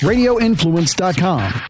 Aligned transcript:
radioinfluence.com. 0.00 1.62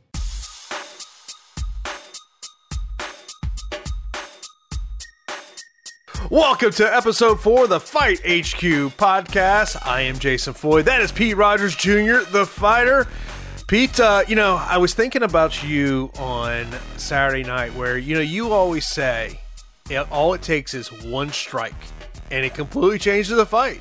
Welcome 6.29 6.73
to 6.73 6.93
episode 6.93 7.41
four 7.41 7.65
of 7.65 7.71
the 7.71 7.79
Fight 7.79 8.19
HQ 8.19 8.97
podcast. 8.97 9.81
I 9.87 10.01
am 10.01 10.19
Jason 10.19 10.55
Floyd. 10.55 10.87
That 10.87 11.01
is 11.01 11.13
Pete 11.13 11.37
Rogers 11.37 11.77
Jr., 11.77 12.29
the 12.33 12.45
fighter. 12.45 13.07
Pete, 13.69 14.01
uh, 14.01 14.25
you 14.27 14.35
know, 14.35 14.57
I 14.57 14.79
was 14.79 14.93
thinking 14.93 15.23
about 15.23 15.63
you 15.63 16.11
on 16.19 16.67
Saturday 16.97 17.45
night 17.45 17.75
where, 17.75 17.97
you 17.97 18.17
know, 18.17 18.23
you 18.23 18.53
always 18.53 18.87
say 18.87 19.41
all 20.11 20.35
it 20.35 20.43
takes 20.43 20.75
is 20.75 20.91
one 21.05 21.31
strike 21.31 21.75
and 22.31 22.45
it 22.45 22.55
completely 22.55 22.99
changes 22.99 23.37
the 23.37 23.47
fight. 23.47 23.81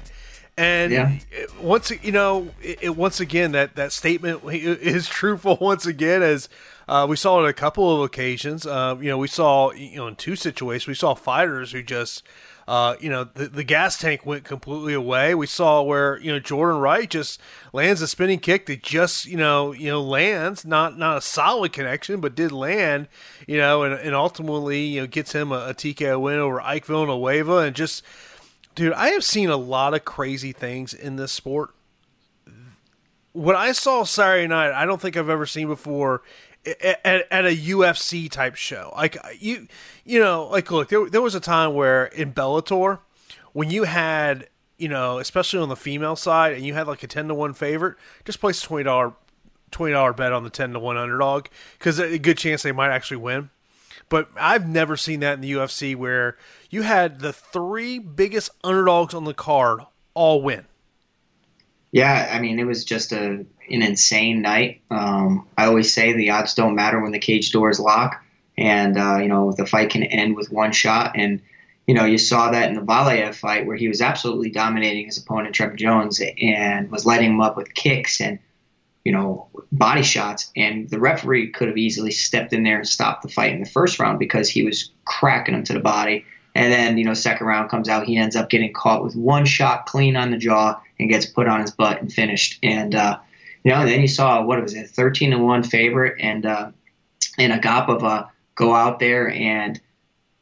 And 0.58 0.92
Yeah. 0.92 1.18
once 1.62 1.92
you 2.02 2.12
know, 2.14 2.50
it, 2.62 2.80
it- 2.82 2.96
once 2.96 3.20
again 3.20 3.52
that 3.52 3.76
that 3.76 3.92
statement 3.92 4.42
is 4.52 5.08
truthful. 5.08 5.58
Once 5.62 5.86
again, 5.86 6.22
as 6.24 6.48
uh, 6.88 7.06
we 7.10 7.16
saw 7.18 7.38
on 7.40 7.46
a 7.46 7.54
couple 7.54 7.94
of 7.94 8.02
occasions, 8.02 8.66
uh, 8.66 8.96
you 9.00 9.10
know, 9.10 9.18
we 9.18 9.28
saw 9.28 9.72
you 9.72 9.98
know 9.98 10.08
in 10.08 10.16
two 10.16 10.36
situations, 10.36 10.88
we 10.88 10.94
saw 10.94 11.14
fighters 11.14 11.72
who 11.72 11.82
just. 11.84 12.24
Uh, 12.68 12.96
you 13.00 13.12
know 13.12 13.24
the, 13.24 13.46
the 13.46 13.64
gas 13.64 13.96
tank 13.96 14.26
went 14.26 14.44
completely 14.44 14.96
away. 14.96 15.36
We 15.36 15.46
saw 15.46 15.84
where 15.84 16.18
you 16.18 16.32
know 16.32 16.40
Jordan 16.40 16.82
Wright 16.82 17.08
just 17.08 17.40
lands 17.74 18.02
a 18.02 18.08
spinning 18.08 18.40
kick 18.40 18.66
that 18.66 18.82
just 18.82 19.28
you 19.28 19.38
know 19.38 19.72
you 19.72 19.88
know 19.92 20.02
lands 20.02 20.66
not 20.66 20.98
not 20.98 21.18
a 21.20 21.22
solid 21.22 21.74
connection, 21.74 22.22
but 22.22 22.34
did 22.34 22.52
land. 22.52 23.08
You 23.46 23.60
know, 23.60 23.84
and, 23.84 23.94
and 23.94 24.16
ultimately 24.16 24.84
you 24.84 25.02
know 25.02 25.06
gets 25.06 25.32
him 25.34 25.52
a, 25.52 25.68
a 25.68 25.74
TKO 25.76 26.20
win 26.20 26.40
over 26.40 26.60
Ike 26.60 26.86
Villanueva, 26.88 27.58
and 27.58 27.76
just 27.76 28.02
Dude, 28.76 28.94
I 28.94 29.10
have 29.10 29.24
seen 29.24 29.50
a 29.50 29.58
lot 29.58 29.94
of 29.94 30.04
crazy 30.04 30.52
things 30.52 30.94
in 30.94 31.16
this 31.16 31.32
sport. 31.32 31.74
What 33.32 33.56
I 33.56 33.72
saw 33.72 34.04
Saturday 34.04 34.48
night, 34.48 34.72
I 34.72 34.86
don't 34.86 35.02
think 35.02 35.18
I've 35.18 35.30
ever 35.30 35.46
seen 35.46 35.68
before 35.68 36.22
at, 36.66 37.28
at, 37.32 37.46
a 37.46 37.56
UFC 37.56 38.30
type 38.30 38.56
show. 38.56 38.94
Like 38.96 39.18
you, 39.40 39.68
you 40.04 40.20
know, 40.20 40.48
like 40.48 40.70
look, 40.72 40.90
there, 40.90 41.10
there 41.10 41.22
was 41.22 41.36
a 41.36 41.40
time 41.40 41.74
where 41.74 42.06
in 42.06 42.34
Bellator, 42.34 43.00
when 43.54 43.70
you 43.70 43.84
had, 43.84 44.50
you 44.78 44.90
know, 44.90 45.20
especially 45.20 45.60
on 45.60 45.70
the 45.70 45.76
female 45.76 46.16
side, 46.16 46.54
and 46.54 46.66
you 46.66 46.74
had 46.74 46.88
like 46.88 47.04
a 47.04 47.08
ten 47.08 47.28
to 47.28 47.34
one 47.34 47.54
favorite, 47.54 47.96
just 48.26 48.40
place 48.40 48.64
a 48.64 48.68
twenty 48.68 48.84
dollar 48.84 49.14
twenty 49.72 49.94
dollar 49.94 50.14
bet 50.14 50.34
on 50.34 50.44
the 50.44 50.50
ten 50.50 50.74
to 50.74 50.80
one 50.80 50.98
underdog 50.98 51.48
because 51.78 52.00
a 52.00 52.18
good 52.20 52.38
chance 52.38 52.64
they 52.64 52.72
might 52.72 52.92
actually 52.92 53.18
win. 53.18 53.50
But 54.10 54.30
I've 54.40 54.68
never 54.68 54.98
seen 54.98 55.22
that 55.22 55.34
in 55.34 55.42
the 55.42 55.52
UFC 55.52 55.96
where 55.96 56.38
you 56.76 56.82
had 56.82 57.22
the 57.22 57.32
three 57.32 58.00
biggest 58.00 58.50
underdogs 58.62 59.14
on 59.14 59.24
the 59.24 59.34
card 59.34 59.80
all 60.14 60.42
win. 60.42 60.66
Yeah, 61.94 62.30
I 62.30 62.40
mean, 62.40 62.60
it 62.60 62.66
was 62.66 62.84
just 62.84 63.14
a 63.14 63.46
an 63.70 63.82
insane 63.82 64.42
night. 64.42 64.82
Um, 64.92 65.48
I 65.58 65.68
always 65.68 65.94
say 65.94 66.12
the 66.12 66.32
odds 66.32 66.54
don't 66.54 66.76
matter 66.76 67.02
when 67.02 67.14
the 67.14 67.20
cage 67.20 67.54
doors 67.54 67.80
lock, 67.80 68.22
and 68.58 68.98
uh, 68.98 69.20
you 69.22 69.30
know 69.30 69.54
the 69.54 69.66
fight 69.66 69.90
can 69.90 70.04
end 70.04 70.36
with 70.36 70.52
one 70.52 70.74
shot. 70.74 71.14
And 71.16 71.42
you 71.88 71.94
know 71.94 72.04
you 72.04 72.18
saw 72.18 72.52
that 72.52 72.68
in 72.68 72.76
the 72.76 72.82
Valiev 72.82 73.36
fight 73.36 73.66
where 73.66 73.78
he 73.78 73.88
was 73.88 74.02
absolutely 74.02 74.50
dominating 74.50 75.06
his 75.06 75.18
opponent 75.18 75.56
Trevor 75.56 75.78
Jones 75.78 76.22
and 76.42 76.92
was 76.92 77.06
lighting 77.06 77.32
him 77.32 77.42
up 77.42 77.56
with 77.56 77.74
kicks 77.74 78.20
and 78.20 78.38
you 79.06 79.14
know 79.14 79.48
body 79.72 80.04
shots. 80.04 80.52
And 80.58 80.90
the 80.90 81.00
referee 81.00 81.52
could 81.52 81.70
have 81.70 81.78
easily 81.78 82.12
stepped 82.12 82.52
in 82.52 82.64
there 82.64 82.80
and 82.80 82.88
stopped 82.88 83.24
the 83.24 83.30
fight 83.30 83.54
in 83.54 83.62
the 83.62 83.70
first 83.70 83.98
round 83.98 84.20
because 84.20 84.50
he 84.50 84.66
was 84.66 84.92
cracking 85.06 85.56
him 85.56 85.64
to 85.64 85.74
the 85.74 85.80
body. 85.80 86.26
And 86.56 86.72
then, 86.72 86.98
you 86.98 87.04
know, 87.04 87.14
second 87.14 87.48
round 87.48 87.70
comes 87.70 87.90
out, 87.90 88.06
he 88.06 88.18
ends 88.18 88.36
up 88.36 88.50
getting 88.50 88.74
caught 88.74 89.04
with 89.04 89.16
one 89.16 89.46
shot 89.46 89.86
clean 89.86 90.16
on 90.16 90.32
the 90.32 90.38
jaw 90.38 90.80
and 91.00 91.10
gets 91.10 91.26
put 91.26 91.48
on 91.48 91.60
his 91.62 91.72
butt 91.72 92.02
and 92.02 92.12
finished. 92.12 92.58
And 92.64 92.96
uh, 92.96 93.20
you 93.64 93.72
know, 93.72 93.86
then 93.86 94.00
you 94.00 94.08
saw 94.08 94.42
what 94.44 94.62
was 94.62 94.74
it, 94.74 94.90
thirteen 94.90 95.32
to 95.32 95.38
one 95.38 95.64
favorite, 95.64 96.16
and 96.20 96.46
uh, 96.46 96.72
and 97.38 97.52
Agapova 97.52 98.30
go 98.56 98.74
out 98.74 99.00
there 99.00 99.30
and 99.30 99.80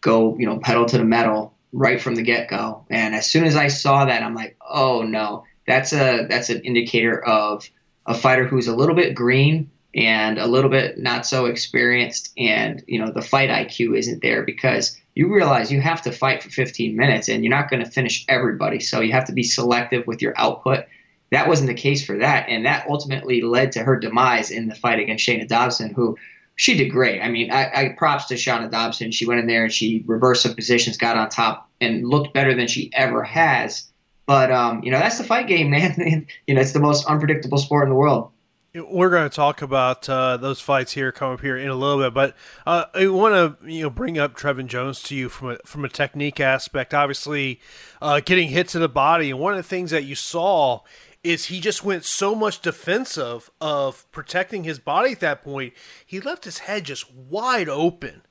go, 0.02 0.38
you 0.38 0.46
know, 0.46 0.60
pedal 0.60 0.86
to 0.86 0.98
the 0.98 1.04
metal 1.04 1.56
right 1.72 2.00
from 2.00 2.16
the 2.16 2.22
get 2.22 2.50
go. 2.50 2.86
And 2.90 3.16
as 3.16 3.26
soon 3.30 3.46
as 3.46 3.56
I 3.56 3.68
saw 3.68 4.06
that, 4.06 4.22
I'm 4.22 4.36
like, 4.36 4.56
oh 4.70 5.02
no, 5.02 5.46
that's 5.66 5.94
a 5.94 6.28
that's 6.30 6.50
an 6.50 6.62
indicator 6.62 7.26
of 7.26 7.68
a 8.06 8.14
fighter 8.14 8.46
who's 8.46 8.68
a 8.68 8.76
little 8.76 8.96
bit 8.96 9.16
green 9.16 9.72
and 9.96 10.40
a 10.40 10.48
little 10.48 10.70
bit 10.70 10.98
not 10.98 11.26
so 11.26 11.46
experienced, 11.46 12.34
and 12.38 12.84
you 12.88 13.00
know, 13.00 13.12
the 13.12 13.22
fight 13.22 13.50
IQ 13.50 13.98
isn't 13.98 14.22
there 14.22 14.44
because 14.44 15.00
you 15.16 15.34
realize 15.34 15.72
you 15.72 15.82
have 15.82 16.02
to 16.04 16.12
fight 16.12 16.42
for 16.42 16.50
15 16.50 16.96
minutes 16.96 17.30
and 17.30 17.44
you're 17.44 17.54
not 17.54 17.70
going 17.70 17.84
to 17.84 17.90
finish 17.90 18.26
everybody. 18.28 18.80
So 18.80 19.00
you 19.00 19.12
have 19.12 19.26
to 19.26 19.34
be 19.34 19.44
selective 19.44 20.08
with 20.08 20.22
your 20.22 20.34
output. 20.38 20.86
That 21.32 21.48
wasn't 21.48 21.68
the 21.68 21.76
case 21.76 22.06
for 22.06 22.18
that. 22.18 22.48
And 22.50 22.66
that 22.66 22.88
ultimately 22.90 23.42
led 23.42 23.72
to 23.74 23.84
her 23.84 24.00
demise 24.00 24.50
in 24.52 24.68
the 24.68 24.76
fight 24.76 25.00
against 25.00 25.28
Shana 25.28 25.48
Dobson, 25.48 25.94
who 25.94 26.18
she 26.56 26.76
did 26.76 26.90
great. 26.90 27.22
I 27.22 27.30
mean, 27.30 27.52
I, 27.52 27.72
I 27.74 27.96
props 27.98 28.26
to 28.26 28.36
Shana 28.36 28.70
Dobson. 28.70 29.12
She 29.12 29.26
went 29.26 29.40
in 29.40 29.48
there 29.48 29.64
and 29.64 29.74
she 29.74 30.04
reversed 30.06 30.44
some 30.44 30.56
positions, 30.56 30.98
got 30.98 31.18
on 31.18 31.30
top, 31.30 31.70
and 31.82 32.08
looked 32.08 32.34
better 32.34 32.56
than 32.56 32.68
she 32.68 32.92
ever 32.94 33.24
has. 33.24 33.92
But, 34.26 34.52
um, 34.52 34.84
you 34.84 34.92
know, 34.92 35.00
that's 35.00 35.18
the 35.18 35.24
fight 35.24 35.48
game, 35.48 35.70
man. 35.72 36.28
you 36.48 36.56
know, 36.56 36.62
it's 36.62 36.74
the 36.74 36.80
most 36.80 37.06
unpredictable 37.06 37.58
sport 37.58 37.84
in 37.84 37.90
the 37.90 37.96
world. 37.96 38.32
We're 38.76 39.12
going 39.12 39.30
to 39.30 39.36
talk 39.36 39.62
about 39.62 40.10
uh, 40.10 40.38
those 40.38 40.60
fights 40.60 40.94
here, 40.94 41.12
come 41.12 41.32
up 41.32 41.42
here 41.42 41.56
in 41.56 41.70
a 41.70 41.76
little 41.76 42.04
bit, 42.04 42.12
but 42.16 42.36
uh, 42.66 42.86
I 42.96 43.06
want 43.06 43.60
to 43.62 43.72
you 43.72 43.84
know 43.84 43.92
bring 43.92 44.18
up 44.18 44.36
Trevin 44.36 44.66
Jones 44.66 45.04
to 45.04 45.16
you 45.16 45.30
from 45.30 45.52
a 45.52 45.58
from 45.64 45.86
a 45.86 45.90
technique 45.90 46.40
aspect. 46.40 46.92
Obviously, 46.92 47.62
uh, 48.02 48.20
getting 48.20 48.50
hit 48.50 48.68
to 48.70 48.80
the 48.80 48.90
body, 48.90 49.30
and 49.30 49.40
one 49.40 49.54
of 49.54 49.58
the 49.58 49.62
things 49.62 49.92
that 49.92 50.06
you 50.06 50.16
saw 50.16 50.80
is 51.24 51.46
he 51.46 51.60
just 51.60 51.84
went 51.84 52.04
so 52.04 52.34
much 52.34 52.64
defensive 52.64 53.52
of 53.62 54.12
protecting 54.12 54.64
his 54.64 54.80
body 54.80 55.12
at 55.12 55.20
that 55.20 55.44
point. 55.44 55.74
He 56.04 56.20
left 56.20 56.46
his 56.46 56.58
head 56.60 56.84
just 56.84 57.14
wide 57.14 57.70
open. 57.70 58.24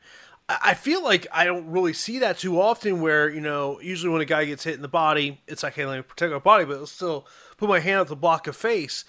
I 0.49 0.75
feel 0.75 1.05
like 1.05 1.29
I 1.33 1.45
don't 1.45 1.71
really 1.71 1.93
see 1.93 2.19
that 2.19 2.39
too 2.39 2.61
often. 2.61 3.01
Where 3.01 3.31
you 3.31 3.41
know, 3.41 3.81
usually 3.81 4.13
when 4.13 4.21
a 4.21 4.25
guy 4.25 4.45
gets 4.47 4.65
hit 4.65 4.75
in 4.75 4.83
the 4.83 4.89
body, 4.89 5.41
it's 5.47 5.63
like, 5.63 5.75
hey, 5.75 5.87
let 5.87 5.99
me 5.99 6.03
protect 6.03 6.33
my 6.33 6.41
body, 6.41 6.65
but 6.65 6.79
I'll 6.79 6.87
still 6.87 7.29
put 7.59 7.69
my 7.69 7.79
hand 7.79 8.01
up 8.01 8.09
to 8.09 8.17
block 8.17 8.49
a 8.49 8.53
face 8.53 9.05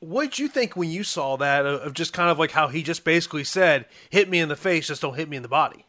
what 0.00 0.30
did 0.30 0.38
you 0.38 0.48
think 0.48 0.76
when 0.76 0.90
you 0.90 1.02
saw 1.02 1.36
that 1.36 1.66
of 1.66 1.80
of 1.80 1.94
just 1.94 2.12
kind 2.12 2.30
of 2.30 2.38
like 2.38 2.52
how 2.52 2.68
he 2.68 2.82
just 2.82 3.04
basically 3.04 3.44
said, 3.44 3.86
"Hit 4.10 4.28
me 4.28 4.38
in 4.38 4.48
the 4.48 4.56
face, 4.56 4.86
just 4.86 5.02
don't 5.02 5.16
hit 5.16 5.28
me 5.28 5.36
in 5.36 5.42
the 5.42 5.48
body." 5.48 5.84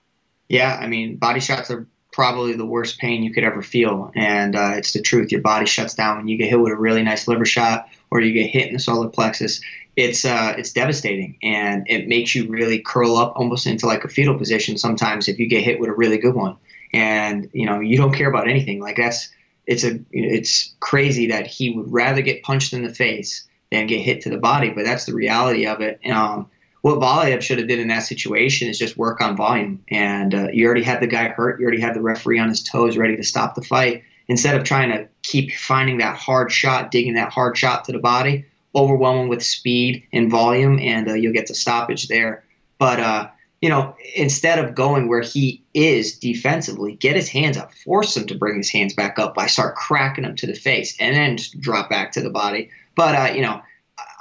Yeah, 0.47 0.77
I 0.81 0.87
mean, 0.87 1.17
body 1.17 1.39
shots 1.39 1.69
are 1.69 1.87
probably 2.11 2.53
the 2.53 2.65
worst 2.65 2.99
pain 2.99 3.21
you 3.21 3.31
could 3.31 3.43
ever 3.43 3.61
feel, 3.61 4.11
and 4.15 4.55
uh, 4.55 4.73
it's 4.75 4.93
the 4.93 5.01
truth. 5.01 5.31
Your 5.31 5.41
body 5.41 5.65
shuts 5.65 5.93
down 5.93 6.17
when 6.17 6.27
you 6.27 6.37
get 6.37 6.49
hit 6.49 6.59
with 6.59 6.71
a 6.71 6.75
really 6.75 7.03
nice 7.03 7.27
liver 7.27 7.45
shot, 7.45 7.87
or 8.09 8.19
you 8.21 8.33
get 8.33 8.49
hit 8.49 8.67
in 8.67 8.73
the 8.73 8.79
solar 8.79 9.09
plexus. 9.09 9.61
It's 9.95 10.25
uh, 10.25 10.55
it's 10.57 10.71
devastating, 10.71 11.37
and 11.43 11.85
it 11.87 12.07
makes 12.07 12.33
you 12.33 12.47
really 12.47 12.79
curl 12.79 13.17
up 13.17 13.33
almost 13.35 13.67
into 13.67 13.85
like 13.85 14.03
a 14.03 14.09
fetal 14.09 14.37
position 14.37 14.77
sometimes 14.77 15.27
if 15.27 15.37
you 15.37 15.47
get 15.47 15.63
hit 15.63 15.79
with 15.79 15.89
a 15.89 15.93
really 15.93 16.17
good 16.17 16.35
one, 16.35 16.57
and 16.93 17.49
you 17.53 17.65
know 17.65 17.79
you 17.79 17.97
don't 17.97 18.13
care 18.13 18.29
about 18.29 18.49
anything. 18.49 18.79
Like 18.79 18.97
that's 18.97 19.29
it's 19.67 19.83
a 19.83 19.99
it's 20.11 20.73
crazy 20.79 21.27
that 21.27 21.45
he 21.45 21.69
would 21.69 21.91
rather 21.91 22.23
get 22.23 22.41
punched 22.41 22.73
in 22.73 22.81
the 22.81 22.93
face 22.93 23.45
than 23.71 23.87
get 23.87 24.01
hit 24.01 24.21
to 24.21 24.29
the 24.29 24.37
body, 24.37 24.69
but 24.69 24.83
that's 24.83 25.05
the 25.05 25.13
reality 25.13 25.65
of 25.65 25.81
it. 25.81 25.99
Um, 26.09 26.49
what 26.81 26.99
Valiev 26.99 27.41
should 27.41 27.57
have 27.57 27.67
did 27.67 27.79
in 27.79 27.89
that 27.89 28.03
situation 28.03 28.69
is 28.69 28.79
just 28.79 28.97
work 28.97 29.21
on 29.21 29.35
volume. 29.35 29.83
And 29.89 30.33
uh, 30.33 30.47
you 30.53 30.65
already 30.65 30.83
had 30.83 31.01
the 31.01 31.07
guy 31.07 31.27
hurt. 31.27 31.59
You 31.59 31.65
already 31.65 31.81
had 31.81 31.93
the 31.93 32.01
referee 32.01 32.39
on 32.39 32.49
his 32.49 32.63
toes, 32.63 32.97
ready 32.97 33.17
to 33.17 33.23
stop 33.23 33.55
the 33.55 33.61
fight. 33.61 34.03
Instead 34.27 34.55
of 34.55 34.63
trying 34.63 34.91
to 34.91 35.07
keep 35.23 35.51
finding 35.53 35.97
that 35.97 36.15
hard 36.15 36.51
shot, 36.51 36.91
digging 36.91 37.15
that 37.15 37.31
hard 37.31 37.57
shot 37.57 37.83
to 37.85 37.91
the 37.91 37.99
body, 37.99 38.45
overwhelming 38.75 39.27
with 39.27 39.43
speed 39.43 40.03
and 40.13 40.29
volume, 40.31 40.79
and 40.79 41.09
uh, 41.09 41.13
you'll 41.13 41.33
get 41.33 41.47
the 41.47 41.55
stoppage 41.55 42.07
there. 42.07 42.43
But 42.77 42.99
uh, 42.99 43.29
you 43.61 43.69
know, 43.69 43.95
instead 44.15 44.59
of 44.59 44.75
going 44.75 45.09
where 45.09 45.21
he 45.21 45.63
is 45.73 46.17
defensively, 46.17 46.95
get 46.95 47.15
his 47.15 47.27
hands 47.27 47.57
up, 47.57 47.73
force 47.73 48.15
him 48.15 48.27
to 48.27 48.35
bring 48.35 48.55
his 48.55 48.69
hands 48.69 48.93
back 48.93 49.19
up 49.19 49.35
by 49.35 49.47
start 49.47 49.75
cracking 49.75 50.23
him 50.23 50.35
to 50.37 50.47
the 50.47 50.53
face, 50.53 50.95
and 50.99 51.15
then 51.15 51.37
drop 51.59 51.89
back 51.89 52.11
to 52.13 52.21
the 52.21 52.29
body. 52.29 52.69
But 52.99 53.15
uh, 53.15 53.33
you 53.33 53.41
know, 53.41 53.61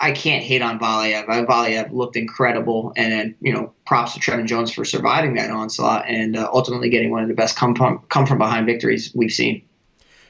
I 0.00 0.12
can't 0.12 0.44
hate 0.44 0.62
on 0.62 0.78
Valiev. 0.78 1.26
Valiev 1.26 1.92
looked 1.92 2.14
incredible, 2.14 2.92
and 2.96 3.34
you 3.40 3.52
know, 3.52 3.72
props 3.86 4.14
to 4.14 4.20
Trevin 4.20 4.46
Jones 4.46 4.72
for 4.72 4.84
surviving 4.84 5.34
that 5.34 5.50
onslaught 5.50 6.06
and 6.06 6.36
uh, 6.36 6.48
ultimately 6.52 6.88
getting 6.88 7.10
one 7.10 7.24
of 7.24 7.28
the 7.28 7.34
best 7.34 7.56
come 7.56 7.74
from 7.74 7.98
come 8.08 8.24
from 8.24 8.38
behind 8.38 8.66
victories 8.66 9.10
we've 9.16 9.32
seen. 9.32 9.64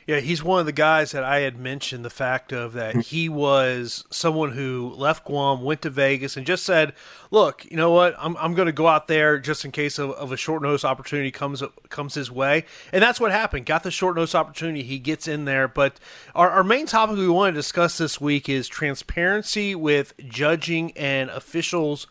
Yeah, 0.08 0.20
he's 0.20 0.42
one 0.42 0.58
of 0.58 0.64
the 0.64 0.72
guys 0.72 1.12
that 1.12 1.22
I 1.22 1.40
had 1.40 1.58
mentioned 1.58 2.02
the 2.02 2.08
fact 2.08 2.50
of 2.50 2.72
that 2.72 2.92
mm-hmm. 2.92 3.00
he 3.00 3.28
was 3.28 4.06
someone 4.08 4.52
who 4.52 4.94
left 4.96 5.26
Guam, 5.26 5.62
went 5.62 5.82
to 5.82 5.90
Vegas, 5.90 6.34
and 6.34 6.46
just 6.46 6.64
said, 6.64 6.94
"Look, 7.30 7.66
you 7.70 7.76
know 7.76 7.90
what? 7.90 8.14
I'm, 8.18 8.34
I'm 8.38 8.54
going 8.54 8.64
to 8.64 8.72
go 8.72 8.86
out 8.86 9.06
there 9.06 9.38
just 9.38 9.66
in 9.66 9.70
case 9.70 9.98
of, 9.98 10.12
of 10.12 10.32
a 10.32 10.36
short 10.38 10.62
notice 10.62 10.82
opportunity 10.82 11.30
comes 11.30 11.62
comes 11.90 12.14
his 12.14 12.30
way." 12.30 12.64
And 12.90 13.02
that's 13.02 13.20
what 13.20 13.32
happened. 13.32 13.66
Got 13.66 13.82
the 13.82 13.90
short 13.90 14.16
notice 14.16 14.34
opportunity. 14.34 14.82
He 14.82 14.98
gets 14.98 15.28
in 15.28 15.44
there. 15.44 15.68
But 15.68 16.00
our, 16.34 16.48
our 16.48 16.64
main 16.64 16.86
topic 16.86 17.18
we 17.18 17.28
want 17.28 17.54
to 17.54 17.58
discuss 17.58 17.98
this 17.98 18.18
week 18.18 18.48
is 18.48 18.66
transparency 18.66 19.74
with 19.74 20.14
judging 20.26 20.90
and 20.92 21.28
officials 21.28 22.06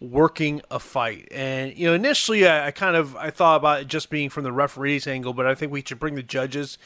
working 0.00 0.62
a 0.70 0.78
fight. 0.78 1.28
And 1.30 1.76
you 1.76 1.86
know, 1.86 1.92
initially 1.92 2.46
I, 2.46 2.68
I 2.68 2.70
kind 2.70 2.96
of 2.96 3.14
I 3.16 3.28
thought 3.28 3.56
about 3.56 3.82
it 3.82 3.88
just 3.88 4.08
being 4.08 4.30
from 4.30 4.44
the 4.44 4.52
referees 4.52 5.06
angle, 5.06 5.34
but 5.34 5.44
I 5.44 5.54
think 5.54 5.70
we 5.70 5.82
should 5.86 5.98
bring 5.98 6.14
the 6.14 6.22
judges 6.22 6.78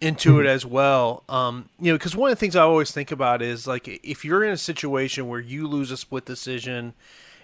into 0.00 0.40
it 0.40 0.46
as 0.46 0.66
well. 0.66 1.24
Um, 1.28 1.68
you 1.80 1.92
know, 1.92 1.96
because 1.96 2.14
one 2.14 2.30
of 2.30 2.36
the 2.36 2.40
things 2.40 2.56
I 2.56 2.62
always 2.62 2.90
think 2.90 3.10
about 3.10 3.42
is 3.42 3.66
like 3.66 3.88
if 3.88 4.24
you're 4.24 4.44
in 4.44 4.52
a 4.52 4.56
situation 4.56 5.28
where 5.28 5.40
you 5.40 5.66
lose 5.66 5.90
a 5.90 5.96
split 5.96 6.24
decision, 6.24 6.94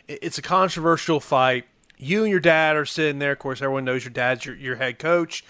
it's 0.08 0.38
a 0.38 0.42
controversial 0.42 1.20
fight. 1.20 1.66
You 1.96 2.22
and 2.22 2.30
your 2.30 2.40
dad 2.40 2.76
are 2.76 2.84
sitting 2.84 3.18
there. 3.18 3.32
Of 3.32 3.38
course, 3.38 3.62
everyone 3.62 3.84
knows 3.84 4.04
your 4.04 4.12
dad's 4.12 4.44
your, 4.44 4.56
your 4.56 4.76
head 4.76 4.98
coach, 4.98 5.44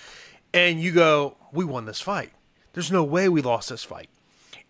and 0.53 0.81
you 0.81 0.93
go, 0.93 1.37
"We 1.53 1.65
won 1.65 1.87
this 1.87 2.01
fight. 2.01 2.33
There's 2.75 2.93
no 2.93 3.03
way 3.03 3.29
we 3.29 3.43
lost 3.43 3.71
this 3.71 3.85
fight." 3.85 4.09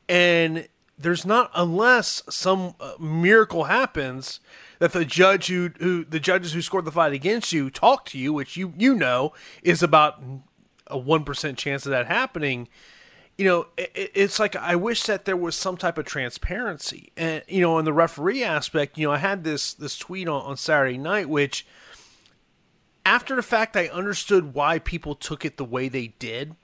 And 0.08 0.68
there's 0.98 1.26
not 1.26 1.50
unless 1.54 2.22
some 2.30 2.74
uh, 2.80 2.92
miracle 3.00 3.64
happens 3.64 4.40
that 4.78 4.92
the 4.92 5.04
judge 5.04 5.46
who, 5.48 5.70
who 5.78 6.04
the 6.04 6.20
judges 6.20 6.52
who 6.52 6.62
scored 6.62 6.84
the 6.84 6.92
fight 6.92 7.12
against 7.12 7.52
you 7.52 7.70
talk 7.70 8.04
to 8.06 8.18
you, 8.18 8.32
which 8.32 8.56
you 8.56 8.72
you 8.76 8.94
know 8.94 9.32
is 9.62 9.82
about 9.82 10.22
a 10.92 10.98
one 10.98 11.24
percent 11.24 11.58
chance 11.58 11.86
of 11.86 11.90
that 11.90 12.06
happening. 12.06 12.68
You 13.38 13.46
know, 13.46 13.66
it, 13.76 14.12
it's 14.14 14.38
like 14.38 14.54
I 14.54 14.76
wish 14.76 15.04
that 15.04 15.24
there 15.24 15.36
was 15.36 15.56
some 15.56 15.76
type 15.76 15.98
of 15.98 16.04
transparency, 16.04 17.12
and 17.16 17.42
you 17.48 17.60
know, 17.60 17.78
in 17.78 17.84
the 17.84 17.92
referee 17.92 18.44
aspect, 18.44 18.98
you 18.98 19.06
know, 19.06 19.12
I 19.12 19.18
had 19.18 19.44
this 19.44 19.74
this 19.74 19.98
tweet 19.98 20.28
on, 20.28 20.42
on 20.42 20.56
Saturday 20.56 20.98
night, 20.98 21.28
which 21.28 21.66
after 23.04 23.34
the 23.34 23.42
fact, 23.42 23.76
I 23.76 23.88
understood 23.88 24.54
why 24.54 24.78
people 24.78 25.14
took 25.14 25.44
it 25.44 25.56
the 25.56 25.64
way 25.64 25.88
they 25.88 26.08
did 26.18 26.54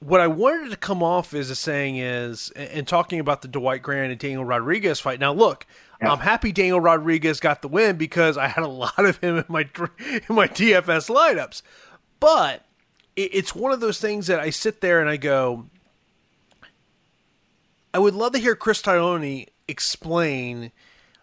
what 0.00 0.20
I 0.20 0.28
wanted 0.28 0.70
to 0.70 0.76
come 0.76 1.02
off 1.02 1.34
as 1.34 1.50
a 1.50 1.56
saying 1.56 1.96
is, 1.96 2.50
and 2.50 2.86
talking 2.86 3.18
about 3.18 3.42
the 3.42 3.48
Dwight 3.48 3.82
Grant 3.82 4.12
and 4.12 4.20
Daniel 4.20 4.44
Rodriguez 4.44 5.00
fight. 5.00 5.18
Now, 5.18 5.32
look, 5.32 5.66
yeah. 6.00 6.12
I'm 6.12 6.20
happy 6.20 6.52
Daniel 6.52 6.80
Rodriguez 6.80 7.40
got 7.40 7.62
the 7.62 7.68
win 7.68 7.96
because 7.96 8.38
I 8.38 8.46
had 8.46 8.64
a 8.64 8.68
lot 8.68 8.98
of 8.98 9.18
him 9.18 9.38
in 9.38 9.44
my 9.48 9.68
in 10.08 10.34
my 10.34 10.48
DFS 10.48 11.10
lineups. 11.10 11.62
But 12.20 12.64
it's 13.18 13.54
one 13.54 13.72
of 13.72 13.80
those 13.80 14.00
things 14.00 14.28
that 14.28 14.38
I 14.38 14.50
sit 14.50 14.80
there 14.80 15.00
and 15.00 15.10
I 15.10 15.16
go, 15.16 15.66
I 17.92 17.98
would 17.98 18.14
love 18.14 18.32
to 18.32 18.38
hear 18.38 18.54
Chris 18.54 18.80
Tognoni 18.80 19.48
explain, 19.66 20.70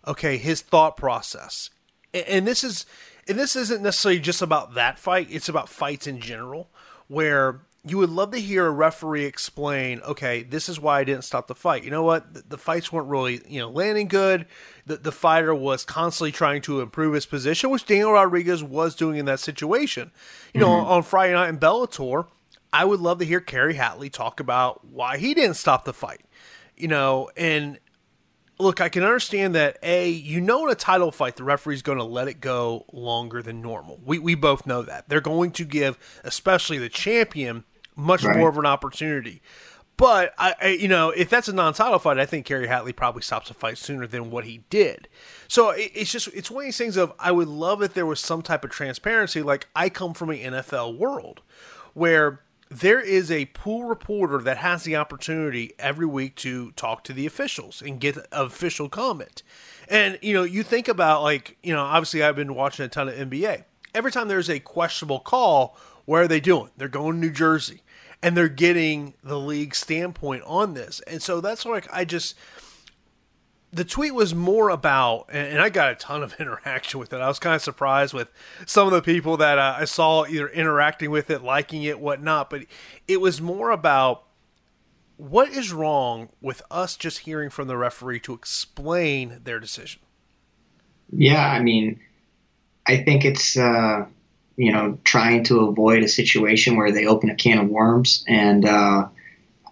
okay, 0.05 0.37
his 0.37 0.61
thought 0.61 0.97
process. 0.97 1.69
And 2.13 2.45
this 2.45 2.63
is, 2.63 2.85
and 3.27 3.39
this 3.39 3.55
isn't 3.55 3.81
necessarily 3.81 4.19
just 4.19 4.41
about 4.41 4.73
that 4.73 4.99
fight. 4.99 5.27
It's 5.29 5.49
about 5.49 5.69
fights 5.69 6.05
in 6.05 6.19
general, 6.19 6.69
where 7.07 7.61
you 7.85 7.97
would 7.97 8.09
love 8.09 8.31
to 8.31 8.39
hear 8.39 8.65
a 8.65 8.71
referee 8.71 9.25
explain, 9.25 10.01
okay, 10.01 10.43
this 10.43 10.67
is 10.67 10.79
why 10.79 10.99
I 10.99 11.03
didn't 11.03 11.23
stop 11.23 11.47
the 11.47 11.55
fight. 11.55 11.83
You 11.83 11.91
know 11.91 12.03
what? 12.03 12.33
The, 12.33 12.43
the, 12.49 12.57
fights 12.57 12.91
weren't 12.91 13.07
really, 13.07 13.41
you 13.47 13.59
know, 13.59 13.69
landing 13.69 14.07
good. 14.07 14.47
The, 14.85 14.97
the 14.97 15.11
fighter 15.11 15.53
was 15.53 15.83
constantly 15.83 16.31
trying 16.31 16.61
to 16.63 16.81
improve 16.81 17.13
his 17.13 17.25
position, 17.25 17.71
which 17.71 17.85
Daniel 17.85 18.11
Rodriguez 18.11 18.63
was 18.63 18.95
doing 18.95 19.17
in 19.17 19.25
that 19.25 19.39
situation. 19.39 20.11
You 20.53 20.59
know, 20.59 20.69
mm-hmm. 20.69 20.91
on 20.91 21.03
Friday 21.03 21.33
night 21.33 21.49
in 21.49 21.57
Bellator, 21.57 22.27
I 22.71 22.85
would 22.85 22.99
love 22.99 23.19
to 23.19 23.25
hear 23.25 23.39
Kerry 23.39 23.75
Hatley 23.75 24.11
talk 24.11 24.39
about 24.39 24.85
why 24.85 25.17
he 25.17 25.33
didn't 25.33 25.55
stop 25.55 25.85
the 25.85 25.93
fight. 25.93 26.21
You 26.75 26.87
know, 26.87 27.31
and 27.35 27.79
look, 28.59 28.81
I 28.81 28.89
can 28.89 29.03
understand 29.03 29.55
that 29.55 29.77
a 29.81 30.09
you 30.09 30.41
know 30.41 30.65
in 30.65 30.71
a 30.71 30.75
title 30.75 31.11
fight 31.11 31.35
the 31.35 31.43
referee's 31.43 31.81
going 31.81 31.97
to 31.97 32.03
let 32.03 32.27
it 32.27 32.41
go 32.41 32.85
longer 32.91 33.41
than 33.41 33.61
normal. 33.61 33.99
We 34.03 34.19
we 34.19 34.35
both 34.35 34.65
know 34.65 34.81
that 34.83 35.09
they're 35.09 35.21
going 35.21 35.51
to 35.51 35.65
give, 35.65 35.97
especially 36.23 36.77
the 36.77 36.89
champion, 36.89 37.63
much 37.95 38.23
right. 38.23 38.37
more 38.37 38.49
of 38.49 38.57
an 38.57 38.65
opportunity. 38.65 39.41
But 39.97 40.33
I, 40.37 40.55
I, 40.61 40.67
you 40.69 40.87
know, 40.87 41.11
if 41.11 41.29
that's 41.29 41.47
a 41.47 41.53
non-title 41.53 41.99
fight, 41.99 42.19
I 42.19 42.25
think 42.25 42.45
Kerry 42.45 42.67
Hatley 42.67 42.95
probably 42.95 43.21
stops 43.21 43.47
the 43.47 43.53
fight 43.53 43.77
sooner 43.77 44.05
than 44.05 44.29
what 44.29 44.43
he 44.43 44.63
did. 44.69 45.07
So 45.47 45.69
it, 45.69 45.91
it's 45.93 46.11
just 46.11 46.27
it's 46.29 46.51
one 46.51 46.63
of 46.63 46.67
these 46.67 46.77
things 46.77 46.97
of 46.97 47.13
I 47.17 47.31
would 47.31 47.47
love 47.47 47.81
if 47.81 47.93
there 47.93 48.05
was 48.05 48.19
some 48.19 48.41
type 48.41 48.65
of 48.65 48.71
transparency. 48.71 49.41
Like 49.41 49.67
I 49.75 49.89
come 49.89 50.13
from 50.13 50.31
an 50.31 50.37
NFL 50.37 50.97
world 50.97 51.41
where 51.93 52.41
there 52.69 52.99
is 52.99 53.31
a 53.31 53.45
pool 53.45 53.85
reporter 53.85 54.39
that 54.39 54.57
has 54.57 54.83
the 54.83 54.97
opportunity 54.97 55.73
every 55.79 56.05
week 56.05 56.35
to 56.35 56.71
talk 56.71 57.03
to 57.05 57.13
the 57.13 57.25
officials 57.25 57.81
and 57.81 57.99
get 57.99 58.17
official 58.33 58.89
comment. 58.89 59.43
And 59.87 60.19
you 60.21 60.33
know, 60.33 60.43
you 60.43 60.63
think 60.63 60.89
about 60.89 61.23
like 61.23 61.57
you 61.63 61.73
know, 61.73 61.81
obviously 61.81 62.21
I've 62.21 62.35
been 62.35 62.53
watching 62.53 62.85
a 62.85 62.89
ton 62.89 63.07
of 63.07 63.15
NBA. 63.15 63.63
Every 63.93 64.11
time 64.11 64.27
there's 64.27 64.49
a 64.49 64.59
questionable 64.59 65.21
call, 65.21 65.77
where 66.03 66.23
are 66.23 66.27
they 66.27 66.41
doing? 66.41 66.71
They're 66.75 66.89
going 66.89 67.13
to 67.13 67.27
New 67.27 67.31
Jersey 67.31 67.81
and 68.25 68.35
they're 68.35 68.49
getting 68.49 69.13
the 69.23 69.39
league 69.39 69.75
standpoint 69.75 70.41
on 70.47 70.73
this. 70.73 70.99
And 71.05 71.21
so 71.21 71.41
that's 71.41 71.63
like 71.63 71.87
I 71.93 72.05
just 72.05 72.33
the 73.71 73.85
tweet 73.85 74.15
was 74.15 74.33
more 74.33 74.69
about, 74.69 75.27
and 75.31 75.61
I 75.61 75.69
got 75.69 75.91
a 75.91 75.95
ton 75.95 76.23
of 76.23 76.33
interaction 76.39 76.99
with 76.99 77.13
it. 77.13 77.21
I 77.21 77.27
was 77.27 77.37
kind 77.37 77.55
of 77.55 77.61
surprised 77.61 78.15
with 78.15 78.31
some 78.65 78.87
of 78.87 78.93
the 78.93 79.03
people 79.03 79.37
that 79.37 79.59
uh, 79.59 79.75
I 79.77 79.85
saw 79.85 80.25
either 80.25 80.47
interacting 80.47 81.11
with 81.11 81.29
it, 81.29 81.43
liking 81.43 81.83
it, 81.83 81.99
whatnot. 81.99 82.49
But 82.49 82.65
it 83.07 83.21
was 83.21 83.41
more 83.41 83.69
about 83.69 84.23
what 85.17 85.49
is 85.49 85.71
wrong 85.71 86.29
with 86.41 86.63
us 86.71 86.97
just 86.97 87.19
hearing 87.19 87.51
from 87.51 87.67
the 87.67 87.77
referee 87.77 88.21
to 88.21 88.33
explain 88.33 89.41
their 89.43 89.59
decision. 89.59 90.01
Yeah, 91.11 91.45
I 91.45 91.61
mean, 91.61 91.99
I 92.87 92.97
think 92.97 93.23
it's 93.23 93.55
uh, 93.55 94.07
you 94.57 94.71
know, 94.71 94.97
trying 95.03 95.43
to 95.45 95.67
avoid 95.67 96.03
a 96.03 96.07
situation 96.07 96.77
where 96.77 96.91
they 96.91 97.05
open 97.05 97.29
a 97.29 97.35
can 97.35 97.59
of 97.59 97.67
worms. 97.67 98.23
And 98.27 98.65
uh, 98.65 99.07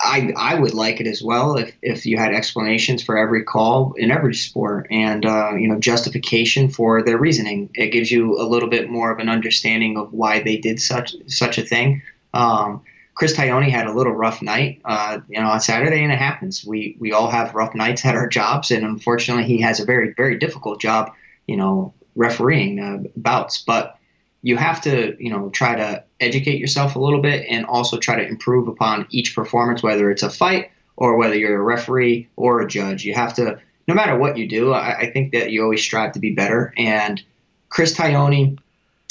I, 0.01 0.33
I 0.37 0.55
would 0.55 0.73
like 0.73 0.99
it 0.99 1.07
as 1.07 1.23
well 1.23 1.57
if, 1.57 1.75
if 1.81 2.05
you 2.05 2.17
had 2.17 2.33
explanations 2.33 3.01
for 3.01 3.17
every 3.17 3.43
call 3.43 3.93
in 3.93 4.11
every 4.11 4.35
sport 4.35 4.87
and, 4.91 5.25
uh, 5.25 5.53
you 5.55 5.67
know, 5.67 5.79
justification 5.79 6.69
for 6.69 7.01
their 7.01 7.17
reasoning. 7.17 7.69
It 7.75 7.91
gives 7.91 8.11
you 8.11 8.37
a 8.39 8.43
little 8.43 8.69
bit 8.69 8.89
more 8.89 9.11
of 9.11 9.19
an 9.19 9.29
understanding 9.29 9.97
of 9.97 10.11
why 10.11 10.41
they 10.41 10.57
did 10.57 10.81
such 10.81 11.15
such 11.27 11.57
a 11.57 11.63
thing. 11.63 12.01
Um, 12.33 12.81
Chris 13.15 13.37
Tognoni 13.37 13.69
had 13.69 13.85
a 13.85 13.93
little 13.93 14.13
rough 14.13 14.41
night, 14.41 14.81
uh, 14.85 15.19
you 15.29 15.39
know, 15.39 15.47
on 15.47 15.61
Saturday, 15.61 16.03
and 16.03 16.11
it 16.11 16.17
happens. 16.17 16.65
We 16.65 16.97
we 16.99 17.11
all 17.11 17.29
have 17.29 17.53
rough 17.53 17.75
nights 17.75 18.05
at 18.05 18.15
our 18.15 18.27
jobs, 18.27 18.71
and 18.71 18.83
unfortunately, 18.83 19.45
he 19.45 19.61
has 19.61 19.79
a 19.79 19.85
very 19.85 20.13
very 20.17 20.37
difficult 20.37 20.81
job, 20.81 21.13
you 21.47 21.55
know, 21.55 21.93
refereeing 22.15 22.79
uh, 22.79 23.03
bouts. 23.15 23.61
But 23.61 23.97
you 24.43 24.57
have 24.57 24.81
to, 24.81 25.15
you 25.23 25.31
know, 25.31 25.49
try 25.49 25.73
to 25.73 26.03
educate 26.19 26.59
yourself 26.59 26.95
a 26.95 26.99
little 26.99 27.21
bit 27.21 27.47
and 27.49 27.65
also 27.65 27.97
try 27.97 28.17
to 28.17 28.27
improve 28.27 28.67
upon 28.67 29.07
each 29.09 29.33
performance, 29.33 29.81
whether 29.81 30.11
it's 30.11 30.21
a 30.21 30.29
fight 30.29 30.69
or 30.97 31.17
whether 31.17 31.35
you're 31.35 31.59
a 31.59 31.63
referee 31.63 32.29
or 32.35 32.61
a 32.61 32.67
judge. 32.67 33.05
You 33.05 33.13
have 33.13 33.33
to, 33.35 33.57
no 33.87 33.95
matter 33.95 34.17
what 34.17 34.37
you 34.37 34.47
do, 34.47 34.73
I, 34.73 34.99
I 34.99 35.11
think 35.11 35.31
that 35.31 35.51
you 35.51 35.63
always 35.63 35.81
strive 35.81 36.11
to 36.11 36.19
be 36.19 36.31
better. 36.31 36.73
And 36.77 37.23
Chris 37.69 37.97
Tognoni 37.97 38.59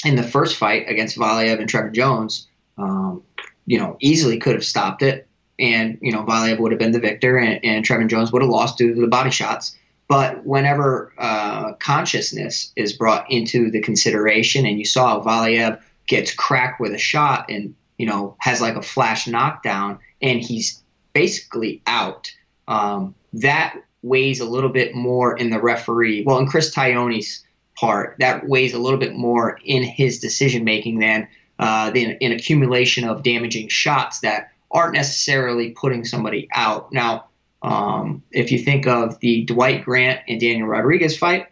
in 0.04 0.16
the 0.16 0.22
first 0.22 0.56
fight 0.56 0.88
against 0.88 1.16
Valiev 1.16 1.58
and 1.58 1.68
Trevor 1.68 1.90
Jones, 1.90 2.46
um, 2.76 3.22
you 3.64 3.78
know, 3.78 3.96
easily 4.00 4.38
could 4.38 4.54
have 4.54 4.64
stopped 4.64 5.00
it. 5.00 5.26
And, 5.58 5.98
you 6.02 6.12
know, 6.12 6.24
Valiev 6.24 6.58
would 6.58 6.72
have 6.72 6.78
been 6.78 6.92
the 6.92 7.00
victor 7.00 7.38
and, 7.38 7.64
and 7.64 7.84
Trevor 7.84 8.04
Jones 8.04 8.32
would 8.32 8.42
have 8.42 8.50
lost 8.50 8.76
due 8.76 8.94
to 8.94 9.00
the 9.00 9.06
body 9.06 9.30
shots. 9.30 9.76
But 10.12 10.44
whenever 10.44 11.10
uh, 11.16 11.72
consciousness 11.76 12.70
is 12.76 12.92
brought 12.92 13.24
into 13.30 13.70
the 13.70 13.80
consideration, 13.80 14.66
and 14.66 14.78
you 14.78 14.84
saw 14.84 15.22
Valiev 15.22 15.80
gets 16.06 16.34
cracked 16.34 16.82
with 16.82 16.92
a 16.92 16.98
shot 16.98 17.46
and 17.48 17.74
you 17.96 18.04
know 18.04 18.36
has 18.38 18.60
like 18.60 18.76
a 18.76 18.82
flash 18.82 19.26
knockdown, 19.26 19.98
and 20.20 20.42
he's 20.42 20.82
basically 21.14 21.80
out. 21.86 22.30
Um, 22.68 23.14
that 23.32 23.74
weighs 24.02 24.38
a 24.38 24.44
little 24.44 24.68
bit 24.68 24.94
more 24.94 25.34
in 25.34 25.48
the 25.48 25.58
referee. 25.58 26.24
Well, 26.26 26.36
in 26.36 26.46
Chris 26.46 26.74
Tognoni's 26.74 27.42
part, 27.74 28.16
that 28.18 28.46
weighs 28.46 28.74
a 28.74 28.78
little 28.78 29.00
bit 29.00 29.14
more 29.14 29.58
in 29.64 29.82
his 29.82 30.18
decision 30.18 30.62
making 30.62 30.98
than 30.98 31.26
uh, 31.58 31.90
an 31.94 32.32
accumulation 32.32 33.08
of 33.08 33.22
damaging 33.22 33.68
shots 33.68 34.20
that 34.20 34.50
aren't 34.72 34.92
necessarily 34.92 35.70
putting 35.70 36.04
somebody 36.04 36.48
out. 36.52 36.92
Now, 36.92 37.30
um, 37.62 38.22
if 38.32 38.50
you 38.50 38.58
think 38.58 38.86
of 38.86 39.18
the 39.20 39.44
Dwight 39.44 39.84
Grant 39.84 40.20
and 40.28 40.40
Daniel 40.40 40.68
Rodriguez 40.68 41.16
fight, 41.16 41.48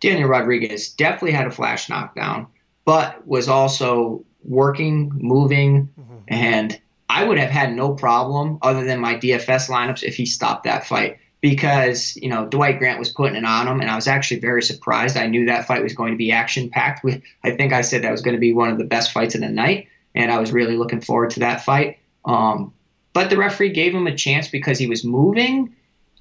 Daniel 0.00 0.28
Rodriguez 0.28 0.90
definitely 0.90 1.32
had 1.32 1.46
a 1.46 1.50
flash 1.50 1.88
knockdown, 1.88 2.46
but 2.84 3.26
was 3.26 3.48
also 3.48 4.24
working, 4.42 5.10
moving, 5.14 5.88
mm-hmm. 5.98 6.18
and 6.28 6.78
I 7.08 7.24
would 7.24 7.38
have 7.38 7.50
had 7.50 7.74
no 7.74 7.94
problem 7.94 8.58
other 8.62 8.84
than 8.84 9.00
my 9.00 9.14
DFS 9.14 9.68
lineups 9.70 10.02
if 10.02 10.16
he 10.16 10.26
stopped 10.26 10.64
that 10.64 10.86
fight 10.86 11.18
because 11.40 12.16
you 12.16 12.28
know 12.28 12.46
Dwight 12.46 12.78
Grant 12.78 12.98
was 12.98 13.10
putting 13.10 13.36
it 13.36 13.44
on 13.44 13.68
him, 13.68 13.80
and 13.80 13.90
I 13.90 13.94
was 13.94 14.08
actually 14.08 14.40
very 14.40 14.62
surprised. 14.62 15.16
I 15.16 15.26
knew 15.26 15.46
that 15.46 15.66
fight 15.66 15.82
was 15.82 15.94
going 15.94 16.12
to 16.12 16.18
be 16.18 16.32
action 16.32 16.70
packed. 16.70 17.06
I 17.44 17.50
think 17.52 17.72
I 17.72 17.82
said 17.82 18.02
that 18.02 18.10
was 18.10 18.22
going 18.22 18.34
to 18.34 18.40
be 18.40 18.52
one 18.52 18.70
of 18.70 18.78
the 18.78 18.84
best 18.84 19.12
fights 19.12 19.34
of 19.34 19.42
the 19.42 19.48
night, 19.48 19.88
and 20.14 20.32
I 20.32 20.38
was 20.38 20.52
really 20.52 20.76
looking 20.76 21.00
forward 21.00 21.30
to 21.30 21.40
that 21.40 21.62
fight. 21.62 21.98
Um, 22.24 22.72
but 23.14 23.30
the 23.30 23.38
referee 23.38 23.70
gave 23.70 23.94
him 23.94 24.06
a 24.06 24.14
chance 24.14 24.48
because 24.48 24.78
he 24.78 24.86
was 24.86 25.04
moving. 25.04 25.74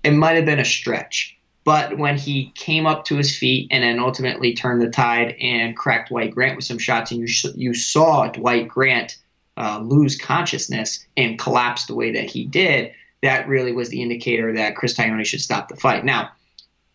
It 0.04 0.12
might 0.12 0.36
have 0.36 0.46
been 0.46 0.60
a 0.60 0.66
stretch. 0.66 1.38
But 1.66 1.98
when 1.98 2.18
he 2.18 2.52
came 2.56 2.86
up 2.86 3.06
to 3.06 3.16
his 3.16 3.38
feet 3.38 3.68
and 3.72 3.84
then 3.84 4.00
ultimately 4.00 4.54
turned 4.54 4.82
the 4.82 4.90
tide 4.90 5.36
and 5.42 5.76
cracked 5.76 6.10
Dwight 6.10 6.32
Grant 6.32 6.56
with 6.56 6.66
some 6.66 6.78
shots, 6.78 7.12
and 7.12 7.22
you, 7.22 7.52
you 7.56 7.74
saw 7.74 8.28
Dwight 8.28 8.68
Grant 8.68 9.18
uh, 9.58 9.80
lose 9.84 10.18
consciousness 10.18 11.06
and 11.18 11.40
collapse 11.40 11.86
the 11.86 11.96
way 11.96 12.12
that 12.12 12.30
he 12.30 12.46
did, 12.46 12.92
that 13.22 13.48
really 13.48 13.72
was 13.72 13.90
the 13.90 14.02
indicator 14.02 14.54
that 14.54 14.76
Chris 14.76 14.94
Tognoni 14.94 15.26
should 15.26 15.42
stop 15.42 15.70
the 15.70 15.78
fight. 15.78 16.04
Now, 16.04 16.32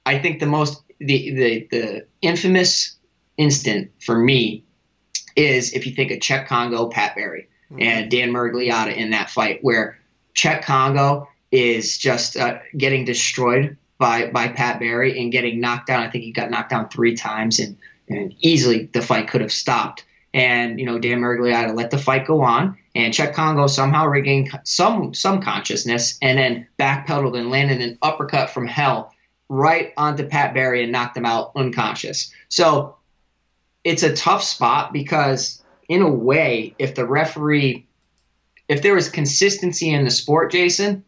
I 0.04 0.18
think 0.18 0.40
the 0.40 0.46
most 0.46 0.82
the 0.98 1.34
the, 1.34 1.68
the 1.70 2.06
infamous 2.22 2.96
instant 3.36 3.90
for 4.00 4.18
me 4.18 4.64
is 5.36 5.72
if 5.72 5.86
you 5.86 5.94
think 5.94 6.10
of 6.10 6.18
Cheick 6.18 6.46
Kongo 6.46 6.88
Pat 6.88 7.14
Barry. 7.14 7.48
Mm-hmm. 7.70 7.82
and 7.82 8.10
Dan 8.10 8.32
Miragliotta 8.32 8.96
in 8.96 9.10
that 9.10 9.30
fight, 9.30 9.58
where 9.62 9.98
Cheick 10.34 10.62
Kongo 10.62 11.28
is 11.50 11.98
just 11.98 12.36
uh, 12.36 12.58
getting 12.76 13.04
destroyed 13.04 13.76
by 13.98 14.30
by 14.30 14.48
Pat 14.48 14.78
Barry 14.78 15.20
and 15.20 15.32
getting 15.32 15.60
knocked 15.60 15.86
down. 15.86 16.02
I 16.02 16.10
think 16.10 16.24
he 16.24 16.32
got 16.32 16.50
knocked 16.50 16.70
down 16.70 16.88
three 16.88 17.14
times, 17.14 17.58
and, 17.58 17.76
and 18.08 18.34
easily 18.40 18.86
the 18.92 19.02
fight 19.02 19.28
could 19.28 19.40
have 19.40 19.52
stopped. 19.52 20.04
And 20.34 20.78
you 20.78 20.86
know, 20.86 20.98
Dan 20.98 21.20
Miragliotta 21.20 21.74
let 21.74 21.90
the 21.90 21.98
fight 21.98 22.26
go 22.26 22.42
on, 22.42 22.76
and 22.94 23.14
Cheick 23.14 23.34
Kongo 23.34 23.66
somehow 23.66 24.06
regained 24.06 24.50
some 24.64 25.14
some 25.14 25.40
consciousness, 25.42 26.18
and 26.22 26.38
then 26.38 26.66
backpedaled 26.78 27.38
and 27.38 27.50
landed 27.50 27.80
an 27.80 27.98
uppercut 28.02 28.50
from 28.50 28.66
hell 28.66 29.12
right 29.48 29.92
onto 29.96 30.26
Pat 30.26 30.52
Barry 30.52 30.82
and 30.82 30.92
knocked 30.92 31.16
him 31.16 31.24
out 31.24 31.52
unconscious. 31.56 32.32
So 32.48 32.96
it's 33.84 34.02
a 34.02 34.14
tough 34.14 34.42
spot 34.42 34.92
because, 34.92 35.62
in 35.88 36.02
a 36.02 36.10
way, 36.10 36.74
if 36.78 36.94
the 36.94 37.06
referee, 37.06 37.86
if 38.68 38.82
there 38.82 38.94
was 38.94 39.08
consistency 39.08 39.90
in 39.90 40.04
the 40.04 40.10
sport, 40.10 40.52
Jason, 40.52 41.04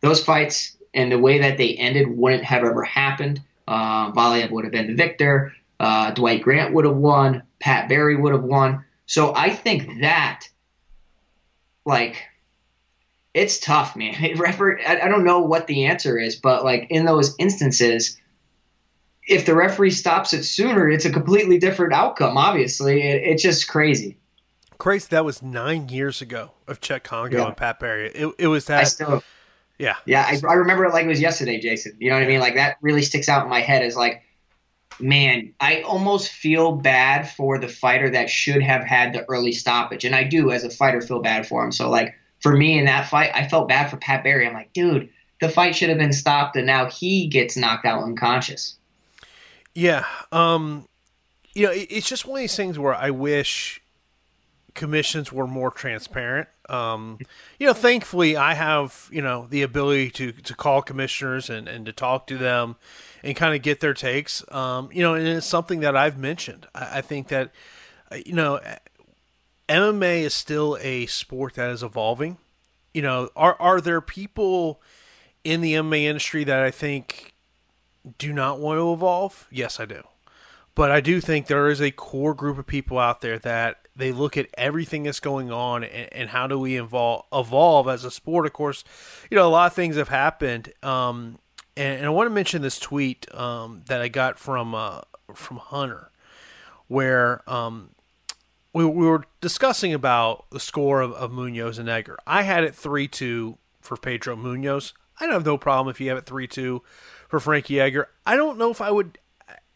those 0.00 0.24
fights 0.24 0.76
and 0.94 1.12
the 1.12 1.18
way 1.18 1.38
that 1.38 1.58
they 1.58 1.74
ended 1.74 2.08
wouldn't 2.08 2.44
have 2.44 2.64
ever 2.64 2.82
happened. 2.82 3.40
Uh, 3.66 4.12
Valiev 4.12 4.50
would 4.50 4.64
have 4.64 4.72
been 4.72 4.88
the 4.88 4.94
victor. 4.94 5.52
Uh, 5.80 6.10
Dwight 6.12 6.42
Grant 6.42 6.72
would 6.72 6.84
have 6.84 6.96
won. 6.96 7.42
Pat 7.60 7.88
Barry 7.88 8.16
would 8.16 8.32
have 8.32 8.44
won. 8.44 8.84
So 9.06 9.34
I 9.34 9.50
think 9.50 10.00
that, 10.00 10.48
like, 11.84 12.24
it's 13.34 13.58
tough, 13.58 13.96
man. 13.96 14.14
Referee, 14.36 14.84
I, 14.84 15.00
I 15.00 15.08
don't 15.08 15.24
know 15.24 15.40
what 15.40 15.66
the 15.66 15.86
answer 15.86 16.18
is, 16.18 16.36
but 16.36 16.64
like 16.64 16.86
in 16.90 17.04
those 17.04 17.34
instances, 17.38 18.18
if 19.26 19.46
the 19.46 19.54
referee 19.54 19.90
stops 19.90 20.32
it 20.32 20.44
sooner, 20.44 20.88
it's 20.88 21.04
a 21.04 21.10
completely 21.10 21.58
different 21.58 21.92
outcome. 21.92 22.36
Obviously, 22.36 23.02
it, 23.02 23.22
it's 23.24 23.42
just 23.42 23.68
crazy. 23.68 24.18
Crazy. 24.78 25.06
That 25.10 25.24
was 25.24 25.42
nine 25.42 25.88
years 25.88 26.20
ago 26.20 26.50
of 26.66 26.80
Cheick 26.80 27.04
Kongo 27.04 27.38
yeah. 27.38 27.46
and 27.46 27.56
Pat 27.56 27.80
Barry. 27.80 28.10
It, 28.10 28.34
it 28.38 28.48
was 28.48 28.66
that. 28.66 28.88
Still, 28.88 29.22
yeah. 29.78 29.96
Yeah. 30.04 30.26
I, 30.26 30.40
I 30.48 30.54
remember 30.54 30.84
it 30.84 30.92
like 30.92 31.04
it 31.04 31.08
was 31.08 31.20
yesterday, 31.20 31.58
Jason. 31.58 31.96
You 31.98 32.10
know 32.10 32.16
what 32.16 32.24
I 32.24 32.28
mean? 32.28 32.40
Like 32.40 32.54
that 32.54 32.76
really 32.82 33.02
sticks 33.02 33.28
out 33.28 33.44
in 33.44 33.50
my 33.50 33.60
head 33.60 33.82
as 33.82 33.96
like, 33.96 34.22
man, 35.00 35.52
I 35.60 35.80
almost 35.82 36.30
feel 36.30 36.72
bad 36.72 37.28
for 37.28 37.58
the 37.58 37.68
fighter 37.68 38.10
that 38.10 38.30
should 38.30 38.62
have 38.62 38.84
had 38.84 39.12
the 39.12 39.24
early 39.28 39.52
stoppage. 39.52 40.04
And 40.04 40.14
I 40.14 40.24
do, 40.24 40.50
as 40.50 40.64
a 40.64 40.70
fighter, 40.70 41.00
feel 41.00 41.20
bad 41.20 41.46
for 41.46 41.64
him. 41.64 41.72
So, 41.72 41.90
like, 41.90 42.14
for 42.40 42.54
me 42.54 42.78
in 42.78 42.84
that 42.84 43.08
fight, 43.08 43.30
I 43.34 43.48
felt 43.48 43.68
bad 43.68 43.90
for 43.90 43.96
Pat 43.96 44.22
Barry. 44.22 44.46
I'm 44.46 44.54
like, 44.54 44.72
dude, 44.72 45.08
the 45.40 45.48
fight 45.48 45.74
should 45.74 45.88
have 45.88 45.98
been 45.98 46.12
stopped, 46.12 46.56
and 46.56 46.66
now 46.66 46.88
he 46.88 47.26
gets 47.26 47.56
knocked 47.56 47.86
out 47.86 48.02
unconscious. 48.02 48.76
Yeah. 49.74 50.04
Um, 50.32 50.88
you 51.54 51.66
know, 51.66 51.72
it's 51.72 52.08
just 52.08 52.26
one 52.26 52.38
of 52.38 52.42
these 52.42 52.56
things 52.56 52.78
where 52.78 52.94
I 52.94 53.10
wish 53.10 53.80
commissions 54.74 55.32
were 55.32 55.46
more 55.46 55.70
transparent. 55.70 56.48
Um, 56.68 57.18
you 57.58 57.66
know, 57.66 57.72
thankfully, 57.72 58.36
I 58.36 58.54
have 58.54 59.08
you 59.12 59.22
know 59.22 59.46
the 59.50 59.62
ability 59.62 60.10
to 60.12 60.32
to 60.32 60.54
call 60.54 60.82
commissioners 60.82 61.50
and 61.50 61.68
and 61.68 61.86
to 61.86 61.92
talk 61.92 62.26
to 62.28 62.38
them 62.38 62.76
and 63.22 63.36
kind 63.36 63.54
of 63.54 63.62
get 63.62 63.80
their 63.80 63.94
takes. 63.94 64.42
Um, 64.52 64.88
you 64.92 65.02
know, 65.02 65.14
and 65.14 65.26
it's 65.26 65.46
something 65.46 65.80
that 65.80 65.96
I've 65.96 66.18
mentioned. 66.18 66.66
I, 66.74 66.98
I 66.98 67.00
think 67.02 67.28
that 67.28 67.52
uh, 68.10 68.16
you 68.24 68.32
know 68.32 68.60
MMA 69.68 70.22
is 70.22 70.34
still 70.34 70.78
a 70.80 71.06
sport 71.06 71.54
that 71.54 71.70
is 71.70 71.82
evolving. 71.82 72.38
You 72.94 73.02
know, 73.02 73.28
are 73.36 73.56
are 73.60 73.80
there 73.80 74.00
people 74.00 74.80
in 75.44 75.60
the 75.60 75.74
MMA 75.74 76.04
industry 76.04 76.44
that 76.44 76.62
I 76.62 76.70
think 76.70 77.33
do 78.18 78.32
not 78.32 78.60
want 78.60 78.78
to 78.78 78.92
evolve? 78.92 79.46
Yes, 79.50 79.80
I 79.80 79.84
do. 79.84 80.02
But 80.74 80.90
I 80.90 81.00
do 81.00 81.20
think 81.20 81.46
there 81.46 81.68
is 81.68 81.80
a 81.80 81.90
core 81.90 82.34
group 82.34 82.58
of 82.58 82.66
people 82.66 82.98
out 82.98 83.20
there 83.20 83.38
that 83.40 83.84
they 83.96 84.10
look 84.10 84.36
at 84.36 84.48
everything 84.54 85.04
that's 85.04 85.20
going 85.20 85.52
on 85.52 85.84
and, 85.84 86.12
and 86.12 86.30
how 86.30 86.46
do 86.46 86.58
we 86.58 86.76
evolve, 86.76 87.26
evolve 87.32 87.88
as 87.88 88.04
a 88.04 88.10
sport. 88.10 88.44
Of 88.44 88.52
course, 88.52 88.82
you 89.30 89.36
know, 89.36 89.46
a 89.46 89.50
lot 89.50 89.68
of 89.68 89.72
things 89.74 89.96
have 89.96 90.08
happened. 90.08 90.72
Um, 90.82 91.38
and, 91.76 91.98
and, 91.98 92.06
I 92.06 92.08
want 92.10 92.26
to 92.26 92.34
mention 92.34 92.62
this 92.62 92.78
tweet 92.78 93.32
um, 93.34 93.82
that 93.86 94.00
I 94.00 94.08
got 94.08 94.38
from 94.38 94.74
uh, 94.74 95.02
from 95.34 95.58
Hunter, 95.58 96.10
where 96.88 97.48
um, 97.50 97.90
we, 98.72 98.84
we 98.84 99.06
were 99.06 99.24
discussing 99.40 99.94
about 99.94 100.46
the 100.50 100.60
score 100.60 101.00
of, 101.00 101.12
of 101.12 101.30
Munoz 101.32 101.78
and 101.78 101.88
Edgar. 101.88 102.18
I 102.26 102.42
had 102.42 102.64
it 102.64 102.74
3 102.74 103.08
2 103.08 103.58
for 103.80 103.96
Pedro 103.96 104.36
Munoz. 104.36 104.92
I 105.20 105.26
have 105.26 105.46
no 105.46 105.56
problem 105.56 105.90
if 105.90 106.00
you 106.00 106.08
have 106.08 106.18
it 106.18 106.26
3 106.26 106.46
2 106.46 106.82
for 107.34 107.40
Frankie 107.40 107.80
Edgar. 107.80 108.08
I 108.24 108.36
don't 108.36 108.58
know 108.58 108.70
if 108.70 108.80
I 108.80 108.92
would 108.92 109.18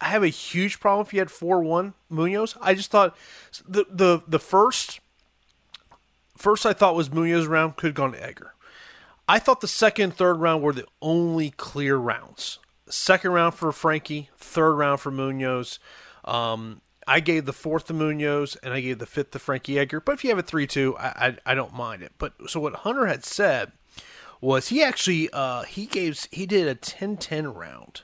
have 0.00 0.22
a 0.22 0.28
huge 0.28 0.78
problem 0.78 1.04
if 1.04 1.12
you 1.12 1.18
had 1.18 1.28
4 1.28 1.60
1 1.60 1.92
Munoz. 2.08 2.56
I 2.60 2.74
just 2.74 2.92
thought 2.92 3.16
the, 3.66 3.84
the, 3.90 4.22
the 4.28 4.38
first 4.38 5.00
first 6.36 6.64
I 6.64 6.72
thought 6.72 6.94
was 6.94 7.12
Munoz 7.12 7.48
round 7.48 7.74
could 7.74 7.88
have 7.88 7.94
gone 7.96 8.12
to 8.12 8.24
Edgar. 8.24 8.54
I 9.28 9.40
thought 9.40 9.60
the 9.60 9.66
second 9.66 10.14
third 10.14 10.34
round 10.34 10.62
were 10.62 10.72
the 10.72 10.86
only 11.02 11.50
clear 11.50 11.96
rounds. 11.96 12.60
Second 12.88 13.32
round 13.32 13.54
for 13.54 13.72
Frankie, 13.72 14.30
third 14.36 14.74
round 14.74 15.00
for 15.00 15.10
Munoz. 15.10 15.80
Um, 16.24 16.80
I 17.08 17.18
gave 17.18 17.44
the 17.44 17.52
fourth 17.52 17.88
to 17.88 17.92
Munoz 17.92 18.56
and 18.62 18.72
I 18.72 18.80
gave 18.80 19.00
the 19.00 19.06
fifth 19.06 19.32
to 19.32 19.40
Frankie 19.40 19.80
Edgar. 19.80 19.98
But 19.98 20.12
if 20.12 20.22
you 20.22 20.30
have 20.30 20.38
a 20.38 20.42
3 20.42 20.68
2, 20.68 20.96
I, 20.96 21.06
I, 21.06 21.36
I, 21.44 21.54
don't 21.56 21.74
mind 21.74 22.02
it. 22.02 22.12
But 22.18 22.34
so 22.46 22.60
what 22.60 22.76
Hunter 22.76 23.06
had 23.06 23.24
said 23.24 23.72
was 24.40 24.68
he 24.68 24.82
actually 24.82 25.28
uh, 25.32 25.62
he 25.62 25.86
gave 25.86 26.26
he 26.30 26.46
did 26.46 26.68
a 26.68 26.74
10-10 26.74 27.54
round. 27.54 28.02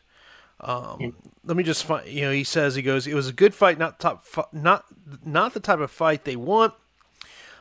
Um, 0.61 1.15
let 1.45 1.57
me 1.57 1.63
just 1.63 1.85
find. 1.85 2.09
You 2.09 2.23
know, 2.23 2.33
he 2.33 2.45
says 2.45 2.75
he 2.75 2.83
goes. 2.83 3.07
It 3.07 3.15
was 3.15 3.29
a 3.29 3.33
good 3.33 3.55
fight, 3.55 3.79
not 3.79 4.01
top, 4.01 4.25
not 4.53 4.87
not 5.25 5.53
the 5.53 5.61
type 5.61 5.81
of 5.81 5.91
fight 5.91 6.25
they 6.25 6.37
want. 6.37 6.73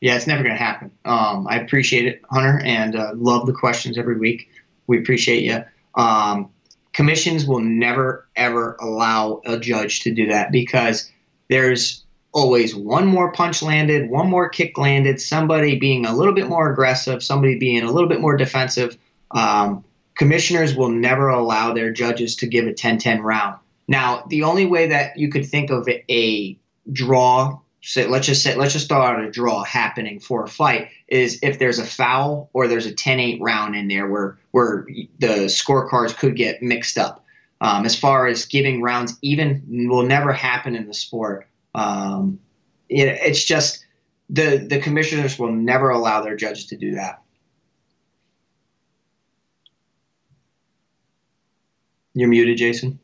Yeah, 0.00 0.16
it's 0.16 0.26
never 0.26 0.42
going 0.42 0.56
to 0.56 0.62
happen. 0.62 0.90
Um, 1.04 1.46
I 1.48 1.60
appreciate 1.60 2.06
it, 2.06 2.22
Hunter, 2.30 2.60
and 2.64 2.96
uh, 2.96 3.12
love 3.14 3.46
the 3.46 3.52
questions 3.52 3.98
every 3.98 4.18
week. 4.18 4.48
We 4.90 4.98
appreciate 4.98 5.44
you. 5.44 5.64
Um, 5.94 6.50
commissions 6.92 7.46
will 7.46 7.60
never, 7.60 8.28
ever 8.34 8.76
allow 8.80 9.40
a 9.46 9.56
judge 9.56 10.00
to 10.00 10.12
do 10.12 10.26
that 10.26 10.50
because 10.50 11.08
there's 11.48 12.04
always 12.32 12.74
one 12.74 13.06
more 13.06 13.30
punch 13.30 13.62
landed, 13.62 14.10
one 14.10 14.28
more 14.28 14.48
kick 14.48 14.76
landed, 14.76 15.20
somebody 15.20 15.78
being 15.78 16.06
a 16.06 16.12
little 16.12 16.34
bit 16.34 16.48
more 16.48 16.72
aggressive, 16.72 17.22
somebody 17.22 17.56
being 17.56 17.84
a 17.84 17.92
little 17.92 18.08
bit 18.08 18.20
more 18.20 18.36
defensive. 18.36 18.98
Um, 19.30 19.84
commissioners 20.16 20.74
will 20.74 20.90
never 20.90 21.28
allow 21.28 21.72
their 21.72 21.92
judges 21.92 22.34
to 22.36 22.48
give 22.48 22.66
a 22.66 22.72
10-10 22.72 23.20
round. 23.20 23.60
Now, 23.86 24.24
the 24.28 24.42
only 24.42 24.66
way 24.66 24.88
that 24.88 25.16
you 25.16 25.28
could 25.28 25.46
think 25.46 25.70
of 25.70 25.88
a 25.88 26.58
draw, 26.92 27.60
say, 27.82 28.06
let's 28.06 28.26
just 28.26 28.42
say, 28.42 28.54
let's 28.56 28.72
just 28.72 28.84
start 28.84 29.18
out 29.18 29.24
a 29.24 29.30
draw 29.30 29.64
happening 29.64 30.20
for 30.20 30.44
a 30.44 30.48
fight, 30.48 30.90
is 31.08 31.38
if 31.42 31.58
there's 31.58 31.78
a 31.78 31.84
foul 31.84 32.50
or 32.52 32.68
there's 32.68 32.86
a 32.86 32.92
10-8 32.92 33.38
round 33.40 33.74
in 33.74 33.88
there 33.88 34.08
where 34.08 34.38
where 34.50 34.86
the 35.18 35.46
scorecards 35.46 36.16
could 36.16 36.36
get 36.36 36.62
mixed 36.62 36.98
up. 36.98 37.24
Um, 37.62 37.84
as 37.84 37.94
far 37.94 38.26
as 38.26 38.46
giving 38.46 38.80
rounds 38.80 39.18
even 39.20 39.62
will 39.68 40.02
never 40.02 40.32
happen 40.32 40.74
in 40.74 40.86
the 40.86 40.94
sport. 40.94 41.46
Um, 41.74 42.40
it, 42.88 43.06
it's 43.06 43.44
just 43.44 43.84
the 44.30 44.56
the 44.56 44.80
commissioners 44.80 45.38
will 45.38 45.52
never 45.52 45.90
allow 45.90 46.22
their 46.22 46.36
judges 46.36 46.66
to 46.66 46.76
do 46.76 46.94
that. 46.94 47.22
You're 52.14 52.28
muted, 52.28 52.56
Jason. 52.58 52.98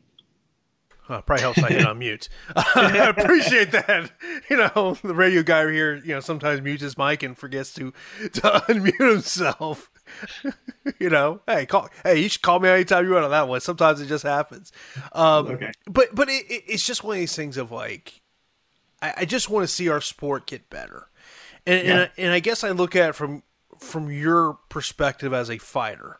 Uh, 1.09 1.21
probably 1.21 1.41
helps 1.41 1.63
I 1.63 1.69
hit 1.69 1.85
on 1.85 1.99
mute. 1.99 2.27
I 2.55 3.13
appreciate 3.17 3.71
that. 3.71 4.11
You 4.49 4.57
know, 4.57 4.97
the 5.01 5.13
radio 5.13 5.41
guy 5.41 5.71
here, 5.71 5.95
you 5.95 6.13
know, 6.13 6.19
sometimes 6.19 6.61
mutes 6.61 6.81
his 6.81 6.97
mic 6.97 7.23
and 7.23 7.37
forgets 7.37 7.73
to 7.75 7.93
to 8.33 8.41
unmute 8.67 9.11
himself. 9.11 9.89
you 10.99 11.09
know, 11.09 11.41
hey, 11.47 11.65
call, 11.65 11.89
hey, 12.03 12.19
you 12.21 12.29
should 12.29 12.41
call 12.41 12.59
me 12.59 12.69
anytime 12.69 13.05
you 13.05 13.13
want 13.13 13.25
on 13.25 13.31
that 13.31 13.47
one. 13.47 13.61
Sometimes 13.61 14.01
it 14.01 14.07
just 14.07 14.23
happens. 14.23 14.71
Um, 15.13 15.47
okay. 15.47 15.71
But 15.85 16.13
but 16.13 16.27
it, 16.29 16.45
it, 16.49 16.63
it's 16.67 16.85
just 16.85 17.03
one 17.03 17.15
of 17.15 17.19
these 17.19 17.35
things 17.35 17.57
of 17.57 17.71
like, 17.71 18.21
I, 19.01 19.13
I 19.17 19.25
just 19.25 19.49
want 19.49 19.63
to 19.63 19.67
see 19.67 19.87
our 19.89 20.01
sport 20.01 20.45
get 20.45 20.69
better, 20.69 21.07
and 21.65 21.85
yeah. 21.85 21.91
and, 21.91 22.01
I, 22.01 22.09
and 22.17 22.33
I 22.33 22.39
guess 22.39 22.63
I 22.63 22.71
look 22.71 22.95
at 22.95 23.09
it 23.09 23.13
from 23.13 23.43
from 23.79 24.11
your 24.11 24.55
perspective 24.69 25.33
as 25.33 25.49
a 25.49 25.57
fighter 25.57 26.19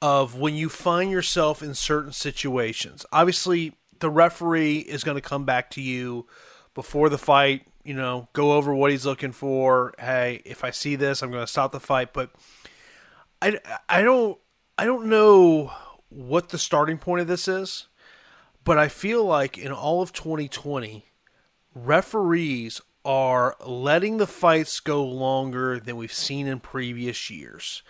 of 0.00 0.36
when 0.36 0.54
you 0.54 0.68
find 0.68 1.10
yourself 1.10 1.62
in 1.62 1.74
certain 1.74 2.12
situations. 2.12 3.06
Obviously, 3.12 3.74
the 4.02 4.10
referee 4.10 4.78
is 4.78 5.04
going 5.04 5.16
to 5.16 5.22
come 5.22 5.44
back 5.44 5.70
to 5.70 5.80
you 5.80 6.26
before 6.74 7.08
the 7.08 7.16
fight, 7.16 7.64
you 7.84 7.94
know, 7.94 8.28
go 8.32 8.52
over 8.52 8.74
what 8.74 8.90
he's 8.90 9.06
looking 9.06 9.30
for. 9.30 9.94
Hey, 9.96 10.42
if 10.44 10.64
I 10.64 10.70
see 10.70 10.96
this, 10.96 11.22
I'm 11.22 11.30
going 11.30 11.44
to 11.44 11.50
stop 11.50 11.70
the 11.70 11.78
fight, 11.78 12.12
but 12.12 12.30
I, 13.40 13.60
I 13.88 14.02
don't 14.02 14.38
I 14.76 14.84
don't 14.84 15.06
know 15.06 15.72
what 16.08 16.48
the 16.48 16.58
starting 16.58 16.98
point 16.98 17.20
of 17.20 17.28
this 17.28 17.46
is, 17.46 17.86
but 18.64 18.76
I 18.76 18.88
feel 18.88 19.24
like 19.24 19.56
in 19.56 19.70
all 19.70 20.02
of 20.02 20.12
2020, 20.12 21.06
referees 21.72 22.80
are 23.04 23.54
letting 23.64 24.16
the 24.16 24.26
fights 24.26 24.80
go 24.80 25.04
longer 25.04 25.78
than 25.78 25.96
we've 25.96 26.12
seen 26.12 26.48
in 26.48 26.58
previous 26.58 27.30
years. 27.30 27.84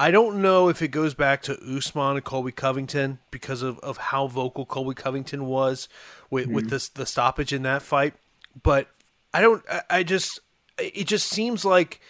I 0.00 0.10
don't 0.10 0.40
know 0.40 0.70
if 0.70 0.80
it 0.80 0.88
goes 0.88 1.12
back 1.12 1.42
to 1.42 1.58
Usman 1.62 2.16
and 2.16 2.24
Colby 2.24 2.52
Covington 2.52 3.18
because 3.30 3.60
of, 3.60 3.78
of 3.80 3.98
how 3.98 4.28
vocal 4.28 4.64
Colby 4.64 4.94
Covington 4.94 5.44
was 5.44 5.90
with, 6.30 6.46
mm-hmm. 6.46 6.54
with 6.54 6.70
this 6.70 6.88
the 6.88 7.04
stoppage 7.04 7.52
in 7.52 7.64
that 7.64 7.82
fight, 7.82 8.14
but 8.62 8.88
I 9.34 9.42
don't. 9.42 9.62
I, 9.70 9.82
I 9.90 10.02
just 10.02 10.40
it 10.78 11.06
just 11.06 11.28
seems 11.28 11.66
like 11.66 12.00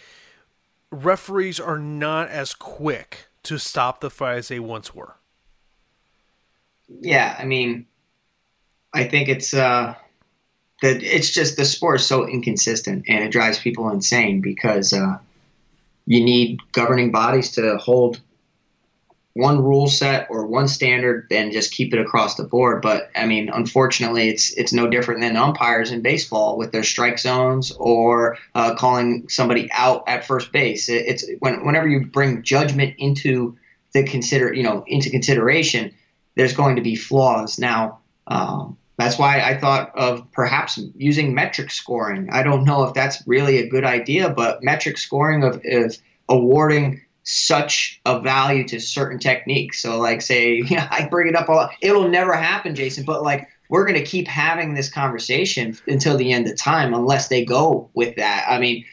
referees 0.89 1.59
are 1.59 1.77
not 1.77 2.29
as 2.29 2.53
quick 2.53 3.27
to 3.43 3.57
stop 3.57 3.99
the 3.99 4.09
fight 4.09 4.37
as 4.37 4.47
they 4.47 4.59
once 4.61 4.95
were. 4.95 5.15
Yeah, 7.01 7.35
I 7.37 7.43
mean, 7.43 7.87
I 8.93 9.03
think 9.03 9.27
it's 9.27 9.53
uh, 9.53 9.95
that 10.81 11.03
it's 11.03 11.29
just 11.29 11.57
the 11.57 11.65
sport 11.65 11.99
is 11.99 12.05
so 12.05 12.25
inconsistent 12.25 13.03
and 13.09 13.21
it 13.21 13.33
drives 13.33 13.59
people 13.59 13.89
insane 13.89 14.39
because 14.39 14.93
uh, 14.93 15.17
you 16.11 16.21
need 16.21 16.59
governing 16.73 17.09
bodies 17.09 17.51
to 17.51 17.77
hold 17.77 18.19
one 19.31 19.63
rule 19.63 19.87
set 19.87 20.27
or 20.29 20.45
one 20.45 20.67
standard 20.67 21.25
and 21.31 21.53
just 21.53 21.71
keep 21.71 21.93
it 21.93 22.01
across 22.01 22.35
the 22.35 22.43
board. 22.43 22.81
But 22.81 23.09
I 23.15 23.25
mean, 23.25 23.49
unfortunately, 23.49 24.27
it's 24.27 24.51
it's 24.57 24.73
no 24.73 24.89
different 24.89 25.21
than 25.21 25.37
umpires 25.37 25.89
in 25.89 26.01
baseball 26.01 26.57
with 26.57 26.73
their 26.73 26.83
strike 26.83 27.17
zones 27.17 27.71
or 27.79 28.37
uh, 28.55 28.75
calling 28.75 29.29
somebody 29.29 29.69
out 29.71 30.03
at 30.05 30.25
first 30.25 30.51
base. 30.51 30.89
It, 30.89 31.05
it's 31.07 31.25
when, 31.39 31.65
whenever 31.65 31.87
you 31.87 32.07
bring 32.07 32.43
judgment 32.43 32.95
into 32.97 33.57
the 33.93 34.03
consider 34.03 34.53
you 34.53 34.63
know 34.63 34.83
into 34.87 35.09
consideration, 35.09 35.93
there's 36.35 36.53
going 36.53 36.75
to 36.75 36.81
be 36.81 36.97
flaws. 36.97 37.57
Now, 37.57 37.99
um, 38.27 38.77
that's 39.01 39.17
why 39.17 39.41
I 39.41 39.57
thought 39.57 39.91
of 39.97 40.29
perhaps 40.31 40.79
using 40.95 41.33
metric 41.33 41.71
scoring. 41.71 42.29
I 42.31 42.43
don't 42.43 42.63
know 42.63 42.83
if 42.83 42.93
that's 42.93 43.25
really 43.27 43.57
a 43.59 43.67
good 43.67 43.85
idea, 43.85 44.29
but 44.29 44.63
metric 44.63 44.97
scoring 44.97 45.43
of, 45.43 45.61
of 45.65 45.97
awarding 46.29 47.01
such 47.23 48.01
a 48.05 48.19
value 48.19 48.67
to 48.67 48.79
certain 48.79 49.19
techniques. 49.19 49.81
So, 49.81 49.99
like, 49.99 50.21
say, 50.21 50.61
yeah, 50.67 50.87
I 50.91 51.07
bring 51.07 51.27
it 51.27 51.35
up 51.35 51.49
a 51.49 51.51
lot. 51.51 51.71
It'll 51.81 52.09
never 52.09 52.33
happen, 52.33 52.75
Jason, 52.75 53.03
but 53.05 53.23
like, 53.23 53.47
we're 53.69 53.85
going 53.85 53.99
to 53.99 54.05
keep 54.05 54.27
having 54.27 54.73
this 54.73 54.89
conversation 54.89 55.77
until 55.87 56.17
the 56.17 56.33
end 56.33 56.47
of 56.47 56.57
time 56.57 56.93
unless 56.93 57.29
they 57.29 57.45
go 57.45 57.89
with 57.93 58.17
that. 58.17 58.45
I 58.49 58.59
mean, 58.59 58.85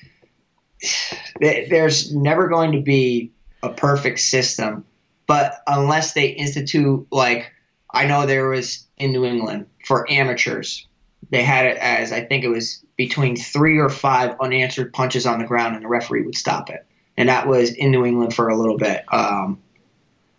there's 1.40 2.14
never 2.14 2.48
going 2.48 2.72
to 2.72 2.80
be 2.80 3.32
a 3.62 3.70
perfect 3.70 4.20
system, 4.20 4.84
but 5.26 5.62
unless 5.66 6.12
they 6.12 6.28
institute, 6.28 7.06
like, 7.10 7.52
I 7.90 8.06
know 8.06 8.26
there 8.26 8.48
was 8.48 8.86
in 8.96 9.12
New 9.12 9.24
England 9.24 9.66
for 9.84 10.10
amateurs. 10.10 10.86
They 11.30 11.42
had 11.42 11.66
it 11.66 11.76
as 11.78 12.12
I 12.12 12.24
think 12.24 12.44
it 12.44 12.48
was 12.48 12.84
between 12.96 13.36
three 13.36 13.78
or 13.78 13.88
five 13.88 14.36
unanswered 14.40 14.92
punches 14.92 15.26
on 15.26 15.38
the 15.38 15.46
ground, 15.46 15.74
and 15.74 15.84
the 15.84 15.88
referee 15.88 16.22
would 16.22 16.36
stop 16.36 16.70
it. 16.70 16.84
And 17.16 17.28
that 17.28 17.46
was 17.46 17.72
in 17.72 17.90
New 17.90 18.04
England 18.04 18.34
for 18.34 18.48
a 18.48 18.56
little 18.56 18.76
bit, 18.76 19.04
um, 19.12 19.58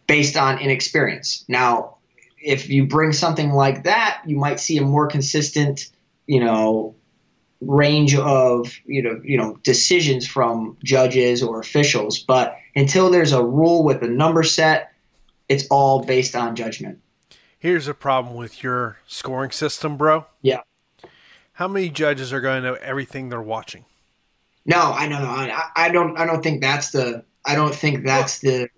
based 0.08 0.38
on 0.38 0.60
inexperience. 0.60 1.44
Now, 1.48 1.98
if 2.42 2.70
you 2.70 2.86
bring 2.86 3.12
something 3.12 3.52
like 3.52 3.84
that, 3.84 4.22
you 4.26 4.38
might 4.38 4.60
see 4.60 4.78
a 4.78 4.82
more 4.82 5.08
consistent, 5.08 5.90
you 6.28 6.40
know, 6.40 6.96
range 7.62 8.16
of 8.16 8.74
you 8.86 9.02
know 9.02 9.20
you 9.22 9.38
know 9.38 9.58
decisions 9.64 10.26
from 10.26 10.78
judges 10.84 11.44
or 11.44 11.60
officials. 11.60 12.20
But 12.20 12.56
until 12.76 13.10
there's 13.10 13.34
a 13.34 13.44
rule 13.44 13.84
with 13.84 14.02
a 14.02 14.08
number 14.08 14.44
set, 14.44 14.94
it's 15.50 15.66
all 15.70 16.04
based 16.04 16.36
on 16.36 16.56
judgment. 16.56 17.00
Here's 17.60 17.90
a 17.90 17.94
problem 17.94 18.36
with 18.36 18.64
your 18.64 19.00
scoring 19.06 19.52
system, 19.52 19.98
bro. 19.98 20.26
Yeah. 20.42 20.62
How 21.54 21.68
many 21.68 21.90
judges 21.90 22.32
are 22.32 22.40
going 22.40 22.64
to 22.64 22.70
know 22.70 22.76
everything 22.76 23.28
they're 23.28 23.42
watching? 23.42 23.84
No, 24.66 24.94
I 24.94 25.08
know. 25.08 25.18
I, 25.18 25.70
I 25.76 25.90
don't. 25.90 26.18
I 26.18 26.26
don't 26.26 26.42
think 26.42 26.62
that's 26.62 26.92
the. 26.92 27.24
I 27.46 27.56
don't 27.56 27.76
think 27.76 28.06
that's 28.06 28.40
the. 28.40 28.70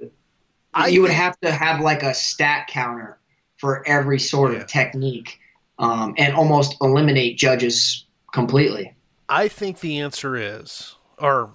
I 0.73 0.87
you 0.87 1.01
would 1.03 1.11
have 1.11 1.39
to 1.41 1.51
have 1.51 1.81
like 1.81 2.01
a 2.01 2.13
stat 2.13 2.67
counter 2.67 3.19
for 3.57 3.87
every 3.87 4.19
sort 4.19 4.53
yeah. 4.53 4.59
of 4.59 4.67
technique, 4.67 5.39
um, 5.77 6.15
and 6.17 6.33
almost 6.33 6.75
eliminate 6.81 7.37
judges 7.37 8.05
completely. 8.33 8.95
I 9.29 9.47
think 9.47 9.81
the 9.81 9.99
answer 9.99 10.35
is, 10.35 10.95
or 11.19 11.51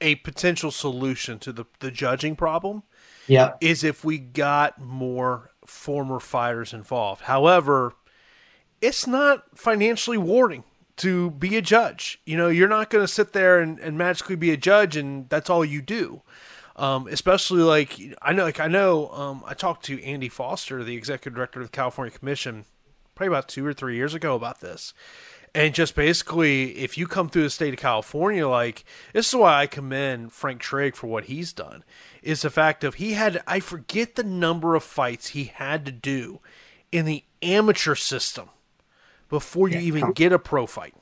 a 0.00 0.16
potential 0.16 0.70
solution 0.70 1.38
to 1.40 1.52
the 1.52 1.64
the 1.80 1.90
judging 1.90 2.36
problem, 2.36 2.82
yeah, 3.26 3.54
is 3.60 3.82
if 3.82 4.04
we 4.04 4.18
got 4.18 4.80
more 4.80 5.51
former 5.72 6.20
fighters 6.20 6.72
involved. 6.72 7.22
However, 7.22 7.94
it's 8.80 9.06
not 9.06 9.58
financially 9.58 10.18
rewarding 10.18 10.64
to 10.98 11.30
be 11.30 11.56
a 11.56 11.62
judge. 11.62 12.20
You 12.24 12.36
know, 12.36 12.48
you're 12.48 12.68
not 12.68 12.90
going 12.90 13.02
to 13.04 13.12
sit 13.12 13.32
there 13.32 13.60
and, 13.60 13.78
and, 13.78 13.96
magically 13.96 14.36
be 14.36 14.50
a 14.50 14.56
judge 14.56 14.96
and 14.96 15.28
that's 15.28 15.48
all 15.48 15.64
you 15.64 15.80
do. 15.80 16.22
Um, 16.76 17.06
especially 17.06 17.62
like 17.62 17.98
I 18.20 18.32
know, 18.32 18.44
like 18.44 18.60
I 18.60 18.68
know, 18.68 19.10
um, 19.10 19.42
I 19.46 19.54
talked 19.54 19.84
to 19.86 20.02
Andy 20.02 20.28
Foster, 20.28 20.82
the 20.82 20.96
executive 20.96 21.34
director 21.34 21.60
of 21.60 21.66
the 21.66 21.76
California 21.76 22.16
Commission, 22.16 22.64
probably 23.14 23.28
about 23.28 23.48
two 23.48 23.66
or 23.66 23.72
three 23.72 23.96
years 23.96 24.14
ago 24.14 24.34
about 24.34 24.60
this. 24.60 24.94
And 25.54 25.74
just 25.74 25.94
basically, 25.94 26.78
if 26.78 26.96
you 26.96 27.06
come 27.06 27.28
through 27.28 27.42
the 27.42 27.50
state 27.50 27.74
of 27.74 27.80
California, 27.80 28.48
like 28.48 28.84
this 29.12 29.28
is 29.28 29.34
why 29.34 29.60
I 29.60 29.66
commend 29.66 30.32
Frank 30.32 30.60
Trigg 30.60 30.96
for 30.96 31.08
what 31.08 31.24
he's 31.24 31.52
done 31.52 31.84
is 32.22 32.42
the 32.42 32.50
fact 32.50 32.84
of 32.84 32.94
he 32.94 33.12
had 33.12 33.42
I 33.46 33.60
forget 33.60 34.14
the 34.14 34.22
number 34.22 34.74
of 34.74 34.84
fights 34.84 35.28
he 35.28 35.44
had 35.44 35.84
to 35.86 35.92
do 35.92 36.40
in 36.90 37.04
the 37.04 37.24
amateur 37.42 37.94
system 37.94 38.50
before 39.28 39.68
you 39.68 39.78
yeah. 39.78 39.82
even 39.82 40.12
get 40.12 40.32
a 40.32 40.38
pro 40.38 40.66
fight. 40.66 40.94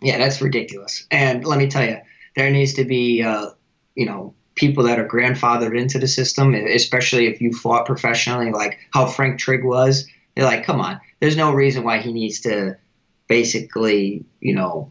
Yeah, 0.00 0.18
that's 0.18 0.40
ridiculous. 0.40 1.06
And 1.10 1.44
let 1.44 1.58
me 1.58 1.68
tell 1.68 1.84
you, 1.84 1.98
there 2.36 2.50
needs 2.50 2.74
to 2.74 2.84
be 2.84 3.22
uh, 3.22 3.50
you 3.94 4.06
know 4.06 4.34
people 4.54 4.84
that 4.84 4.98
are 4.98 5.08
grandfathered 5.08 5.78
into 5.78 5.98
the 5.98 6.06
system, 6.06 6.54
especially 6.54 7.26
if 7.26 7.40
you 7.40 7.52
fought 7.52 7.86
professionally, 7.86 8.52
like 8.52 8.78
how 8.92 9.06
Frank 9.06 9.40
Trigg 9.40 9.64
was. 9.64 10.06
They're 10.34 10.44
like, 10.44 10.64
come 10.64 10.80
on, 10.80 11.00
there's 11.20 11.36
no 11.36 11.52
reason 11.52 11.84
why 11.84 11.98
he 11.98 12.12
needs 12.12 12.40
to 12.40 12.76
basically, 13.28 14.24
you 14.40 14.54
know, 14.54 14.90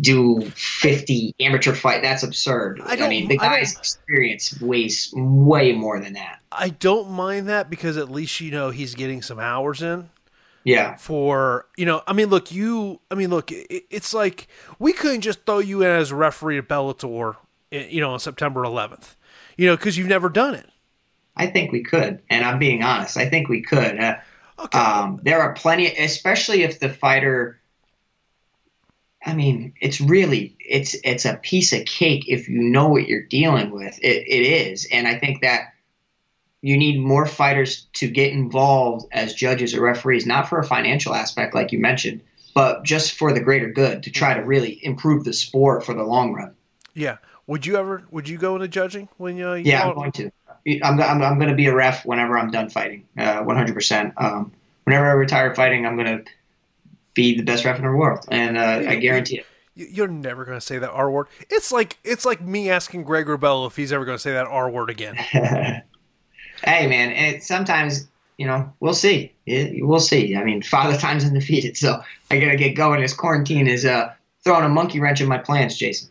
do 0.00 0.40
50 0.50 1.34
amateur 1.40 1.74
fight. 1.74 2.02
That's 2.02 2.22
absurd. 2.22 2.80
I, 2.84 2.96
I 2.96 3.08
mean, 3.08 3.28
the 3.28 3.36
guy's 3.36 3.76
experience 3.76 4.58
weighs 4.60 5.12
way 5.14 5.72
more 5.72 6.00
than 6.00 6.14
that. 6.14 6.40
I 6.50 6.70
don't 6.70 7.10
mind 7.10 7.48
that 7.48 7.68
because 7.68 7.96
at 7.96 8.10
least 8.10 8.40
you 8.40 8.50
know 8.50 8.70
he's 8.70 8.94
getting 8.94 9.22
some 9.22 9.38
hours 9.38 9.82
in. 9.82 10.08
Yeah. 10.64 10.96
For 10.96 11.66
you 11.76 11.84
know, 11.84 12.02
I 12.06 12.12
mean, 12.12 12.28
look, 12.28 12.50
you. 12.50 13.00
I 13.10 13.14
mean, 13.14 13.30
look, 13.30 13.52
it, 13.52 13.84
it's 13.90 14.14
like 14.14 14.48
we 14.78 14.92
couldn't 14.92 15.20
just 15.20 15.44
throw 15.46 15.58
you 15.58 15.82
in 15.82 15.90
as 15.90 16.10
a 16.10 16.16
referee 16.16 16.58
at 16.58 16.68
Bellator, 16.68 17.36
you 17.70 18.00
know, 18.00 18.12
on 18.12 18.18
September 18.18 18.62
11th, 18.62 19.14
you 19.56 19.66
know, 19.66 19.76
because 19.76 19.96
you've 19.96 20.08
never 20.08 20.28
done 20.28 20.54
it. 20.54 20.68
I 21.36 21.46
think 21.46 21.70
we 21.70 21.82
could, 21.82 22.22
and 22.30 22.44
I'm 22.44 22.58
being 22.58 22.82
honest. 22.82 23.16
I 23.16 23.28
think 23.28 23.48
we 23.48 23.60
could. 23.60 24.00
Uh, 24.00 24.16
okay. 24.58 24.78
Um, 24.78 25.20
there 25.22 25.40
are 25.40 25.52
plenty, 25.52 25.86
especially 25.86 26.62
if 26.62 26.80
the 26.80 26.88
fighter 26.88 27.60
I 29.26 29.34
mean, 29.34 29.74
it's 29.80 30.00
really 30.00 30.56
it's 30.60 30.94
it's 31.02 31.24
a 31.24 31.36
piece 31.36 31.72
of 31.72 31.84
cake 31.84 32.24
if 32.28 32.48
you 32.48 32.60
know 32.60 32.88
what 32.88 33.08
you're 33.08 33.24
dealing 33.24 33.72
with. 33.72 33.98
It, 34.00 34.24
it 34.26 34.70
is, 34.70 34.86
and 34.92 35.08
I 35.08 35.18
think 35.18 35.42
that 35.42 35.72
you 36.62 36.76
need 36.76 37.00
more 37.00 37.26
fighters 37.26 37.86
to 37.94 38.08
get 38.08 38.32
involved 38.32 39.06
as 39.12 39.34
judges 39.34 39.74
or 39.74 39.82
referees, 39.82 40.26
not 40.26 40.48
for 40.48 40.58
a 40.58 40.64
financial 40.64 41.14
aspect 41.14 41.54
like 41.54 41.72
you 41.72 41.78
mentioned, 41.78 42.20
but 42.54 42.84
just 42.84 43.12
for 43.12 43.32
the 43.32 43.40
greater 43.40 43.68
good 43.68 44.04
to 44.04 44.10
try 44.10 44.32
to 44.32 44.40
really 44.40 44.84
improve 44.84 45.24
the 45.24 45.32
sport 45.32 45.84
for 45.84 45.92
the 45.92 46.04
long 46.04 46.32
run. 46.32 46.54
Yeah. 46.94 47.18
Would 47.48 47.66
you 47.66 47.76
ever? 47.76 48.04
Would 48.10 48.28
you 48.28 48.38
go 48.38 48.54
into 48.54 48.68
judging 48.68 49.08
when 49.18 49.36
you? 49.36 49.52
you 49.54 49.64
yeah, 49.64 49.86
I'm 49.86 49.94
going 49.94 50.12
to. 50.12 50.30
I'm, 50.82 51.00
I'm, 51.00 51.22
I'm 51.22 51.38
going 51.38 51.50
to 51.50 51.54
be 51.54 51.66
a 51.66 51.74
ref 51.74 52.04
whenever 52.04 52.36
I'm 52.36 52.50
done 52.50 52.70
fighting. 52.70 53.06
Uh, 53.16 53.44
100%. 53.44 54.12
Um, 54.16 54.52
whenever 54.82 55.06
I 55.06 55.12
retire 55.12 55.54
fighting, 55.54 55.86
I'm 55.86 55.96
going 55.96 56.24
to 56.24 56.30
be 57.16 57.34
the 57.36 57.42
best 57.42 57.64
rapper 57.64 57.78
in 57.78 57.90
the 57.90 57.96
world, 57.96 58.24
and 58.30 58.56
uh, 58.56 58.84
I 58.88 58.96
guarantee 58.96 59.38
it. 59.38 59.46
You're 59.74 60.06
never 60.08 60.44
going 60.44 60.56
to 60.56 60.64
say 60.64 60.78
that 60.78 60.90
R 60.90 61.10
word. 61.10 61.26
It's 61.50 61.72
like 61.72 61.98
it's 62.04 62.24
like 62.24 62.40
me 62.40 62.70
asking 62.70 63.02
Greg 63.02 63.26
Wrubell 63.26 63.66
if 63.66 63.74
he's 63.74 63.92
ever 63.92 64.04
going 64.04 64.16
to 64.16 64.22
say 64.22 64.32
that 64.32 64.46
R 64.46 64.70
word 64.70 64.88
again. 64.88 65.16
hey, 65.16 65.82
man, 66.64 67.10
it, 67.10 67.42
sometimes 67.42 68.06
you 68.38 68.46
know 68.46 68.72
we'll 68.78 68.94
see. 68.94 69.32
It, 69.46 69.84
we'll 69.84 69.98
see. 69.98 70.36
I 70.36 70.44
mean, 70.44 70.62
father 70.62 70.96
time's 71.00 71.24
undefeated, 71.24 71.76
so 71.76 72.00
I 72.30 72.38
got 72.38 72.50
to 72.50 72.56
get 72.56 72.74
going. 72.74 73.00
This 73.00 73.12
quarantine 73.14 73.66
is 73.66 73.84
uh, 73.84 74.12
throwing 74.44 74.64
a 74.64 74.68
monkey 74.68 75.00
wrench 75.00 75.20
in 75.20 75.28
my 75.28 75.38
plans, 75.38 75.76
Jason. 75.76 76.10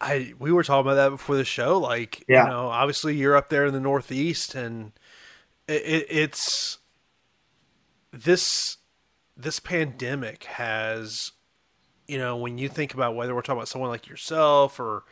I 0.00 0.32
we 0.38 0.52
were 0.52 0.62
talking 0.62 0.86
about 0.86 0.94
that 0.94 1.10
before 1.10 1.36
the 1.36 1.44
show. 1.44 1.78
Like, 1.78 2.24
yeah. 2.28 2.44
you 2.44 2.50
know, 2.50 2.68
obviously 2.68 3.16
you're 3.16 3.36
up 3.36 3.48
there 3.48 3.66
in 3.66 3.74
the 3.74 3.80
Northeast, 3.80 4.54
and 4.54 4.92
it, 5.66 6.06
it's 6.08 6.78
this 8.12 8.78
this 9.38 9.60
pandemic 9.60 10.44
has, 10.44 11.32
you 12.08 12.18
know, 12.18 12.36
when 12.36 12.58
you 12.58 12.68
think 12.68 12.92
about 12.92 13.14
whether 13.14 13.34
we're 13.34 13.42
talking 13.42 13.58
about 13.58 13.68
someone 13.68 13.90
like 13.90 14.08
yourself 14.08 14.80
or 14.80 15.04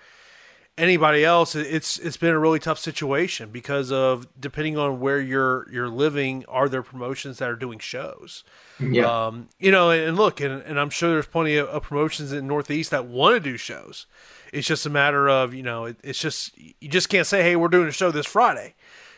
anybody 0.77 1.25
else, 1.25 1.55
it's 1.55 1.99
it's 1.99 2.17
been 2.17 2.35
a 2.35 2.39
really 2.39 2.59
tough 2.59 2.79
situation 2.79 3.51
because 3.51 3.93
of 3.93 4.27
depending 4.39 4.77
on 4.77 5.01
where 5.01 5.21
you're 5.21 5.67
you're 5.71 5.89
living, 5.89 6.45
are 6.49 6.69
there 6.69 6.83
promotions 6.83 7.39
that 7.39 7.49
are 7.49 7.57
doing 7.57 7.79
shows? 7.79 8.43
Yeah. 8.81 9.27
Um, 9.27 9.49
you 9.59 9.71
know, 9.71 9.91
and, 9.91 10.17
look, 10.17 10.41
and, 10.41 10.61
and 10.63 10.79
I'm 10.79 10.91
sure 10.91 11.11
there's 11.11 11.27
plenty 11.27 11.57
of, 11.57 11.69
of 11.69 11.85
promotions 11.85 12.33
in 12.33 12.47
Northeast 12.47 12.91
that 12.91 13.07
want 13.07 13.37
to 13.37 13.41
do 13.41 13.57
shows. 13.57 14.07
It's 14.53 14.67
just 14.67 14.85
a 14.87 14.91
matter 14.91 15.29
of 15.29 15.55
you 15.55 15.63
know, 15.63 15.85
it, 15.85 15.99
it's 16.03 16.19
just 16.19 16.57
you 16.59 16.89
just 16.89 17.09
can't 17.09 17.27
say, 17.27 17.43
hey, 17.43 17.57
we're 17.57 17.69
doing 17.69 17.89
a 17.89 17.93
show 17.93 18.11
this 18.11 18.27
Friday. 18.27 18.75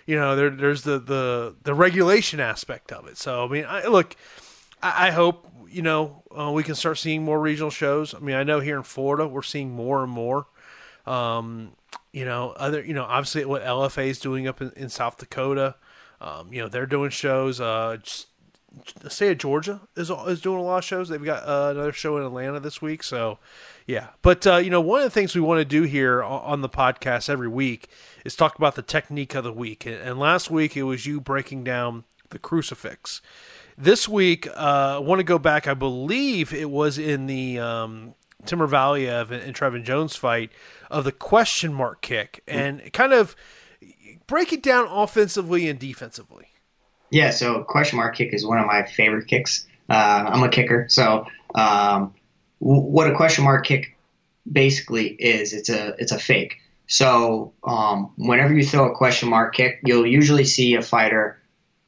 You 0.06 0.16
know, 0.16 0.36
there, 0.36 0.50
there's 0.50 0.82
the, 0.82 0.98
the 0.98 1.56
the 1.62 1.74
regulation 1.74 2.40
aspect 2.40 2.92
of 2.92 3.06
it. 3.06 3.18
So 3.18 3.44
I 3.44 3.48
mean, 3.48 3.64
I, 3.66 3.86
look, 3.86 4.16
I, 4.82 5.08
I 5.08 5.10
hope 5.10 5.46
you 5.70 5.82
know 5.82 6.22
uh, 6.36 6.50
we 6.52 6.62
can 6.62 6.74
start 6.74 6.98
seeing 6.98 7.24
more 7.24 7.40
regional 7.40 7.70
shows. 7.70 8.14
I 8.14 8.18
mean, 8.18 8.36
I 8.36 8.44
know 8.44 8.60
here 8.60 8.76
in 8.76 8.82
Florida 8.82 9.26
we're 9.26 9.42
seeing 9.42 9.70
more 9.70 10.02
and 10.02 10.12
more. 10.12 10.46
Um, 11.06 11.72
you 12.12 12.24
know, 12.24 12.50
other 12.56 12.84
you 12.84 12.94
know, 12.94 13.04
obviously 13.04 13.44
what 13.44 13.62
LFA 13.62 14.08
is 14.08 14.18
doing 14.18 14.46
up 14.46 14.60
in, 14.60 14.72
in 14.76 14.88
South 14.88 15.18
Dakota. 15.18 15.76
Um, 16.20 16.52
you 16.52 16.60
know, 16.60 16.68
they're 16.68 16.86
doing 16.86 17.10
shows. 17.10 17.60
Uh, 17.60 17.98
the 19.00 19.10
state 19.10 19.32
of 19.32 19.38
Georgia 19.38 19.80
is 19.96 20.10
is 20.10 20.40
doing 20.40 20.58
a 20.58 20.62
lot 20.62 20.78
of 20.78 20.84
shows. 20.84 21.08
They've 21.08 21.24
got 21.24 21.44
uh, 21.44 21.70
another 21.70 21.92
show 21.92 22.16
in 22.16 22.24
Atlanta 22.24 22.60
this 22.60 22.82
week. 22.82 23.02
So, 23.02 23.38
yeah. 23.86 24.08
But 24.22 24.46
uh, 24.46 24.56
you 24.56 24.70
know, 24.70 24.80
one 24.80 25.00
of 25.00 25.04
the 25.04 25.10
things 25.10 25.34
we 25.34 25.40
want 25.40 25.60
to 25.60 25.64
do 25.64 25.82
here 25.82 26.22
on 26.22 26.60
the 26.60 26.68
podcast 26.68 27.28
every 27.28 27.48
week 27.48 27.88
is 28.24 28.36
talk 28.36 28.56
about 28.56 28.74
the 28.74 28.82
technique 28.82 29.34
of 29.34 29.44
the 29.44 29.52
week. 29.52 29.86
And 29.86 30.18
last 30.18 30.50
week 30.50 30.76
it 30.76 30.82
was 30.82 31.06
you 31.06 31.20
breaking 31.20 31.64
down 31.64 32.04
the 32.30 32.38
crucifix. 32.38 33.22
This 33.80 34.08
week, 34.08 34.48
uh, 34.48 34.96
I 34.96 34.98
want 34.98 35.20
to 35.20 35.24
go 35.24 35.38
back. 35.38 35.68
I 35.68 35.74
believe 35.74 36.52
it 36.52 36.68
was 36.68 36.98
in 36.98 37.26
the 37.26 37.60
um, 37.60 38.14
Timur 38.44 38.66
Valiev 38.66 39.30
and, 39.30 39.40
and 39.40 39.54
Trevin 39.54 39.84
Jones 39.84 40.16
fight 40.16 40.50
of 40.90 41.04
the 41.04 41.12
question 41.12 41.72
mark 41.72 42.02
kick, 42.02 42.42
and 42.48 42.92
kind 42.92 43.12
of 43.12 43.36
break 44.26 44.52
it 44.52 44.64
down 44.64 44.88
offensively 44.90 45.68
and 45.68 45.78
defensively. 45.78 46.46
Yeah, 47.10 47.30
so 47.30 47.62
question 47.62 47.98
mark 47.98 48.16
kick 48.16 48.34
is 48.34 48.44
one 48.44 48.58
of 48.58 48.66
my 48.66 48.82
favorite 48.84 49.28
kicks. 49.28 49.64
Uh, 49.88 50.24
I'm 50.26 50.42
a 50.42 50.48
kicker, 50.48 50.86
so 50.88 51.26
um, 51.54 52.12
w- 52.60 52.82
what 52.82 53.08
a 53.08 53.14
question 53.14 53.44
mark 53.44 53.64
kick 53.64 53.96
basically 54.50 55.10
is, 55.10 55.52
it's 55.52 55.68
a 55.68 55.94
it's 55.98 56.10
a 56.10 56.18
fake. 56.18 56.56
So 56.88 57.52
um, 57.62 58.12
whenever 58.16 58.52
you 58.52 58.64
throw 58.64 58.90
a 58.90 58.96
question 58.96 59.28
mark 59.28 59.54
kick, 59.54 59.78
you'll 59.84 60.04
usually 60.04 60.44
see 60.44 60.74
a 60.74 60.82
fighter 60.82 61.40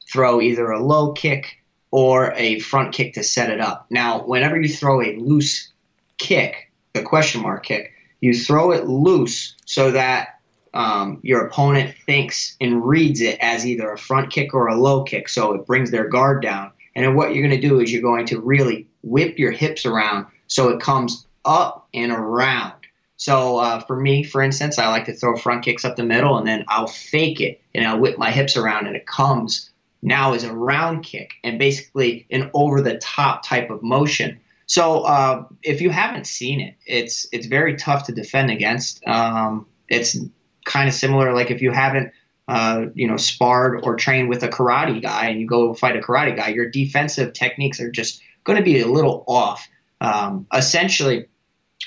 throw 0.09 0.39
either 0.39 0.71
a 0.71 0.81
low 0.81 1.11
kick 1.11 1.57
or 1.91 2.33
a 2.33 2.59
front 2.59 2.93
kick 2.93 3.13
to 3.13 3.23
set 3.23 3.49
it 3.49 3.59
up. 3.59 3.85
Now, 3.89 4.23
whenever 4.23 4.59
you 4.59 4.69
throw 4.69 5.01
a 5.01 5.17
loose 5.17 5.71
kick, 6.17 6.71
the 6.93 7.03
question 7.03 7.41
mark 7.41 7.65
kick, 7.65 7.91
you 8.21 8.33
throw 8.33 8.71
it 8.71 8.87
loose 8.87 9.55
so 9.65 9.91
that 9.91 10.39
um, 10.73 11.19
your 11.21 11.45
opponent 11.45 11.93
thinks 12.05 12.55
and 12.61 12.85
reads 12.85 13.19
it 13.19 13.37
as 13.41 13.65
either 13.65 13.91
a 13.91 13.97
front 13.97 14.31
kick 14.31 14.53
or 14.53 14.67
a 14.67 14.75
low 14.75 15.03
kick, 15.03 15.27
so 15.27 15.53
it 15.53 15.65
brings 15.65 15.91
their 15.91 16.07
guard 16.07 16.41
down. 16.41 16.71
And 16.95 17.05
then 17.05 17.15
what 17.15 17.33
you're 17.33 17.45
going 17.47 17.61
to 17.61 17.67
do 17.67 17.79
is 17.79 17.91
you're 17.91 18.01
going 18.01 18.25
to 18.27 18.39
really 18.39 18.87
whip 19.03 19.37
your 19.37 19.51
hips 19.51 19.85
around 19.85 20.27
so 20.47 20.69
it 20.69 20.81
comes 20.81 21.25
up 21.45 21.87
and 21.93 22.11
around. 22.11 22.73
So 23.17 23.57
uh, 23.57 23.79
for 23.81 23.99
me, 23.99 24.23
for 24.23 24.41
instance, 24.41 24.79
I 24.79 24.87
like 24.87 25.05
to 25.05 25.13
throw 25.13 25.35
front 25.35 25.63
kicks 25.63 25.85
up 25.85 25.95
the 25.95 26.03
middle 26.03 26.37
and 26.37 26.47
then 26.47 26.65
I'll 26.67 26.87
fake 26.87 27.39
it 27.39 27.61
and 27.75 27.85
I'll 27.85 27.99
whip 27.99 28.17
my 28.17 28.31
hips 28.31 28.57
around 28.57 28.87
and 28.87 28.95
it 28.95 29.05
comes 29.05 29.70
now 30.01 30.33
is 30.33 30.43
a 30.43 30.53
round 30.53 31.03
kick 31.03 31.33
and 31.43 31.59
basically 31.59 32.25
an 32.31 32.49
over 32.53 32.81
the 32.81 32.97
top 32.97 33.45
type 33.45 33.69
of 33.69 33.83
motion. 33.83 34.39
So 34.65 35.01
uh, 35.01 35.45
if 35.63 35.81
you 35.81 35.89
haven't 35.89 36.27
seen 36.27 36.61
it, 36.61 36.75
it's 36.85 37.27
it's 37.31 37.45
very 37.45 37.75
tough 37.75 38.05
to 38.05 38.11
defend 38.11 38.51
against. 38.51 39.05
Um, 39.05 39.67
it's 39.89 40.17
kind 40.65 40.87
of 40.87 40.95
similar. 40.95 41.33
Like 41.33 41.51
if 41.51 41.61
you 41.61 41.71
haven't, 41.71 42.13
uh, 42.47 42.85
you 42.95 43.07
know, 43.07 43.17
sparred 43.17 43.81
or 43.83 43.95
trained 43.95 44.29
with 44.29 44.43
a 44.43 44.47
karate 44.47 45.01
guy 45.01 45.27
and 45.27 45.39
you 45.39 45.47
go 45.47 45.73
fight 45.73 45.97
a 45.97 45.99
karate 45.99 46.35
guy, 46.35 46.49
your 46.49 46.69
defensive 46.69 47.33
techniques 47.33 47.79
are 47.79 47.91
just 47.91 48.21
going 48.43 48.57
to 48.57 48.63
be 48.63 48.79
a 48.79 48.87
little 48.87 49.23
off. 49.27 49.67
Um, 49.99 50.47
essentially, 50.53 51.25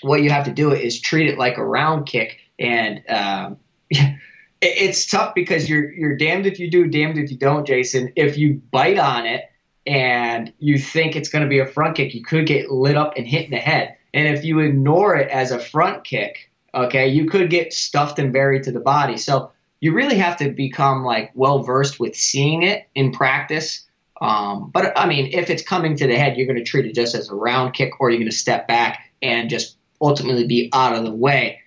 what 0.03 0.23
you 0.23 0.31
have 0.31 0.45
to 0.45 0.53
do 0.53 0.73
is 0.73 1.01
treat 1.01 1.29
it 1.29 1.39
like 1.39 1.57
a 1.57 1.65
round 1.65 2.07
kick, 2.07 2.39
and 2.59 3.03
um, 3.09 3.57
it's 4.65 5.07
tough 5.07 5.35
because 5.35 5.69
you're 5.69 5.93
you're 5.93 6.17
damned 6.17 6.47
if 6.47 6.59
you 6.59 6.71
do, 6.71 6.87
damned 6.87 7.19
if 7.19 7.31
you 7.31 7.37
don't, 7.37 7.67
Jason. 7.67 8.13
If 8.17 8.37
you 8.37 8.63
bite 8.71 8.99
on 8.99 9.27
it 9.27 9.51
and 9.87 10.53
you 10.59 10.79
think 10.79 11.17
it's 11.17 11.29
going 11.29 11.43
to 11.45 11.49
be 11.49 11.59
a 11.59 11.67
front 11.67 11.97
kick, 11.97 12.15
you 12.15 12.25
could 12.25 12.47
get 12.47 12.71
lit 12.71 12.97
up 12.97 13.15
and 13.17 13.27
hit 13.27 13.45
in 13.45 13.51
the 13.51 13.59
head. 13.59 13.97
And 14.13 14.29
if 14.29 14.45
you 14.45 14.61
ignore 14.61 15.17
it 15.17 15.31
as 15.31 15.51
a 15.51 15.59
front 15.59 16.05
kick, 16.05 16.51
okay, 16.75 17.09
you 17.09 17.27
could 17.27 17.51
get 17.51 17.73
stuffed 17.73 18.19
and 18.19 18.33
buried 18.33 18.63
to 18.65 18.73
the 18.73 18.81
body. 18.81 19.17
So 19.17 19.51
you 19.81 19.93
really 19.93 20.17
have 20.17 20.37
to 20.39 20.51
become 20.51 21.05
like 21.05 21.31
well 21.35 21.63
versed 21.63 22.01
with 22.01 22.15
seeing 22.15 22.63
it 22.63 22.87
in 22.95 23.13
practice. 23.13 23.85
Um, 24.21 24.71
but 24.73 24.97
I 24.97 25.07
mean, 25.07 25.31
if 25.33 25.51
it's 25.51 25.63
coming 25.63 25.97
to 25.97 26.07
the 26.07 26.17
head, 26.17 26.37
you're 26.37 26.47
going 26.47 26.59
to 26.59 26.65
treat 26.65 26.87
it 26.87 26.95
just 26.95 27.15
as 27.15 27.29
a 27.29 27.35
round 27.35 27.75
kick, 27.75 28.01
or 28.01 28.11
you're 28.11 28.21
going 28.21 28.31
to 28.31 28.37
step 28.37 28.67
back 28.67 29.11
and 29.21 29.51
just 29.51 29.77
ultimately 30.01 30.47
be 30.47 30.71
out 30.73 30.95
of 30.95 31.05
the 31.05 31.15
way. 31.15 31.61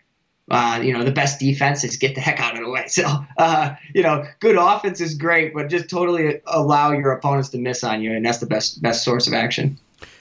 Uh, 0.50 0.80
you 0.82 0.94
know, 0.94 1.04
the 1.04 1.12
best 1.12 1.40
defense 1.40 1.84
is 1.84 1.98
get 1.98 2.16
the 2.16 2.22
heck 2.22 2.40
out 2.40 2.58
of 2.58 2.64
the 2.64 2.70
way. 2.70 2.86
So, 2.88 3.06
uh, 3.38 3.76
you 3.94 4.02
know, 4.02 4.26
good 4.40 4.56
offense 4.58 5.02
is 5.02 5.14
great, 5.14 5.54
but 5.54 5.68
just 5.68 5.90
totally 5.90 6.42
allow 6.48 6.92
your 6.92 7.12
opponents 7.12 7.50
to 7.50 7.58
miss 7.58 7.84
on 7.84 8.02
you, 8.02 8.14
and 8.14 8.26
that's 8.26 8.38
the 8.38 8.46
best 8.46 8.82
best 8.82 9.04
source 9.04 9.28
of 9.28 9.34
action. 9.34 9.78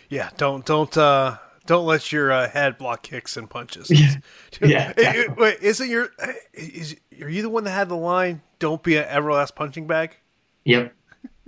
Yeah, 0.09 0.31
don't 0.37 0.65
don't 0.65 0.97
uh, 0.97 1.39
don't 1.67 1.87
let 1.87 2.13
your 2.13 2.33
uh, 2.33 2.49
head 2.49 2.79
block 2.79 3.03
kicks 3.03 3.37
and 3.37 3.49
punches. 3.49 3.91
yeah. 4.61 4.93
yeah 4.97 5.27
wait, 5.37 5.61
isn't 5.61 5.89
your 5.89 6.11
is 6.53 6.97
are 7.21 7.29
you 7.29 7.43
the 7.43 7.51
one 7.51 7.65
that 7.65 7.71
had 7.71 7.89
the 7.89 7.97
line? 7.97 8.43
Don't 8.59 8.83
be 8.83 8.97
an 8.97 9.05
everlast 9.05 9.55
punching 9.55 9.87
bag. 9.87 10.17
Yep. 10.65 10.95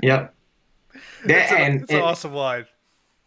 Yep. 0.03 0.35
That's 1.25 1.53
and, 1.53 1.91
an 1.91 2.01
awesome 2.01 2.35
line. 2.35 2.67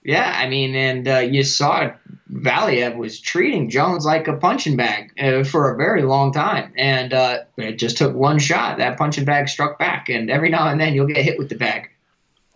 Yeah, 0.04 0.34
I 0.36 0.50
mean, 0.50 0.76
and 0.76 1.08
uh, 1.08 1.20
you 1.20 1.44
saw 1.44 1.92
Valiev 2.34 2.96
was 2.96 3.20
treating 3.20 3.70
Jones 3.70 4.06
like 4.06 4.28
a 4.28 4.34
punching 4.34 4.76
bag 4.76 5.12
uh, 5.20 5.44
for 5.44 5.72
a 5.72 5.78
very 5.78 6.02
long 6.02 6.32
time, 6.32 6.74
and 6.76 7.14
uh, 7.14 7.40
it 7.58 7.74
just 7.74 7.98
took 7.98 8.16
one 8.16 8.40
shot. 8.40 8.78
That 8.78 8.98
punching 8.98 9.26
bag 9.26 9.48
struck 9.48 9.78
back, 9.78 10.10
and 10.10 10.32
every 10.32 10.50
now 10.50 10.68
and 10.68 10.80
then 10.80 10.94
you'll 10.94 11.08
get 11.08 11.18
hit 11.18 11.38
with 11.38 11.50
the 11.50 11.56
bag. 11.56 11.90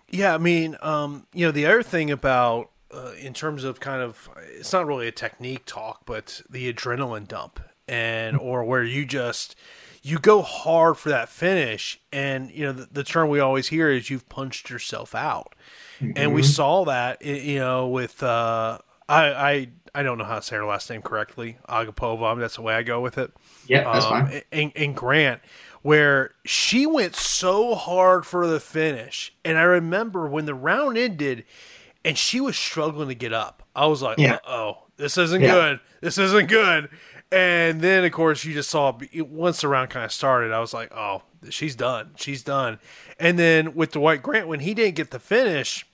Yeah, 0.10 0.34
I 0.34 0.38
mean, 0.38 0.78
um, 0.82 1.28
you 1.34 1.46
know, 1.46 1.52
the 1.52 1.66
other 1.66 1.84
thing 1.84 2.10
about 2.10 2.72
uh, 2.92 3.12
in 3.20 3.34
terms 3.34 3.64
of 3.64 3.80
kind 3.80 4.02
of 4.02 4.30
it's 4.58 4.74
not 4.74 4.88
really 4.88 5.08
a 5.08 5.12
technique 5.12 5.66
talk, 5.66 6.02
but 6.06 6.42
the 6.50 6.72
adrenaline 6.74 7.28
dump, 7.28 7.60
and 7.88 8.38
or 8.38 8.64
where 8.64 8.84
you 8.84 9.06
just 9.06 9.56
you 10.02 10.18
go 10.18 10.42
hard 10.42 10.98
for 10.98 11.10
that 11.10 11.30
finish, 11.30 12.00
and 12.12 12.50
you 12.50 12.64
know 12.66 12.72
the, 12.72 12.88
the 12.92 13.04
term 13.04 13.30
we 13.30 13.40
always 13.40 13.68
hear 13.68 13.92
is 13.92 14.10
you've 14.10 14.30
punched 14.30 14.72
yourself 14.72 15.14
out 15.14 15.54
Mm-hmm. 16.00 16.12
And 16.16 16.34
we 16.34 16.42
mm-hmm. 16.42 16.50
saw 16.50 16.86
that, 16.86 17.24
you 17.24 17.60
know, 17.60 17.88
with 17.88 18.22
uh, 18.22 18.80
I, 19.08 19.26
I 19.26 19.68
I 19.94 20.04
don't 20.04 20.18
know 20.18 20.26
how 20.26 20.36
to 20.36 20.42
say 20.42 20.58
her 20.58 20.66
last 20.66 20.90
name 20.90 21.02
correctly, 21.02 21.58
Agapova. 21.70 22.38
That's 22.38 22.58
the 22.58 22.62
way 22.62 22.76
I 22.76 22.84
go 22.84 23.00
with 23.00 23.18
it. 23.18 23.32
Yeah, 23.66 23.92
that's 23.92 24.06
um, 24.06 24.28
fine. 24.28 24.42
And, 24.52 24.72
and 24.76 24.96
Grant, 24.96 25.42
where 25.84 26.32
she 26.44 26.86
went 26.86 27.16
so 27.16 27.76
hard 27.76 28.26
for 28.26 28.46
the 28.46 28.60
finish, 28.60 29.34
and 29.46 29.58
I 29.58 29.64
remember 29.64 30.28
when 30.28 30.46
the 30.46 30.54
round 30.54 30.98
ended, 30.98 31.46
and 32.04 32.18
she 32.18 32.42
was 32.42 32.58
struggling 32.58 33.08
to 33.08 33.16
get 33.16 33.32
up. 33.32 33.64
I 33.74 33.86
was 33.86 34.02
like, 34.02 34.18
yeah. 34.18 34.40
"Oh, 34.46 34.80
this 34.98 35.18
isn't 35.18 35.42
yeah. 35.42 35.52
good. 35.52 35.80
This 36.02 36.18
isn't 36.18 36.50
good." 36.50 36.90
And 37.36 37.82
then, 37.82 38.06
of 38.06 38.12
course, 38.14 38.46
you 38.46 38.54
just 38.54 38.70
saw 38.70 38.98
once 39.14 39.62
the 39.62 39.68
round 39.68 39.90
kind 39.90 40.06
of 40.06 40.12
started. 40.14 40.54
I 40.54 40.60
was 40.60 40.74
like, 40.74 40.92
"Oh, 40.96 41.24
she's 41.50 41.76
done. 41.76 42.12
She's 42.16 42.44
done." 42.44 42.80
And 43.20 43.38
then 43.38 43.76
with 43.76 43.92
Dwight 43.92 44.24
Grant, 44.24 44.48
when 44.48 44.62
he 44.62 44.74
didn't 44.74 44.96
get 44.96 45.12
the 45.12 45.20
finish, 45.20 45.86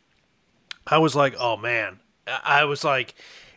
I 0.88 0.97
was 0.97 1.15
like, 1.15 1.36
oh 1.39 1.58
man. 1.58 1.99
I 2.27 2.65
was 2.65 2.84
like, 2.84 3.15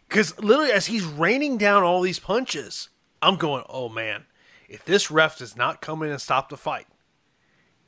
because 0.09 0.39
literally 0.41 0.73
as 0.73 0.87
he's 0.87 1.05
raining 1.05 1.59
down 1.59 1.83
all 1.83 2.01
these 2.01 2.19
punches, 2.19 2.89
I'm 3.23 3.37
going, 3.37 3.65
oh 3.69 3.89
man, 3.89 4.25
if 4.69 4.85
this 4.85 5.11
ref 5.11 5.39
does 5.39 5.57
not 5.57 5.81
come 5.81 6.03
in 6.03 6.11
and 6.11 6.21
stop 6.21 6.49
the 6.49 6.57
fight, 6.57 6.87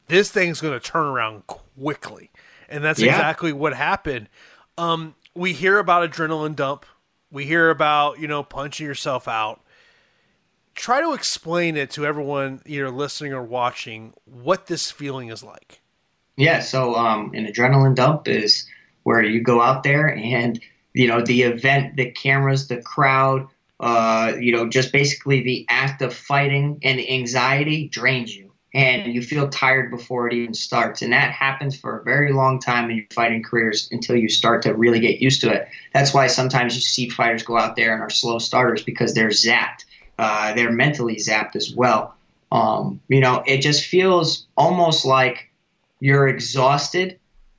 this 0.08 0.30
thing's 0.30 0.60
going 0.60 0.78
to 0.78 0.84
turn 0.84 1.06
around 1.06 1.46
quickly. 1.46 2.30
And 2.68 2.84
that's 2.84 3.00
yeah. 3.00 3.12
exactly 3.12 3.52
what 3.52 3.74
happened. 3.74 4.28
Um, 4.78 5.14
we 5.34 5.52
hear 5.52 5.78
about 5.78 6.08
adrenaline 6.08 6.56
dump. 6.56 6.84
We 7.30 7.44
hear 7.44 7.70
about, 7.70 8.18
you 8.18 8.28
know, 8.28 8.42
punching 8.42 8.86
yourself 8.86 9.26
out 9.26 9.62
try 10.76 11.00
to 11.00 11.12
explain 11.14 11.76
it 11.76 11.90
to 11.90 12.06
everyone 12.06 12.62
either 12.66 12.90
listening 12.90 13.32
or 13.32 13.42
watching 13.42 14.12
what 14.24 14.66
this 14.66 14.90
feeling 14.90 15.30
is 15.30 15.42
like. 15.42 15.80
Yeah, 16.36 16.60
so 16.60 16.94
um, 16.94 17.32
an 17.34 17.46
adrenaline 17.46 17.94
dump 17.94 18.28
is 18.28 18.68
where 19.02 19.22
you 19.22 19.40
go 19.40 19.60
out 19.60 19.82
there 19.82 20.14
and 20.14 20.60
you 20.92 21.08
know 21.08 21.22
the 21.22 21.42
event, 21.42 21.96
the 21.96 22.10
cameras, 22.10 22.68
the 22.68 22.80
crowd, 22.82 23.48
uh, 23.80 24.32
you 24.38 24.52
know, 24.52 24.68
just 24.68 24.92
basically 24.92 25.42
the 25.42 25.66
act 25.68 26.02
of 26.02 26.14
fighting 26.14 26.78
and 26.82 26.98
the 26.98 27.10
anxiety 27.10 27.88
drains 27.88 28.36
you. 28.36 28.52
And 28.74 29.14
you 29.14 29.22
feel 29.22 29.48
tired 29.48 29.90
before 29.90 30.28
it 30.28 30.34
even 30.34 30.52
starts. 30.52 31.00
And 31.00 31.10
that 31.14 31.32
happens 31.32 31.78
for 31.80 31.98
a 31.98 32.04
very 32.04 32.34
long 32.34 32.60
time 32.60 32.90
in 32.90 32.96
your 32.96 33.06
fighting 33.10 33.42
careers 33.42 33.88
until 33.90 34.16
you 34.16 34.28
start 34.28 34.60
to 34.62 34.74
really 34.74 35.00
get 35.00 35.18
used 35.18 35.40
to 35.42 35.50
it. 35.50 35.68
That's 35.94 36.12
why 36.12 36.26
sometimes 36.26 36.74
you 36.74 36.82
see 36.82 37.08
fighters 37.08 37.42
go 37.42 37.56
out 37.56 37.76
there 37.76 37.94
and 37.94 38.02
are 38.02 38.10
slow 38.10 38.38
starters 38.38 38.82
because 38.82 39.14
they're 39.14 39.28
zapped. 39.28 39.86
Uh, 40.18 40.54
they're 40.54 40.72
mentally 40.72 41.16
zapped 41.16 41.56
as 41.56 41.74
well. 41.74 42.14
Um, 42.52 43.00
you 43.08 43.20
know, 43.20 43.42
it 43.46 43.58
just 43.58 43.84
feels 43.84 44.46
almost 44.56 45.04
like 45.04 45.50
you're 46.00 46.28
exhausted, 46.28 47.18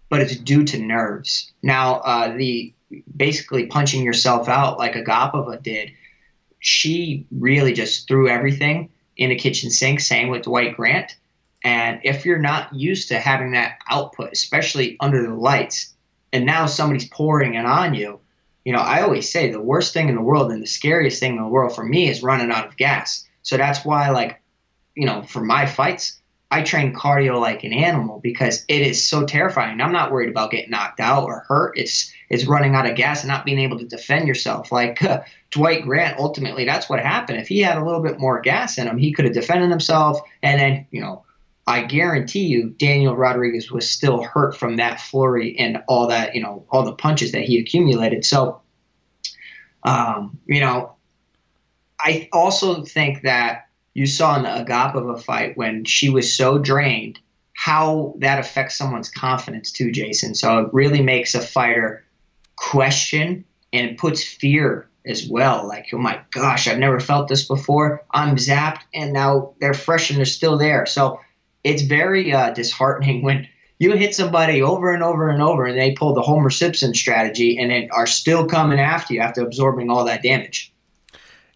but 0.10 0.22
it's 0.22 0.36
due 0.36 0.64
to 0.64 0.80
nerves. 0.80 1.52
Now, 1.62 1.96
uh, 1.98 2.36
the 2.36 2.74
basically 3.16 3.66
punching 3.66 4.04
yourself 4.04 4.48
out 4.48 4.78
like 4.78 4.94
Agapova 4.94 5.62
did, 5.62 5.92
she 6.60 7.26
really 7.32 7.74
just 7.74 8.08
threw 8.08 8.30
everything 8.30 8.90
in 9.18 9.30
the 9.30 9.36
kitchen 9.36 9.70
sink. 9.70 10.00
Same 10.00 10.30
with 10.30 10.44
Dwight 10.44 10.76
Grant. 10.76 11.16
And 11.64 12.00
if 12.04 12.26
you're 12.26 12.40
not 12.40 12.74
used 12.74 13.10
to 13.10 13.20
having 13.20 13.52
that 13.52 13.80
output, 13.90 14.32
especially 14.32 14.96
under 15.00 15.22
the 15.22 15.34
lights, 15.34 15.94
and 16.32 16.46
now 16.46 16.66
somebody's 16.66 17.10
pouring 17.10 17.56
it 17.56 17.66
on 17.66 17.94
you, 17.94 18.20
you 18.68 18.74
know, 18.74 18.80
I 18.80 19.02
always 19.02 19.32
say 19.32 19.50
the 19.50 19.62
worst 19.62 19.94
thing 19.94 20.10
in 20.10 20.16
the 20.16 20.22
world 20.22 20.52
and 20.52 20.62
the 20.62 20.68
scariest 20.68 21.22
thing 21.22 21.38
in 21.38 21.42
the 21.42 21.48
world 21.48 21.74
for 21.74 21.86
me 21.86 22.10
is 22.10 22.22
running 22.22 22.52
out 22.52 22.68
of 22.68 22.76
gas. 22.76 23.26
So 23.42 23.56
that's 23.56 23.86
why, 23.86 24.10
like, 24.10 24.42
you 24.94 25.06
know, 25.06 25.22
for 25.22 25.40
my 25.40 25.66
fights, 25.66 26.20
I 26.52 26.64
train 26.64 26.94
cardio 26.94 27.40
like 27.40 27.64
an 27.64 27.72
animal 27.72 28.20
because 28.22 28.66
it 28.68 28.82
is 28.82 29.08
so 29.08 29.26
terrifying. 29.26 29.80
I'm 29.80 29.94
not 29.94 30.12
worried 30.12 30.28
about 30.28 30.52
getting 30.52 30.70
knocked 30.70 31.00
out 31.00 31.24
or 31.24 31.46
hurt. 31.48 31.78
It's 31.78 32.12
it's 32.30 32.46
running 32.46 32.76
out 32.76 32.86
of 32.86 32.98
gas 32.98 33.22
and 33.22 33.30
not 33.30 33.46
being 33.46 33.60
able 33.60 33.80
to 33.80 33.86
defend 33.86 34.28
yourself. 34.28 34.70
Like 34.70 35.02
uh, 35.02 35.22
Dwight 35.52 35.84
Grant, 35.84 36.20
ultimately, 36.20 36.66
that's 36.66 36.90
what 36.90 37.00
happened. 37.00 37.40
If 37.40 37.48
he 37.48 37.60
had 37.60 37.78
a 37.78 37.86
little 37.86 38.02
bit 38.04 38.20
more 38.20 38.42
gas 38.42 38.78
in 38.78 38.86
him, 38.86 38.98
he 38.98 39.14
could 39.14 39.24
have 39.24 39.34
defended 39.34 39.70
himself. 39.70 40.20
And 40.44 40.60
then, 40.60 40.88
you 40.92 41.00
know, 41.00 41.24
I 41.68 41.84
guarantee 41.84 42.46
you, 42.46 42.70
Daniel 42.80 43.16
Rodriguez 43.16 43.70
was 43.70 43.90
still 43.90 44.24
hurt 44.24 44.56
from 44.56 44.78
that 44.78 45.02
flurry 45.02 45.58
and 45.60 45.84
all 45.90 46.08
that, 46.08 46.34
you 46.34 46.42
know, 46.42 46.66
all 46.70 46.84
the 46.84 46.94
punches 46.94 47.34
that 47.34 47.44
he 47.44 47.60
accumulated. 47.60 48.24
So, 48.24 48.62
um, 49.84 50.40
you 50.46 50.62
know, 50.62 50.96
I 52.00 52.30
also 52.32 52.84
think 52.84 53.24
that 53.24 53.68
you 53.94 54.06
saw 54.06 54.38
in 54.38 54.44
the 54.44 54.50
Agapova 54.50 55.22
fight 55.22 55.58
when 55.58 55.84
she 55.84 56.08
was 56.08 56.36
so 56.36 56.58
drained 56.58 57.20
how 57.54 58.14
that 58.20 58.40
affects 58.40 58.78
someone's 58.78 59.10
confidence 59.10 59.72
too, 59.72 59.92
Jason. 59.92 60.36
So 60.36 60.60
it 60.60 60.70
really 60.74 61.02
makes 61.02 61.36
a 61.36 61.42
fighter 61.42 62.06
question 62.56 63.44
and 63.74 63.90
it 63.90 63.98
puts 63.98 64.24
fear 64.24 64.88
as 65.06 65.28
well. 65.28 65.68
Like, 65.68 65.88
oh 65.92 65.98
my 65.98 66.22
gosh, 66.32 66.68
I've 66.68 66.80
never 66.80 67.00
felt 67.00 67.28
this 67.28 67.48
before. 67.48 68.04
I'm 68.12 68.36
zapped, 68.36 68.82
and 68.94 69.12
now 69.12 69.54
they're 69.60 69.74
fresh 69.74 70.10
and 70.10 70.18
they're 70.18 70.26
still 70.26 70.58
there. 70.58 70.86
So 70.86 71.20
it's 71.68 71.82
very 71.84 72.34
uh, 72.34 72.52
disheartening 72.52 73.22
when 73.22 73.48
you 73.80 73.96
hit 73.96 74.16
somebody 74.16 74.62
over 74.62 74.94
and 74.94 75.04
over 75.04 75.30
and 75.30 75.42
over, 75.42 75.66
and 75.66 75.78
they 75.78 75.92
pull 75.92 76.14
the 76.14 76.22
Homer 76.22 76.50
Simpson 76.50 76.96
strategy 76.96 77.58
and 77.60 77.70
then 77.70 77.90
are 77.92 78.08
still 78.08 78.48
coming 78.48 78.80
after 78.80 79.14
you 79.14 79.20
after 79.20 79.42
absorbing 79.42 79.90
all 79.90 80.06
that 80.06 80.24
damage. 80.24 80.74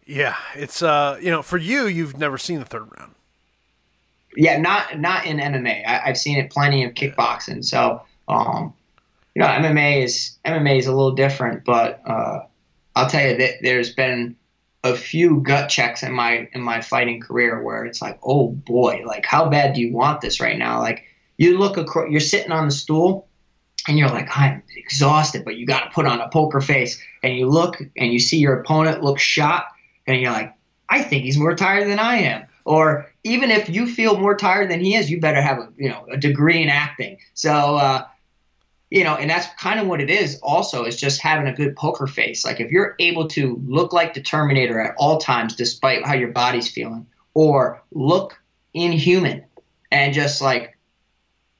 Yeah, 0.06 0.36
it's 0.54 0.82
uh, 0.82 1.18
you 1.20 1.30
know, 1.30 1.42
for 1.42 1.58
you, 1.58 1.86
you've 1.86 2.18
never 2.18 2.38
seen 2.38 2.58
the 2.58 2.64
third 2.64 2.88
round. 2.96 3.14
Yeah, 4.36 4.58
not 4.58 4.98
not 5.00 5.26
in 5.26 5.38
MMA. 5.38 5.86
I, 5.86 6.06
have 6.06 6.18
seen 6.18 6.38
it 6.38 6.50
plenty 6.50 6.84
of 6.84 6.94
kickboxing. 6.94 7.64
So, 7.64 8.02
um, 8.28 8.72
you 9.34 9.40
know, 9.40 9.46
MMA 9.46 10.02
is 10.04 10.38
MMA 10.44 10.78
is 10.78 10.86
a 10.86 10.92
little 10.92 11.12
different, 11.12 11.64
but 11.64 12.00
uh, 12.06 12.40
I'll 12.94 13.08
tell 13.08 13.28
you 13.28 13.36
that 13.38 13.54
there's 13.62 13.94
been 13.94 14.36
a 14.84 14.96
few 14.96 15.40
gut 15.40 15.68
checks 15.68 16.02
in 16.02 16.12
my 16.12 16.48
in 16.52 16.60
my 16.60 16.80
fighting 16.80 17.20
career 17.20 17.62
where 17.62 17.84
it's 17.84 18.02
like, 18.02 18.18
oh 18.22 18.48
boy, 18.48 19.02
like 19.06 19.24
how 19.24 19.48
bad 19.48 19.74
do 19.74 19.80
you 19.80 19.92
want 19.92 20.20
this 20.20 20.40
right 20.40 20.58
now? 20.58 20.80
Like 20.80 21.04
you 21.38 21.58
look 21.58 21.76
across, 21.76 22.10
you're 22.10 22.20
sitting 22.20 22.52
on 22.52 22.66
the 22.66 22.72
stool, 22.72 23.28
and 23.88 23.98
you're 23.98 24.08
like, 24.08 24.28
I'm 24.36 24.62
exhausted, 24.76 25.44
but 25.44 25.56
you 25.56 25.66
got 25.66 25.84
to 25.84 25.90
put 25.90 26.06
on 26.06 26.20
a 26.20 26.28
poker 26.28 26.60
face, 26.60 27.00
and 27.22 27.36
you 27.36 27.48
look 27.48 27.80
and 27.96 28.12
you 28.12 28.18
see 28.18 28.38
your 28.38 28.60
opponent 28.60 29.02
look 29.02 29.18
shot, 29.18 29.66
and 30.06 30.20
you're 30.20 30.32
like, 30.32 30.54
I 30.88 31.02
think 31.02 31.24
he's 31.24 31.38
more 31.38 31.54
tired 31.54 31.88
than 31.88 31.98
I 31.98 32.16
am. 32.16 32.46
Or 32.64 33.10
even 33.24 33.50
if 33.50 33.68
you 33.68 33.86
feel 33.86 34.18
more 34.18 34.36
tired 34.36 34.70
than 34.70 34.80
he 34.80 34.94
is, 34.94 35.10
you 35.10 35.20
better 35.20 35.42
have 35.42 35.58
a 35.58 35.68
you 35.76 35.88
know 35.88 36.06
a 36.10 36.16
degree 36.16 36.62
in 36.62 36.68
acting. 36.68 37.18
So 37.34 37.76
uh, 37.76 38.04
you 38.92 39.04
know, 39.04 39.14
and 39.14 39.30
that's 39.30 39.46
kind 39.58 39.80
of 39.80 39.86
what 39.86 40.02
it 40.02 40.10
is. 40.10 40.38
Also, 40.42 40.84
is 40.84 41.00
just 41.00 41.22
having 41.22 41.46
a 41.46 41.52
good 41.52 41.74
poker 41.76 42.06
face. 42.06 42.44
Like 42.44 42.60
if 42.60 42.70
you're 42.70 42.94
able 42.98 43.26
to 43.28 43.58
look 43.66 43.94
like 43.94 44.12
the 44.12 44.20
Terminator 44.20 44.78
at 44.78 44.94
all 44.98 45.16
times, 45.18 45.56
despite 45.56 46.04
how 46.04 46.12
your 46.12 46.30
body's 46.30 46.70
feeling, 46.70 47.06
or 47.32 47.82
look 47.90 48.38
inhuman 48.74 49.44
and 49.90 50.12
just 50.12 50.42
like 50.42 50.76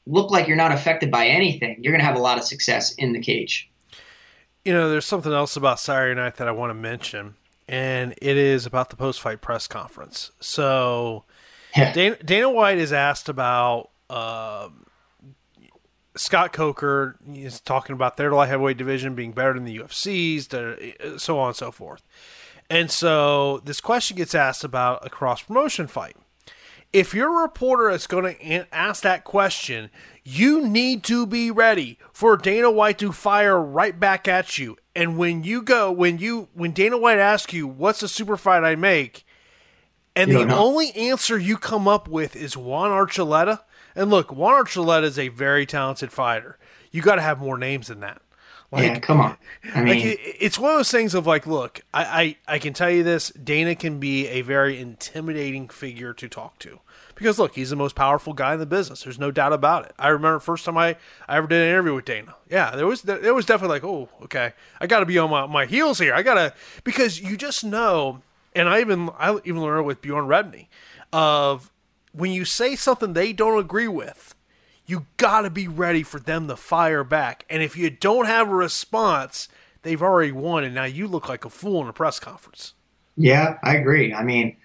look 0.06 0.30
like 0.30 0.46
you're 0.46 0.58
not 0.58 0.72
affected 0.72 1.10
by 1.10 1.26
anything, 1.26 1.78
you're 1.80 1.92
gonna 1.92 2.04
have 2.04 2.16
a 2.16 2.20
lot 2.20 2.36
of 2.36 2.44
success 2.44 2.92
in 2.94 3.14
the 3.14 3.20
cage. 3.20 3.70
You 4.62 4.74
know, 4.74 4.90
there's 4.90 5.06
something 5.06 5.32
else 5.32 5.56
about 5.56 5.80
Saturday 5.80 6.20
night 6.20 6.36
that 6.36 6.48
I 6.48 6.52
want 6.52 6.70
to 6.70 6.74
mention 6.74 7.36
and 7.66 8.12
it 8.20 8.36
is 8.36 8.66
about 8.66 8.90
the 8.90 8.96
post 8.96 9.22
fight 9.22 9.40
press 9.40 9.66
conference. 9.66 10.32
So 10.40 11.24
yeah. 11.74 11.92
Dana, 11.94 12.16
Dana, 12.22 12.50
White 12.50 12.76
is 12.76 12.92
asked 12.92 13.30
about 13.30 13.90
uh, 14.10 14.68
Scott 16.14 16.52
Coker. 16.52 17.16
is 17.32 17.60
talking 17.60 17.94
about 17.94 18.16
their 18.16 18.32
light 18.32 18.48
heavyweight 18.48 18.76
division 18.76 19.14
being 19.14 19.32
better 19.32 19.54
than 19.54 19.64
the 19.64 19.78
UFC's, 19.78 20.48
so 21.22 21.38
on 21.38 21.48
and 21.48 21.56
so 21.56 21.70
forth. 21.70 22.02
And 22.68 22.90
so 22.90 23.60
this 23.64 23.80
question 23.80 24.16
gets 24.16 24.34
asked 24.34 24.64
about 24.64 25.04
a 25.06 25.10
cross 25.10 25.42
promotion 25.42 25.86
fight. 25.86 26.16
If 26.92 27.14
you're 27.14 27.38
a 27.38 27.42
reporter 27.42 27.90
that's 27.90 28.06
going 28.06 28.36
to 28.36 28.74
ask 28.74 29.02
that 29.02 29.24
question, 29.24 29.90
you 30.24 30.66
need 30.66 31.02
to 31.04 31.26
be 31.26 31.50
ready 31.50 31.98
for 32.12 32.36
Dana 32.36 32.70
White 32.70 32.98
to 32.98 33.12
fire 33.12 33.58
right 33.60 33.98
back 33.98 34.28
at 34.28 34.58
you. 34.58 34.76
And 34.94 35.16
when 35.16 35.42
you 35.42 35.62
go, 35.62 35.90
when 35.90 36.18
you, 36.18 36.48
when 36.52 36.72
Dana 36.72 36.98
White 36.98 37.18
asks 37.18 37.54
you, 37.54 37.66
"What's 37.66 38.00
the 38.00 38.08
super 38.08 38.36
fight 38.36 38.62
I 38.62 38.76
make?" 38.76 39.24
and 40.14 40.30
you 40.30 40.44
the 40.44 40.54
only 40.54 40.92
answer 40.92 41.38
you 41.38 41.56
come 41.56 41.88
up 41.88 42.08
with 42.08 42.36
is 42.36 42.56
Juan 42.56 42.90
Archuleta. 42.90 43.60
And 43.94 44.10
look, 44.10 44.32
Juan 44.32 44.64
Archuleta 44.64 45.04
is 45.04 45.18
a 45.18 45.28
very 45.28 45.66
talented 45.66 46.12
fighter. 46.12 46.58
You 46.90 47.02
got 47.02 47.16
to 47.16 47.22
have 47.22 47.40
more 47.40 47.58
names 47.58 47.88
than 47.88 48.00
that. 48.00 48.22
Like, 48.70 48.84
yeah, 48.84 48.98
come 49.00 49.20
on. 49.20 49.36
I 49.74 49.82
mean, 49.82 50.08
like 50.08 50.20
it's 50.40 50.58
one 50.58 50.72
of 50.72 50.78
those 50.78 50.90
things 50.90 51.14
of 51.14 51.26
like, 51.26 51.46
look, 51.46 51.82
I, 51.92 52.36
I, 52.48 52.54
I 52.54 52.58
can 52.58 52.72
tell 52.72 52.90
you 52.90 53.02
this: 53.02 53.28
Dana 53.30 53.74
can 53.74 54.00
be 54.00 54.28
a 54.28 54.40
very 54.40 54.80
intimidating 54.80 55.68
figure 55.68 56.14
to 56.14 56.26
talk 56.26 56.58
to 56.60 56.80
because 57.14 57.38
look, 57.38 57.54
he's 57.54 57.70
the 57.70 57.76
most 57.76 57.94
powerful 57.94 58.32
guy 58.32 58.54
in 58.54 58.60
the 58.60 58.66
business. 58.66 59.02
There's 59.02 59.18
no 59.18 59.30
doubt 59.30 59.52
about 59.52 59.84
it. 59.86 59.92
I 59.98 60.08
remember 60.08 60.40
first 60.40 60.64
time 60.64 60.76
I, 60.76 60.96
I 61.28 61.36
ever 61.36 61.46
did 61.46 61.62
an 61.62 61.68
interview 61.68 61.94
with 61.94 62.04
Dana. 62.04 62.34
Yeah, 62.50 62.74
there 62.74 62.86
was 62.86 63.02
there 63.02 63.34
was 63.34 63.46
definitely 63.46 63.76
like, 63.76 63.84
oh, 63.84 64.08
okay, 64.24 64.52
I 64.80 64.86
got 64.86 65.00
to 65.00 65.06
be 65.06 65.18
on 65.18 65.30
my, 65.30 65.46
my 65.46 65.66
heels 65.66 65.98
here. 65.98 66.14
I 66.14 66.22
gotta 66.22 66.54
because 66.84 67.20
you 67.20 67.36
just 67.36 67.64
know, 67.64 68.22
and 68.54 68.68
I 68.68 68.80
even 68.80 69.10
I 69.18 69.38
even 69.44 69.60
learned 69.60 69.86
with 69.86 70.02
Bjorn 70.02 70.26
Rebney 70.26 70.68
of 71.12 71.70
when 72.12 72.30
you 72.30 72.44
say 72.44 72.76
something 72.76 73.12
they 73.12 73.32
don't 73.32 73.58
agree 73.58 73.88
with, 73.88 74.34
you 74.86 75.06
got 75.16 75.42
to 75.42 75.50
be 75.50 75.68
ready 75.68 76.02
for 76.02 76.18
them 76.20 76.48
to 76.48 76.56
fire 76.56 77.04
back. 77.04 77.44
And 77.48 77.62
if 77.62 77.76
you 77.76 77.90
don't 77.90 78.26
have 78.26 78.50
a 78.50 78.54
response, 78.54 79.48
they've 79.82 80.02
already 80.02 80.32
won, 80.32 80.64
and 80.64 80.74
now 80.74 80.84
you 80.84 81.06
look 81.06 81.28
like 81.28 81.44
a 81.44 81.50
fool 81.50 81.82
in 81.82 81.88
a 81.88 81.92
press 81.92 82.18
conference. 82.18 82.74
Yeah, 83.16 83.58
I 83.62 83.76
agree. 83.76 84.12
I 84.14 84.22
mean, 84.22 84.56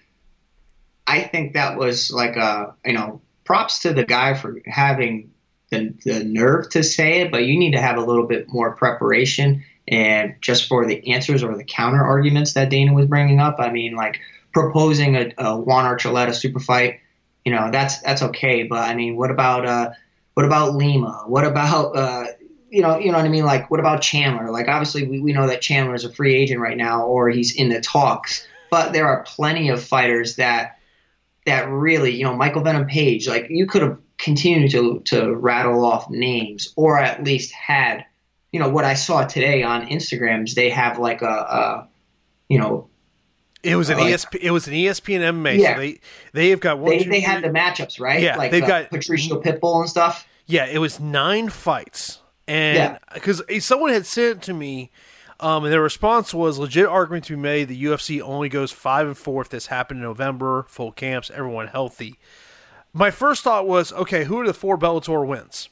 I 1.06 1.22
think 1.22 1.54
that 1.54 1.78
was 1.78 2.10
like 2.10 2.36
a 2.36 2.74
you 2.84 2.92
know 2.92 3.20
props 3.44 3.80
to 3.80 3.92
the 3.92 4.04
guy 4.04 4.34
for 4.34 4.60
having 4.66 5.30
the, 5.70 5.94
the 6.04 6.24
nerve 6.24 6.68
to 6.70 6.82
say 6.82 7.22
it, 7.22 7.30
but 7.30 7.44
you 7.44 7.58
need 7.58 7.72
to 7.72 7.80
have 7.80 7.96
a 7.96 8.04
little 8.04 8.26
bit 8.26 8.46
more 8.48 8.74
preparation 8.74 9.64
and 9.86 10.34
just 10.40 10.68
for 10.68 10.86
the 10.86 11.12
answers 11.12 11.42
or 11.42 11.56
the 11.56 11.64
counter 11.64 12.02
arguments 12.02 12.52
that 12.54 12.70
Dana 12.70 12.92
was 12.92 13.06
bringing 13.06 13.40
up. 13.40 13.56
I 13.58 13.70
mean, 13.70 13.94
like 13.94 14.20
proposing 14.52 15.16
a, 15.16 15.32
a 15.38 15.56
Juan 15.56 15.84
Archuleta 15.84 16.34
super 16.34 16.60
fight, 16.60 17.00
you 17.48 17.54
know, 17.54 17.70
that's 17.70 18.00
that's 18.00 18.20
okay. 18.20 18.64
But 18.64 18.90
I 18.90 18.94
mean, 18.94 19.16
what 19.16 19.30
about 19.30 19.64
uh, 19.64 19.92
what 20.34 20.44
about 20.44 20.74
Lima? 20.74 21.24
What 21.26 21.46
about 21.46 21.96
uh, 21.96 22.26
you 22.68 22.82
know, 22.82 22.98
you 22.98 23.10
know 23.10 23.16
what 23.16 23.24
I 23.24 23.30
mean? 23.30 23.46
Like, 23.46 23.70
what 23.70 23.80
about 23.80 24.02
Chandler? 24.02 24.50
Like, 24.50 24.68
obviously, 24.68 25.08
we, 25.08 25.18
we 25.20 25.32
know 25.32 25.46
that 25.46 25.62
Chandler 25.62 25.94
is 25.94 26.04
a 26.04 26.12
free 26.12 26.36
agent 26.36 26.60
right 26.60 26.76
now, 26.76 27.06
or 27.06 27.30
he's 27.30 27.56
in 27.56 27.70
the 27.70 27.80
talks. 27.80 28.46
But 28.70 28.92
there 28.92 29.06
are 29.06 29.24
plenty 29.24 29.70
of 29.70 29.82
fighters 29.82 30.36
that 30.36 30.78
that 31.46 31.70
really, 31.70 32.14
you 32.14 32.24
know, 32.24 32.36
Michael 32.36 32.62
Venom 32.62 32.86
Page, 32.86 33.26
like 33.26 33.46
you 33.48 33.66
could 33.66 33.80
have 33.80 33.96
continued 34.18 34.70
to 34.72 35.00
to 35.06 35.34
rattle 35.34 35.86
off 35.86 36.10
names, 36.10 36.74
or 36.76 36.98
at 36.98 37.24
least 37.24 37.50
had, 37.52 38.04
you 38.52 38.60
know, 38.60 38.68
what 38.68 38.84
I 38.84 38.92
saw 38.92 39.24
today 39.24 39.62
on 39.62 39.86
Instagrams. 39.86 40.52
They 40.52 40.68
have 40.68 40.98
like 40.98 41.22
a, 41.22 41.26
a 41.26 41.88
you 42.50 42.58
know. 42.58 42.90
It 43.62 43.76
was 43.76 43.90
an 43.90 43.98
like, 43.98 44.14
ESP. 44.14 44.38
It 44.40 44.50
was 44.50 44.66
an 44.68 44.74
ESPN 44.74 45.20
MMA. 45.20 45.58
Yeah. 45.58 45.74
So 45.74 45.80
they 45.80 46.00
they 46.32 46.50
have 46.50 46.60
got 46.60 46.78
one. 46.78 46.90
They, 46.90 47.04
two, 47.04 47.10
they 47.10 47.20
had 47.20 47.42
the 47.42 47.48
matchups 47.48 47.98
right. 48.00 48.20
Yeah, 48.22 48.36
like 48.36 48.50
they've 48.50 48.62
uh, 48.62 48.66
got 48.66 48.90
Patricio 48.90 49.40
Pitbull 49.40 49.80
and 49.80 49.88
stuff. 49.88 50.26
Yeah, 50.46 50.66
it 50.66 50.78
was 50.78 51.00
nine 51.00 51.48
fights, 51.48 52.20
and 52.46 52.98
because 53.12 53.42
yeah. 53.48 53.58
someone 53.58 53.92
had 53.92 54.06
sent 54.06 54.38
it 54.38 54.42
to 54.42 54.54
me 54.54 54.90
Um, 55.40 55.64
and 55.64 55.72
their 55.72 55.82
response 55.82 56.34
was 56.34 56.58
legit 56.58 56.86
argument 56.86 57.26
to 57.26 57.36
be 57.36 57.42
made. 57.42 57.68
The 57.68 57.84
UFC 57.84 58.20
only 58.20 58.48
goes 58.48 58.72
five 58.72 59.06
and 59.06 59.16
four 59.16 59.42
if 59.42 59.48
this 59.48 59.66
happened 59.68 59.98
in 59.98 60.04
November, 60.04 60.64
full 60.68 60.90
camps, 60.90 61.30
everyone 61.30 61.68
healthy. 61.68 62.18
My 62.92 63.10
first 63.10 63.44
thought 63.44 63.68
was, 63.68 63.92
okay, 63.92 64.24
who 64.24 64.40
are 64.40 64.46
the 64.46 64.54
four 64.54 64.76
Bellator 64.76 65.24
wins? 65.24 65.68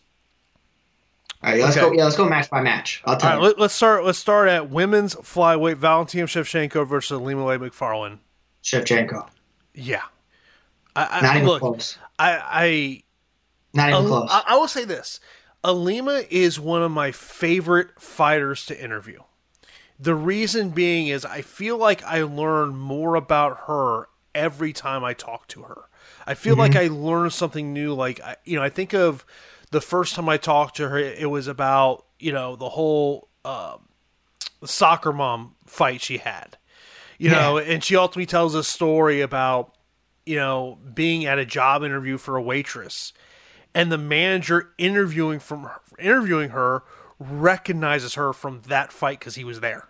All 1.43 1.53
right, 1.53 1.61
let's 1.61 1.77
Okay. 1.77 1.87
go. 1.87 1.93
Yeah, 1.93 2.05
let's 2.05 2.17
go 2.17 2.29
match 2.29 2.51
by 2.51 2.63
match. 2.63 3.03
I'll 3.05 3.17
tell 3.17 3.31
All 3.31 3.37
right, 3.37 3.43
you. 3.43 3.49
let, 3.49 3.59
let's 3.59 3.75
start. 3.75 4.05
Let's 4.05 4.19
start 4.19 4.49
at 4.49 4.71
women's 4.71 5.15
flyweight. 5.17 5.77
Valentina 5.77 6.27
Shevchenko 6.27 6.87
versus 6.87 7.21
Ilima-Lei 7.21 7.59
Macfarlane. 7.59 8.21
Shevchenko. 8.65 9.29
Yeah, 9.75 10.03
I, 10.95 11.19
I, 11.19 11.21
Not 11.21 11.37
even 11.37 11.49
look, 11.49 11.61
close. 11.61 11.99
I, 12.19 13.03
Not 13.75 13.89
I, 13.91 13.91
even 13.91 14.03
Al- 14.03 14.07
close. 14.09 14.29
I, 14.33 14.43
I 14.49 14.57
will 14.57 14.69
say 14.69 14.85
this: 14.85 15.21
Ilima 15.63 16.27
is 16.31 16.59
one 16.59 16.83
of 16.83 16.91
my 16.91 17.13
favorite 17.13 18.01
fighters 18.01 18.65
to 18.67 18.83
interview. 18.83 19.21
The 19.99 20.15
reason 20.15 20.71
being 20.71 21.09
is 21.09 21.25
I 21.25 21.43
feel 21.43 21.77
like 21.77 22.03
I 22.05 22.23
learn 22.23 22.77
more 22.77 23.15
about 23.15 23.61
her 23.67 24.09
every 24.35 24.73
time 24.73 25.05
I 25.05 25.15
talk 25.15 25.49
to 25.49 25.63
her. 25.63 25.89
I 26.27 26.35
feel 26.35 26.57
like 26.57 26.73
mm-hmm. 26.73 26.95
I 26.95 26.97
learn 26.97 27.31
something 27.31 27.73
new. 27.73 27.95
Like 27.95 28.21
I, 28.21 28.37
you 28.45 28.57
know, 28.57 28.63
I 28.63 28.69
think 28.69 28.95
of 28.95 29.25
the 29.77 29.81
first 29.83 30.15
time 30.15 30.27
I 30.29 30.39
talked 30.39 30.77
to 30.77 30.89
her, 30.89 30.99
it 30.99 31.29
was 31.31 31.47
about 31.47 32.07
you 32.19 32.33
know 32.33 32.57
the 32.57 32.71
whole 32.71 33.29
um, 33.45 33.89
soccer 34.65 35.13
mom 35.13 35.55
fight 35.67 36.01
she 36.01 36.17
had. 36.17 36.57
You 37.19 37.31
Yeah. 37.31 37.37
know, 37.37 37.59
and 37.59 37.85
she 37.85 37.95
ultimately 37.95 38.25
tells 38.27 38.55
a 38.55 38.65
story 38.65 39.21
about 39.21 39.77
you 40.25 40.37
know 40.37 40.79
being 40.95 41.27
at 41.27 41.39
a 41.39 41.45
job 41.45 41.83
interview 41.85 42.17
for 42.17 42.37
a 42.37 42.43
waitress, 42.43 43.13
and 43.75 43.93
the 43.93 43.99
manager 43.99 44.71
interviewing 44.79 45.41
from 45.41 45.65
her, 45.65 45.81
interviewing 45.99 46.51
her 46.51 46.83
recognizes 47.19 48.15
her 48.15 48.33
from 48.33 48.63
that 48.69 48.93
fight 48.93 49.19
because 49.19 49.35
he 49.35 49.45
was 49.45 49.61
there. 49.61 49.89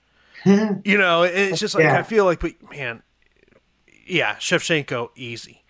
you 0.44 0.98
know, 0.98 1.22
it's 1.22 1.60
just 1.60 1.74
like 1.76 1.84
Yeah. 1.84 1.98
I 1.98 2.02
feel 2.02 2.24
like, 2.24 2.40
but 2.40 2.52
man, 2.70 3.02
yeah, 4.06 4.34
Shevchenko 4.36 5.10
easy. 5.16 5.64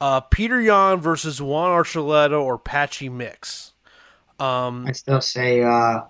Uh, 0.00 0.20
Peter 0.20 0.60
Yan 0.60 1.00
versus 1.00 1.42
Juan 1.42 1.70
Archuleta 1.70 2.40
or 2.40 2.56
Patchy 2.58 3.08
Mix. 3.08 3.72
Um, 4.38 4.86
I 4.86 4.92
still 4.92 5.20
say 5.20 5.62
uh, 5.62 6.02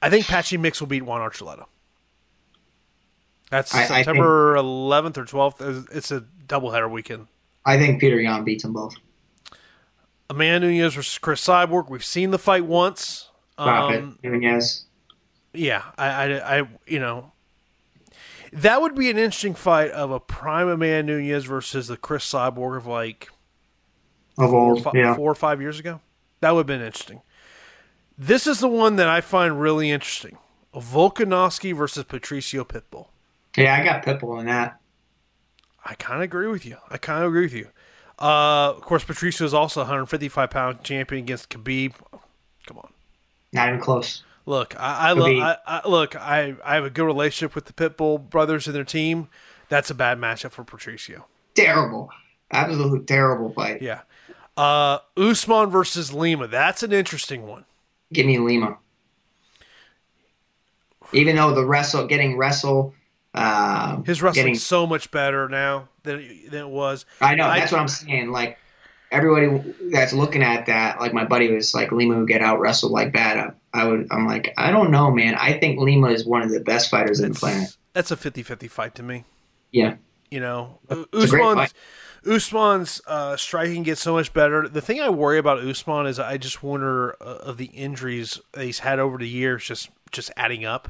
I 0.00 0.10
think 0.10 0.26
Patchy 0.26 0.56
Mix 0.56 0.80
will 0.80 0.86
beat 0.86 1.02
Juan 1.02 1.20
Archuleta. 1.20 1.64
That's 3.50 3.74
I- 3.74 3.82
I 3.82 3.86
think- 3.86 4.04
September 4.06 4.54
11th 4.56 5.16
or 5.18 5.24
12th. 5.24 5.88
It's 5.92 6.10
a 6.10 6.20
doubleheader 6.46 6.90
weekend. 6.90 7.26
I 7.64 7.78
think 7.78 8.00
Peter 8.00 8.20
Yan 8.20 8.44
beats 8.44 8.62
them 8.62 8.72
both. 8.74 8.94
Amanda 10.30 10.66
Nunes 10.68 10.94
versus 10.94 11.18
Cris 11.18 11.44
Cyborg. 11.46 11.88
We've 11.90 12.04
seen 12.04 12.30
the 12.30 12.38
fight 12.38 12.64
once. 12.64 13.30
Profit. 13.56 14.02
Um, 14.02 14.18
Nunes. 14.22 14.86
yeah, 15.52 15.82
I, 15.96 16.06
I, 16.08 16.58
I, 16.60 16.68
you 16.86 16.98
know, 16.98 17.32
that 18.54 18.80
would 18.80 18.94
be 18.94 19.10
an 19.10 19.18
interesting 19.18 19.54
fight 19.54 19.90
of 19.90 20.10
a 20.10 20.20
prime 20.20 20.68
Amanda 20.68 21.18
Nunes 21.18 21.44
versus 21.44 21.88
the 21.88 21.96
Cris 21.96 22.24
Cyborg 22.30 22.76
of 22.78 22.86
like 22.86 23.30
Of 24.38 24.50
four, 24.50 24.60
old. 24.72 24.82
fi- 24.84 24.92
Yeah. 24.94 25.14
four 25.14 25.30
or 25.30 25.34
five 25.34 25.60
years 25.60 25.78
ago. 25.78 26.00
That 26.40 26.52
would 26.52 26.60
have 26.60 26.66
been 26.66 26.80
interesting. 26.82 27.22
This 28.16 28.46
is 28.46 28.60
the 28.60 28.68
one 28.68 28.96
that 28.96 29.08
I 29.08 29.20
find 29.20 29.60
really 29.60 29.90
interesting: 29.90 30.38
Volkanovski 30.74 31.74
versus 31.76 32.04
Patricio 32.04 32.64
Pitbull. 32.64 33.08
Yeah, 33.56 33.74
I 33.76 33.84
got 33.84 34.04
Pitbull 34.04 34.40
in 34.40 34.46
that. 34.46 34.78
I 35.84 35.94
kind 35.94 36.16
of 36.16 36.22
agree 36.22 36.46
with 36.46 36.64
you. 36.64 36.78
I 36.90 36.96
kind 36.98 37.22
of 37.22 37.28
agree 37.28 37.42
with 37.42 37.52
you. 37.54 37.68
Uh, 38.18 38.70
of 38.76 38.80
course, 38.82 39.02
Patricio 39.04 39.44
is 39.44 39.52
also 39.52 39.80
155 39.80 40.48
pound 40.50 40.82
champion 40.84 41.24
against 41.24 41.50
Khabib. 41.50 41.94
Come 42.66 42.78
on, 42.78 42.92
Not 43.52 43.68
even 43.68 43.80
close. 43.80 44.22
Look, 44.46 44.74
I, 44.78 45.10
I 45.10 45.12
love. 45.12 45.30
I, 45.30 45.56
I, 45.66 45.88
look, 45.88 46.16
I 46.16 46.54
I 46.64 46.74
have 46.74 46.84
a 46.84 46.90
good 46.90 47.04
relationship 47.04 47.54
with 47.54 47.66
the 47.66 47.72
Pitbull 47.72 48.28
brothers 48.30 48.66
and 48.66 48.74
their 48.74 48.84
team. 48.84 49.28
That's 49.68 49.90
a 49.90 49.94
bad 49.94 50.18
matchup 50.18 50.52
for 50.52 50.64
Patricio. 50.64 51.26
Terrible. 51.54 52.10
absolutely 52.50 53.00
terrible 53.06 53.50
fight. 53.52 53.80
Yeah. 53.82 54.00
Uh, 54.56 54.98
Usman 55.16 55.70
versus 55.70 56.12
Lima. 56.12 56.46
That's 56.46 56.82
an 56.82 56.92
interesting 56.92 57.46
one. 57.46 57.64
Give 58.12 58.26
me 58.26 58.38
Lima. 58.38 58.78
Even 61.12 61.36
though 61.36 61.54
the 61.54 61.64
wrestle, 61.64 62.06
getting 62.06 62.36
wrestle, 62.36 62.94
uh, 63.34 64.00
His 64.02 64.22
wrestling's 64.22 64.44
getting, 64.44 64.54
so 64.56 64.86
much 64.86 65.10
better 65.10 65.48
now 65.48 65.88
than 66.02 66.20
it, 66.20 66.50
than 66.50 66.60
it 66.62 66.68
was. 66.68 67.04
I 67.20 67.34
know 67.34 67.46
I- 67.46 67.60
that's 67.60 67.72
what 67.72 67.80
I'm 67.80 67.88
saying. 67.88 68.30
Like 68.30 68.58
everybody 69.14 69.74
that's 69.90 70.12
looking 70.12 70.42
at 70.42 70.66
that, 70.66 71.00
like 71.00 71.12
my 71.14 71.24
buddy 71.24 71.52
was 71.54 71.74
like 71.74 71.92
Lima 71.92 72.18
would 72.18 72.28
get 72.28 72.42
out 72.42 72.60
wrestled 72.60 72.92
like 72.92 73.12
that. 73.14 73.38
I, 73.72 73.82
I 73.82 73.86
would. 73.86 74.08
I'm 74.10 74.26
like, 74.26 74.52
I 74.58 74.70
don't 74.70 74.90
know, 74.90 75.10
man. 75.10 75.34
I 75.36 75.58
think 75.58 75.78
Lima 75.80 76.08
is 76.08 76.24
one 76.26 76.42
of 76.42 76.50
the 76.50 76.60
best 76.60 76.90
fighters 76.90 77.20
in 77.20 77.32
the 77.32 77.38
planet. 77.38 77.76
That's, 77.92 78.10
that's 78.10 78.26
a 78.26 78.30
50-50 78.30 78.70
fight 78.70 78.94
to 78.96 79.02
me. 79.02 79.24
Yeah, 79.72 79.96
You 80.30 80.40
know, 80.40 80.78
It's 80.90 81.32
Usman's. 81.32 81.74
Usman's 82.26 83.00
uh, 83.06 83.36
striking 83.36 83.82
gets 83.82 84.00
so 84.00 84.14
much 84.14 84.32
better. 84.32 84.66
The 84.68 84.80
thing 84.80 85.00
I 85.00 85.10
worry 85.10 85.36
about 85.38 85.58
Usman 85.58 86.06
is 86.06 86.18
I 86.18 86.38
just 86.38 86.62
wonder 86.62 87.16
uh, 87.20 87.24
of 87.24 87.56
the 87.58 87.66
injuries 87.66 88.40
he's 88.56 88.78
had 88.78 88.98
over 88.98 89.18
the 89.18 89.28
years, 89.28 89.64
just 89.64 89.90
just 90.10 90.30
adding 90.36 90.64
up 90.64 90.88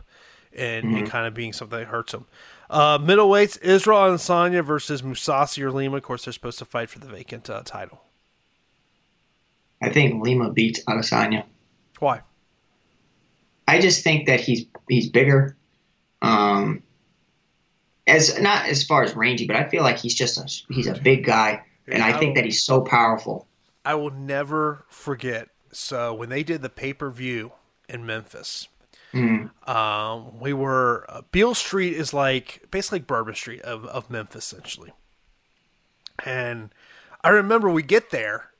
and, 0.57 0.85
Mm-hmm. 0.87 0.97
and 0.99 1.11
kind 1.11 1.27
of 1.27 1.35
being 1.35 1.53
something 1.53 1.79
that 1.79 1.87
hurts 1.89 2.15
him. 2.15 2.27
Uh, 2.71 2.99
middleweights: 2.99 3.61
Israel 3.63 3.99
Adesanya 3.99 4.65
versus 4.65 5.03
Mousasi 5.03 5.63
or 5.63 5.73
Lima. 5.73 5.97
Of 5.97 6.03
course, 6.05 6.25
they're 6.25 6.33
supposed 6.33 6.59
to 6.61 6.65
fight 6.65 6.89
for 6.91 7.01
the 7.01 7.07
vacant 7.09 7.51
uh, 7.51 7.63
title. 7.65 8.03
I 9.83 9.91
think 9.91 10.23
Lima 10.23 10.51
beats 10.53 10.83
Adesanya. 10.85 11.45
Why? 11.99 12.21
I 13.69 13.81
just 13.81 14.03
think 14.05 14.27
that 14.27 14.41
he's 14.41 14.67
he's 14.89 15.09
bigger. 15.09 15.57
Um, 16.23 16.83
as 18.07 18.39
not 18.41 18.67
as 18.67 18.85
far 18.85 19.03
as 19.03 19.15
rangy, 19.15 19.47
but 19.47 19.57
I 19.57 19.69
feel 19.69 19.83
like 19.83 19.99
he's 19.99 20.15
just 20.15 20.39
a 20.39 20.73
he's 20.75 20.87
a 20.87 20.95
big 21.01 21.25
guy, 21.25 21.63
and 21.89 22.03
I 22.03 22.19
think 22.19 22.37
that 22.37 22.45
he's 22.45 22.63
so 22.63 22.81
powerful. 22.83 23.47
I 23.85 23.95
will 23.95 24.11
never 24.11 24.85
forget. 24.89 25.49
So 25.73 26.15
when 26.15 26.29
they 26.29 26.43
did 26.43 26.63
the 26.63 26.69
pay 26.71 26.93
per 26.93 27.11
view 27.11 27.53
in 27.89 28.07
Memphis, 28.07 28.69
Mm. 29.13 29.51
um, 29.69 30.41
we 30.41 30.53
were 30.53 31.07
uh, 31.09 31.23
Beale 31.31 31.55
Street 31.55 31.93
is 31.95 32.13
like 32.13 32.65
basically 32.73 32.99
like 32.99 33.07
Bourbon 33.07 33.35
Street 33.37 33.61
of, 33.63 33.85
of 33.87 34.11
Memphis 34.11 34.53
essentially. 34.53 34.91
And 36.25 36.71
I 37.23 37.29
remember 37.29 37.71
we 37.71 37.85
get 37.85 38.11
there, 38.11 38.51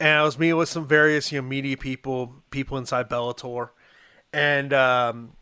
and 0.00 0.18
I 0.18 0.22
was 0.22 0.38
meeting 0.38 0.56
with 0.56 0.68
some 0.68 0.86
various 0.86 1.30
you 1.32 1.40
know 1.40 1.46
media 1.46 1.76
people, 1.76 2.42
people 2.50 2.78
inside 2.78 3.08
Bellator, 3.08 3.70
and 4.32 4.72
um, 4.72 5.32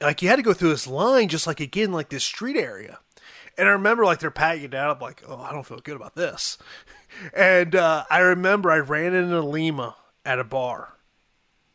like 0.00 0.22
you 0.22 0.28
had 0.28 0.36
to 0.36 0.42
go 0.42 0.52
through 0.52 0.70
this 0.70 0.86
line 0.86 1.28
just 1.28 1.46
like 1.46 1.60
again 1.60 1.92
like 1.92 2.08
this 2.08 2.24
street 2.24 2.56
area. 2.56 2.98
And 3.56 3.68
I 3.68 3.72
remember 3.72 4.04
like 4.04 4.18
they're 4.18 4.32
patting 4.32 4.64
it 4.64 4.70
down. 4.72 4.90
I'm 4.90 4.98
like, 5.00 5.22
oh, 5.28 5.38
I 5.38 5.52
don't 5.52 5.64
feel 5.64 5.78
good 5.78 5.96
about 5.96 6.14
this. 6.14 6.58
And 7.32 7.76
uh, 7.76 8.04
I 8.10 8.18
remember 8.18 8.72
I 8.72 8.78
ran 8.78 9.14
into 9.14 9.40
Lima 9.40 9.94
at 10.24 10.40
a 10.40 10.44
bar, 10.44 10.98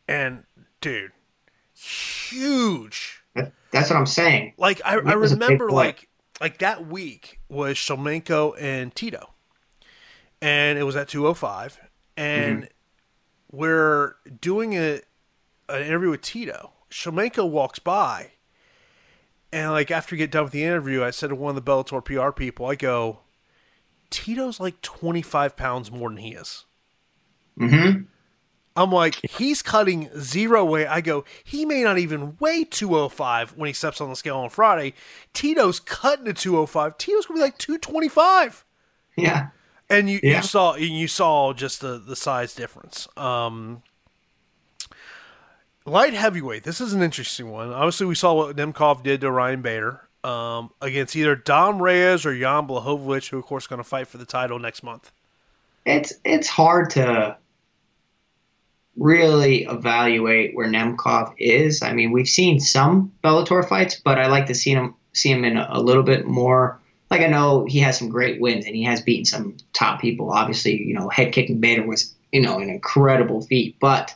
and 0.05 0.43
dude, 0.81 1.13
huge. 1.73 3.23
That, 3.35 3.53
that's 3.71 3.89
what 3.89 3.95
I'm 3.95 4.05
saying. 4.05 4.55
Like 4.57 4.81
I, 4.83 4.97
I 4.97 5.11
He 5.11 5.15
was 5.15 5.31
a 5.31 5.37
big 5.37 5.43
remember 5.43 5.69
like 5.69 6.09
like 6.41 6.57
that 6.57 6.87
week 6.87 7.39
was 7.47 7.77
Shlemenko 7.77 8.61
and 8.61 8.93
Tito, 8.93 9.29
and 10.41 10.77
it 10.77 10.83
was 10.83 10.97
at 10.97 11.07
205, 11.07 11.79
and 12.19 12.63
Mm-hmm. 12.63 13.57
we're 13.57 14.15
doing 14.41 14.73
a 14.75 15.01
an 15.69 15.81
interview 15.83 16.09
with 16.09 16.21
Tito. 16.21 16.73
Shlemenko 16.91 17.49
walks 17.49 17.79
by, 17.79 18.31
and 19.53 19.71
like 19.71 19.89
after 19.91 20.13
we 20.15 20.17
get 20.17 20.31
done 20.31 20.43
with 20.43 20.51
the 20.53 20.63
interview, 20.63 21.03
I 21.03 21.11
said 21.11 21.29
to 21.29 21.35
one 21.35 21.55
of 21.55 21.63
the 21.63 21.71
Bellator 21.71 22.03
PR 22.03 22.31
people, 22.31 22.65
I 22.65 22.75
go, 22.75 23.19
Tito's 24.09 24.59
like 24.59 24.81
25 24.81 25.55
pounds 25.55 25.91
more 25.91 26.09
than 26.09 26.17
he 26.17 26.33
is. 26.33 26.65
hmm 27.57 28.01
I'm 28.75 28.91
like, 28.91 29.15
he's 29.37 29.61
cutting 29.61 30.09
zero 30.17 30.63
weight. 30.63 30.87
I 30.87 31.01
go, 31.01 31.25
he 31.43 31.65
may 31.65 31.83
not 31.83 31.97
even 31.97 32.37
weigh 32.39 32.63
205 32.63 33.57
when 33.57 33.67
he 33.67 33.73
steps 33.73 33.99
on 33.99 34.09
the 34.09 34.15
scale 34.15 34.37
on 34.37 34.49
Friday. 34.49 34.93
Tito's 35.33 35.79
cutting 35.81 36.25
to 36.25 36.33
205. 36.33 36.97
Tito's 36.97 37.25
gonna 37.25 37.39
be 37.39 37.43
like 37.43 37.57
225. 37.57 38.63
Yeah. 39.17 39.49
And 39.89 40.09
you, 40.09 40.19
Yeah. 40.21 40.37
you 40.37 40.43
saw 40.43 40.75
you 40.75 41.07
saw 41.07 41.53
just 41.53 41.81
the, 41.81 41.97
the 41.97 42.15
size 42.15 42.53
difference. 42.53 43.07
Um, 43.17 43.81
light 45.85 46.13
heavyweight. 46.13 46.63
This 46.63 46.79
is 46.79 46.93
an 46.93 47.01
interesting 47.01 47.49
one. 47.49 47.73
Obviously, 47.73 48.05
we 48.05 48.15
saw 48.15 48.33
what 48.33 48.55
Nemkov 48.55 49.03
did 49.03 49.21
to 49.21 49.31
Ryan 49.31 49.61
Bader 49.61 50.01
um, 50.23 50.71
against 50.81 51.15
either 51.15 51.35
Dom 51.35 51.81
Reyes 51.81 52.25
or 52.25 52.37
Jan 52.37 52.67
Blachowicz, 52.67 53.29
who 53.29 53.39
of 53.39 53.45
course 53.45 53.63
is 53.63 53.67
going 53.67 53.77
to 53.81 53.83
fight 53.87 54.07
for 54.07 54.17
the 54.17 54.25
title 54.25 54.59
next 54.59 54.83
month. 54.83 55.11
It's 55.85 56.13
it's 56.23 56.47
hard 56.47 56.89
to 56.91 57.37
really 58.97 59.63
evaluate 59.63 60.55
where 60.55 60.67
Nemkov 60.67 61.33
is. 61.37 61.81
I 61.81 61.93
mean, 61.93 62.11
we've 62.11 62.27
seen 62.27 62.59
some 62.59 63.11
Bellator 63.23 63.67
fights, 63.67 63.99
but 64.03 64.19
I 64.19 64.27
like 64.27 64.45
to 64.47 64.53
see 64.55 64.71
him 64.71 64.93
see 65.13 65.31
him 65.31 65.43
in 65.45 65.57
a, 65.57 65.67
a 65.71 65.81
little 65.81 66.03
bit 66.03 66.27
more. 66.27 66.79
Like 67.09 67.21
I 67.21 67.27
know 67.27 67.65
he 67.65 67.79
has 67.79 67.97
some 67.97 68.09
great 68.09 68.39
wins 68.39 68.65
and 68.65 68.75
he 68.75 68.83
has 68.83 69.01
beaten 69.01 69.25
some 69.25 69.57
top 69.73 69.99
people. 69.99 70.31
Obviously, 70.31 70.81
you 70.81 70.93
know, 70.93 71.09
head 71.09 71.33
kicking 71.33 71.59
Bader 71.59 71.85
was 71.85 72.15
you 72.31 72.41
know 72.41 72.59
an 72.59 72.69
incredible 72.69 73.41
feat, 73.41 73.77
but 73.79 74.13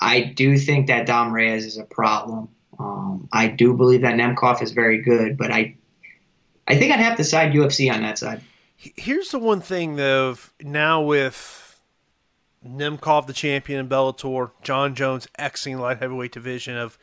I 0.00 0.20
do 0.20 0.58
think 0.58 0.86
that 0.88 1.06
Dom 1.06 1.32
Reyes 1.32 1.64
is 1.64 1.78
a 1.78 1.84
problem. 1.84 2.48
Um, 2.78 3.28
I 3.32 3.48
do 3.48 3.74
believe 3.74 4.02
that 4.02 4.14
Nemkov 4.14 4.62
is 4.62 4.72
very 4.72 5.02
good, 5.02 5.36
but 5.36 5.50
I, 5.50 5.76
I 6.68 6.76
think 6.76 6.92
I'd 6.92 7.00
have 7.00 7.16
to 7.16 7.24
side 7.24 7.52
UFC 7.52 7.92
on 7.92 8.02
that 8.02 8.18
side. 8.18 8.42
Here's 8.76 9.30
the 9.30 9.40
one 9.40 9.60
thing 9.60 9.96
though. 9.96 10.36
Now 10.62 11.02
with 11.02 11.80
Nemkov 12.64 13.26
the 13.26 13.32
champion 13.32 13.80
in 13.80 13.88
Bellator, 13.88 14.52
Jon 14.62 14.94
Jones 14.94 15.26
exiting 15.36 15.78
light 15.78 15.98
heavyweight 15.98 16.32
division 16.32 16.76
of 16.76 16.96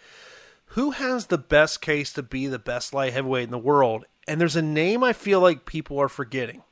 who 0.67 0.91
has 0.91 1.27
the 1.27 1.37
best 1.37 1.81
case 1.81 2.13
to 2.13 2.23
be 2.23 2.47
the 2.47 2.59
best 2.59 2.93
light 2.93 3.13
heavyweight 3.13 3.45
in 3.45 3.51
the 3.51 3.57
world, 3.57 4.05
and 4.27 4.39
there's 4.39 4.55
a 4.55 4.61
name 4.61 5.03
I 5.03 5.13
feel 5.13 5.39
like 5.39 5.65
people 5.65 5.99
are 5.99 6.09
forgetting. 6.09 6.63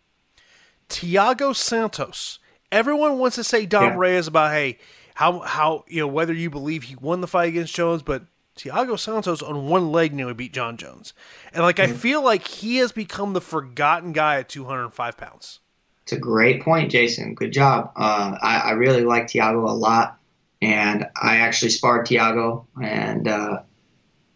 Thiago 0.89 1.55
Santos. 1.55 2.39
Everyone 2.71 3.19
wants 3.19 3.35
to 3.35 3.43
say 3.43 3.65
Dom 3.65 3.83
yeah. 3.83 3.97
Reyes 3.97 4.27
about 4.27 4.51
hey, 4.51 4.79
how 5.15 5.39
how 5.39 5.85
you 5.87 6.01
know 6.01 6.07
whether 6.07 6.33
you 6.33 6.49
believe 6.49 6.83
he 6.83 6.95
won 6.95 7.21
the 7.21 7.27
fight 7.27 7.49
against 7.49 7.75
Jones, 7.75 8.01
but 8.01 8.25
Thiago 8.57 8.97
Santos 8.97 9.41
on 9.41 9.67
one 9.67 9.91
leg 9.91 10.13
nearly 10.13 10.33
beat 10.33 10.53
Jon 10.53 10.77
Jones, 10.77 11.13
and 11.53 11.63
like 11.63 11.77
mm-hmm. 11.77 11.93
I 11.93 11.95
feel 11.95 12.23
like 12.23 12.47
he 12.47 12.77
has 12.77 12.91
become 12.91 13.33
the 13.33 13.41
forgotten 13.41 14.11
guy 14.11 14.39
at 14.39 14.49
205 14.49 15.17
pounds. 15.17 15.59
It's 16.03 16.11
a 16.11 16.19
great 16.19 16.61
point, 16.61 16.91
Jason. 16.91 17.33
Good 17.33 17.53
job. 17.53 17.91
Uh, 17.95 18.37
I, 18.41 18.57
I, 18.59 18.71
really 18.71 19.03
like 19.03 19.27
Thiago 19.27 19.69
a 19.69 19.71
lot, 19.71 20.19
and 20.61 21.07
I 21.15 21.37
actually 21.37 21.69
sparred 21.69 22.05
Thiago, 22.05 22.65
and 22.81 23.27
uh, 23.27 23.61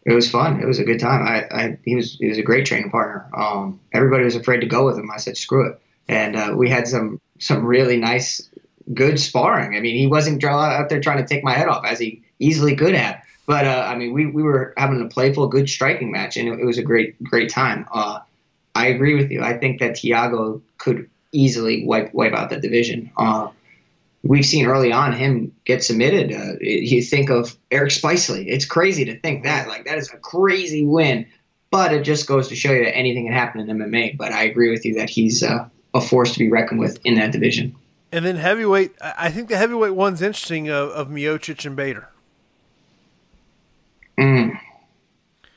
it 0.07 0.13
was 0.13 0.31
fun. 0.31 0.61
It 0.61 0.65
was 0.65 0.79
a 0.79 0.85
good 0.85 1.01
time. 1.01 1.21
I, 1.21 1.43
I 1.51 1.77
he 1.83 1.95
was 1.95 2.13
he 2.13 2.29
was 2.29 2.37
a 2.37 2.41
great 2.41 2.65
training 2.65 2.89
partner. 2.89 3.29
Um, 3.35 3.81
everybody 3.91 4.23
was 4.23 4.37
afraid 4.37 4.61
to 4.61 4.65
go 4.65 4.85
with 4.85 4.97
him. 4.97 5.11
I 5.11 5.17
said 5.17 5.35
screw 5.35 5.69
it, 5.69 5.81
and 6.07 6.37
uh, 6.37 6.53
we 6.55 6.69
had 6.69 6.87
some 6.87 7.19
some 7.39 7.65
really 7.65 7.97
nice, 7.97 8.49
good 8.93 9.19
sparring. 9.19 9.75
I 9.75 9.81
mean, 9.81 9.97
he 9.97 10.07
wasn't 10.07 10.41
out 10.45 10.87
there 10.87 11.01
trying 11.01 11.17
to 11.17 11.27
take 11.27 11.43
my 11.43 11.53
head 11.53 11.67
off 11.67 11.85
as 11.85 11.99
he 11.99 12.23
easily 12.39 12.73
could 12.77 12.95
have. 12.95 13.21
But 13.47 13.65
uh, 13.65 13.85
I 13.85 13.97
mean, 13.97 14.13
we, 14.13 14.25
we 14.27 14.43
were 14.43 14.73
having 14.77 15.01
a 15.01 15.09
playful, 15.09 15.47
good 15.49 15.69
striking 15.69 16.09
match, 16.09 16.37
and 16.37 16.47
it, 16.47 16.61
it 16.61 16.65
was 16.65 16.77
a 16.77 16.83
great 16.83 17.21
great 17.21 17.49
time. 17.49 17.85
Uh, 17.91 18.19
I 18.75 18.87
agree 18.87 19.15
with 19.15 19.29
you. 19.29 19.43
I 19.43 19.57
think 19.57 19.81
that 19.81 19.97
Thiago 19.97 20.61
could 20.77 21.09
easily 21.33 21.85
wipe 21.85 22.13
wipe 22.13 22.33
out 22.33 22.49
the 22.49 22.61
division. 22.61 23.11
Uh, 23.17 23.49
we've 24.27 24.45
seen 24.45 24.65
early 24.65 24.91
on 24.91 25.13
him 25.13 25.53
get 25.65 25.83
submitted. 25.83 26.31
Uh, 26.31 26.57
you 26.61 27.01
think 27.01 27.29
of 27.29 27.57
Eric 27.71 27.91
Spicely. 27.91 28.45
It's 28.47 28.65
crazy 28.65 29.05
to 29.05 29.19
think 29.19 29.43
that. 29.43 29.67
Like 29.67 29.85
that 29.85 29.97
is 29.97 30.11
a 30.11 30.17
crazy 30.17 30.85
win. 30.85 31.25
But 31.69 31.93
it 31.93 32.03
just 32.03 32.27
goes 32.27 32.47
to 32.47 32.55
show 32.55 32.71
you 32.71 32.85
that 32.85 32.95
anything 32.95 33.25
can 33.25 33.33
happen 33.33 33.61
in 33.61 33.77
MMA. 33.77 34.17
But 34.17 34.31
I 34.31 34.43
agree 34.43 34.69
with 34.71 34.85
you 34.85 34.95
that 34.95 35.09
he's 35.09 35.43
uh, 35.43 35.67
a 35.93 36.01
force 36.01 36.33
to 36.33 36.39
be 36.39 36.49
reckoned 36.49 36.79
with 36.79 36.99
in 37.03 37.15
that 37.15 37.31
division. 37.31 37.75
And 38.11 38.25
then 38.25 38.37
heavyweight, 38.37 38.93
I 39.01 39.29
think 39.31 39.49
the 39.49 39.57
heavyweight 39.57 39.93
one's 39.93 40.21
interesting 40.21 40.69
of, 40.69 40.89
of 40.91 41.09
Miocic 41.09 41.65
and 41.65 41.75
Bader. 41.75 42.07
Mm. 44.17 44.57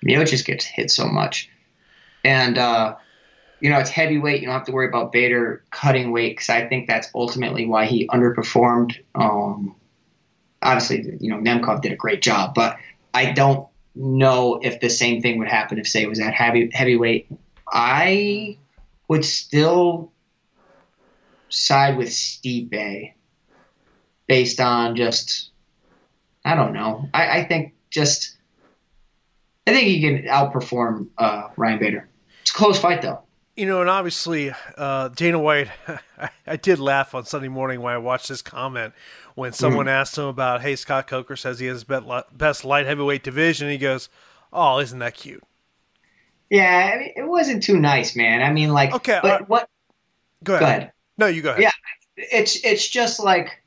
Miocic 0.04 0.44
gets 0.44 0.64
hit 0.64 0.90
so 0.90 1.06
much. 1.06 1.48
And 2.24 2.58
uh, 2.58 2.96
you 3.60 3.68
know, 3.68 3.78
it's 3.78 3.90
heavyweight. 3.90 4.40
You 4.40 4.46
don't 4.46 4.54
have 4.54 4.66
to 4.66 4.72
worry 4.72 4.88
about 4.88 5.12
Bader 5.12 5.62
cutting 5.70 6.12
weight 6.12 6.36
because 6.36 6.48
I 6.48 6.66
think 6.66 6.88
that's 6.88 7.10
ultimately 7.14 7.66
why 7.66 7.86
he 7.86 8.08
underperformed. 8.08 8.98
Um, 9.14 9.76
obviously, 10.62 11.16
you 11.20 11.30
know, 11.30 11.36
Nemkov 11.36 11.82
did 11.82 11.92
a 11.92 11.96
great 11.96 12.22
job, 12.22 12.54
but 12.54 12.78
I 13.12 13.32
don't 13.32 13.66
know 13.94 14.60
if 14.62 14.80
the 14.80 14.88
same 14.88 15.20
thing 15.20 15.38
would 15.38 15.48
happen 15.48 15.78
if, 15.78 15.86
say, 15.86 16.02
it 16.02 16.08
was 16.08 16.20
at 16.20 16.32
heavy 16.32 16.70
heavyweight. 16.72 17.26
I 17.70 18.56
would 19.08 19.24
still 19.24 20.12
side 21.50 21.98
with 21.98 22.08
Stipe 22.08 23.12
based 24.26 24.60
on 24.60 24.96
just, 24.96 25.50
I 26.44 26.54
don't 26.54 26.72
know. 26.72 27.08
I, 27.12 27.40
I 27.40 27.44
think 27.44 27.74
just, 27.90 28.36
I 29.66 29.72
think 29.72 29.86
he 29.86 30.00
can 30.00 30.22
outperform 30.24 31.08
uh, 31.18 31.48
Ryan 31.56 31.78
Bader. 31.78 32.08
It's 32.40 32.52
a 32.52 32.54
close 32.54 32.78
fight, 32.78 33.02
though 33.02 33.22
you 33.60 33.66
know, 33.66 33.82
and 33.82 33.90
obviously, 33.90 34.54
uh, 34.78 35.08
Dana 35.08 35.38
White, 35.38 35.68
I, 36.18 36.30
I, 36.46 36.56
did 36.56 36.78
laugh 36.78 37.14
on 37.14 37.26
Sunday 37.26 37.48
morning 37.48 37.82
when 37.82 37.92
I 37.92 37.98
watched 37.98 38.30
this 38.30 38.40
comment 38.40 38.94
when 39.34 39.52
someone 39.52 39.84
mm. 39.84 39.90
asked 39.90 40.16
him 40.16 40.24
about, 40.24 40.62
hey, 40.62 40.76
Scott 40.76 41.06
Coker 41.06 41.36
says 41.36 41.58
he 41.58 41.66
has 41.66 41.84
best 41.84 42.64
light 42.64 42.86
heavyweight 42.86 43.22
division. 43.22 43.68
he 43.68 43.76
goes, 43.76 44.08
oh, 44.50 44.78
isn't 44.78 44.98
that 45.00 45.12
cute? 45.12 45.44
Yeah, 46.48 46.92
I 46.94 46.98
mean, 46.98 47.12
it 47.14 47.28
wasn't 47.28 47.62
too 47.62 47.78
nice, 47.78 48.16
man. 48.16 48.42
I 48.42 48.50
mean, 48.50 48.70
like, 48.70 48.94
okay, 48.94 49.20
but 49.22 49.42
uh, 49.42 49.44
what? 49.44 49.68
Go 50.42 50.54
ahead. 50.54 50.60
go 50.60 50.66
ahead. 50.66 50.92
No, 51.18 51.26
you 51.26 51.42
go 51.42 51.50
ahead. 51.50 51.64
Yeah, 51.64 51.70
it's 52.16 52.64
it's 52.64 52.88
just 52.88 53.20
like 53.20 53.59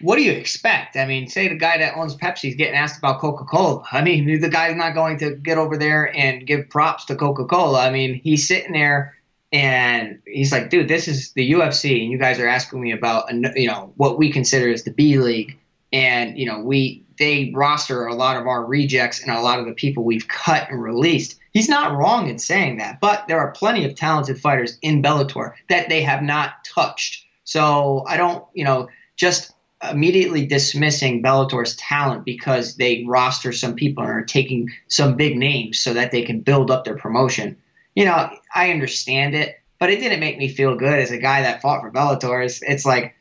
what 0.00 0.16
do 0.16 0.22
you 0.22 0.32
expect? 0.32 0.96
I 0.96 1.06
mean, 1.06 1.28
say 1.28 1.48
the 1.48 1.56
guy 1.56 1.78
that 1.78 1.96
owns 1.96 2.16
Pepsi 2.16 2.50
is 2.50 2.54
getting 2.54 2.74
asked 2.74 2.98
about 2.98 3.20
Coca 3.20 3.44
Cola. 3.44 3.82
I 3.90 4.02
mean, 4.02 4.40
the 4.40 4.48
guy's 4.48 4.76
not 4.76 4.94
going 4.94 5.18
to 5.18 5.36
get 5.36 5.58
over 5.58 5.76
there 5.76 6.14
and 6.16 6.46
give 6.46 6.68
props 6.68 7.04
to 7.06 7.16
Coca 7.16 7.44
Cola. 7.44 7.86
I 7.86 7.90
mean, 7.90 8.20
he's 8.22 8.46
sitting 8.46 8.72
there 8.72 9.16
and 9.52 10.20
he's 10.26 10.52
like, 10.52 10.70
dude, 10.70 10.88
this 10.88 11.08
is 11.08 11.32
the 11.32 11.52
UFC, 11.52 12.02
and 12.02 12.10
you 12.10 12.18
guys 12.18 12.38
are 12.40 12.48
asking 12.48 12.80
me 12.80 12.92
about, 12.92 13.32
you 13.56 13.68
know, 13.68 13.92
what 13.96 14.18
we 14.18 14.30
consider 14.30 14.70
as 14.70 14.82
the 14.82 14.90
B 14.90 15.18
League. 15.18 15.56
And, 15.92 16.36
you 16.36 16.46
know, 16.46 16.60
we, 16.60 17.04
they 17.18 17.52
roster 17.54 18.06
a 18.06 18.14
lot 18.14 18.36
of 18.36 18.46
our 18.46 18.64
rejects 18.64 19.22
and 19.22 19.30
a 19.30 19.40
lot 19.40 19.60
of 19.60 19.66
the 19.66 19.72
people 19.72 20.04
we've 20.04 20.26
cut 20.28 20.68
and 20.68 20.82
released. 20.82 21.38
He's 21.52 21.68
not 21.68 21.96
wrong 21.96 22.28
in 22.28 22.38
saying 22.38 22.78
that, 22.78 23.00
but 23.00 23.26
there 23.28 23.38
are 23.38 23.52
plenty 23.52 23.84
of 23.84 23.94
talented 23.94 24.38
fighters 24.38 24.78
in 24.82 25.00
Bellator 25.00 25.54
that 25.70 25.88
they 25.88 26.02
have 26.02 26.22
not 26.22 26.64
touched. 26.64 27.24
So 27.44 28.04
I 28.08 28.16
don't, 28.16 28.44
you 28.52 28.64
know, 28.64 28.88
just 29.14 29.52
immediately 29.90 30.46
dismissing 30.46 31.22
Bellator's 31.22 31.76
talent 31.76 32.24
because 32.24 32.76
they 32.76 33.04
roster 33.06 33.52
some 33.52 33.74
people 33.74 34.02
and 34.02 34.12
are 34.12 34.24
taking 34.24 34.70
some 34.88 35.16
big 35.16 35.36
names 35.36 35.80
so 35.80 35.94
that 35.94 36.10
they 36.10 36.22
can 36.22 36.40
build 36.40 36.70
up 36.70 36.84
their 36.84 36.96
promotion. 36.96 37.56
You 37.94 38.04
know, 38.04 38.30
I 38.54 38.70
understand 38.70 39.34
it, 39.34 39.60
but 39.78 39.90
it 39.90 40.00
didn't 40.00 40.20
make 40.20 40.38
me 40.38 40.48
feel 40.48 40.76
good 40.76 40.98
as 40.98 41.10
a 41.10 41.18
guy 41.18 41.42
that 41.42 41.62
fought 41.62 41.80
for 41.80 41.90
Bellator. 41.90 42.44
It's, 42.44 42.62
it's 42.62 42.84
like, 42.84 43.14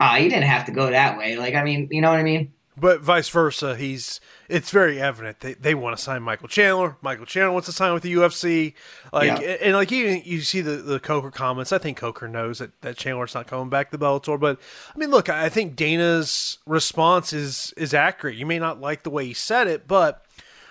ah, 0.00 0.14
oh, 0.14 0.16
you 0.16 0.30
didn't 0.30 0.44
have 0.44 0.66
to 0.66 0.72
go 0.72 0.90
that 0.90 1.18
way. 1.18 1.36
Like, 1.36 1.54
I 1.54 1.64
mean, 1.64 1.88
you 1.90 2.00
know 2.00 2.10
what 2.10 2.18
I 2.18 2.24
mean? 2.24 2.52
But 2.74 3.02
vice 3.02 3.28
versa, 3.28 3.76
he's 3.76 4.18
it's 4.48 4.70
very 4.70 5.00
evident 5.00 5.40
they, 5.40 5.52
they 5.54 5.74
want 5.74 5.94
to 5.96 6.02
sign 6.02 6.22
Michael 6.22 6.48
Chandler. 6.48 6.96
Michael 7.02 7.26
Chandler 7.26 7.52
wants 7.52 7.66
to 7.66 7.72
sign 7.72 7.92
with 7.92 8.02
the 8.02 8.14
UFC. 8.14 8.72
Like 9.12 9.26
yeah. 9.26 9.34
and, 9.34 9.60
and, 9.60 9.74
like 9.74 9.92
even 9.92 10.22
you 10.24 10.40
see 10.40 10.62
the 10.62 10.76
the 10.76 10.98
Coker 10.98 11.30
comments. 11.30 11.70
I 11.70 11.78
think 11.78 11.98
Coker 11.98 12.28
knows 12.28 12.60
that, 12.60 12.80
that 12.80 12.96
Chandler's 12.96 13.34
not 13.34 13.46
coming 13.46 13.68
back 13.68 13.90
to 13.90 13.98
Bellator. 13.98 14.40
But 14.40 14.58
I 14.94 14.98
mean, 14.98 15.10
look, 15.10 15.28
I 15.28 15.50
think 15.50 15.76
Dana's 15.76 16.58
response 16.66 17.34
is 17.34 17.74
is 17.76 17.92
accurate. 17.92 18.36
You 18.36 18.46
may 18.46 18.58
not 18.58 18.80
like 18.80 19.02
the 19.02 19.10
way 19.10 19.26
he 19.26 19.34
said 19.34 19.66
it, 19.66 19.86
but 19.86 20.24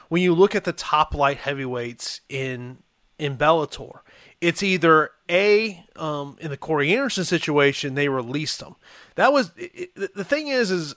when 0.09 0.23
you 0.23 0.33
look 0.33 0.55
at 0.55 0.63
the 0.63 0.73
top 0.73 1.13
light 1.13 1.37
heavyweights 1.37 2.21
in 2.29 2.79
in 3.19 3.37
Bellator, 3.37 3.99
it's 4.41 4.63
either 4.63 5.11
a 5.29 5.85
um, 5.95 6.35
in 6.41 6.49
the 6.49 6.57
Corey 6.57 6.95
Anderson 6.95 7.25
situation 7.25 7.93
they 7.93 8.09
released 8.09 8.59
them. 8.59 8.75
That 9.15 9.31
was 9.31 9.51
it, 9.55 9.93
the 10.15 10.25
thing 10.25 10.47
is 10.47 10.71
is 10.71 10.95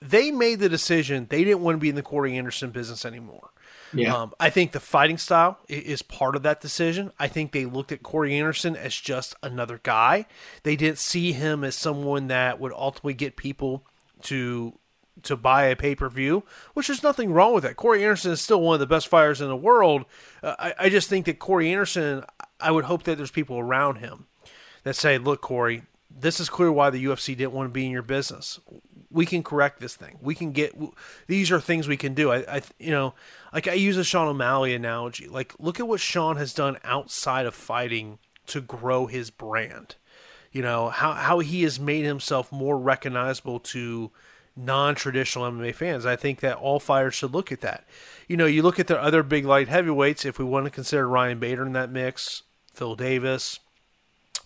they 0.00 0.30
made 0.30 0.60
the 0.60 0.68
decision 0.68 1.26
they 1.28 1.44
didn't 1.44 1.60
want 1.60 1.76
to 1.76 1.80
be 1.80 1.88
in 1.88 1.94
the 1.94 2.02
Corey 2.02 2.36
Anderson 2.36 2.70
business 2.70 3.04
anymore. 3.04 3.50
Yeah. 3.92 4.14
Um, 4.14 4.34
I 4.38 4.50
think 4.50 4.72
the 4.72 4.80
fighting 4.80 5.16
style 5.16 5.58
is 5.68 6.02
part 6.02 6.36
of 6.36 6.42
that 6.42 6.60
decision. 6.60 7.10
I 7.18 7.26
think 7.28 7.52
they 7.52 7.64
looked 7.64 7.90
at 7.90 8.02
Corey 8.02 8.36
Anderson 8.38 8.76
as 8.76 8.94
just 8.94 9.34
another 9.42 9.80
guy. 9.82 10.26
They 10.62 10.76
didn't 10.76 10.98
see 10.98 11.32
him 11.32 11.64
as 11.64 11.74
someone 11.74 12.26
that 12.28 12.60
would 12.60 12.72
ultimately 12.72 13.14
get 13.14 13.36
people 13.36 13.86
to 14.24 14.78
to 15.24 15.36
buy 15.36 15.64
a 15.64 15.76
pay 15.76 15.94
per 15.94 16.08
view, 16.08 16.44
which 16.74 16.86
there's 16.86 17.02
nothing 17.02 17.32
wrong 17.32 17.54
with 17.54 17.64
that. 17.64 17.76
Corey 17.76 18.02
Anderson 18.02 18.32
is 18.32 18.40
still 18.40 18.60
one 18.60 18.74
of 18.74 18.80
the 18.80 18.86
best 18.86 19.08
fighters 19.08 19.40
in 19.40 19.48
the 19.48 19.56
world. 19.56 20.04
Uh, 20.42 20.54
I, 20.58 20.74
I 20.78 20.88
just 20.90 21.08
think 21.08 21.26
that 21.26 21.38
Corey 21.38 21.72
Anderson, 21.72 22.24
I 22.60 22.70
would 22.70 22.84
hope 22.84 23.02
that 23.04 23.16
there's 23.16 23.30
people 23.30 23.58
around 23.58 23.96
him 23.96 24.26
that 24.84 24.94
say, 24.94 25.18
look, 25.18 25.40
Corey, 25.40 25.82
this 26.20 26.40
is 26.40 26.48
clear 26.48 26.72
why 26.72 26.90
the 26.90 27.04
UFC 27.04 27.36
didn't 27.36 27.52
want 27.52 27.68
to 27.68 27.72
be 27.72 27.86
in 27.86 27.92
your 27.92 28.02
business 28.02 28.60
we 29.10 29.26
can 29.26 29.42
correct 29.42 29.80
this 29.80 29.96
thing. 29.96 30.18
We 30.20 30.34
can 30.34 30.52
get 30.52 30.78
these 31.26 31.50
are 31.50 31.60
things 31.60 31.88
we 31.88 31.96
can 31.96 32.14
do. 32.14 32.30
I, 32.30 32.56
I 32.56 32.62
you 32.78 32.90
know, 32.90 33.14
like 33.52 33.68
I 33.68 33.74
use 33.74 33.96
a 33.96 34.04
Sean 34.04 34.28
O'Malley 34.28 34.74
analogy. 34.74 35.26
Like 35.26 35.54
look 35.58 35.80
at 35.80 35.88
what 35.88 36.00
Sean 36.00 36.36
has 36.36 36.52
done 36.52 36.78
outside 36.84 37.46
of 37.46 37.54
fighting 37.54 38.18
to 38.46 38.60
grow 38.60 39.06
his 39.06 39.30
brand. 39.30 39.96
You 40.52 40.62
know 40.62 40.90
how 40.90 41.12
how 41.12 41.38
he 41.38 41.62
has 41.62 41.80
made 41.80 42.04
himself 42.04 42.52
more 42.52 42.78
recognizable 42.78 43.60
to 43.60 44.10
non-traditional 44.56 45.50
MMA 45.52 45.74
fans. 45.74 46.04
I 46.04 46.16
think 46.16 46.40
that 46.40 46.56
all 46.56 46.80
fighters 46.80 47.14
should 47.14 47.32
look 47.32 47.52
at 47.52 47.60
that. 47.60 47.86
You 48.26 48.36
know, 48.36 48.46
you 48.46 48.62
look 48.62 48.80
at 48.80 48.88
the 48.88 49.00
other 49.00 49.22
big 49.22 49.44
light 49.44 49.68
heavyweights. 49.68 50.24
If 50.24 50.38
we 50.38 50.44
want 50.44 50.64
to 50.66 50.70
consider 50.70 51.08
Ryan 51.08 51.38
Bader 51.38 51.64
in 51.64 51.74
that 51.74 51.92
mix, 51.92 52.42
Phil 52.74 52.96
Davis, 52.96 53.60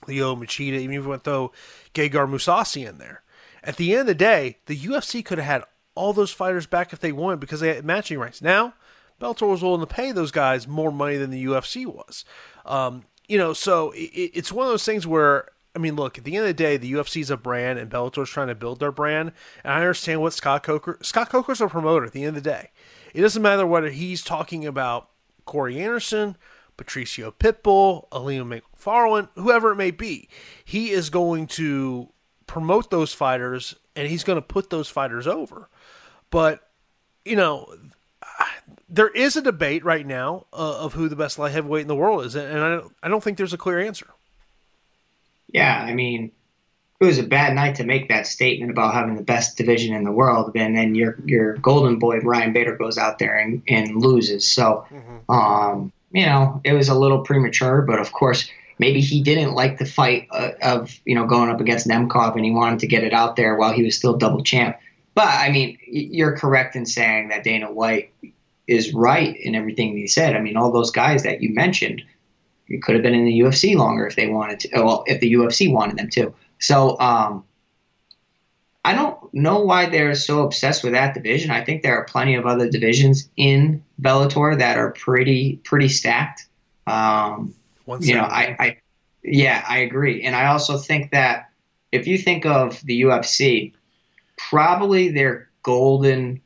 Lyoto 0.07 0.39
Machida, 0.39 0.79
even 0.79 0.97
if 0.97 1.03
we 1.03 1.09
want 1.09 1.25
to 1.25 1.31
throw 1.31 1.53
Gegard 1.95 2.31
Mousasi 2.31 2.89
in 2.89 2.99
there 2.99 3.23
at 3.65 3.77
the 3.77 3.93
end 3.93 4.03
of 4.03 4.07
the 4.07 4.15
day, 4.15 4.59
the 4.67 4.77
UFC 4.77 5.25
could 5.25 5.39
have 5.39 5.47
had 5.47 5.65
all 5.95 6.13
those 6.13 6.33
fighters 6.33 6.67
back 6.67 6.93
if 6.93 7.01
they 7.01 7.13
wanted 7.13 7.41
because 7.41 7.61
they 7.61 7.75
had 7.75 7.85
matching 7.85 8.19
rights. 8.19 8.43
Now, 8.43 8.75
Bellator 9.21 9.49
was 9.49 9.63
willing 9.63 9.81
to 9.81 9.87
pay 9.87 10.11
those 10.11 10.33
guys 10.33 10.67
more 10.67 10.91
money 10.91 11.17
than 11.17 11.31
the 11.31 11.45
UFC 11.45 11.87
was. 11.87 12.25
Um, 12.67 13.05
you 13.29 13.39
know, 13.39 13.53
so 13.53 13.93
it, 13.93 14.11
it's 14.35 14.51
one 14.51 14.67
of 14.67 14.73
those 14.73 14.85
things 14.85 15.07
where 15.07 15.49
I 15.75 15.79
mean, 15.79 15.97
look, 15.97 16.19
at 16.19 16.25
the 16.25 16.37
end 16.37 16.43
of 16.43 16.49
the 16.49 16.55
day, 16.55 16.77
the 16.77 16.93
UFC 16.93 17.23
is 17.23 17.31
a 17.31 17.37
brand, 17.39 17.79
and 17.79 17.91
Bellator's 17.91 18.29
trying 18.29 18.49
to 18.49 18.55
build 18.55 18.79
their 18.79 18.93
brand. 18.93 19.33
And 19.65 19.73
I 19.73 19.79
understand 19.79 20.21
what 20.21 20.35
Scott 20.35 20.63
Coker. 20.63 20.99
Scott 21.01 21.31
Coker's 21.31 21.63
a 21.63 21.69
promoter. 21.69 22.05
At 22.05 22.13
the 22.13 22.25
end 22.25 22.37
of 22.37 22.43
the 22.43 22.51
day, 22.51 22.71
it 23.15 23.23
doesn't 23.23 23.41
matter 23.41 23.67
whether 23.67 23.89
he's 23.89 24.23
talking 24.23 24.67
about 24.67 25.09
Corey 25.47 25.81
Anderson, 25.81 26.37
Patricio 26.77 27.31
Pitbull, 27.31 28.09
Ilima 28.11 28.47
Macfarlane, 28.47 29.29
whoever 29.35 29.73
it 29.73 29.77
may 29.77 29.91
be. 29.91 30.29
He 30.65 30.91
is 30.91 31.11
going 31.11 31.47
to 31.49 32.09
promote 32.47 32.91
those 32.91 33.13
fighters, 33.13 33.75
and 33.97 34.09
he's 34.09 34.25
going 34.25 34.37
to 34.37 34.43
put 34.43 34.71
those 34.71 34.89
fighters 34.89 35.27
over. 35.27 35.69
But 36.31 36.69
you 37.25 37.37
know, 37.37 37.73
there 38.89 39.09
is 39.09 39.37
a 39.37 39.43
debate 39.43 39.85
right 39.85 40.07
now 40.07 40.47
uh, 40.53 40.79
of 40.81 40.95
who 40.95 41.09
the 41.09 41.17
best 41.17 41.39
light 41.39 41.53
heavyweight 41.53 41.83
in 41.83 41.89
the 41.89 41.97
world 41.97 42.25
is, 42.25 42.35
and 42.35 42.59
I 42.59 42.77
don't, 42.77 42.93
I 43.03 43.09
don't 43.09 43.23
think 43.23 43.39
there's 43.39 43.55
a 43.55 43.59
clear 43.59 43.81
answer. 43.81 44.09
Yeah, 45.49 45.85
I 45.87 45.95
mean, 45.95 46.33
it 47.01 47.05
was 47.05 47.19
a 47.19 47.25
bad 47.25 47.55
night 47.55 47.75
to 47.77 47.85
make 47.85 48.09
that 48.09 48.27
statement 48.27 48.71
about 48.71 48.95
having 48.95 49.17
the 49.17 49.23
best 49.23 49.57
division 49.57 49.95
in 49.95 50.05
the 50.05 50.13
world, 50.13 50.53
and 50.55 50.77
then 50.77 50.95
your 50.95 51.19
your 51.25 51.57
golden 51.57 51.99
boy 51.99 52.21
Ryan 52.21 52.53
Bader 52.53 52.77
goes 52.77 52.99
out 52.99 53.19
there 53.19 53.37
and, 53.37 53.63
and 53.69 53.97
loses. 53.97 54.49
So, 54.49 54.87
mm-hmm. 54.91 55.31
um, 55.31 55.93
you 56.13 56.27
know, 56.27 56.61
it 56.65 56.73
was 56.73 56.89
a 56.89 56.95
little 56.95 57.21
premature, 57.21 57.83
but 57.83 57.99
of 57.99 58.13
course, 58.13 58.51
maybe 58.79 59.01
he 59.01 59.23
didn't 59.23 59.55
like 59.55 59.79
the 59.79 59.87
fight 59.87 60.29
uh, 60.31 60.51
of 60.63 61.01
you 61.05 61.15
know 61.15 61.27
going 61.27 61.51
up 61.51 61.61
against 61.61 61.89
Nemkov, 61.89 62.37
and 62.37 62.45
he 62.45 62.51
wanted 62.51 62.79
to 62.81 62.87
get 62.87 63.05
it 63.05 63.13
out 63.13 63.37
there 63.37 63.57
while 63.57 63.73
he 63.73 63.83
was 63.83 63.97
still 63.97 64.17
double 64.17 64.43
champ. 64.43 64.77
But 65.15 65.29
I 65.29 65.51
mean, 65.51 65.79
you're 65.87 66.37
correct 66.37 66.77
in 66.77 66.87
saying 66.87 67.29
that 67.29 67.45
Dana 67.45 67.71
White 67.71 68.13
is 68.67 68.95
right 68.95 69.37
in 69.37 69.55
everything 69.55 69.97
he 69.97 70.07
said. 70.07 70.37
I 70.37 70.41
mean, 70.41 70.57
all 70.57 70.73
those 70.73 70.91
guys 70.91 71.23
that 71.25 71.43
you 71.43 71.53
mentioned, 71.55 72.03
could 72.83 72.95
have 72.95 73.03
been 73.03 73.15
in 73.15 73.25
the 73.25 73.41
UFC 73.41 73.77
longer 73.77 74.07
if 74.07 74.17
they 74.17 74.29
wanted 74.29 74.61
to. 74.61 74.69
Well, 74.75 75.05
if 75.07 75.21
the 75.21 75.33
UFC 75.33 75.73
wanted 75.73 75.99
them 75.99 76.09
to. 76.11 76.35
So 76.59 76.99
um, 77.01 77.45
I 78.85 78.95
don't 78.95 79.19
know 79.35 79.61
why 79.61 79.89
they're 79.89 80.15
so 80.15 80.45
obsessed 80.45 80.83
with 80.83 80.93
that 80.93 81.15
division. 81.15 81.51
I 81.51 81.65
think 81.65 81.83
there 81.83 81.97
are 81.97 82.05
plenty 82.05 82.35
of 82.35 82.47
other 82.47 82.69
divisions 82.69 83.29
in 83.37 83.83
Bellator 84.03 84.59
that 84.59 84.77
are 84.77 84.91
pretty 84.93 85.57
pretty 85.65 85.89
stacked. 85.89 86.47
Um, 86.87 87.55
you 88.01 88.15
know, 88.15 88.23
I, 88.23 88.57
I 88.59 88.77
yeah, 89.23 89.65
I 89.69 89.79
agree, 89.79 90.23
and 90.23 90.35
I 90.35 90.47
also 90.47 90.77
think 90.77 91.13
that 91.13 91.51
if 91.93 92.07
you 92.07 92.19
think 92.19 92.45
of 92.45 92.81
the 92.85 93.03
UFC, 93.03 93.73
probably 94.37 95.11
their 95.11 95.49
golden 95.63 96.41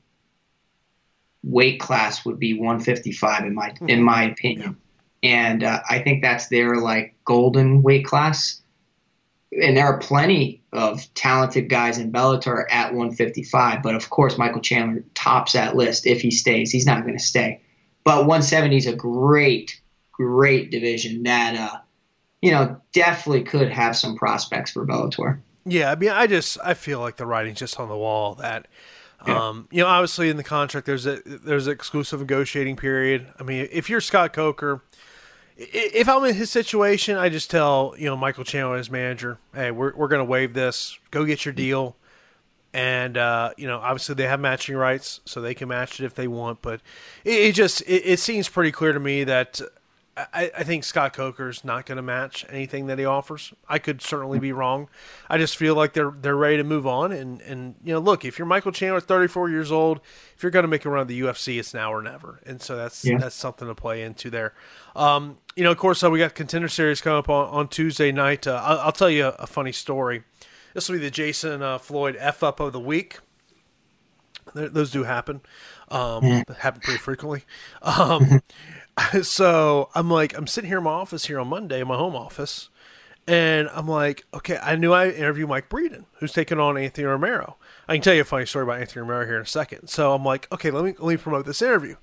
weight 1.43 1.81
class 1.81 2.25
would 2.25 2.39
be 2.39 2.55
155 2.55 3.47
in 3.47 3.55
my 3.55 3.75
in 3.89 4.03
my 4.03 4.25
opinion, 4.25 4.77
and 5.23 5.65
uh, 5.65 5.81
I 5.89 6.01
think 6.01 6.23
that's 6.23 6.49
their 6.49 6.77
like 6.77 7.15
golden 7.25 7.83
weight 7.83 8.05
class. 8.05 8.61
And 9.53 9.77
there 9.77 9.87
are 9.87 9.99
plenty 9.99 10.61
of 10.77 11.13
talented 11.15 11.69
guys 11.69 11.99
in 11.99 12.13
Bellator 12.13 12.65
at 12.71 12.93
155, 12.93 13.83
but 13.83 13.95
of 13.95 14.11
course 14.11 14.39
Michael 14.39 14.61
Chandler 14.61 15.05
tops 15.15 15.53
that 15.53 15.77
list 15.77 16.07
if 16.07 16.21
he 16.21 16.31
stays. 16.31 16.71
He's 16.71 16.87
not 16.87 17.03
going 17.03 17.17
to 17.17 17.23
stay, 17.23 17.63
but 18.05 18.27
170 18.27 18.77
is 18.77 18.87
a 18.87 18.95
great, 18.95 19.81
great 20.13 20.71
division 20.71 21.23
that 21.25 21.57
uh, 21.57 21.79
you 22.43 22.51
know 22.51 22.81
definitely 22.93 23.45
could 23.45 23.71
have 23.71 23.97
some 23.97 24.17
prospects 24.17 24.71
for 24.71 24.87
Bellator. 24.87 25.41
Yeah, 25.65 25.91
I 25.91 25.97
mean, 25.97 26.11
I 26.11 26.27
just 26.27 26.59
I 26.65 26.75
feel 26.75 27.01
like 27.01 27.17
the 27.17 27.27
writing's 27.27 27.59
just 27.59 27.81
on 27.81 27.89
the 27.89 27.97
wall 27.97 28.37
that 28.37 28.67
yeah. 29.27 29.49
Um, 29.49 29.69
you 29.71 29.83
know, 29.83 29.89
obviously 29.89 30.29
in 30.29 30.37
the 30.37 30.45
contract 30.45 30.87
there's 30.87 31.07
a 31.07 31.21
there's 31.25 31.67
an 31.67 31.73
exclusive 31.73 32.21
negotiating 32.21 32.77
period. 32.77 33.27
I 33.39 33.43
mean, 33.43 33.69
if 33.73 33.89
you're 33.89 34.01
Scott 34.01 34.33
Coker, 34.33 34.83
if 35.57 36.09
I'm 36.09 36.25
in 36.25 36.35
his 36.35 36.51
situation, 36.51 37.17
I 37.17 37.29
just 37.29 37.51
tell 37.51 37.95
you 37.99 38.07
know 38.07 38.17
Michael 38.17 38.45
Chandler, 38.45 38.77
his 38.77 38.91
manager, 38.91 39.39
hey, 39.55 39.71
we're 39.71 39.95
we're 39.95 40.09
gonna 40.09 40.25
waive 40.25 40.55
this. 40.55 40.99
Go 41.11 41.25
get 41.25 41.45
your 41.45 41.55
deal. 41.55 41.97
And 42.75 43.17
uh, 43.17 43.53
you 43.57 43.67
know, 43.67 43.79
obviously 43.79 44.17
they 44.17 44.27
have 44.27 44.39
matching 44.39 44.77
rights, 44.77 45.21
so 45.25 45.41
they 45.41 45.55
can 45.55 45.69
match 45.69 45.99
it 45.99 46.05
if 46.05 46.15
they 46.15 46.29
want. 46.29 46.61
But 46.61 46.83
it, 47.25 47.35
it 47.35 47.55
just 47.55 47.81
it, 47.83 48.03
it 48.05 48.21
seems 48.21 48.49
pretty 48.49 48.71
clear 48.71 48.93
to 48.93 49.01
me 49.01 49.25
that 49.25 49.61
I, 50.17 50.51
I 50.57 50.65
think 50.65 50.85
Scott 50.85 51.13
Coker's 51.13 51.63
not 51.63 51.85
going 51.85 51.97
to 51.97 52.03
match 52.03 52.47
anything 52.49 52.87
that 52.87 52.99
he 52.99 53.05
offers. 53.05 53.53
I 53.69 53.79
could 53.79 54.01
certainly 54.01 54.39
be 54.39 54.51
wrong. 54.51 54.89
I 55.29 55.37
just 55.37 55.59
feel 55.59 55.75
like 55.75 55.93
they're 55.93 56.11
they're 56.11 56.37
ready 56.37 56.57
to 56.57 56.65
move 56.65 56.87
on. 56.87 57.13
And 57.13 57.43
and 57.43 57.75
you 57.85 57.93
know, 57.93 57.99
look, 57.99 58.25
if 58.25 58.39
you're 58.39 58.47
Michael 58.47 58.73
Chandler, 58.73 59.01
34 59.01 59.51
years 59.51 59.71
old, 59.71 60.01
if 60.35 60.43
you're 60.43 60.51
going 60.51 60.63
to 60.63 60.69
make 60.69 60.87
a 60.87 60.91
run 60.91 61.03
of 61.03 61.09
the 61.09 61.21
UFC, 61.21 61.59
it's 61.59 61.75
now 61.75 61.93
or 61.93 62.01
never. 62.01 62.41
And 62.47 62.63
so 62.63 62.77
that's 62.77 63.05
yeah. 63.05 63.19
that's 63.19 63.35
something 63.35 63.69
to 63.69 63.75
play 63.75 64.03
into 64.03 64.31
there. 64.31 64.55
Um, 64.95 65.37
you 65.55 65.65
know, 65.65 65.71
of 65.71 65.77
course, 65.77 66.03
uh, 66.03 66.11
we 66.11 66.19
got 66.19 66.35
contender 66.35 66.69
series 66.69 67.03
coming 67.03 67.19
up 67.19 67.29
on, 67.29 67.49
on 67.49 67.69
Tuesday 67.69 68.11
night. 68.11 68.47
Uh, 68.47 68.63
I'll, 68.65 68.79
I'll, 68.79 68.93
tell 68.93 69.11
you 69.11 69.27
a, 69.27 69.31
a, 69.41 69.47
funny 69.47 69.73
story. 69.73 70.23
This 70.73 70.89
will 70.89 70.97
be 70.97 71.01
the 71.01 71.11
Jason 71.11 71.63
uh, 71.63 71.77
Floyd 71.77 72.17
f 72.19 72.43
up 72.43 72.61
of 72.61 72.73
the 72.73 72.81
week. 72.81 73.19
Those 74.57 74.91
do 74.91 75.05
happen. 75.05 75.41
Um, 75.89 76.25
yeah. 76.25 76.43
Happen 76.59 76.81
pretty 76.81 76.99
frequently. 76.99 77.45
Um, 77.83 78.43
so 79.23 79.91
I'm 79.95 80.11
like, 80.11 80.37
I'm 80.37 80.47
sitting 80.47 80.69
here 80.69 80.79
in 80.79 80.85
my 80.85 80.91
office 80.91 81.27
here 81.27 81.39
on 81.39 81.49
Monday, 81.49 81.81
in 81.81 81.89
my 81.89 81.97
home 81.97 82.17
office, 82.17 82.71
and 83.29 83.69
I'm 83.73 83.89
like, 83.89 84.25
okay, 84.33 84.59
I 84.63 84.77
knew 84.77 84.93
I 84.93 85.11
interviewed 85.11 85.49
Mike 85.49 85.69
Breeden, 85.69 86.05
who's 86.19 86.33
taking 86.33 86.59
on 86.59 86.79
Anthony 86.79 87.07
Romero. 87.07 87.57
I 87.89 87.95
can 87.95 88.03
tell 88.03 88.15
you 88.15 88.23
a 88.23 88.25
funny 88.25 88.47
story 88.47 88.65
about 88.65 88.81
Anthony 88.81 89.03
Romero 89.03 89.27
here 89.27 89.37
in 89.37 89.43
a 89.43 89.47
second. 89.47 89.89
So 89.89 90.15
I'm 90.15 90.25
like, 90.25 90.51
okay, 90.53 90.71
let 90.71 90.85
me 90.85 90.95
let 90.99 91.09
me 91.09 91.17
promote 91.17 91.47
this 91.47 91.63
interview. 91.63 91.97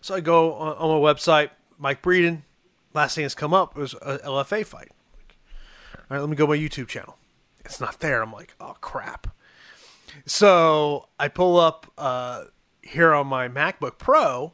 So 0.00 0.14
I 0.14 0.20
go 0.20 0.54
on, 0.54 0.76
on 0.76 1.00
my 1.02 1.12
website, 1.12 1.50
Mike 1.78 2.02
Breeden. 2.02 2.42
Last 2.94 3.14
thing 3.14 3.24
that's 3.24 3.34
come 3.34 3.54
up 3.54 3.76
was 3.76 3.94
a 4.02 4.18
LFA 4.18 4.66
fight. 4.66 4.90
All 5.94 6.16
right, 6.16 6.20
let 6.20 6.28
me 6.28 6.36
go 6.36 6.46
my 6.46 6.56
YouTube 6.56 6.88
channel. 6.88 7.16
It's 7.64 7.80
not 7.80 8.00
there. 8.00 8.22
I'm 8.22 8.32
like, 8.32 8.54
oh 8.60 8.76
crap. 8.80 9.28
So 10.26 11.08
I 11.18 11.28
pull 11.28 11.58
up 11.58 11.92
uh, 11.98 12.44
here 12.82 13.12
on 13.12 13.26
my 13.26 13.48
MacBook 13.48 13.98
Pro 13.98 14.52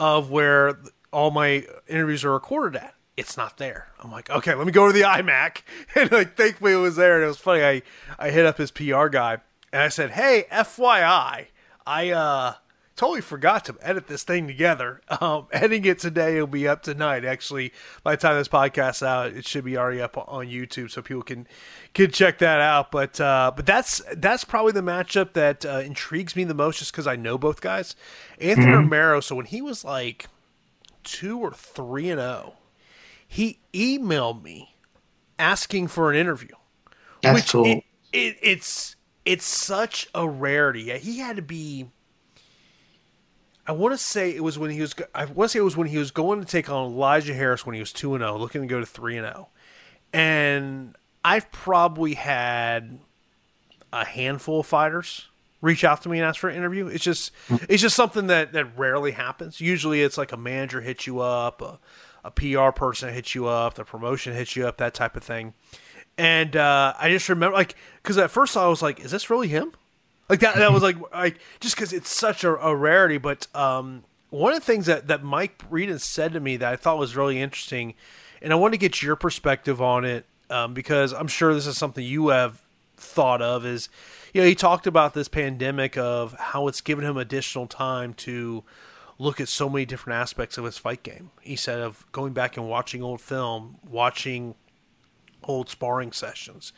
of 0.00 0.30
where 0.30 0.78
all 1.12 1.30
my 1.30 1.64
interviews 1.86 2.24
are 2.24 2.32
recorded 2.32 2.80
at. 2.80 2.94
It's 3.16 3.36
not 3.36 3.58
there. 3.58 3.88
I'm 4.00 4.10
like, 4.10 4.30
okay, 4.30 4.54
let 4.54 4.66
me 4.66 4.72
go 4.72 4.86
to 4.86 4.92
the 4.92 5.02
iMac, 5.02 5.62
and 5.94 6.10
like, 6.10 6.36
thankfully 6.36 6.72
it 6.72 6.76
was 6.76 6.96
there. 6.96 7.16
And 7.16 7.24
it 7.24 7.28
was 7.28 7.38
funny. 7.38 7.62
I 7.62 7.82
I 8.18 8.30
hit 8.30 8.46
up 8.46 8.58
his 8.58 8.70
PR 8.70 9.08
guy 9.08 9.38
and 9.72 9.82
I 9.82 9.88
said, 9.88 10.10
hey, 10.10 10.46
FYI, 10.50 11.46
I 11.86 12.10
uh 12.10 12.54
totally 12.96 13.20
forgot 13.20 13.64
to 13.66 13.76
edit 13.80 14.06
this 14.06 14.22
thing 14.22 14.46
together. 14.46 15.00
Um, 15.22 15.46
editing 15.52 15.84
it 15.84 16.00
today 16.00 16.36
it'll 16.36 16.48
be 16.48 16.66
up 16.66 16.82
tonight. 16.82 17.24
Actually, 17.24 17.72
by 18.02 18.16
the 18.16 18.20
time 18.20 18.36
this 18.36 18.48
podcast's 18.48 19.04
out, 19.04 19.32
it 19.32 19.46
should 19.46 19.64
be 19.64 19.76
already 19.76 20.00
up 20.00 20.16
on 20.16 20.46
YouTube, 20.46 20.90
so 20.90 21.00
people 21.00 21.22
can 21.22 21.46
can 21.94 22.10
check 22.10 22.38
that 22.38 22.60
out. 22.60 22.90
But 22.90 23.20
uh, 23.20 23.52
but 23.54 23.66
that's 23.66 24.02
that's 24.16 24.44
probably 24.44 24.72
the 24.72 24.80
matchup 24.80 25.34
that 25.34 25.64
uh, 25.64 25.82
intrigues 25.84 26.34
me 26.34 26.42
the 26.42 26.54
most, 26.54 26.78
just 26.78 26.90
because 26.90 27.06
I 27.06 27.14
know 27.14 27.38
both 27.38 27.60
guys. 27.60 27.94
Anthony 28.40 28.66
mm-hmm. 28.66 28.76
Romero. 28.76 29.20
So 29.20 29.36
when 29.36 29.46
he 29.46 29.62
was 29.62 29.84
like 29.84 30.26
two 31.04 31.38
or 31.38 31.52
three 31.52 32.10
and 32.10 32.18
zero, 32.18 32.54
oh, 32.54 32.58
he 33.28 33.60
emailed 33.72 34.42
me 34.42 34.74
asking 35.38 35.88
for 35.88 36.10
an 36.10 36.16
interview. 36.16 36.54
That's 37.22 37.34
which 37.34 37.52
cool. 37.52 37.66
It, 37.66 37.84
it, 38.12 38.36
it's 38.42 38.96
it's 39.24 39.44
such 39.44 40.08
a 40.14 40.28
rarity. 40.28 40.98
He 40.98 41.18
had 41.18 41.36
to 41.36 41.42
be. 41.42 41.86
I 43.66 43.72
want 43.72 43.94
to 43.94 43.98
say 43.98 44.34
it 44.34 44.42
was 44.42 44.58
when 44.58 44.70
he 44.70 44.80
was. 44.80 44.94
I 45.14 45.24
want 45.26 45.48
to 45.48 45.48
say 45.50 45.58
it 45.60 45.62
was 45.62 45.76
when 45.76 45.86
he 45.88 45.98
was 45.98 46.10
going 46.10 46.40
to 46.40 46.46
take 46.46 46.68
on 46.68 46.92
Elijah 46.92 47.34
Harris 47.34 47.64
when 47.64 47.74
he 47.74 47.80
was 47.80 47.92
two 47.92 48.14
and 48.14 48.22
zero, 48.22 48.34
oh, 48.34 48.36
looking 48.38 48.62
to 48.62 48.66
go 48.66 48.80
to 48.80 48.86
three 48.86 49.16
and 49.16 49.26
zero, 49.26 49.48
and 50.12 50.96
I've 51.24 51.50
probably 51.52 52.14
had 52.14 52.98
a 53.92 54.04
handful 54.04 54.60
of 54.60 54.66
fighters 54.66 55.28
reach 55.60 55.84
out 55.84 56.02
to 56.02 56.08
me 56.08 56.18
and 56.18 56.26
ask 56.26 56.40
for 56.40 56.50
an 56.50 56.56
interview. 56.56 56.88
It's 56.88 57.04
just 57.04 57.30
it's 57.68 57.80
just 57.80 57.96
something 57.96 58.26
that 58.26 58.52
that 58.52 58.76
rarely 58.76 59.12
happens. 59.12 59.60
Usually, 59.60 60.02
it's 60.02 60.18
like 60.18 60.32
a 60.32 60.36
manager 60.36 60.80
hits 60.80 61.06
you 61.06 61.20
up, 61.20 61.62
a, 61.62 61.78
a 62.24 62.30
PR 62.30 62.70
person 62.70 63.14
hits 63.14 63.34
you 63.34 63.46
up, 63.46 63.74
the 63.74 63.84
promotion 63.84 64.34
hits 64.34 64.56
you 64.56 64.66
up, 64.66 64.76
that 64.78 64.92
type 64.92 65.16
of 65.16 65.22
thing. 65.22 65.54
And 66.18 66.56
uh, 66.56 66.92
I 66.98 67.08
just 67.08 67.28
remember, 67.28 67.56
like, 67.56 67.74
because 68.02 68.18
at 68.18 68.30
first 68.30 68.56
I 68.56 68.66
was 68.66 68.82
like, 68.82 69.00
"Is 69.00 69.12
this 69.12 69.30
really 69.30 69.48
him?" 69.48 69.72
Like 70.32 70.40
that. 70.40 70.56
That 70.56 70.72
was 70.72 70.82
like, 70.82 70.96
like 71.12 71.40
just 71.60 71.76
because 71.76 71.92
it's 71.92 72.08
such 72.08 72.42
a, 72.42 72.56
a 72.56 72.74
rarity. 72.74 73.18
But 73.18 73.48
um, 73.54 74.02
one 74.30 74.54
of 74.54 74.60
the 74.60 74.64
things 74.64 74.86
that 74.86 75.08
that 75.08 75.22
Mike 75.22 75.58
Breeden 75.58 76.00
said 76.00 76.32
to 76.32 76.40
me 76.40 76.56
that 76.56 76.72
I 76.72 76.76
thought 76.76 76.96
was 76.96 77.14
really 77.14 77.38
interesting, 77.38 77.92
and 78.40 78.50
I 78.50 78.56
want 78.56 78.72
to 78.72 78.78
get 78.78 79.02
your 79.02 79.14
perspective 79.14 79.82
on 79.82 80.06
it 80.06 80.24
um, 80.48 80.72
because 80.72 81.12
I'm 81.12 81.28
sure 81.28 81.52
this 81.52 81.66
is 81.66 81.76
something 81.76 82.02
you 82.02 82.28
have 82.28 82.62
thought 82.96 83.42
of 83.42 83.66
is 83.66 83.90
you 84.32 84.40
know, 84.40 84.48
he 84.48 84.54
talked 84.54 84.86
about 84.86 85.12
this 85.12 85.28
pandemic 85.28 85.98
of 85.98 86.32
how 86.38 86.66
it's 86.66 86.80
given 86.80 87.04
him 87.04 87.18
additional 87.18 87.66
time 87.66 88.14
to 88.14 88.64
look 89.18 89.38
at 89.38 89.48
so 89.48 89.68
many 89.68 89.84
different 89.84 90.18
aspects 90.18 90.56
of 90.56 90.64
his 90.64 90.78
fight 90.78 91.02
game. 91.02 91.30
He 91.42 91.56
said 91.56 91.78
of 91.80 92.10
going 92.10 92.32
back 92.32 92.56
and 92.56 92.66
watching 92.66 93.02
old 93.02 93.20
film, 93.20 93.76
watching 93.86 94.54
old 95.44 95.68
sparring 95.68 96.10
sessions, 96.10 96.72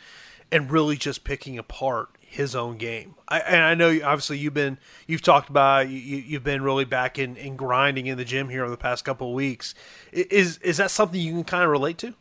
and 0.51 0.73
really 0.73 0.97
just 0.97 1.23
picking 1.23 1.57
apart 1.57 2.11
his 2.35 2.57
own 2.57 2.77
game. 2.77 3.15
I, 3.29 3.39
and 3.39 3.63
I 3.63 3.75
know 3.75 3.91
obviously 4.05 4.39
you've 4.39 4.55
been 4.55 4.79
you've 5.07 5.23
talked 5.23 5.49
about 5.49 5.89
you, 5.89 6.35
have 6.35 6.43
been 6.43 6.63
really 6.63 6.85
back 6.85 7.17
in, 7.19 7.37
in 7.37 7.55
grinding 7.55 8.07
in 8.07 8.19
the 8.19 8.25
gym 8.25 8.49
here 8.49 8.63
over 8.63 8.71
the 8.71 8.77
past 8.77 9.05
couple 9.05 9.29
of 9.29 9.35
weeks. 9.35 9.75
Is 10.13 10.59
is 10.59 10.79
that 10.79 10.91
something 10.91 11.21
you 11.21 11.33
can 11.33 11.45
kind 11.45 11.63
of 11.63 11.71
relate 11.71 11.97
to? 11.99 12.15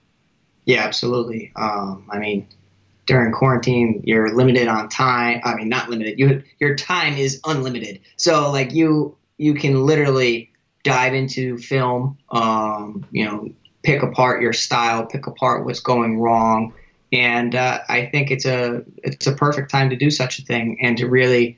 Yeah, 0.66 0.84
absolutely. 0.84 1.52
Um, 1.56 2.08
I 2.12 2.20
mean, 2.20 2.48
during 3.08 3.34
quarantine, 3.34 4.02
you're 4.06 4.34
limited 4.34 4.68
on 4.68 4.88
time. 4.88 5.42
I 5.44 5.56
mean, 5.56 5.68
not 5.68 5.90
limited. 5.90 6.20
You 6.20 6.44
your 6.60 6.76
time 6.76 7.16
is 7.16 7.42
unlimited. 7.46 8.00
So 8.18 8.52
like 8.52 8.72
you 8.72 9.18
you 9.38 9.56
can 9.56 9.84
literally 9.84 10.52
dive 10.84 11.16
into 11.16 11.58
film. 11.58 12.20
Um, 12.30 13.04
you 13.12 13.26
know, 13.26 13.50
pick 13.82 14.04
apart 14.04 14.44
your 14.44 14.54
style, 14.54 15.08
pick 15.08 15.26
apart 15.26 15.66
what's 15.66 15.80
going 15.80 16.20
wrong, 16.20 16.72
and 17.14 17.54
uh, 17.54 17.80
I 17.88 18.08
think 18.08 18.32
it's 18.32 18.46
a 18.46 18.84
it's 18.98 19.28
a 19.28 19.34
perfect 19.34 19.70
time 19.70 19.90
to 19.92 19.96
do 19.96 20.10
such 20.10 20.40
a 20.40 20.42
thing 20.42 20.78
and 20.82 20.98
to 20.98 21.08
really 21.08 21.58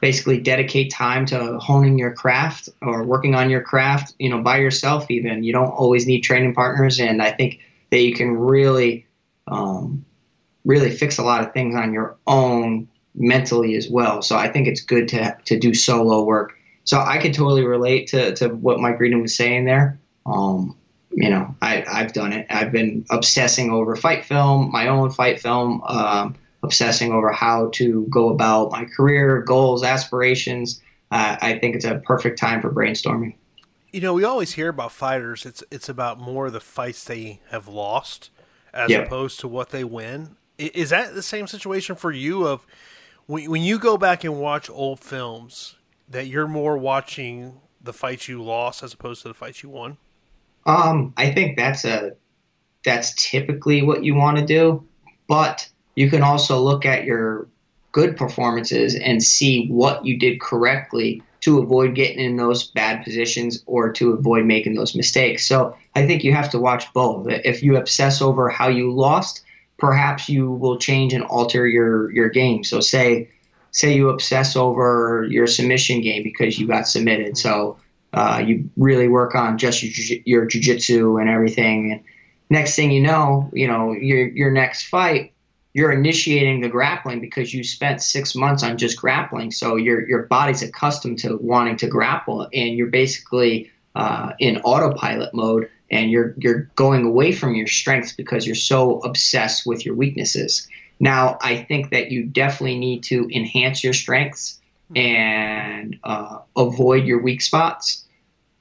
basically 0.00 0.40
dedicate 0.40 0.90
time 0.90 1.26
to 1.26 1.58
honing 1.58 1.98
your 1.98 2.12
craft 2.12 2.68
or 2.82 3.04
working 3.04 3.34
on 3.34 3.50
your 3.50 3.60
craft. 3.60 4.14
You 4.18 4.30
know, 4.30 4.42
by 4.42 4.56
yourself. 4.56 5.10
Even 5.10 5.44
you 5.44 5.52
don't 5.52 5.68
always 5.68 6.06
need 6.06 6.22
training 6.22 6.54
partners, 6.54 6.98
and 6.98 7.22
I 7.22 7.30
think 7.30 7.60
that 7.90 8.00
you 8.00 8.14
can 8.14 8.36
really 8.38 9.06
um, 9.46 10.04
really 10.64 10.90
fix 10.90 11.18
a 11.18 11.22
lot 11.22 11.46
of 11.46 11.52
things 11.52 11.76
on 11.76 11.92
your 11.92 12.16
own 12.26 12.88
mentally 13.14 13.76
as 13.76 13.88
well. 13.90 14.22
So 14.22 14.36
I 14.36 14.48
think 14.48 14.66
it's 14.66 14.80
good 14.80 15.08
to 15.08 15.36
to 15.44 15.58
do 15.58 15.74
solo 15.74 16.24
work. 16.24 16.54
So 16.84 16.98
I 17.00 17.18
could 17.18 17.34
totally 17.34 17.66
relate 17.66 18.06
to, 18.08 18.34
to 18.36 18.48
what 18.48 18.78
Mike 18.78 18.98
Breeden 18.98 19.20
was 19.20 19.36
saying 19.36 19.64
there. 19.64 19.98
Um, 20.24 20.76
you 21.16 21.30
know, 21.30 21.56
I, 21.62 21.82
I've 21.90 22.12
done 22.12 22.34
it. 22.34 22.46
I've 22.50 22.70
been 22.70 23.06
obsessing 23.10 23.70
over 23.70 23.96
fight 23.96 24.26
film, 24.26 24.70
my 24.70 24.86
own 24.86 25.10
fight 25.10 25.40
film, 25.40 25.82
um, 25.86 26.36
obsessing 26.62 27.10
over 27.10 27.32
how 27.32 27.70
to 27.72 28.06
go 28.10 28.28
about 28.28 28.70
my 28.70 28.84
career, 28.84 29.40
goals, 29.40 29.82
aspirations. 29.82 30.82
Uh, 31.10 31.38
I 31.40 31.58
think 31.58 31.74
it's 31.74 31.86
a 31.86 31.96
perfect 32.04 32.38
time 32.38 32.60
for 32.60 32.70
brainstorming. 32.70 33.34
You 33.92 34.02
know, 34.02 34.12
we 34.12 34.24
always 34.24 34.52
hear 34.52 34.68
about 34.68 34.92
fighters. 34.92 35.46
It's 35.46 35.64
it's 35.70 35.88
about 35.88 36.20
more 36.20 36.50
the 36.50 36.60
fights 36.60 37.02
they 37.04 37.40
have 37.50 37.66
lost 37.66 38.28
as 38.74 38.90
yep. 38.90 39.06
opposed 39.06 39.40
to 39.40 39.48
what 39.48 39.70
they 39.70 39.84
win. 39.84 40.36
Is 40.58 40.90
that 40.90 41.14
the 41.14 41.22
same 41.22 41.46
situation 41.46 41.96
for 41.96 42.12
you? 42.12 42.46
Of 42.46 42.66
when 43.24 43.50
when 43.50 43.62
you 43.62 43.78
go 43.78 43.96
back 43.96 44.22
and 44.22 44.38
watch 44.38 44.68
old 44.68 45.00
films, 45.00 45.76
that 46.10 46.26
you're 46.26 46.48
more 46.48 46.76
watching 46.76 47.60
the 47.80 47.94
fights 47.94 48.28
you 48.28 48.42
lost 48.42 48.82
as 48.82 48.92
opposed 48.92 49.22
to 49.22 49.28
the 49.28 49.34
fights 49.34 49.62
you 49.62 49.70
won? 49.70 49.96
Um, 50.66 51.14
I 51.16 51.30
think 51.30 51.56
that's 51.56 51.84
a 51.84 52.12
that's 52.84 53.14
typically 53.30 53.82
what 53.82 54.04
you 54.04 54.14
want 54.14 54.38
to 54.38 54.44
do, 54.44 54.86
but 55.28 55.68
you 55.96 56.10
can 56.10 56.22
also 56.22 56.60
look 56.60 56.84
at 56.84 57.04
your 57.04 57.48
good 57.92 58.16
performances 58.16 58.94
and 58.94 59.22
see 59.22 59.68
what 59.68 60.04
you 60.04 60.18
did 60.18 60.40
correctly 60.40 61.22
to 61.40 61.58
avoid 61.58 61.94
getting 61.94 62.18
in 62.18 62.36
those 62.36 62.64
bad 62.72 63.02
positions 63.04 63.62
or 63.66 63.92
to 63.92 64.12
avoid 64.12 64.44
making 64.44 64.74
those 64.74 64.94
mistakes. 64.94 65.46
So 65.46 65.76
I 65.94 66.06
think 66.06 66.22
you 66.22 66.32
have 66.32 66.50
to 66.50 66.58
watch 66.58 66.92
both. 66.92 67.26
If 67.28 67.62
you 67.62 67.76
obsess 67.76 68.20
over 68.20 68.48
how 68.48 68.68
you 68.68 68.92
lost, 68.92 69.42
perhaps 69.78 70.28
you 70.28 70.50
will 70.50 70.78
change 70.78 71.12
and 71.12 71.24
alter 71.24 71.66
your 71.66 72.12
your 72.12 72.28
game. 72.28 72.64
So 72.64 72.80
say 72.80 73.28
say 73.70 73.94
you 73.94 74.08
obsess 74.08 74.56
over 74.56 75.26
your 75.30 75.46
submission 75.46 76.00
game 76.00 76.22
because 76.22 76.58
you 76.58 76.66
got 76.66 76.88
submitted. 76.88 77.38
So 77.38 77.78
uh, 78.16 78.42
you 78.44 78.68
really 78.78 79.08
work 79.08 79.34
on 79.34 79.58
just 79.58 79.82
your, 79.82 80.18
your 80.24 80.46
jujitsu 80.46 81.20
and 81.20 81.28
everything. 81.28 81.92
And 81.92 82.02
next 82.48 82.74
thing 82.74 82.90
you 82.90 83.02
know, 83.02 83.50
you 83.52 83.68
know 83.68 83.92
your 83.92 84.26
your 84.28 84.50
next 84.50 84.88
fight, 84.88 85.34
you're 85.74 85.92
initiating 85.92 86.62
the 86.62 86.70
grappling 86.70 87.20
because 87.20 87.52
you 87.52 87.62
spent 87.62 88.00
six 88.00 88.34
months 88.34 88.62
on 88.62 88.78
just 88.78 88.98
grappling. 88.98 89.50
So 89.50 89.76
your 89.76 90.08
your 90.08 90.22
body's 90.22 90.62
accustomed 90.62 91.18
to 91.20 91.36
wanting 91.36 91.76
to 91.76 91.88
grapple, 91.88 92.48
and 92.54 92.74
you're 92.74 92.86
basically 92.88 93.70
uh, 93.94 94.32
in 94.38 94.62
autopilot 94.62 95.34
mode, 95.34 95.68
and 95.90 96.10
you're 96.10 96.34
you're 96.38 96.70
going 96.74 97.04
away 97.04 97.32
from 97.32 97.54
your 97.54 97.66
strengths 97.66 98.12
because 98.12 98.46
you're 98.46 98.54
so 98.54 99.00
obsessed 99.00 99.66
with 99.66 99.84
your 99.84 99.94
weaknesses. 99.94 100.66
Now, 101.00 101.36
I 101.42 101.58
think 101.64 101.90
that 101.90 102.10
you 102.10 102.24
definitely 102.24 102.78
need 102.78 103.02
to 103.04 103.28
enhance 103.30 103.84
your 103.84 103.92
strengths 103.92 104.58
and 104.94 105.98
uh, 106.04 106.38
avoid 106.56 107.04
your 107.04 107.20
weak 107.20 107.42
spots. 107.42 108.05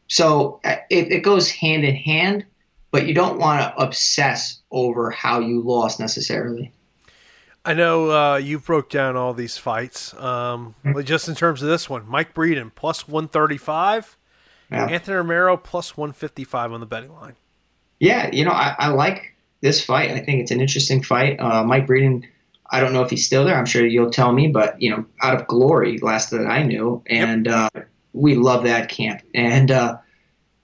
So 0.08 0.60
uh, 0.64 0.78
it, 0.90 1.12
it 1.12 1.20
goes 1.22 1.50
hand 1.50 1.84
in 1.84 1.96
hand, 1.96 2.46
but 2.92 3.08
you 3.08 3.14
don't 3.14 3.40
want 3.40 3.62
to 3.62 3.82
obsess 3.82 4.62
over 4.72 5.10
how 5.12 5.40
you 5.40 5.62
lost 5.62 6.00
necessarily. 6.00 6.72
I 7.66 7.74
know 7.74 8.12
uh, 8.12 8.38
you 8.38 8.60
broke 8.60 8.90
down 8.90 9.16
all 9.16 9.34
these 9.34 9.58
fights. 9.58 10.14
Um, 10.14 10.76
mm-hmm. 10.86 11.02
Just 11.02 11.28
in 11.28 11.34
terms 11.34 11.64
of 11.64 11.70
this 11.70 11.90
one, 11.90 12.08
Mike 12.08 12.34
Breeden 12.36 12.72
plus 12.74 13.08
135, 13.08 14.18
yeah. 14.72 14.86
Anthony 14.86 15.18
Romero 15.18 15.58
plus 15.58 15.98
155 15.98 16.72
on 16.72 16.80
the 16.80 16.86
betting 16.86 17.14
line. 17.14 17.36
Yeah, 18.00 18.30
you 18.32 18.46
know, 18.46 18.52
I, 18.52 18.76
I 18.78 18.88
like 18.90 19.36
this 19.62 19.84
fight. 19.84 20.12
I 20.12 20.20
think 20.20 20.42
it's 20.42 20.52
an 20.52 20.62
interesting 20.62 21.02
fight. 21.02 21.40
Uh, 21.40 21.64
Mike 21.64 21.88
Breeden, 21.88 22.24
I 22.70 22.80
don't 22.80 22.94
know 22.94 23.02
if 23.02 23.10
he's 23.10 23.26
still 23.26 23.46
there. 23.46 23.58
I'm 23.58 23.66
sure 23.66 23.86
you'll 23.86 24.12
tell 24.12 24.32
me, 24.32 24.48
but 24.48 24.80
you 24.80 24.92
know, 24.92 25.06
out 25.24 25.40
of 25.40 25.48
glory, 25.48 25.98
last 26.00 26.30
that 26.32 26.46
I 26.46 26.62
knew, 26.62 27.02
and 27.08 27.48
yep. 27.48 27.72
uh, 27.76 27.80
we 28.16 28.36
love 28.36 28.64
that 28.64 28.90
camp. 28.90 29.22
And 29.34 29.70
uh, 29.70 29.98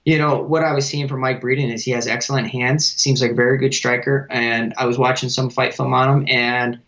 you 0.04 0.18
know 0.18 0.42
what 0.42 0.64
I 0.64 0.72
was 0.72 0.86
seeing 0.86 1.06
from 1.06 1.20
Mike 1.20 1.40
Breeden 1.40 1.72
is 1.72 1.84
he 1.84 1.92
has 1.92 2.06
excellent 2.06 2.48
hands. 2.48 2.86
Seems 2.86 3.22
like 3.22 3.32
a 3.32 3.34
very 3.34 3.58
good 3.58 3.74
striker. 3.74 4.26
And 4.30 4.74
I 4.76 4.86
was 4.86 4.98
watching 4.98 5.28
some 5.28 5.50
fight 5.50 5.74
film 5.74 5.94
on 5.94 6.08
him, 6.08 6.26
and 6.28 6.80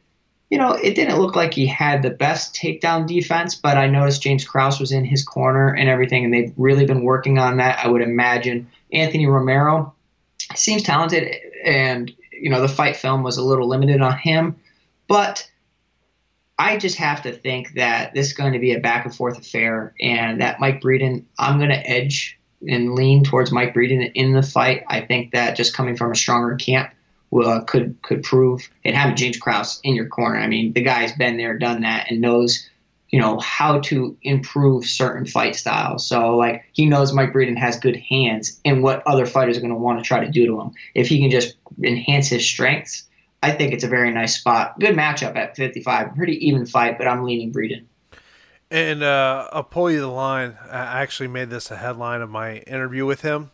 you 0.51 0.59
know, 0.59 0.73
it 0.73 0.95
didn't 0.95 1.19
look 1.19 1.37
like 1.37 1.55
he 1.55 1.67
had 1.67 2.03
the 2.03 2.11
best 2.11 2.55
takedown 2.55 3.07
defense, 3.07 3.55
but 3.55 3.77
I 3.77 3.87
noticed 3.87 4.23
James 4.23 4.45
Krause 4.45 4.79
was 4.79 4.93
in 4.93 5.05
his 5.05 5.25
corner 5.25 5.75
and 5.75 5.89
everything, 5.89 6.25
and 6.25 6.33
they've 6.33 6.53
really 6.57 6.87
been 6.87 7.03
working 7.03 7.39
on 7.39 7.57
that. 7.59 7.79
I 7.85 7.89
would 7.89 8.03
imagine 8.03 8.69
Anthony 8.93 9.27
Romero 9.27 9.95
seems 10.55 10.83
talented 10.83 11.35
and 11.65 12.13
you 12.31 12.51
know 12.51 12.61
the 12.61 12.69
fight 12.69 12.97
film 12.97 13.23
was 13.23 13.37
a 13.37 13.43
little 13.43 13.69
limited 13.69 14.01
on 14.01 14.17
him, 14.19 14.57
but 15.09 15.49
I 16.59 16.77
just 16.77 16.97
have 16.99 17.23
to 17.23 17.33
think 17.33 17.75
that 17.75 18.15
this 18.15 18.29
is 18.29 18.33
going 18.33 18.53
to 18.53 18.59
be 18.59 18.73
a 18.73 18.81
back 18.81 19.05
and 19.05 19.15
forth 19.15 19.39
affair, 19.39 19.95
and 20.01 20.41
that 20.41 20.61
Mike 20.61 20.81
Breeden, 20.81 21.25
I'm 21.39 21.59
going 21.59 21.71
to 21.71 21.91
edge 21.91 22.39
and 22.69 22.95
lean 22.95 23.25
towards 23.25 23.53
Mike 23.53 23.75
Breeden 23.75 24.11
in 24.15 24.33
the 24.33 24.43
fight. 24.43 24.85
I 24.89 25.01
think 25.01 25.33
that 25.33 25.57
just 25.57 25.75
coming 25.75 25.97
from 25.97 26.13
a 26.13 26.17
stronger 26.17 26.55
camp 26.57 26.91
will, 27.31 27.61
could 27.63 28.01
could 28.03 28.23
prove 28.23 28.69
and 28.85 28.95
having 28.95 29.17
James 29.17 29.37
Krause 29.37 29.81
in 29.83 29.95
your 29.95 30.07
corner. 30.07 30.39
I 30.39 30.47
mean, 30.47 30.73
the 30.73 30.83
guy's 30.83 31.13
been 31.13 31.37
there, 31.37 31.59
done 31.59 31.83
that, 31.83 32.11
and 32.11 32.21
knows 32.21 32.69
you 33.11 33.21
know 33.21 33.39
how 33.39 33.81
to 33.81 34.17
improve 34.23 34.87
certain 34.87 35.27
fight 35.27 35.57
styles. 35.57 36.07
So 36.07 36.37
like 36.37 36.65
he 36.73 36.87
knows 36.87 37.13
Mike 37.13 37.33
Breeden 37.33 37.59
has 37.59 37.79
good 37.79 37.97
hands 37.97 38.61
and 38.65 38.83
what 38.83 39.07
other 39.07 39.27
fighters 39.27 39.57
are 39.57 39.61
going 39.61 39.73
to 39.73 39.79
want 39.79 39.99
to 39.99 40.05
try 40.05 40.25
to 40.25 40.31
do 40.31 40.47
to 40.47 40.61
him. 40.61 40.73
If 40.95 41.09
he 41.09 41.21
can 41.21 41.31
just 41.31 41.57
enhance 41.83 42.29
his 42.29 42.45
strengths, 42.45 43.05
I 43.45 43.51
think 43.51 43.75
it's 43.75 43.85
a 43.85 43.89
very 43.89 44.11
nice 44.11 44.39
spot. 44.39 44.81
Good 44.81 44.95
matchup 44.95 45.37
at 45.37 45.55
55. 45.55 46.15
Pretty 46.17 46.47
even 46.47 46.65
fight, 46.65 46.97
but 46.97 47.07
I'm 47.07 47.25
leaning 47.25 47.53
Breeden. 47.53 47.85
And 48.71 49.03
uh, 49.03 49.49
I'll 49.53 49.63
pull 49.63 49.91
you 49.91 50.01
the 50.01 50.07
line. 50.07 50.57
I 50.71 51.03
actually 51.03 51.29
made 51.29 51.51
this 51.51 51.71
a 51.71 51.77
headline 51.77 52.23
of 52.23 52.31
my 52.31 52.61
interview 52.61 53.05
with 53.05 53.21
him. 53.21 53.51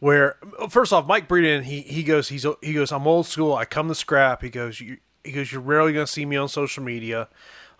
Where 0.00 0.36
first 0.68 0.92
off, 0.92 1.06
Mike 1.06 1.28
Breeden, 1.28 1.62
he 1.62 1.80
he 1.80 2.02
goes, 2.02 2.28
he's 2.28 2.44
he 2.60 2.74
goes, 2.74 2.92
I'm 2.92 3.06
old 3.06 3.26
school. 3.26 3.54
I 3.54 3.64
come 3.64 3.88
to 3.88 3.94
scrap. 3.94 4.42
He 4.42 4.50
goes, 4.50 4.80
you, 4.82 4.98
he 5.24 5.32
goes, 5.32 5.50
you're 5.50 5.62
rarely 5.62 5.94
going 5.94 6.04
to 6.04 6.12
see 6.12 6.26
me 6.26 6.36
on 6.36 6.48
social 6.48 6.82
media. 6.84 7.28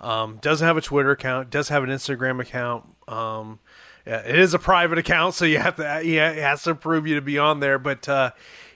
Um, 0.00 0.38
doesn't 0.40 0.66
have 0.66 0.78
a 0.78 0.80
Twitter 0.80 1.10
account. 1.10 1.50
Does 1.50 1.68
have 1.68 1.84
an 1.84 1.90
Instagram 1.90 2.40
account. 2.40 2.86
Um, 3.06 3.58
it 4.06 4.38
is 4.38 4.54
a 4.54 4.58
private 4.58 4.98
account, 4.98 5.34
so 5.34 5.44
you 5.44 5.58
have 5.58 5.76
to. 5.76 5.82
Yeah, 6.02 6.30
it 6.30 6.42
has 6.42 6.62
to 6.62 6.74
prove 6.74 7.06
you 7.06 7.16
to 7.16 7.20
be 7.20 7.38
on 7.38 7.60
there. 7.60 7.78
But 7.78 8.08
uh, 8.08 8.30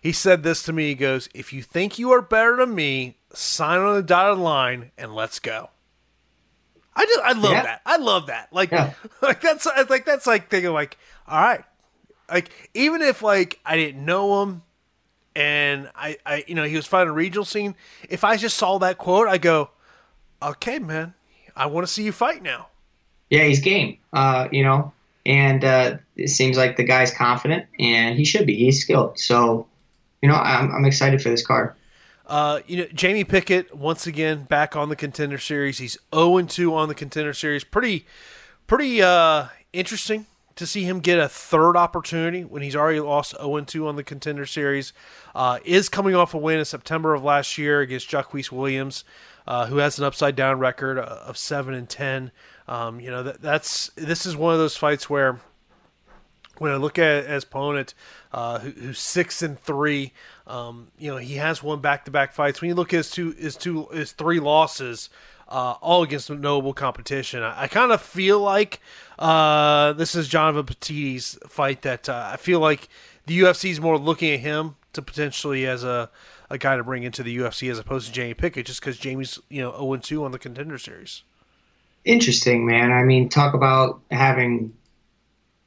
he 0.07 0.13
said 0.13 0.45
this 0.45 0.63
to 0.63 0.73
me. 0.73 0.87
He 0.87 0.95
goes, 0.95 1.29
"If 1.35 1.53
you 1.53 1.63
think 1.63 1.99
you 1.99 2.13
are 2.13 2.23
better 2.23 2.57
than 2.57 2.77
me, 2.77 3.17
sign 3.33 3.81
on 3.81 3.97
the 3.97 4.03
dotted 4.05 4.39
line 4.39 4.93
and 4.97 5.13
let's 5.13 5.41
go." 5.41 5.71
I 6.95 7.05
just, 7.05 7.21
I 7.21 7.33
love 7.33 7.51
yeah. 7.51 7.63
that. 7.65 7.81
I 7.85 7.97
love 7.97 8.29
that. 8.29 8.53
Like, 8.53 8.71
yeah. 8.71 8.93
like 9.21 9.41
that's 9.41 9.67
like 9.67 10.05
that's 10.05 10.25
like 10.25 10.49
thinking 10.49 10.73
like, 10.73 10.97
all 11.27 11.41
right, 11.41 11.65
like 12.31 12.53
even 12.73 13.03
if 13.03 13.21
like 13.21 13.59
I 13.67 13.77
didn't 13.77 14.05
know 14.05 14.43
him, 14.43 14.63
and 15.35 15.91
I, 15.97 16.19
I, 16.25 16.45
you 16.47 16.55
know, 16.55 16.63
he 16.63 16.77
was 16.77 16.87
fighting 16.87 17.11
a 17.11 17.13
regional 17.13 17.45
scene. 17.45 17.75
If 18.09 18.23
I 18.23 18.37
just 18.37 18.57
saw 18.57 18.79
that 18.79 18.99
quote, 18.99 19.27
I 19.27 19.39
go, 19.39 19.71
okay, 20.41 20.79
man, 20.79 21.15
I 21.57 21.67
want 21.67 21.85
to 21.85 21.93
see 21.93 22.05
you 22.05 22.13
fight 22.13 22.45
now. 22.45 22.69
Yeah, 23.29 23.43
he's 23.43 23.59
game. 23.59 23.99
Uh, 24.13 24.47
you 24.53 24.63
know, 24.63 24.93
and 25.27 25.65
uh, 25.65 25.97
it 26.15 26.29
seems 26.29 26.57
like 26.57 26.77
the 26.77 26.85
guy's 26.85 27.13
confident, 27.13 27.67
and 27.81 28.17
he 28.17 28.25
should 28.25 28.47
be. 28.47 28.55
He's 28.55 28.81
skilled. 28.81 29.19
So, 29.19 29.67
you 30.27 30.33
know, 30.33 30.39
I'm, 30.39 30.73
I'm 30.73 30.85
excited 30.85 31.23
for 31.23 31.29
this 31.29 31.47
card. 31.47 31.73
Uh, 32.27 32.59
you 32.67 32.79
know, 32.79 32.87
Jamie 32.93 33.23
Pickett 33.23 33.73
once 33.73 34.09
again 34.09 34.43
back 34.43 34.75
on 34.75 34.89
the 34.89 34.97
contender 34.97 35.39
series. 35.39 35.79
He's 35.79 35.97
0 36.13 36.43
2 36.43 36.75
on 36.75 36.89
the 36.89 36.97
contender 36.97 37.33
series. 37.33 37.63
Pretty, 37.63 38.07
pretty 38.67 39.01
uh, 39.01 39.47
interesting 39.73 40.27
to 40.57 40.67
see 40.67 40.83
him 40.83 40.99
get 40.99 41.21
a 41.21 41.29
third 41.29 41.77
opportunity 41.77 42.43
when 42.43 42.63
he's 42.63 42.75
already 42.75 42.99
lost 42.99 43.37
0 43.41 43.61
2 43.61 43.87
on 43.87 43.95
the 43.95 44.03
contender 44.03 44.47
series. 44.47 44.93
Uh, 45.33 45.61
is 45.65 45.89
coming 45.89 46.17
off 46.17 46.35
a 46.35 46.39
win 46.39 46.59
in 46.59 46.65
September 46.65 47.15
of 47.15 47.23
last 47.23 47.57
year 47.57 47.81
against 47.81 48.11
Jacques 48.11 48.35
Williams 48.51 49.05
uh, 49.47 49.67
who 49.67 49.77
has 49.77 49.97
an 49.97 50.05
upside 50.05 50.35
down 50.35 50.59
record 50.59 50.99
of 50.99 51.39
seven 51.39 51.73
and 51.73 51.89
ten. 51.89 52.33
Um, 52.67 52.99
you 52.99 53.13
know 53.13 53.23
that, 53.23 53.41
that's 53.41 53.93
this 53.95 54.27
is 54.27 54.37
one 54.37 54.53
of 54.53 54.59
those 54.59 54.77
fights 54.77 55.09
where 55.09 55.39
when 56.59 56.73
I 56.73 56.77
look 56.77 56.99
at 56.99 57.27
his 57.27 57.45
opponent, 57.45 57.95
uh, 58.33 58.59
who, 58.61 58.71
who's 58.71 58.99
six 58.99 59.43
and 59.43 59.59
three, 59.59 60.13
um, 60.47 60.89
you 60.99 61.11
know, 61.11 61.17
he 61.17 61.37
has 61.37 61.63
won 61.63 61.81
back-to-back 61.81 62.33
fights. 62.33 62.61
When 62.61 62.69
you 62.69 62.75
look 62.75 62.93
at 62.93 62.99
his 62.99 63.11
two, 63.11 63.33
his 63.33 63.57
two, 63.57 63.87
his 63.87 64.13
three 64.13 64.41
losses, 64.41 65.11
uh, 65.49 65.75
all 65.81 66.03
against 66.03 66.29
notable 66.29 66.75
competition. 66.75 67.43
I, 67.43 67.63
I 67.63 67.69
kind 67.69 67.93
of 67.93 68.03
feel 68.03 68.41
like 68.41 68.81
uh, 69.19 69.93
this 69.93 70.15
is 70.15 70.29
Jonathan 70.29 70.67
Petitti's 70.67 71.39
fight. 71.49 71.83
That 71.83 72.09
uh, 72.09 72.31
I 72.33 72.37
feel 72.37 72.61
like 72.61 72.89
the 73.27 73.39
UFC 73.41 73.71
is 73.71 73.81
more 73.81 73.99
looking 73.99 74.33
at 74.35 74.41
him 74.41 74.77
to 74.93 75.03
potentially 75.03 75.67
as 75.67 75.85
a 75.85 76.11
a 76.49 76.59
guy 76.59 76.77
to 76.77 76.85
bring 76.85 77.03
into 77.03 77.23
the 77.23 77.37
UFC 77.37 77.71
as 77.71 77.79
opposed 77.79 78.07
to 78.07 78.13
Jamie 78.13 78.35
Pickett, 78.35 78.67
just 78.67 78.81
because 78.81 78.99
Jamie's 78.99 79.39
you 79.49 79.63
know 79.63 79.71
zero 79.73 79.93
oh 79.93 79.97
two 79.97 80.25
on 80.25 80.33
the 80.33 80.39
Contender 80.39 80.79
Series. 80.79 81.23
Interesting, 82.05 82.67
man. 82.67 82.93
I 82.93 83.03
mean, 83.03 83.29
talk 83.29 83.55
about 83.55 84.01
having 84.11 84.73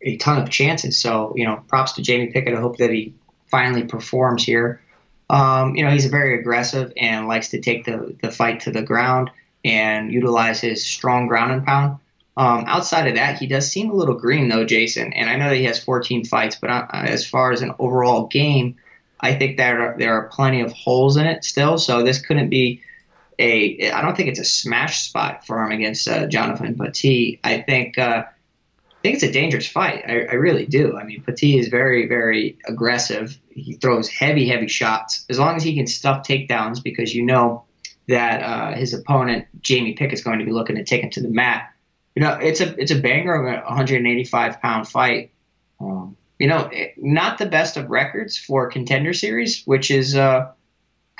a 0.01 0.17
ton 0.17 0.41
of 0.41 0.49
chances. 0.49 0.99
So 0.99 1.33
you 1.35 1.45
know, 1.45 1.63
props 1.67 1.93
to 1.93 2.01
Jamie 2.01 2.31
Pickett. 2.31 2.55
I 2.55 2.59
hope 2.59 2.77
that 2.77 2.89
he 2.89 3.13
finally 3.47 3.83
performs 3.83 4.43
here. 4.43 4.81
Um, 5.29 5.75
you 5.75 5.83
know, 5.83 5.91
he's 5.91 6.05
very 6.05 6.39
aggressive 6.39 6.91
and 6.97 7.27
likes 7.27 7.49
to 7.49 7.61
take 7.61 7.85
the 7.85 8.15
the 8.21 8.31
fight 8.31 8.61
to 8.61 8.71
the 8.71 8.81
ground 8.81 9.29
and 9.63 10.11
utilize 10.11 10.61
his 10.61 10.85
strong 10.85 11.27
ground 11.27 11.51
and 11.51 11.65
pound. 11.65 11.97
Um, 12.37 12.63
outside 12.67 13.07
of 13.07 13.15
that, 13.15 13.37
he 13.37 13.47
does 13.47 13.69
seem 13.69 13.89
a 13.89 13.93
little 13.93 14.15
green 14.15 14.47
though, 14.47 14.63
Jason. 14.63 15.11
And 15.11 15.29
I 15.29 15.35
know 15.35 15.49
that 15.49 15.57
he 15.57 15.65
has 15.65 15.83
14 15.83 16.23
fights, 16.23 16.55
but 16.55 16.69
uh, 16.69 16.87
as 16.93 17.27
far 17.27 17.51
as 17.51 17.61
an 17.61 17.73
overall 17.79 18.27
game, 18.27 18.77
I 19.19 19.33
think 19.33 19.57
there 19.57 19.81
are, 19.81 19.97
there 19.97 20.13
are 20.13 20.29
plenty 20.29 20.61
of 20.61 20.71
holes 20.71 21.17
in 21.17 21.25
it 21.25 21.43
still. 21.43 21.77
So 21.77 22.01
this 22.01 22.21
couldn't 22.21 22.49
be 22.49 22.81
a. 23.39 23.91
I 23.91 24.01
don't 24.01 24.15
think 24.15 24.29
it's 24.29 24.39
a 24.39 24.45
smash 24.45 25.01
spot 25.01 25.45
for 25.45 25.61
him 25.63 25.71
against 25.71 26.07
uh, 26.07 26.27
Jonathan 26.27 26.75
Petit. 26.75 27.39
I 27.43 27.61
think. 27.61 27.97
Uh, 27.97 28.23
I 28.99 29.01
think 29.01 29.15
it's 29.15 29.23
a 29.23 29.31
dangerous 29.31 29.65
fight. 29.65 30.03
I, 30.05 30.25
I, 30.25 30.33
really 30.33 30.65
do. 30.65 30.97
I 30.97 31.05
mean, 31.05 31.21
Petit 31.21 31.57
is 31.57 31.69
very, 31.69 32.05
very 32.05 32.57
aggressive. 32.67 33.39
He 33.49 33.73
throws 33.75 34.09
heavy, 34.09 34.45
heavy 34.49 34.67
shots. 34.67 35.25
As 35.29 35.39
long 35.39 35.55
as 35.55 35.63
he 35.63 35.73
can 35.73 35.87
stuff 35.87 36.27
takedowns, 36.27 36.83
because 36.83 37.15
you 37.15 37.23
know 37.23 37.63
that 38.09 38.43
uh, 38.43 38.75
his 38.75 38.93
opponent 38.93 39.45
Jamie 39.61 39.93
Pickett 39.93 40.15
is 40.15 40.23
going 40.23 40.39
to 40.39 40.45
be 40.45 40.51
looking 40.51 40.75
to 40.75 40.83
take 40.83 41.01
him 41.01 41.11
to 41.11 41.21
the 41.21 41.29
mat. 41.29 41.73
You 42.13 42.23
know, 42.23 42.33
it's 42.33 42.59
a 42.59 42.77
it's 42.77 42.91
a 42.91 42.99
banger 42.99 43.35
of 43.35 43.45
a 43.45 43.63
185 43.63 44.61
pound 44.61 44.85
fight. 44.85 45.31
Um, 45.79 46.17
you 46.37 46.47
know, 46.47 46.69
not 46.97 47.37
the 47.37 47.45
best 47.45 47.77
of 47.77 47.89
records 47.89 48.37
for 48.37 48.69
contender 48.69 49.13
series, 49.13 49.63
which 49.63 49.91
is 49.91 50.13
uh, 50.13 50.51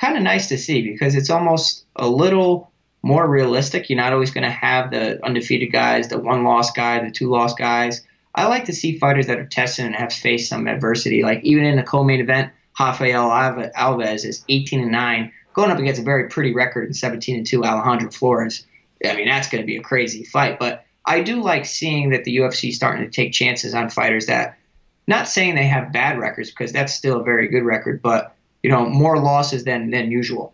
kind 0.02 0.18
of 0.18 0.24
nice 0.24 0.50
to 0.50 0.58
see 0.58 0.82
because 0.82 1.16
it's 1.16 1.30
almost 1.30 1.86
a 1.96 2.10
little 2.10 2.69
more 3.02 3.28
realistic. 3.28 3.90
You're 3.90 3.98
not 3.98 4.14
always 4.14 4.32
going 4.32 4.44
to 4.44 4.50
have 4.50 4.92
the 4.92 5.24
undefeated 5.26 5.72
guys, 5.72 6.08
the 6.10 6.20
one 6.20 6.44
loss 6.44 6.72
guy, 6.72 7.04
the 7.04 7.12
two 7.12 7.30
loss 7.30 7.54
guys. 7.54 8.06
I 8.36 8.48
like 8.48 8.66
to 8.66 8.74
see 8.74 8.98
fighters 8.98 9.28
that 9.28 9.40
are 9.40 9.46
tested 9.46 9.86
and 9.86 9.96
have 9.96 10.14
faced 10.14 10.50
some 10.50 10.68
adversity. 10.68 11.24
Like 11.24 11.44
even 11.44 11.66
in 11.66 11.78
the 11.78 11.84
co-main 11.84 12.20
event, 12.20 12.52
Rafael 12.80 13.30
Alves 13.30 14.26
is 14.26 14.44
18 14.48 14.82
and 14.82 14.92
9, 14.92 15.32
going 15.54 15.72
up 15.72 15.80
against 15.80 16.02
a 16.02 16.04
very 16.04 16.30
pretty 16.30 16.54
record 16.54 16.88
in 16.88 16.94
17 16.94 17.38
and 17.38 17.46
2, 17.46 17.64
Alejandro 17.64 18.12
Flores. 18.12 18.66
I 19.06 19.16
mean, 19.16 19.28
that's 19.28 19.50
going 19.50 19.62
to 19.62 19.68
be 19.68 19.78
a 19.78 19.82
crazy 19.82 20.24
fight. 20.24 20.60
But 20.60 20.86
I 21.06 21.22
do 21.22 21.42
like 21.42 21.66
seeing 21.66 22.12
that 22.12 22.24
the 22.24 22.38
UFC 22.38 22.70
is 22.70 22.76
starting 22.76 23.04
to 23.04 23.12
take 23.12 23.34
chances 23.34 23.74
on 23.74 23.90
fighters 23.90 24.28
that 24.28 24.58
not 25.08 25.28
saying 25.28 25.56
they 25.56 25.66
have 25.66 25.92
bad 25.92 26.20
records 26.20 26.52
because 26.52 26.72
that's 26.72 26.94
still 26.94 27.20
a 27.20 27.24
very 27.24 27.48
good 27.48 27.64
record, 27.64 28.02
but 28.02 28.36
you 28.62 28.70
know 28.70 28.88
more 28.88 29.18
losses 29.18 29.64
than 29.64 29.90
than 29.90 30.12
usual. 30.12 30.54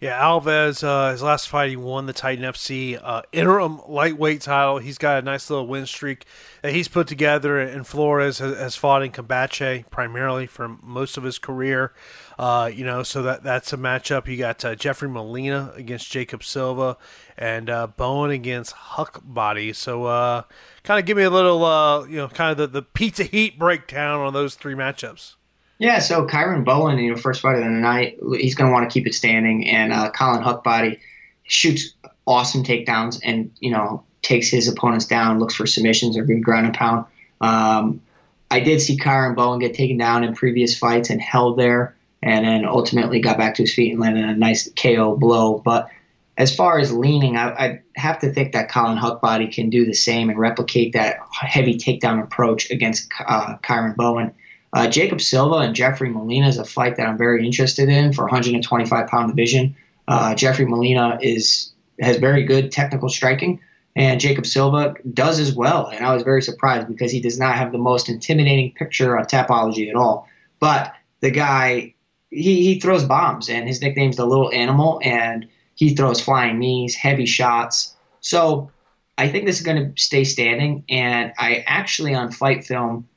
Yeah, 0.00 0.18
Alves, 0.18 0.82
uh, 0.82 1.10
his 1.10 1.22
last 1.22 1.46
fight, 1.50 1.68
he 1.68 1.76
won 1.76 2.06
the 2.06 2.14
Titan 2.14 2.42
FC 2.42 2.98
uh, 3.02 3.20
interim 3.32 3.82
lightweight 3.86 4.40
title. 4.40 4.78
He's 4.78 4.96
got 4.96 5.18
a 5.18 5.22
nice 5.22 5.50
little 5.50 5.66
win 5.66 5.84
streak 5.84 6.24
that 6.62 6.72
he's 6.72 6.88
put 6.88 7.06
together, 7.06 7.60
and 7.60 7.86
Flores 7.86 8.38
has, 8.38 8.56
has 8.56 8.76
fought 8.76 9.02
in 9.02 9.12
Combate 9.12 9.90
primarily 9.90 10.46
for 10.46 10.68
most 10.82 11.18
of 11.18 11.24
his 11.24 11.38
career. 11.38 11.92
Uh, 12.38 12.70
you 12.74 12.82
know, 12.82 13.02
so 13.02 13.20
that 13.24 13.42
that's 13.42 13.74
a 13.74 13.76
matchup. 13.76 14.26
You 14.26 14.38
got 14.38 14.64
uh, 14.64 14.74
Jeffrey 14.74 15.10
Molina 15.10 15.70
against 15.76 16.10
Jacob 16.10 16.44
Silva, 16.44 16.96
and 17.36 17.68
uh, 17.68 17.88
Bowen 17.88 18.30
against 18.30 18.74
Huckbody. 18.74 19.76
So, 19.76 20.06
uh, 20.06 20.44
kind 20.82 20.98
of 20.98 21.04
give 21.04 21.18
me 21.18 21.24
a 21.24 21.30
little, 21.30 22.08
you 22.08 22.16
know, 22.16 22.28
kind 22.28 22.52
of 22.52 22.56
the, 22.56 22.66
the 22.66 22.82
pizza 22.82 23.24
heat 23.24 23.58
breakdown 23.58 24.20
on 24.20 24.32
those 24.32 24.54
three 24.54 24.74
matchups. 24.74 25.34
Yeah, 25.80 25.98
so 25.98 26.26
Kyron 26.26 26.64
Bowen, 26.64 26.98
you 26.98 27.10
know, 27.10 27.16
first 27.16 27.40
fight 27.40 27.56
of 27.56 27.64
the 27.64 27.70
night, 27.70 28.18
he's 28.36 28.54
going 28.54 28.68
to 28.68 28.72
want 28.72 28.88
to 28.88 28.92
keep 28.92 29.06
it 29.06 29.14
standing, 29.14 29.66
and 29.66 29.94
uh, 29.94 30.10
Colin 30.10 30.42
Huckbody 30.42 31.00
shoots 31.44 31.94
awesome 32.26 32.62
takedowns, 32.62 33.18
and 33.24 33.50
you 33.60 33.70
know 33.70 34.04
takes 34.22 34.48
his 34.48 34.68
opponents 34.68 35.06
down, 35.06 35.38
looks 35.38 35.54
for 35.54 35.66
submissions 35.66 36.18
or 36.18 36.24
good 36.24 36.44
ground 36.44 36.66
and 36.66 36.74
pound. 36.74 37.06
Um, 37.40 38.02
I 38.50 38.60
did 38.60 38.82
see 38.82 38.98
Kyron 38.98 39.34
Bowen 39.34 39.58
get 39.58 39.72
taken 39.72 39.96
down 39.96 40.22
in 40.22 40.34
previous 40.34 40.78
fights 40.78 41.08
and 41.08 41.20
held 41.20 41.58
there 41.58 41.96
and 42.22 42.44
then 42.44 42.66
ultimately 42.66 43.20
got 43.20 43.38
back 43.38 43.54
to 43.54 43.62
his 43.62 43.74
feet 43.74 43.92
and 43.92 44.00
landed 44.00 44.24
a 44.24 44.34
nice 44.34 44.70
KO 44.72 45.16
blow. 45.16 45.58
But 45.64 45.88
as 46.36 46.54
far 46.54 46.78
as 46.78 46.92
leaning, 46.92 47.36
I, 47.36 47.50
I 47.52 47.80
have 47.96 48.18
to 48.20 48.32
think 48.32 48.52
that 48.52 48.70
Colin 48.70 48.98
Huckbody 48.98 49.52
can 49.52 49.70
do 49.70 49.86
the 49.86 49.94
same 49.94 50.28
and 50.28 50.38
replicate 50.38 50.92
that 50.92 51.18
heavy 51.32 51.78
takedown 51.78 52.22
approach 52.22 52.70
against 52.70 53.10
uh, 53.26 53.56
Kyron 53.62 53.96
Bowen. 53.96 54.34
Uh, 54.72 54.88
Jacob 54.88 55.20
Silva 55.20 55.56
and 55.56 55.74
Jeffrey 55.74 56.10
Molina 56.10 56.48
is 56.48 56.58
a 56.58 56.64
fight 56.64 56.96
that 56.96 57.08
I'm 57.08 57.18
very 57.18 57.44
interested 57.44 57.88
in 57.88 58.12
for 58.12 58.24
125 58.24 59.08
pound 59.08 59.28
division. 59.28 59.74
Uh, 60.06 60.34
Jeffrey 60.34 60.66
Molina 60.66 61.18
is 61.20 61.72
has 62.00 62.16
very 62.16 62.44
good 62.44 62.72
technical 62.72 63.08
striking, 63.08 63.60
and 63.96 64.20
Jacob 64.20 64.46
Silva 64.46 64.94
does 65.12 65.38
as 65.38 65.54
well. 65.54 65.88
And 65.88 66.04
I 66.04 66.14
was 66.14 66.22
very 66.22 66.40
surprised 66.40 66.88
because 66.88 67.12
he 67.12 67.20
does 67.20 67.38
not 67.38 67.56
have 67.56 67.72
the 67.72 67.78
most 67.78 68.08
intimidating 68.08 68.72
picture 68.72 69.18
on 69.18 69.24
Tapology 69.26 69.90
at 69.90 69.96
all. 69.96 70.28
But 70.60 70.94
the 71.20 71.30
guy 71.30 71.94
he, 72.30 72.62
he 72.62 72.80
throws 72.80 73.04
bombs, 73.04 73.48
and 73.48 73.66
his 73.66 73.82
nickname's 73.82 74.16
the 74.16 74.26
Little 74.26 74.52
Animal, 74.52 75.00
and 75.02 75.48
he 75.74 75.94
throws 75.94 76.20
flying 76.20 76.58
knees, 76.58 76.94
heavy 76.94 77.26
shots. 77.26 77.96
So 78.20 78.70
I 79.18 79.28
think 79.28 79.46
this 79.46 79.58
is 79.58 79.66
going 79.66 79.94
to 79.94 80.02
stay 80.02 80.24
standing. 80.24 80.84
And 80.88 81.32
I 81.38 81.64
actually 81.66 82.14
on 82.14 82.30
fight 82.30 82.64
film, 82.64 83.08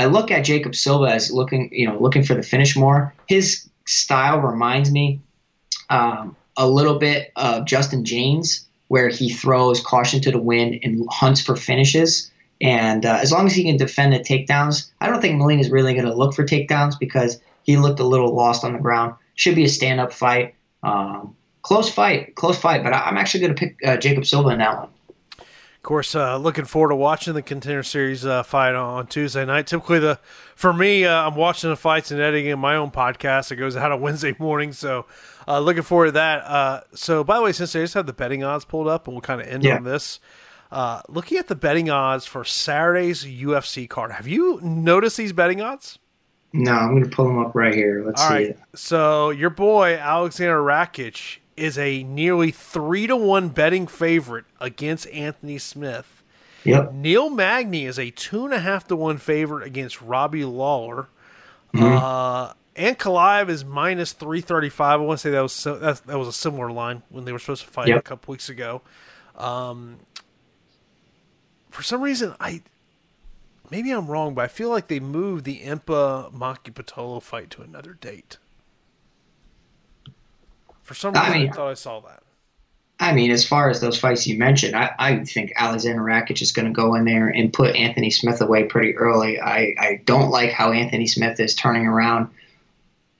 I 0.00 0.06
look 0.06 0.30
at 0.30 0.46
Jacob 0.46 0.74
Silva 0.74 1.10
as 1.12 1.30
looking, 1.30 1.68
you 1.72 1.86
know, 1.86 2.00
looking 2.00 2.24
for 2.24 2.32
the 2.32 2.42
finish 2.42 2.74
more. 2.74 3.12
His 3.26 3.68
style 3.86 4.38
reminds 4.38 4.90
me 4.90 5.20
um, 5.90 6.34
a 6.56 6.66
little 6.66 6.98
bit 6.98 7.32
of 7.36 7.66
Justin 7.66 8.06
Jaynes, 8.06 8.64
where 8.88 9.10
he 9.10 9.28
throws 9.28 9.82
caution 9.82 10.22
to 10.22 10.30
the 10.30 10.40
wind 10.40 10.80
and 10.82 11.06
hunts 11.10 11.42
for 11.42 11.54
finishes. 11.54 12.30
And 12.62 13.04
uh, 13.04 13.18
as 13.20 13.30
long 13.30 13.46
as 13.46 13.52
he 13.52 13.62
can 13.62 13.76
defend 13.76 14.14
the 14.14 14.20
takedowns, 14.20 14.90
I 15.02 15.06
don't 15.06 15.20
think 15.20 15.36
Molina 15.36 15.60
is 15.60 15.70
really 15.70 15.92
going 15.92 16.06
to 16.06 16.14
look 16.14 16.32
for 16.32 16.46
takedowns 16.46 16.98
because 16.98 17.38
he 17.64 17.76
looked 17.76 18.00
a 18.00 18.04
little 18.04 18.34
lost 18.34 18.64
on 18.64 18.72
the 18.72 18.78
ground. 18.78 19.14
Should 19.34 19.54
be 19.54 19.64
a 19.64 19.68
stand 19.68 20.00
up 20.00 20.14
fight. 20.14 20.54
Um, 20.82 21.36
close 21.60 21.90
fight, 21.90 22.36
close 22.36 22.58
fight, 22.58 22.82
but 22.82 22.94
I, 22.94 23.06
am 23.06 23.18
actually 23.18 23.40
going 23.40 23.54
to 23.54 23.60
pick 23.60 23.76
uh, 23.84 23.98
Jacob 23.98 24.24
Silva 24.24 24.48
in 24.48 24.60
that 24.60 24.78
one. 24.78 24.88
Of 25.80 25.84
course, 25.84 26.14
uh, 26.14 26.36
looking 26.36 26.66
forward 26.66 26.90
to 26.90 26.94
watching 26.94 27.32
the 27.32 27.40
contender 27.40 27.82
series 27.82 28.26
uh, 28.26 28.42
fight 28.42 28.74
on 28.74 29.06
Tuesday 29.06 29.46
night. 29.46 29.66
Typically, 29.66 29.98
the 29.98 30.20
for 30.54 30.74
me, 30.74 31.06
uh, 31.06 31.26
I'm 31.26 31.34
watching 31.34 31.70
the 31.70 31.76
fights 31.76 32.10
and 32.10 32.20
editing 32.20 32.58
my 32.58 32.76
own 32.76 32.90
podcast. 32.90 33.50
It 33.50 33.56
goes 33.56 33.78
out 33.78 33.90
on 33.90 33.98
Wednesday 34.02 34.36
morning, 34.38 34.74
so 34.74 35.06
uh, 35.48 35.58
looking 35.58 35.82
forward 35.82 36.06
to 36.06 36.12
that. 36.12 36.44
Uh, 36.44 36.82
so, 36.92 37.24
by 37.24 37.38
the 37.38 37.42
way, 37.44 37.52
since 37.52 37.74
I 37.74 37.78
just 37.78 37.94
have 37.94 38.04
the 38.04 38.12
betting 38.12 38.44
odds 38.44 38.66
pulled 38.66 38.88
up, 38.88 39.06
and 39.06 39.14
we'll 39.14 39.22
kind 39.22 39.40
of 39.40 39.46
end 39.46 39.64
yeah. 39.64 39.76
on 39.76 39.84
this. 39.84 40.20
Uh, 40.70 41.00
looking 41.08 41.38
at 41.38 41.48
the 41.48 41.54
betting 41.54 41.88
odds 41.88 42.26
for 42.26 42.44
Saturday's 42.44 43.24
UFC 43.24 43.88
card, 43.88 44.12
have 44.12 44.28
you 44.28 44.60
noticed 44.62 45.16
these 45.16 45.32
betting 45.32 45.62
odds? 45.62 45.98
No, 46.52 46.72
I'm 46.72 46.90
going 46.90 47.08
to 47.08 47.16
pull 47.16 47.24
them 47.24 47.38
up 47.38 47.54
right 47.54 47.74
here. 47.74 48.04
Let's 48.04 48.20
All 48.20 48.28
see 48.28 48.34
right. 48.34 48.58
So 48.74 49.30
your 49.30 49.48
boy 49.48 49.96
Alexander 49.96 50.58
Rakic 50.58 51.38
is 51.60 51.78
a 51.78 52.02
nearly 52.02 52.50
three 52.50 53.06
to 53.06 53.16
one 53.16 53.50
betting 53.50 53.86
favorite 53.86 54.46
against 54.58 55.06
Anthony 55.08 55.58
Smith. 55.58 56.22
Yep. 56.64 56.92
Neil 56.92 57.30
Magny 57.30 57.86
is 57.86 57.98
a 57.98 58.10
two 58.10 58.44
and 58.44 58.54
a 58.54 58.58
half 58.58 58.88
to 58.88 58.96
one 58.96 59.18
favorite 59.18 59.66
against 59.66 60.00
Robbie 60.00 60.44
Lawler. 60.44 61.08
Mm-hmm. 61.74 61.84
Uh, 61.84 62.52
Ankalaev 62.76 63.48
is 63.48 63.64
minus 63.64 64.12
three 64.12 64.40
thirty 64.40 64.68
five. 64.68 65.00
I 65.00 65.04
want 65.04 65.20
to 65.20 65.22
say 65.22 65.30
that 65.30 65.40
was 65.40 65.52
so, 65.52 65.78
that, 65.78 66.06
that 66.06 66.18
was 66.18 66.28
a 66.28 66.32
similar 66.32 66.70
line 66.70 67.02
when 67.08 67.24
they 67.24 67.32
were 67.32 67.38
supposed 67.38 67.64
to 67.64 67.70
fight 67.70 67.88
yep. 67.88 67.98
a 67.98 68.02
couple 68.02 68.32
weeks 68.32 68.48
ago. 68.48 68.82
Um, 69.36 70.00
for 71.70 71.82
some 71.82 72.00
reason, 72.00 72.34
I 72.40 72.62
maybe 73.70 73.90
I'm 73.90 74.06
wrong, 74.06 74.34
but 74.34 74.44
I 74.44 74.48
feel 74.48 74.70
like 74.70 74.88
they 74.88 75.00
moved 75.00 75.44
the 75.44 75.60
Impa 75.60 76.32
Maki 76.32 76.72
Pitolo 76.72 77.22
fight 77.22 77.50
to 77.50 77.62
another 77.62 77.94
date. 77.94 78.38
For 80.90 80.94
some 80.96 81.14
reason, 81.14 81.32
I, 81.32 81.38
mean, 81.38 81.48
I 81.50 81.52
thought 81.52 81.70
I 81.70 81.74
saw 81.74 82.00
that. 82.00 82.24
I 82.98 83.12
mean, 83.12 83.30
as 83.30 83.46
far 83.46 83.70
as 83.70 83.80
those 83.80 83.96
fights 83.96 84.26
you 84.26 84.36
mentioned, 84.36 84.74
I, 84.74 84.90
I 84.98 85.24
think 85.24 85.52
Alexander 85.54 86.02
Rakic 86.02 86.42
is 86.42 86.50
going 86.50 86.66
to 86.66 86.72
go 86.72 86.96
in 86.96 87.04
there 87.04 87.28
and 87.28 87.52
put 87.52 87.76
Anthony 87.76 88.10
Smith 88.10 88.40
away 88.40 88.64
pretty 88.64 88.96
early. 88.96 89.40
I, 89.40 89.72
I 89.78 90.00
don't 90.04 90.30
like 90.30 90.50
how 90.50 90.72
Anthony 90.72 91.06
Smith 91.06 91.38
is 91.38 91.54
turning 91.54 91.86
around 91.86 92.28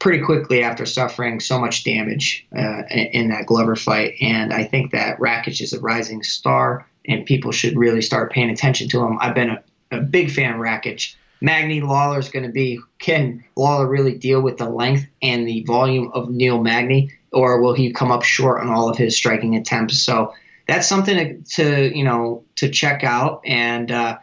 pretty 0.00 0.20
quickly 0.20 0.64
after 0.64 0.84
suffering 0.84 1.38
so 1.38 1.60
much 1.60 1.84
damage 1.84 2.44
uh, 2.58 2.82
in, 2.90 3.06
in, 3.12 3.28
that 3.28 3.46
Glover 3.46 3.76
fight. 3.76 4.14
And 4.20 4.52
I 4.52 4.64
think 4.64 4.90
that 4.90 5.20
Rakic 5.20 5.60
is 5.60 5.72
a 5.72 5.78
rising 5.78 6.24
star, 6.24 6.84
and 7.06 7.24
people 7.24 7.52
should 7.52 7.76
really 7.76 8.02
start 8.02 8.32
paying 8.32 8.50
attention 8.50 8.88
to 8.88 8.98
him. 9.00 9.16
I've 9.20 9.36
been 9.36 9.50
a, 9.50 9.62
a 9.92 10.00
big 10.00 10.32
fan 10.32 10.54
of 10.54 10.60
Rakic 10.60 11.14
Magny 11.40 11.80
Lawler 11.80 12.18
is 12.18 12.28
going 12.28 12.44
to 12.44 12.52
be 12.52 12.80
can 12.98 13.42
Lawler 13.56 13.86
really 13.86 14.14
deal 14.14 14.42
with 14.42 14.58
the 14.58 14.68
length 14.68 15.06
and 15.22 15.46
the 15.46 15.64
volume 15.64 16.10
of 16.12 16.28
Neil 16.28 16.60
Magny, 16.60 17.10
or 17.32 17.60
will 17.60 17.74
he 17.74 17.92
come 17.92 18.10
up 18.10 18.22
short 18.22 18.60
on 18.60 18.68
all 18.68 18.88
of 18.88 18.96
his 18.96 19.16
striking 19.16 19.56
attempts? 19.56 20.00
So 20.00 20.32
that's 20.66 20.88
something 20.88 21.16
to, 21.16 21.56
to 21.56 21.96
you 21.96 22.04
know 22.04 22.44
to 22.56 22.68
check 22.68 23.04
out. 23.04 23.42
And 23.44 23.90
uh, 23.90 24.18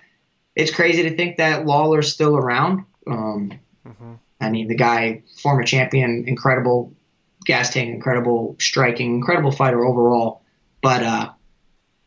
it's 0.56 0.72
crazy 0.72 1.04
to 1.04 1.16
think 1.16 1.38
that 1.38 1.66
Lawler's 1.66 2.12
still 2.12 2.38
around. 2.38 2.86
Um, 3.06 3.54
mm-hmm. 3.88 4.14
I 4.42 4.50
mean, 4.50 4.68
the 4.68 4.76
guy, 4.76 5.24
former 5.42 5.64
champion, 5.64 6.26
incredible 6.28 6.94
gas 7.46 7.72
tank, 7.72 7.90
incredible 7.90 8.56
striking, 8.60 9.16
incredible 9.16 9.52
fighter 9.52 9.86
overall. 9.86 10.42
But 10.82 11.04
uh, 11.04 11.30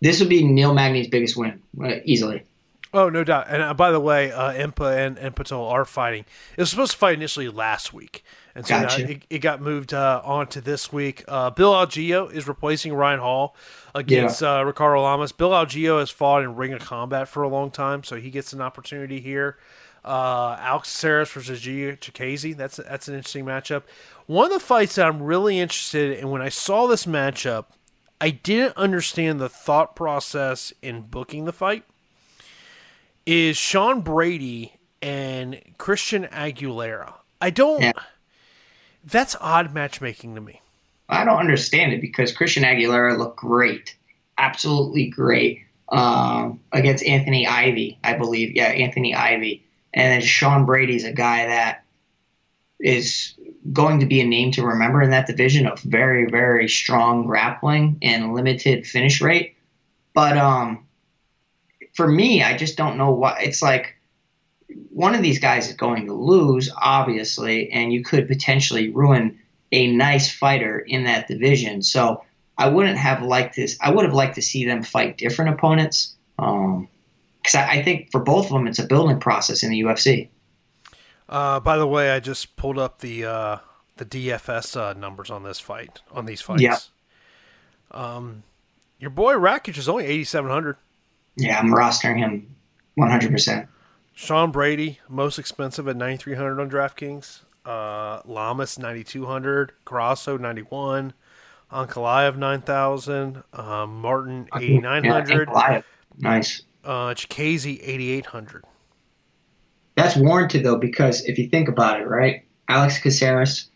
this 0.00 0.20
would 0.20 0.28
be 0.28 0.46
Neil 0.46 0.74
Magny's 0.74 1.08
biggest 1.08 1.36
win, 1.36 1.60
uh, 1.82 1.96
easily. 2.04 2.44
Oh, 2.92 3.08
no 3.08 3.22
doubt. 3.24 3.46
And 3.48 3.62
uh, 3.62 3.74
by 3.74 3.90
the 3.92 4.00
way, 4.00 4.32
uh, 4.32 4.52
Impa 4.52 4.96
and, 4.96 5.18
and 5.18 5.34
Pitolo 5.34 5.70
are 5.70 5.84
fighting. 5.84 6.24
It 6.56 6.60
was 6.60 6.70
supposed 6.70 6.92
to 6.92 6.98
fight 6.98 7.14
initially 7.14 7.48
last 7.48 7.92
week. 7.92 8.24
And 8.54 8.66
so 8.66 8.80
gotcha. 8.80 9.10
it, 9.10 9.22
it, 9.30 9.38
got 9.38 9.60
moved 9.60 9.94
uh, 9.94 10.20
on 10.24 10.48
to 10.48 10.60
this 10.60 10.92
week. 10.92 11.24
Uh, 11.28 11.50
Bill 11.50 11.72
Algeo 11.72 12.32
is 12.32 12.48
replacing 12.48 12.94
Ryan 12.94 13.20
Hall 13.20 13.54
against 13.94 14.42
yeah. 14.42 14.60
uh, 14.60 14.62
Ricardo 14.62 15.02
Lamas. 15.02 15.32
Bill 15.32 15.50
Algeo 15.50 16.00
has 16.00 16.10
fought 16.10 16.42
in 16.42 16.56
Ring 16.56 16.72
of 16.72 16.80
Combat 16.80 17.28
for 17.28 17.42
a 17.42 17.48
long 17.48 17.70
time, 17.70 18.02
so 18.02 18.16
he 18.16 18.30
gets 18.30 18.52
an 18.52 18.60
opportunity 18.60 19.20
here. 19.20 19.56
Uh, 20.04 20.56
Alex 20.58 20.88
Caceres 20.88 21.30
versus 21.30 21.60
Giga 21.60 21.98
Chikadze. 21.98 22.56
That's 22.56 22.76
that's 22.76 23.06
an 23.06 23.14
interesting 23.14 23.44
matchup. 23.44 23.82
One 24.26 24.46
of 24.46 24.52
the 24.52 24.64
fights 24.64 24.94
that 24.94 25.06
I'm 25.06 25.22
really 25.22 25.58
interested 25.58 26.18
in, 26.18 26.30
when 26.30 26.40
I 26.40 26.48
saw 26.48 26.86
this 26.86 27.04
matchup, 27.04 27.66
I 28.20 28.30
didn't 28.30 28.76
understand 28.76 29.40
the 29.40 29.48
thought 29.48 29.94
process 29.94 30.72
in 30.82 31.02
booking 31.02 31.44
the 31.44 31.52
fight 31.52 31.84
is 33.26 33.56
Sean 33.56 34.00
Brady 34.00 34.74
and 35.02 35.60
Christian 35.78 36.24
Aguilera. 36.24 37.14
I 37.40 37.50
don't. 37.50 37.82
Yeah. 37.82 37.92
That's 39.04 39.36
odd 39.40 39.74
matchmaking 39.74 40.34
to 40.34 40.40
me. 40.40 40.60
I 41.08 41.24
don't 41.24 41.38
understand 41.38 41.92
it 41.92 42.00
because 42.00 42.32
Christian 42.32 42.62
Aguilera 42.62 43.18
looked 43.18 43.38
great, 43.38 43.96
absolutely 44.38 45.08
great 45.08 45.64
um, 45.88 46.60
against 46.72 47.04
Anthony 47.04 47.46
Ivy, 47.46 47.98
I 48.04 48.14
believe. 48.14 48.54
Yeah, 48.54 48.66
Anthony 48.66 49.14
Ivy, 49.14 49.64
and 49.92 50.12
then 50.12 50.20
Sean 50.20 50.66
Brady's 50.66 51.04
a 51.04 51.12
guy 51.12 51.46
that 51.46 51.84
is 52.78 53.34
going 53.72 54.00
to 54.00 54.06
be 54.06 54.20
a 54.20 54.26
name 54.26 54.52
to 54.52 54.64
remember 54.64 55.02
in 55.02 55.10
that 55.10 55.26
division 55.26 55.66
of 55.66 55.80
very, 55.80 56.30
very 56.30 56.68
strong 56.68 57.26
grappling 57.26 57.98
and 58.02 58.34
limited 58.34 58.86
finish 58.86 59.20
rate. 59.20 59.56
But 60.14 60.36
um, 60.38 60.86
for 61.94 62.08
me, 62.08 62.42
I 62.42 62.56
just 62.56 62.76
don't 62.76 62.96
know 62.96 63.10
what 63.10 63.42
it's 63.42 63.62
like. 63.62 63.96
One 64.90 65.14
of 65.14 65.22
these 65.22 65.38
guys 65.38 65.68
is 65.68 65.74
going 65.74 66.06
to 66.06 66.12
lose, 66.12 66.70
obviously, 66.76 67.70
and 67.70 67.92
you 67.92 68.02
could 68.02 68.28
potentially 68.28 68.90
ruin 68.90 69.38
a 69.72 69.90
nice 69.92 70.30
fighter 70.30 70.80
in 70.80 71.04
that 71.04 71.28
division. 71.28 71.82
So 71.82 72.24
I 72.58 72.68
wouldn't 72.68 72.98
have 72.98 73.22
liked 73.22 73.56
this. 73.56 73.78
I 73.80 73.90
would 73.90 74.04
have 74.04 74.14
liked 74.14 74.34
to 74.34 74.42
see 74.42 74.64
them 74.64 74.82
fight 74.82 75.16
different 75.16 75.54
opponents. 75.54 76.16
Um, 76.38 76.88
because 77.42 77.54
I, 77.54 77.70
I, 77.70 77.82
think 77.82 78.10
for 78.10 78.20
both 78.20 78.46
of 78.46 78.52
them, 78.52 78.66
it's 78.66 78.78
a 78.78 78.86
building 78.86 79.18
process 79.18 79.62
in 79.62 79.70
the 79.70 79.80
UFC. 79.80 80.28
Uh, 81.26 81.58
by 81.60 81.78
the 81.78 81.86
way, 81.86 82.10
I 82.10 82.20
just 82.20 82.56
pulled 82.56 82.78
up 82.78 82.98
the 82.98 83.24
uh, 83.24 83.56
the 83.96 84.04
DFS 84.04 84.76
uh, 84.76 84.92
numbers 84.92 85.30
on 85.30 85.42
this 85.42 85.58
fight 85.58 86.00
on 86.10 86.26
these 86.26 86.42
fights. 86.42 86.62
Yeah. 86.62 86.78
Um, 87.92 88.42
your 88.98 89.10
boy 89.10 89.34
Rakic 89.34 89.78
is 89.78 89.88
only 89.88 90.04
eighty 90.04 90.24
seven 90.24 90.50
hundred. 90.50 90.76
Yeah, 91.36 91.58
I'm 91.58 91.72
rostering 91.72 92.18
him 92.18 92.54
100%. 92.98 93.66
Sean 94.20 94.50
Brady, 94.50 94.98
most 95.08 95.38
expensive 95.38 95.88
at 95.88 95.96
9300 95.96 96.60
on 96.60 96.70
DraftKings. 96.70 97.40
Uh, 97.64 98.20
Lamas 98.26 98.78
9200, 98.78 99.72
Grasso 99.86 100.36
91, 100.36 101.14
Ankalaev 101.72 102.36
9000, 102.36 103.42
uh, 103.54 103.86
Martin 103.86 104.46
8900. 104.54 105.48
Yeah, 105.48 105.80
nice. 106.18 106.60
Uh, 106.84 107.14
Chikadze 107.14 107.80
8800. 107.82 108.64
That's 109.96 110.16
warranted 110.16 110.64
though 110.64 110.76
because 110.76 111.24
if 111.24 111.38
you 111.38 111.48
think 111.48 111.70
about 111.70 112.02
it, 112.02 112.06
right? 112.06 112.44
Alex 112.68 112.98
Caceres 112.98 113.70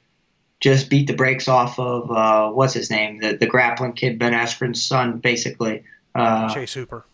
just 0.60 0.90
beat 0.90 1.06
the 1.06 1.14
brakes 1.14 1.48
off 1.48 1.78
of 1.78 2.10
uh, 2.10 2.50
what's 2.50 2.74
his 2.74 2.90
name, 2.90 3.18
the 3.18 3.34
the 3.34 3.46
grappling 3.46 3.94
kid, 3.94 4.18
Ben 4.18 4.34
Askren's 4.34 4.84
son, 4.84 5.20
basically. 5.20 5.84
Uh, 6.14 6.52
Chase 6.52 6.74
Hooper. 6.74 7.06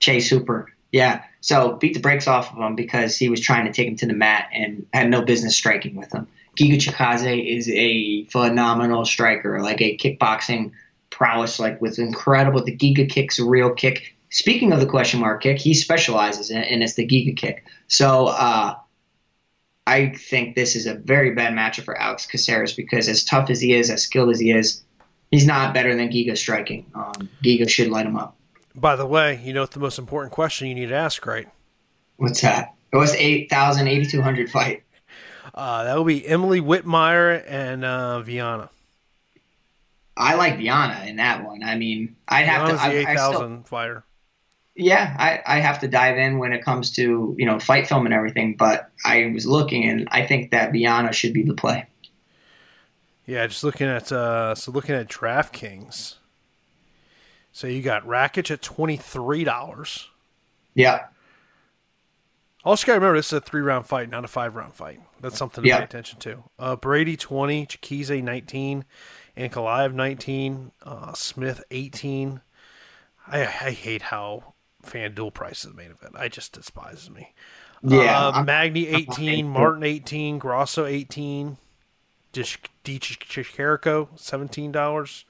Chase 0.00 0.28
Hooper. 0.28 0.70
Yeah. 0.92 1.22
So 1.44 1.74
beat 1.74 1.92
the 1.92 2.00
brakes 2.00 2.26
off 2.26 2.50
of 2.50 2.58
him 2.58 2.74
because 2.74 3.18
he 3.18 3.28
was 3.28 3.38
trying 3.38 3.66
to 3.66 3.72
take 3.72 3.86
him 3.86 3.96
to 3.96 4.06
the 4.06 4.14
mat 4.14 4.48
and 4.50 4.86
had 4.94 5.10
no 5.10 5.20
business 5.20 5.54
striking 5.54 5.94
with 5.94 6.10
him. 6.10 6.26
Giga 6.58 6.78
Chikadze 6.78 7.54
is 7.54 7.68
a 7.68 8.24
phenomenal 8.30 9.04
striker, 9.04 9.60
like 9.60 9.82
a 9.82 9.94
kickboxing 9.98 10.72
prowess, 11.10 11.60
like 11.60 11.78
with 11.82 11.98
incredible. 11.98 12.64
The 12.64 12.74
Giga 12.74 13.06
kick's 13.06 13.38
a 13.38 13.44
real 13.44 13.74
kick. 13.74 14.16
Speaking 14.30 14.72
of 14.72 14.80
the 14.80 14.86
question 14.86 15.20
mark 15.20 15.42
kick, 15.42 15.58
he 15.58 15.74
specializes 15.74 16.50
in 16.50 16.56
it, 16.56 16.72
and 16.72 16.82
it's 16.82 16.94
the 16.94 17.06
Giga 17.06 17.36
kick. 17.36 17.66
So 17.88 18.28
uh, 18.28 18.76
I 19.86 20.14
think 20.16 20.54
this 20.54 20.74
is 20.74 20.86
a 20.86 20.94
very 20.94 21.32
bad 21.32 21.52
matchup 21.52 21.84
for 21.84 22.00
Alex 22.00 22.24
Caceres 22.24 22.72
because 22.72 23.06
as 23.06 23.22
tough 23.22 23.50
as 23.50 23.60
he 23.60 23.74
is, 23.74 23.90
as 23.90 24.02
skilled 24.02 24.30
as 24.30 24.40
he 24.40 24.50
is, 24.50 24.82
he's 25.30 25.44
not 25.44 25.74
better 25.74 25.94
than 25.94 26.08
Giga 26.08 26.38
striking. 26.38 26.86
Um, 26.94 27.28
Giga 27.44 27.68
should 27.68 27.88
light 27.88 28.06
him 28.06 28.16
up. 28.16 28.34
By 28.74 28.96
the 28.96 29.06
way, 29.06 29.40
you 29.42 29.52
know 29.52 29.60
what 29.60 29.70
the 29.70 29.80
most 29.80 29.98
important 29.98 30.32
question 30.32 30.68
you 30.68 30.74
need 30.74 30.88
to 30.88 30.94
ask, 30.94 31.24
right? 31.26 31.48
What's 32.16 32.40
that? 32.40 32.74
It 32.92 32.96
was 32.96 33.14
8,000, 33.14 33.88
8,200 33.88 34.50
fight. 34.50 34.82
Uh, 35.54 35.84
that 35.84 35.96
will 35.96 36.04
be 36.04 36.26
Emily 36.26 36.60
Whitmire 36.60 37.44
and 37.46 37.84
uh, 37.84 38.20
Viana. 38.20 38.70
I 40.16 40.34
like 40.34 40.58
Viana 40.58 41.04
in 41.06 41.16
that 41.16 41.44
one. 41.44 41.62
I 41.62 41.76
mean, 41.76 42.16
I'd 42.28 42.46
have 42.46 42.68
Viana's 42.68 42.82
to. 42.82 42.88
the 42.88 43.10
8,000 43.10 43.68
fighter. 43.68 44.04
Yeah, 44.76 45.14
I, 45.18 45.56
I 45.56 45.60
have 45.60 45.80
to 45.80 45.88
dive 45.88 46.18
in 46.18 46.38
when 46.38 46.52
it 46.52 46.64
comes 46.64 46.90
to 46.92 47.34
you 47.38 47.46
know 47.46 47.60
fight 47.60 47.86
film 47.86 48.06
and 48.06 48.14
everything. 48.14 48.56
But 48.56 48.90
I 49.04 49.30
was 49.32 49.46
looking, 49.46 49.88
and 49.88 50.08
I 50.10 50.26
think 50.26 50.50
that 50.50 50.72
Viana 50.72 51.12
should 51.12 51.32
be 51.32 51.44
the 51.44 51.54
play. 51.54 51.86
Yeah, 53.24 53.46
just 53.46 53.62
looking 53.62 53.86
at 53.86 54.10
uh, 54.10 54.54
so 54.56 54.72
looking 54.72 54.96
at 54.96 55.08
DraftKings. 55.08 56.16
So 57.54 57.68
you 57.68 57.82
got 57.82 58.04
Rakic 58.04 58.50
at 58.50 58.62
twenty 58.62 58.96
three 58.96 59.44
dollars. 59.44 60.10
Yeah. 60.74 61.06
Also, 62.64 62.84
got 62.84 62.94
to 62.94 62.98
remember 62.98 63.18
this 63.18 63.28
is 63.28 63.34
a 63.34 63.40
three 63.40 63.60
round 63.60 63.86
fight, 63.86 64.10
not 64.10 64.24
a 64.24 64.28
five 64.28 64.56
round 64.56 64.74
fight. 64.74 65.00
That's 65.20 65.38
something 65.38 65.62
to 65.62 65.68
yeah. 65.68 65.78
pay 65.78 65.84
attention 65.84 66.18
to. 66.18 66.42
Uh, 66.58 66.74
Brady 66.74 67.16
twenty, 67.16 67.64
Chikadze 67.64 68.20
nineteen, 68.24 68.84
Ankalaev 69.36 69.94
nineteen, 69.94 70.72
uh, 70.82 71.12
Smith 71.12 71.62
eighteen. 71.70 72.40
I, 73.28 73.42
I 73.42 73.70
hate 73.70 74.02
how 74.02 74.54
FanDuel 74.84 75.32
prices 75.32 75.70
the 75.70 75.76
main 75.76 75.92
event. 75.92 76.16
I 76.16 76.26
just 76.26 76.52
despises 76.54 77.08
me. 77.08 77.34
Yeah, 77.84 78.28
uh, 78.28 78.42
Magny 78.42 78.88
eighteen, 78.88 79.48
Martin 79.48 79.84
eighteen, 79.84 80.38
Grasso 80.38 80.86
eighteen, 80.86 81.58
Dish 82.32 82.58
Chirico 82.84 84.08
seventeen 84.16 84.72
dollars, 84.72 85.24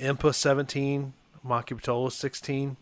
Impa 0.00 0.34
seventeen, 0.34 1.12
Maki 1.46 1.78
Pitolo 1.80 2.10
16. 2.10 2.76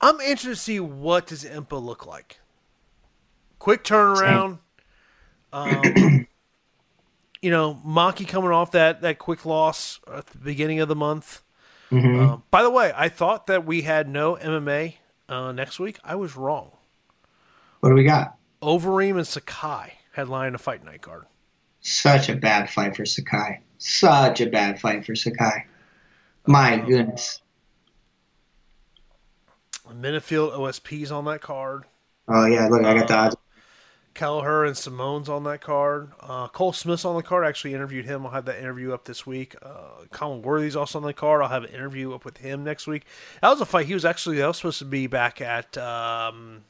I'm 0.00 0.20
interested 0.20 0.48
to 0.50 0.56
see 0.56 0.80
what 0.80 1.26
does 1.26 1.44
Impa 1.44 1.82
look 1.82 2.06
like. 2.06 2.40
Quick 3.58 3.84
turnaround. 3.84 4.58
Um, 5.52 6.26
you 7.42 7.50
know, 7.50 7.80
Maki 7.86 8.26
coming 8.26 8.50
off 8.50 8.72
that 8.72 9.00
that 9.02 9.18
quick 9.18 9.46
loss 9.46 10.00
at 10.12 10.26
the 10.26 10.38
beginning 10.38 10.80
of 10.80 10.88
the 10.88 10.96
month. 10.96 11.42
Mm-hmm. 11.90 12.20
Uh, 12.20 12.36
by 12.50 12.62
the 12.62 12.70
way, 12.70 12.92
I 12.94 13.08
thought 13.08 13.46
that 13.46 13.64
we 13.64 13.82
had 13.82 14.08
no 14.08 14.36
MMA 14.36 14.94
uh, 15.28 15.52
next 15.52 15.78
week. 15.78 15.98
I 16.04 16.16
was 16.16 16.36
wrong. 16.36 16.72
What 17.80 17.90
do 17.90 17.94
we 17.94 18.04
got? 18.04 18.36
Overeem 18.62 19.16
and 19.16 19.26
Sakai 19.26 19.94
headline 20.12 20.54
a 20.54 20.58
fight 20.58 20.84
night 20.84 21.02
card. 21.02 21.26
Such 21.80 22.28
a 22.28 22.34
bad 22.34 22.68
fight 22.68 22.96
for 22.96 23.06
Sakai. 23.06 23.60
Such 23.78 24.40
a 24.40 24.46
bad 24.46 24.80
fight 24.80 25.04
for 25.04 25.14
Sakai. 25.14 25.66
My 26.46 26.76
goodness. 26.78 27.40
Menifield 29.88 30.52
OSP's 30.52 31.10
on 31.10 31.24
that 31.26 31.40
card. 31.40 31.84
Oh 32.28 32.46
yeah, 32.46 32.68
look, 32.68 32.84
I 32.84 32.94
got 32.94 33.08
the 33.08 33.16
uh, 33.16 33.22
odds. 33.26 33.36
Kelleher 34.14 34.64
and 34.64 34.74
Simone's 34.74 35.28
on 35.28 35.44
that 35.44 35.60
card. 35.60 36.10
Uh, 36.20 36.48
Cole 36.48 36.72
Smith's 36.72 37.04
on 37.04 37.16
the 37.16 37.22
card. 37.22 37.44
I 37.44 37.48
actually 37.48 37.74
interviewed 37.74 38.06
him. 38.06 38.24
I'll 38.24 38.32
have 38.32 38.46
that 38.46 38.58
interview 38.58 38.94
up 38.94 39.04
this 39.04 39.26
week. 39.26 39.54
Uh, 39.62 40.06
Colin 40.10 40.40
Worthy's 40.40 40.74
also 40.74 40.98
on 40.98 41.04
the 41.04 41.12
card. 41.12 41.42
I'll 41.42 41.48
have 41.48 41.64
an 41.64 41.70
interview 41.70 42.14
up 42.14 42.24
with 42.24 42.38
him 42.38 42.64
next 42.64 42.86
week. 42.86 43.04
That 43.42 43.50
was 43.50 43.60
a 43.60 43.66
fight. 43.66 43.86
He 43.86 43.94
was 43.94 44.06
actually 44.06 44.38
that 44.38 44.46
was 44.46 44.56
supposed 44.56 44.78
to 44.78 44.86
be 44.86 45.06
back 45.06 45.42
at 45.42 45.76
um, 45.76 46.64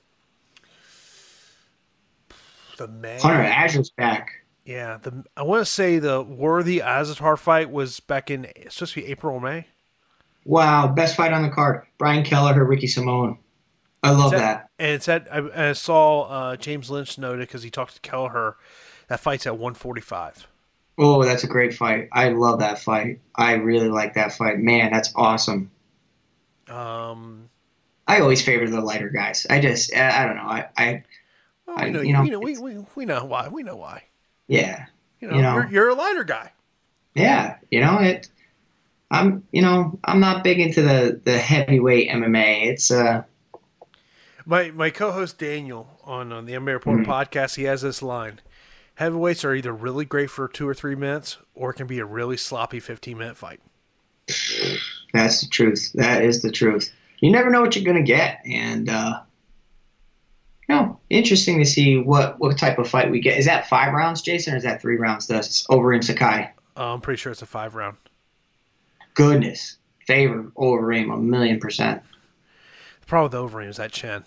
the 2.79 2.89
May. 2.89 3.21
Hunter 3.21 3.45
Azure's 3.45 3.91
back. 3.91 4.45
Yeah, 4.67 4.99
the 5.01 5.25
I 5.37 5.45
want 5.45 5.65
to 5.65 5.71
say 5.71 6.01
the 6.01 6.23
Worthy 6.23 6.81
Azaitar 6.81 7.39
fight 7.39 7.71
was 7.71 8.01
back 8.01 8.31
in 8.33 8.49
supposed 8.69 8.95
to 8.95 9.01
be 9.01 9.07
April 9.07 9.37
or 9.37 9.41
May. 9.41 9.69
Wow, 10.45 10.89
best 10.89 11.17
fight 11.17 11.33
on 11.33 11.43
the 11.43 11.51
card: 11.51 11.87
Brian 11.99 12.25
Kelleher, 12.25 12.65
Ricky 12.65 12.89
Simone. 12.89 13.39
I 14.03 14.11
love 14.11 14.35
at, 14.35 14.39
that. 14.39 14.71
And 14.81 14.91
it's 14.91 15.09
at 15.09 15.29
I, 15.33 15.71
I 15.71 15.73
saw 15.73 16.23
uh, 16.23 16.57
James 16.57 16.91
Lynch 16.91 17.17
noted 17.17 17.47
because 17.47 17.63
he 17.63 17.71
talked 17.71 17.95
to 17.95 18.01
Kelleher. 18.01 18.57
That 19.09 19.21
fight's 19.21 19.47
at 19.47 19.53
145. 19.53 20.49
Oh, 20.99 21.23
that's 21.23 21.45
a 21.45 21.47
great 21.47 21.73
fight. 21.73 22.09
I 22.13 22.31
love 22.31 22.59
that 22.59 22.81
fight. 22.81 23.21
I 23.37 23.55
really 23.55 23.89
like 23.89 24.15
that 24.15 24.33
fight. 24.33 24.59
Man, 24.59 24.91
that's 24.91 25.13
awesome. 25.15 25.71
Um, 26.69 27.49
I 28.09 28.19
always 28.19 28.43
favor 28.43 28.69
the 28.69 28.81
lighter 28.81 29.11
guys. 29.11 29.47
I 29.49 29.61
just, 29.61 29.95
I, 29.95 30.23
I 30.23 30.27
don't 30.27 30.37
know. 30.37 30.43
I, 30.43 30.69
I, 30.77 31.05
well, 31.67 31.85
we 31.85 31.91
know, 31.91 32.01
I, 32.01 32.03
you 32.03 32.13
know, 32.13 32.23
we 32.23 32.31
know, 32.31 32.41
we, 32.41 32.59
we, 32.59 32.85
we 32.97 33.05
know 33.05 33.25
why. 33.25 33.47
We 33.49 33.63
know 33.63 33.77
why. 33.77 34.03
Yeah. 34.49 34.87
You 35.21 35.29
know, 35.29 35.37
You 35.37 35.43
know. 35.43 35.55
you're, 35.55 35.69
you're 35.71 35.89
a 35.91 35.95
lighter 35.95 36.25
guy. 36.25 36.53
Yeah. 37.15 37.57
You 37.71 37.81
know 37.81 37.99
it. 37.99 38.29
I'm, 39.11 39.45
you 39.53 39.63
know, 39.63 39.99
I'm 40.05 40.19
not 40.21 40.43
big 40.45 40.59
into 40.59 40.83
the 40.83 41.21
the 41.25 41.39
heavyweight 41.39 42.11
MMA. 42.11 42.67
It's 42.67 42.91
uh, 42.91 43.23
My 44.45 44.71
my 44.73 44.91
co-host 44.91 45.39
Daniel 45.39 46.01
on, 46.05 46.33
on 46.33 46.45
the 46.47 46.55
MMA 46.55 46.73
Report 46.75 47.01
Mhm. 47.01 47.07
podcast, 47.07 47.55
he 47.57 47.63
has 47.65 47.83
this 47.83 48.03
line: 48.03 48.41
heavyweights 48.97 49.45
are 49.45 49.55
either 49.55 49.73
really 49.73 50.05
great 50.05 50.29
for 50.31 50.49
two 50.49 50.67
or 50.69 50.75
three 50.75 50.97
minutes, 50.97 51.39
or 51.55 51.71
it 51.71 51.75
can 51.75 51.87
be 51.87 51.99
a 52.01 52.05
really 52.05 52.37
sloppy 52.37 52.81
15 52.81 53.17
minute 53.17 53.37
fight. 53.37 53.61
that's 55.13 55.41
the 55.41 55.49
truth. 55.49 55.93
That 55.95 56.23
is 56.25 56.43
the 56.43 56.51
truth. 56.51 56.93
You 57.21 57.31
never 57.31 57.49
know 57.51 57.61
what 57.61 57.77
you're 57.77 57.85
gonna 57.85 58.03
get, 58.05 58.41
and 58.45 58.89
uh, 58.91 59.21
you 60.69 60.75
know, 60.75 60.99
interesting 61.11 61.59
to 61.59 61.65
see 61.65 61.99
what 61.99 62.39
what 62.41 62.59
type 62.59 62.79
of 62.79 62.89
fight 62.89 63.11
we 63.11 63.21
get. 63.21 63.39
Is 63.39 63.47
that 63.47 63.69
five 63.69 63.93
rounds, 63.93 64.23
Jason, 64.23 64.55
or 64.55 64.57
is 64.57 64.65
that 64.65 64.81
three 64.81 64.97
rounds? 64.97 65.27
That's 65.27 65.67
over 65.71 65.93
in 65.93 66.03
Sakai. 66.03 66.51
Uh, 66.77 66.95
I'm 66.95 67.01
pretty 67.01 67.19
sure 67.19 67.33
it's 67.33 67.43
a 67.43 67.47
five 67.47 67.75
round. 67.75 67.97
Goodness, 69.15 69.79
favor 70.07 70.53
Overeem 70.57 71.13
a 71.13 71.17
million 71.17 71.61
percent. 71.61 72.03
The 73.01 73.07
problem 73.07 73.45
with 73.45 73.53
Overeem 73.53 73.69
is 73.69 73.77
that 73.77 73.93
chin. 73.93 74.25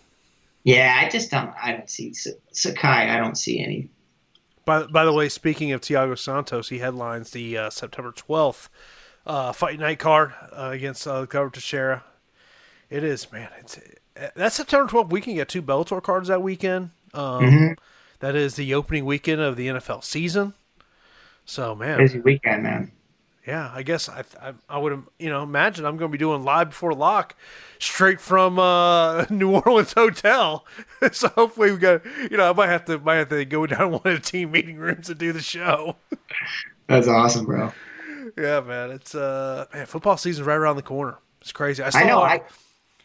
Yeah, 0.64 1.00
I 1.02 1.10
just 1.10 1.32
don't. 1.32 1.54
I 1.62 1.74
don't 1.74 1.90
see 1.90 2.14
Sakai. 2.52 3.10
I 3.10 3.18
don't 3.18 3.38
see 3.38 3.60
any. 3.60 3.90
By, 4.66 4.84
by 4.84 5.04
the 5.04 5.14
way, 5.14 5.30
speaking 5.30 5.72
of 5.72 5.82
Thiago 5.82 6.18
Santos, 6.18 6.70
he 6.70 6.80
headlines 6.80 7.32
the 7.32 7.58
uh, 7.58 7.70
September 7.72 8.12
12th 8.12 8.70
uh, 9.26 9.52
Fight 9.52 9.80
Night 9.80 10.00
card 10.00 10.34
uh, 10.52 10.70
against 10.72 11.08
uh, 11.08 11.26
Glover 11.26 11.50
Teixeira. 11.50 12.04
It 12.90 13.04
is, 13.04 13.32
man. 13.32 13.50
It's 13.60 13.80
That 14.36 14.54
September 14.54 14.92
12th, 14.92 15.10
we 15.12 15.22
can 15.22 15.36
get 15.36 15.50
two 15.50 15.62
Bellator 15.62 16.02
cards 16.02 16.28
that 16.28 16.42
weekend. 16.42 16.92
Um, 17.14 17.42
Mhm. 17.44 17.78
that 18.20 18.36
is 18.36 18.56
the 18.56 18.74
opening 18.74 19.06
weekend 19.06 19.42
of 19.42 19.56
the 19.56 19.68
NFL 19.68 20.02
season. 20.04 20.54
So, 21.46 21.74
man, 21.74 21.98
Busy 21.98 22.20
weekend, 22.20 22.64
man. 22.64 22.92
yeah, 23.48 23.72
I 23.74 23.82
guess 23.82 24.08
I, 24.10 24.24
I, 24.42 24.54
I 24.70 24.78
would, 24.78 25.04
you 25.18 25.30
know, 25.30 25.42
imagine 25.42 25.86
I'm 25.86 25.98
going 25.98 26.12
to 26.12 26.16
be 26.16 26.20
doing 26.20 26.44
live 26.44 26.70
before 26.70 26.94
lock 26.94 27.36
straight 27.80 28.22
from 28.22 28.60
uh, 28.60 29.26
New 29.30 29.56
Orleans 29.56 29.94
hotel. 29.94 30.66
so 31.12 31.30
hopefully 31.30 31.72
we 31.72 31.78
got, 31.78 32.02
you 32.30 32.38
know, 32.38 32.50
I 32.50 32.54
might 32.54 32.68
have 32.68 32.86
to, 32.86 33.00
might 33.00 33.16
have 33.16 33.30
to 33.30 33.46
go 33.46 33.66
down 33.66 33.92
one 33.92 34.02
of 34.06 34.14
the 34.14 34.20
team 34.20 34.52
meeting 34.52 34.78
rooms 34.78 35.08
to 35.08 35.16
do 35.16 35.32
the 35.32 35.42
show. 35.42 35.96
That's 36.88 37.08
awesome, 37.08 37.46
bro. 37.46 37.72
Yeah, 38.38 38.60
man. 38.62 38.92
It's 38.92 39.16
uh 39.16 39.66
man, 39.74 39.86
football 39.88 40.18
season's 40.18 40.46
right 40.46 40.56
around 40.56 40.76
the 40.76 40.82
corner. 40.84 41.18
It's 41.42 41.52
crazy. 41.52 41.82
I, 41.82 41.88
I 41.88 41.90
saw, 41.90 42.04
know. 42.06 42.22
I 42.22 42.42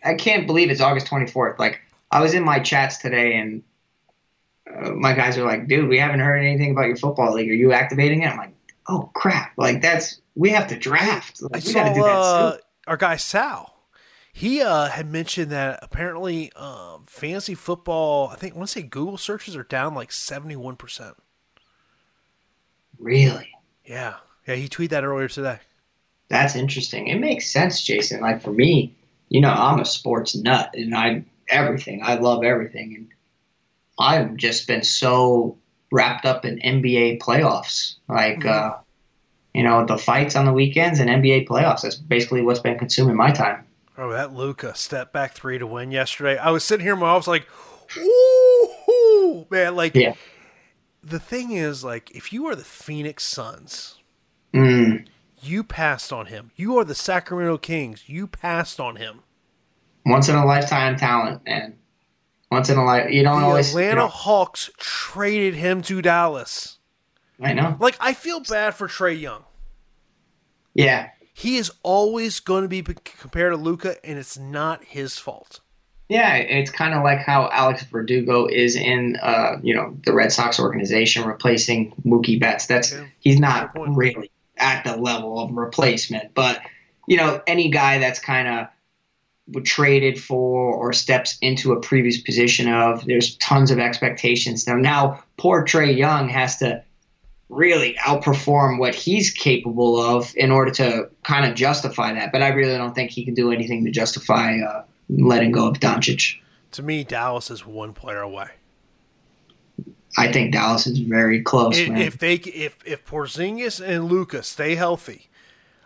I 0.05 0.14
can't 0.14 0.46
believe 0.46 0.70
it's 0.70 0.80
August 0.80 1.07
24th. 1.07 1.59
Like 1.59 1.80
I 2.11 2.20
was 2.20 2.34
in 2.34 2.44
my 2.44 2.59
chats 2.59 2.98
today, 2.98 3.36
and 3.38 3.62
uh, 4.72 4.90
my 4.90 5.14
guys 5.14 5.36
are 5.38 5.44
like, 5.44 5.66
"Dude, 5.66 5.88
we 5.88 5.98
haven't 5.98 6.20
heard 6.20 6.38
anything 6.38 6.72
about 6.72 6.86
your 6.86 6.96
football 6.96 7.32
league. 7.34 7.50
Are 7.50 7.55
you 7.55 7.72
activating 7.72 8.22
it?" 8.22 8.26
I'm 8.26 8.36
like, 8.38 8.55
"Oh 8.88 9.11
crap! 9.14 9.52
Like 9.57 9.82
that's 9.82 10.20
we 10.34 10.50
have 10.50 10.66
to 10.68 10.78
draft. 10.78 11.40
I 11.52 11.57
we 11.57 11.61
saw 11.61 11.72
got 11.84 11.88
to 11.88 11.94
do 11.94 12.02
that 12.02 12.09
uh, 12.11 12.57
our 12.86 12.96
guy 12.96 13.16
Sal. 13.16 13.70
He 14.32 14.62
uh, 14.62 14.88
had 14.88 15.07
mentioned 15.07 15.52
that 15.52 15.78
apparently 15.80 16.52
um, 16.55 17.05
fantasy 17.07 17.55
football. 17.55 18.28
I 18.28 18.34
think 18.34 18.55
I 18.55 18.57
want 18.59 18.68
to 18.68 18.80
say 18.80 18.82
Google 18.82 19.16
searches 19.16 19.55
are 19.57 19.62
down 19.62 19.94
like 19.94 20.11
seventy 20.11 20.57
one 20.57 20.76
percent. 20.76 21.16
Really, 22.98 23.48
Yeah, 23.84 24.14
yeah. 24.46 24.55
He 24.55 24.68
tweeted 24.68 24.90
that 24.90 25.05
earlier 25.05 25.28
today. 25.28 25.59
that's 26.28 26.57
interesting. 26.57 27.09
It 27.09 27.18
makes 27.18 27.50
sense, 27.50 27.82
Jason. 27.82 28.20
Like 28.20 28.40
for 28.40 28.52
me, 28.52 28.94
you 29.35 29.41
know, 29.41 29.51
I'm 29.51 29.80
a 29.80 29.85
sports 29.85 30.37
nut, 30.37 30.70
and 30.74 30.95
I 30.95 31.24
everything. 31.49 32.03
I 32.05 32.14
love 32.14 32.45
everything, 32.45 32.95
and 32.95 33.09
I've 33.99 34.37
just 34.37 34.68
been 34.68 34.85
so 34.85 35.59
wrapped 35.91 36.24
up 36.24 36.45
in 36.45 36.61
NBA 36.61 37.18
playoffs. 37.18 37.97
Like, 38.09 38.39
Mhm. 38.39 38.47
uh, 38.47 38.76
you 39.53 39.64
know, 39.64 39.85
the 39.87 39.99
fights 39.99 40.37
on 40.37 40.45
the 40.47 40.53
weekends 40.53 41.01
and 41.01 41.11
NBA 41.11 41.47
playoffs. 41.47 41.82
That's 41.82 41.97
basically 41.97 42.43
what's 42.43 42.61
been 42.61 42.78
consuming 42.78 43.16
my 43.16 43.32
time. 43.32 43.64
Oh, 43.99 44.11
that 44.12 44.32
Luka 44.32 44.72
step 44.76 45.12
back 45.12 45.35
three 45.35 45.59
to 45.59 45.66
win 45.66 45.91
yesterday. 45.91 46.39
I 46.39 46.51
was 46.53 46.62
sitting 46.62 46.85
here 46.87 46.95
in 46.95 47.01
my 47.01 47.07
office 47.09 47.26
like, 47.26 47.49
ooh, 47.97 49.47
man. 49.51 49.74
Like, 49.74 49.97
Yeah. 49.97 50.14
the 51.03 51.18
thing 51.18 51.51
is, 51.51 51.82
like, 51.82 52.12
if 52.12 52.32
you 52.32 52.47
are 52.47 52.55
the 52.55 52.64
Phoenix 52.64 53.24
Suns, 53.24 53.97
Mm, 54.55 55.07
you 55.47 55.62
passed 55.64 56.12
on 56.12 56.26
him. 56.26 56.51
You 56.57 56.78
are 56.78 56.84
the 56.84 56.95
Sacramento 56.95 57.59
Kings. 57.59 58.05
You 58.09 58.26
passed 58.26 58.80
on 58.80 58.97
him. 58.97 59.20
once 60.07 60.28
in 60.28 60.36
a 60.36 60.45
lifetime 60.45 60.97
talent, 60.97 61.45
man. 61.45 61.76
Once 62.51 62.68
in 62.70 62.76
a 62.78 62.84
life. 62.84 63.11
You 63.11 63.22
don't 63.22 63.40
The 63.40 63.47
always. 63.47 63.72
you 63.72 63.78
Atlanta 63.80 64.01
know, 64.03 64.09
Hawks 64.09 64.70
traded 64.78 65.55
him 65.55 65.82
to 65.82 66.01
Dallas. 66.03 66.78
I 67.40 67.53
know. 67.53 67.76
Like, 67.80 67.97
I 68.01 68.12
feel 68.14 68.40
bad 68.40 68.74
for 68.74 68.86
Trae 68.86 69.18
Young. 69.20 69.45
Yeah. 70.74 71.09
He 71.32 71.57
is 71.57 71.72
always 71.82 72.38
going 72.40 72.62
to 72.62 72.68
be 72.68 72.82
compared 72.82 73.53
to 73.53 73.57
Luka, 73.57 73.97
and 74.07 74.18
it's 74.18 74.38
not 74.38 74.84
his 74.84 75.18
fault. 75.18 75.61
Yeah, 76.09 76.34
it's 76.36 76.70
kind 76.70 76.95
of 76.95 77.03
like 77.03 77.18
how 77.18 77.49
Alex 77.51 77.82
Verdugo 77.84 78.47
is 78.47 78.76
in, 78.76 79.16
uh, 79.22 79.57
you 79.62 79.74
know, 79.74 79.97
the 80.05 80.12
Red 80.12 80.30
Sox 80.32 80.61
organization 80.61 81.24
replacing 81.26 81.92
Mookie 82.05 82.38
Betts. 82.38 82.66
That's 82.66 82.92
Yeah, 82.92 83.07
he's 83.18 83.40
not 83.40 83.72
really 83.74 84.30
at 84.65 84.83
the 84.83 84.97
level 84.97 85.39
of 85.39 85.53
replacement, 85.53 86.33
but 86.35 86.61
you 87.07 87.19
know, 87.19 87.43
any 87.47 87.69
guy 87.71 87.99
that's 87.99 88.19
kind 88.19 88.49
of 88.49 89.65
traded 89.65 90.19
for 90.21 90.75
or 90.75 90.95
steps 90.95 91.37
into 91.43 91.73
a 91.73 91.81
previous 91.81 92.19
position 92.21 92.73
of, 92.73 93.05
there's 93.05 93.37
tons 93.37 93.71
of 93.71 93.79
expectations. 93.79 94.67
Now, 94.67 94.77
now 94.77 95.23
poor 95.37 95.65
Trae 95.67 95.95
Young 95.95 96.31
has 96.31 96.57
to 96.59 96.83
really 97.51 97.95
outperform 98.01 98.79
what 98.79 98.95
he's 98.95 99.31
capable 99.31 100.01
of 100.01 100.33
in 100.35 100.51
order 100.51 100.71
to 100.73 101.11
kind 101.25 101.45
of 101.45 101.55
justify 101.55 102.15
that. 102.15 102.33
But 102.33 102.43
I 102.43 102.49
really 102.49 102.77
don't 102.79 102.95
think 102.95 103.11
he 103.11 103.25
can 103.25 103.35
do 103.35 103.53
anything 103.53 103.85
to 103.85 103.91
justify 103.91 104.59
uh, 104.61 104.85
letting 105.11 105.53
go 105.53 105.69
of 105.69 105.79
Doncic. 105.79 106.39
To 106.73 106.83
me, 106.83 107.05
Dallas 107.05 107.51
is 107.51 107.67
one 107.67 107.93
player 107.93 108.21
away. 108.21 108.49
I 110.17 110.31
think 110.33 110.53
Dallas 110.53 110.87
is 110.87 110.99
very 110.99 111.43
close, 111.43 111.77
If, 111.77 111.89
man. 111.89 112.01
if 112.01 112.19
they 112.19 112.35
if 112.35 112.77
if 112.87 113.05
Porzingis 113.05 113.85
and 113.85 114.05
Luka 114.07 114.43
stay 114.43 114.75
healthy, 114.77 115.29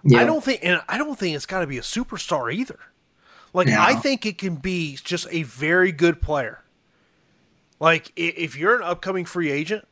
yeah. 0.05 0.21
I 0.21 0.25
don't 0.25 0.45
think 0.45 0.61
and 0.63 0.83
I 0.89 0.99
don't 0.99 1.19
think 1.19 1.35
it's 1.35 1.47
got 1.47 1.61
to 1.61 1.67
be 1.67 1.79
a 1.79 1.83
superstar 1.83 2.53
either. 2.53 2.79
Like 3.55 3.69
No. 3.69 3.81
I 3.81 3.95
think 3.95 4.27
it 4.27 4.37
can 4.39 4.57
be 4.57 4.99
just 5.03 5.27
a 5.31 5.43
very 5.45 5.93
good 5.93 6.21
player. 6.21 6.63
Like 7.81 8.13
if 8.17 8.57
you're 8.57 8.77
an 8.77 8.83
upcoming 8.83 9.25
free 9.25 9.51
agent, 9.51 9.87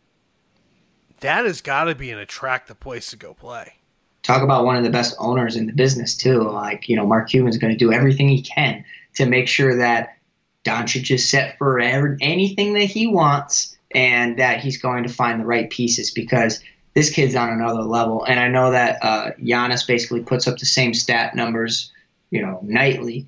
that 1.20 1.44
has 1.46 1.60
got 1.62 1.84
to 1.84 1.94
be 1.94 2.10
an 2.10 2.18
attractive 2.18 2.78
place 2.80 3.08
to 3.10 3.16
go 3.16 3.32
play. 3.32 3.74
talk 4.22 4.42
about 4.42 4.64
one 4.66 4.76
of 4.76 4.84
the 4.84 4.90
best 4.90 5.14
owners 5.18 5.56
in 5.56 5.66
the 5.66 5.72
business 5.72 6.16
too. 6.16 6.42
Like 6.42 6.88
you 6.88 6.96
know, 6.96 7.06
Mark 7.06 7.30
Cuban's 7.30 7.56
going 7.58 7.72
to 7.72 7.78
do 7.78 7.92
everything 7.92 8.28
he 8.28 8.42
can 8.42 8.84
to 9.14 9.24
make 9.24 9.48
sure 9.48 9.76
that 9.78 10.18
Doncic 10.64 11.10
is 11.14 11.26
set 11.26 11.56
for 11.58 11.80
ever- 11.80 12.18
anything 12.20 12.74
that 12.74 12.84
he 12.84 13.06
wants, 13.06 13.75
and 13.96 14.38
that 14.38 14.60
he's 14.60 14.76
going 14.76 15.02
to 15.02 15.08
find 15.08 15.40
the 15.40 15.46
right 15.46 15.70
pieces 15.70 16.10
because 16.10 16.60
this 16.92 17.08
kid's 17.08 17.34
on 17.34 17.48
another 17.48 17.82
level. 17.82 18.24
And 18.24 18.38
I 18.38 18.46
know 18.46 18.70
that 18.70 18.98
uh, 19.02 19.30
Giannis 19.40 19.86
basically 19.86 20.20
puts 20.20 20.46
up 20.46 20.58
the 20.58 20.66
same 20.66 20.92
stat 20.92 21.34
numbers, 21.34 21.90
you 22.30 22.42
know, 22.42 22.60
nightly, 22.62 23.26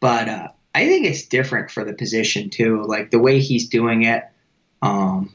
but 0.00 0.28
uh, 0.28 0.48
I 0.74 0.86
think 0.86 1.06
it's 1.06 1.26
different 1.26 1.70
for 1.70 1.82
the 1.82 1.94
position 1.94 2.50
too. 2.50 2.84
Like 2.84 3.10
the 3.10 3.18
way 3.18 3.40
he's 3.40 3.68
doing 3.68 4.02
it. 4.02 4.24
Um, 4.82 5.32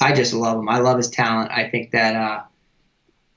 I 0.00 0.12
just 0.12 0.34
love 0.34 0.58
him. 0.58 0.68
I 0.68 0.78
love 0.78 0.98
his 0.98 1.10
talent. 1.10 1.50
I 1.50 1.68
think 1.68 1.90
that 1.90 2.14
uh, 2.14 2.42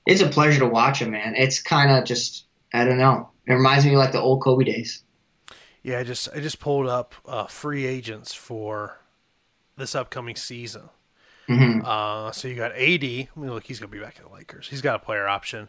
it's 0.06 0.20
a 0.20 0.28
pleasure 0.28 0.60
to 0.60 0.66
watch 0.66 1.00
him, 1.00 1.10
man. 1.10 1.34
It's 1.34 1.60
kind 1.60 1.90
of 1.90 2.04
just 2.04 2.44
I 2.72 2.84
don't 2.84 2.98
know. 2.98 3.28
It 3.46 3.54
reminds 3.54 3.84
me 3.84 3.92
of 3.92 3.98
like 3.98 4.12
the 4.12 4.20
old 4.20 4.40
Kobe 4.40 4.64
days. 4.64 5.02
Yeah, 5.82 5.98
I 5.98 6.04
just 6.04 6.28
I 6.34 6.40
just 6.40 6.60
pulled 6.60 6.86
up 6.86 7.14
uh, 7.26 7.46
free 7.46 7.86
agents 7.86 8.34
for 8.34 9.00
this 9.76 9.94
upcoming 9.94 10.36
season. 10.36 10.88
hmm 11.48 11.80
Uh, 11.84 12.32
so 12.32 12.48
you 12.48 12.54
got 12.54 12.72
AD. 12.72 13.04
I 13.04 13.28
mean, 13.36 13.50
look, 13.50 13.64
he's 13.64 13.78
gonna 13.78 13.90
be 13.90 14.00
back 14.00 14.16
at 14.18 14.24
the 14.26 14.32
Lakers. 14.34 14.68
He's 14.68 14.80
got 14.82 14.96
a 14.96 14.98
player 15.04 15.26
option. 15.28 15.68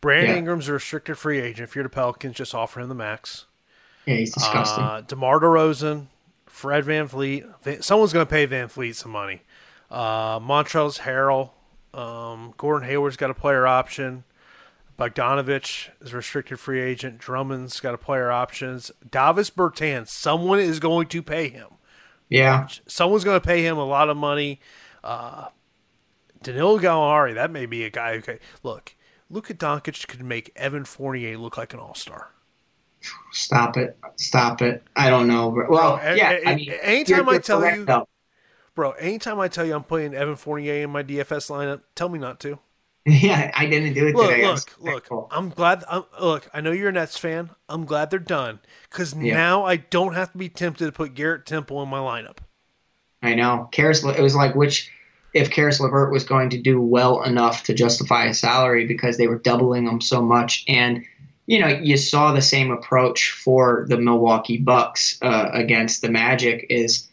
Brandon 0.00 0.30
Yeah. 0.32 0.38
Ingram's 0.38 0.68
a 0.68 0.74
restricted 0.74 1.16
free 1.18 1.40
agent. 1.40 1.68
If 1.68 1.74
you're 1.74 1.84
the 1.84 1.88
Pelicans, 1.90 2.36
just 2.36 2.54
offer 2.54 2.80
him 2.80 2.88
the 2.88 2.94
max. 2.94 3.46
Yeah, 4.06 4.16
he's 4.16 4.34
disgusting. 4.34 4.84
Uh, 4.84 5.00
DeMar 5.00 5.40
DeRozan, 5.40 6.08
Fred 6.46 6.84
VanVleet. 6.84 7.82
Someone's 7.82 8.12
going 8.12 8.26
to 8.26 8.30
pay 8.30 8.46
VanVleet 8.46 8.94
some 8.96 9.12
money. 9.12 9.40
Uh, 9.90 10.38
Montrezl 10.40 11.00
Harrell. 11.00 11.52
Um, 11.98 12.52
Gordon 12.58 12.86
Hayward's 12.86 13.16
got 13.16 13.30
a 13.30 13.34
player 13.34 13.66
option. 13.66 14.24
Bogdanovich 14.98 15.88
is 16.02 16.12
a 16.12 16.16
restricted 16.16 16.60
free 16.60 16.80
agent. 16.82 17.18
Drummond's 17.18 17.80
got 17.80 17.94
a 17.94 17.98
player 17.98 18.30
options. 18.30 18.92
Davis 19.10 19.50
Bertans, 19.50 20.08
someone 20.08 20.60
is 20.60 20.78
going 20.80 21.06
to 21.08 21.22
pay 21.22 21.48
him. 21.48 21.68
Yeah. 22.34 22.66
Someone's 22.88 23.22
going 23.22 23.40
to 23.40 23.46
pay 23.46 23.62
him 23.64 23.78
a 23.78 23.84
lot 23.84 24.08
of 24.08 24.16
money. 24.16 24.58
Uh, 25.04 25.48
Danilo 26.42 26.78
Gallinari, 26.80 27.34
that 27.34 27.50
may 27.52 27.64
be 27.66 27.84
a 27.84 27.90
guy. 27.90 28.14
Okay, 28.14 28.38
look, 28.64 28.94
Luka 29.30 29.54
Doncic 29.54 30.08
could 30.08 30.22
make 30.24 30.50
Evan 30.56 30.84
Fournier 30.84 31.38
look 31.38 31.56
like 31.56 31.72
an 31.74 31.78
all 31.80 31.94
star. 31.94 32.30
Stop 33.32 33.76
it! 33.76 33.96
Stop 34.16 34.62
it! 34.62 34.82
I 34.96 35.10
don't 35.10 35.28
know. 35.28 35.48
Well, 35.50 35.96
Bro, 35.98 36.14
yeah. 36.14 36.30
a- 36.32 36.44
I 36.48 36.52
a- 36.52 36.56
mean, 36.56 36.70
anytime 36.82 37.28
I 37.28 37.38
tell 37.38 37.64
you- 37.64 37.84
though. 37.84 38.08
Bro, 38.74 38.92
anytime 38.92 39.38
I 39.38 39.46
tell 39.46 39.64
you 39.64 39.74
I'm 39.76 39.84
playing 39.84 40.14
Evan 40.14 40.34
Fournier 40.34 40.82
in 40.82 40.90
my 40.90 41.04
DFS 41.04 41.48
lineup, 41.50 41.82
tell 41.94 42.08
me 42.08 42.18
not 42.18 42.40
to. 42.40 42.58
yeah, 43.22 43.50
I 43.54 43.66
didn't 43.66 43.94
do 43.94 44.06
it 44.06 44.14
Look, 44.14 44.30
today. 44.30 44.44
I'm 44.44 44.54
look, 44.54 44.70
look. 44.78 45.06
thankful. 45.08 45.28
I'm 45.30 45.50
glad. 45.50 45.84
I'm, 45.88 46.04
look, 46.20 46.48
I 46.54 46.60
know 46.60 46.72
you're 46.72 46.88
a 46.88 46.92
Nets 46.92 47.18
fan. 47.18 47.50
I'm 47.68 47.84
glad 47.84 48.10
they're 48.10 48.18
done 48.18 48.60
because 48.90 49.14
Yeah. 49.14 49.34
now 49.34 49.64
I 49.64 49.76
don't 49.76 50.14
have 50.14 50.32
to 50.32 50.38
be 50.38 50.48
tempted 50.48 50.86
to 50.86 50.92
put 50.92 51.14
Garrett 51.14 51.44
Temple 51.46 51.82
in 51.82 51.88
my 51.88 51.98
lineup. 51.98 52.38
I 53.22 53.34
know. 53.34 53.68
Caris, 53.72 54.04
it 54.04 54.20
was 54.20 54.34
like 54.34 54.54
which, 54.54 54.90
if 55.32 55.50
Caris 55.50 55.80
LeVert 55.80 56.12
was 56.12 56.24
going 56.24 56.50
to 56.50 56.60
do 56.60 56.80
well 56.80 57.22
enough 57.22 57.64
to 57.64 57.74
justify 57.74 58.24
a 58.26 58.34
salary 58.34 58.86
because 58.86 59.16
they 59.16 59.26
were 59.26 59.38
doubling 59.38 59.86
him 59.86 60.00
so 60.00 60.22
much, 60.22 60.64
and 60.68 61.04
you 61.46 61.58
know 61.58 61.68
you 61.68 61.96
saw 61.96 62.32
the 62.32 62.42
same 62.42 62.70
approach 62.70 63.32
for 63.32 63.86
the 63.88 63.96
Milwaukee 63.98 64.58
Bucks 64.58 65.18
uh, 65.22 65.50
against 65.52 66.02
the 66.02 66.10
Magic 66.10 66.66
is 66.70 67.08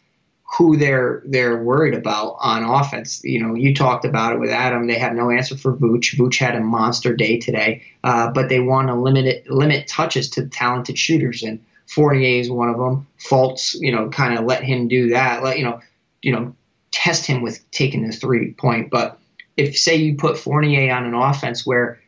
who 0.56 0.76
they're 0.76 1.22
they're 1.24 1.62
worried 1.62 1.94
about 1.94 2.36
on 2.40 2.62
offense. 2.62 3.22
You 3.24 3.42
know, 3.42 3.54
you 3.54 3.74
talked 3.74 4.04
about 4.04 4.34
it 4.34 4.38
with 4.38 4.50
Adam. 4.50 4.86
They 4.86 4.98
have 4.98 5.14
no 5.14 5.30
answer 5.30 5.56
for 5.56 5.76
Vooch. 5.76 6.16
Vooch 6.16 6.38
had 6.38 6.54
a 6.54 6.60
monster 6.60 7.14
day 7.14 7.38
today, 7.38 7.82
uh, 8.04 8.30
but 8.30 8.48
they 8.48 8.60
want 8.60 8.88
to 8.88 8.94
limit 8.94 9.26
it, 9.26 9.50
limit 9.50 9.88
touches 9.88 10.28
to 10.30 10.46
talented 10.46 10.98
shooters, 10.98 11.42
and 11.42 11.58
Fournier 11.86 12.40
is 12.40 12.50
one 12.50 12.68
of 12.68 12.78
them. 12.78 13.06
Faults, 13.18 13.74
you 13.80 13.90
know, 13.90 14.10
kind 14.10 14.38
of 14.38 14.44
let 14.44 14.62
him 14.62 14.88
do 14.88 15.08
that. 15.10 15.42
Let 15.42 15.58
you 15.58 15.64
know, 15.64 15.80
you 16.20 16.32
know, 16.32 16.54
test 16.90 17.26
him 17.26 17.42
with 17.42 17.68
taking 17.70 18.06
the 18.06 18.12
three 18.12 18.52
point. 18.52 18.90
But 18.90 19.18
if 19.56 19.78
say 19.78 19.96
you 19.96 20.16
put 20.16 20.38
Fournier 20.38 20.92
on 20.92 21.06
an 21.06 21.14
offense 21.14 21.66
where 21.66 22.00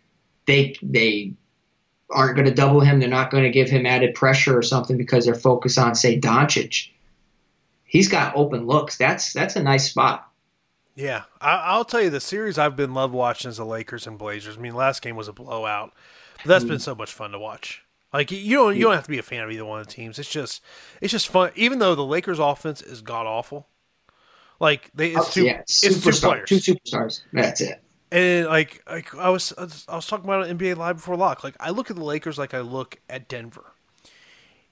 they 0.47 0.77
they 0.83 1.33
aren't 2.11 2.37
going 2.37 2.47
to 2.47 2.55
double 2.55 2.81
him, 2.81 3.01
they're 3.01 3.09
not 3.09 3.31
going 3.31 3.45
to 3.45 3.51
give 3.51 3.71
him 3.71 3.87
added 3.87 4.15
pressure 4.15 4.57
or 4.57 4.63
something 4.63 4.99
because 4.99 5.25
they're 5.25 5.35
focused 5.35 5.79
on 5.79 5.95
say 5.95 6.21
Doncic. 6.21 6.91
He's 7.95 8.09
got 8.09 8.35
open 8.35 8.67
looks. 8.67 8.97
That's 8.97 9.33
that's 9.33 9.55
a 9.55 9.63
nice 9.63 9.89
spot. 9.89 10.29
Yeah, 10.97 11.23
I, 11.41 11.53
I'll 11.53 11.85
tell 11.85 12.03
you 12.03 12.11
the 12.11 12.19
series 12.19 12.59
I've 12.59 12.75
been 12.75 12.93
love 12.93 13.13
watching 13.13 13.49
is 13.49 13.59
the 13.59 13.65
Lakers 13.65 14.09
and 14.09 14.19
Blazers. 14.19 14.57
I 14.57 14.61
mean, 14.61 14.75
last 14.75 15.01
game 15.01 15.15
was 15.15 15.29
a 15.29 15.33
blowout, 15.33 15.93
but 16.39 16.49
that's 16.49 16.65
been 16.65 16.81
so 16.81 16.97
much 16.97 17.13
fun 17.13 17.31
to 17.31 17.39
watch. 17.39 17.85
Like 18.13 18.33
you 18.33 18.57
don't 18.57 18.75
you 18.75 18.83
don't 18.83 18.95
have 18.95 19.05
to 19.05 19.11
be 19.11 19.19
a 19.19 19.23
fan 19.23 19.45
of 19.45 19.51
either 19.53 19.65
one 19.65 19.79
of 19.79 19.87
the 19.87 19.93
teams. 19.93 20.19
It's 20.19 20.29
just 20.29 20.61
it's 21.01 21.13
just 21.13 21.29
fun. 21.29 21.53
Even 21.55 21.79
though 21.79 21.95
the 21.95 22.05
Lakers 22.05 22.41
offense 22.41 22.83
is 22.83 23.01
god 23.01 23.27
awful, 23.29 23.69
like 24.59 24.91
they 24.93 25.13
it's 25.13 25.29
oh, 25.29 25.31
two 25.31 25.45
yeah, 25.45 25.61
it's 25.61 25.81
two 25.81 26.11
players. 26.11 26.49
two 26.49 26.57
superstars. 26.57 27.23
That's 27.33 27.61
it. 27.61 27.81
And 28.11 28.47
like, 28.47 28.83
like 28.91 29.15
I 29.15 29.29
was, 29.29 29.53
I 29.57 29.95
was, 29.97 30.07
talking 30.07 30.25
about 30.25 30.47
NBA 30.49 30.77
Live 30.77 30.97
before 30.97 31.17
lock. 31.17 31.43
Like, 31.43 31.57
I 31.59 31.71
look 31.71 31.91
at 31.91 31.97
the 31.97 32.05
Lakers 32.05 32.39
like 32.39 32.55
I 32.55 32.61
look 32.61 33.01
at 33.09 33.29
Denver. 33.29 33.74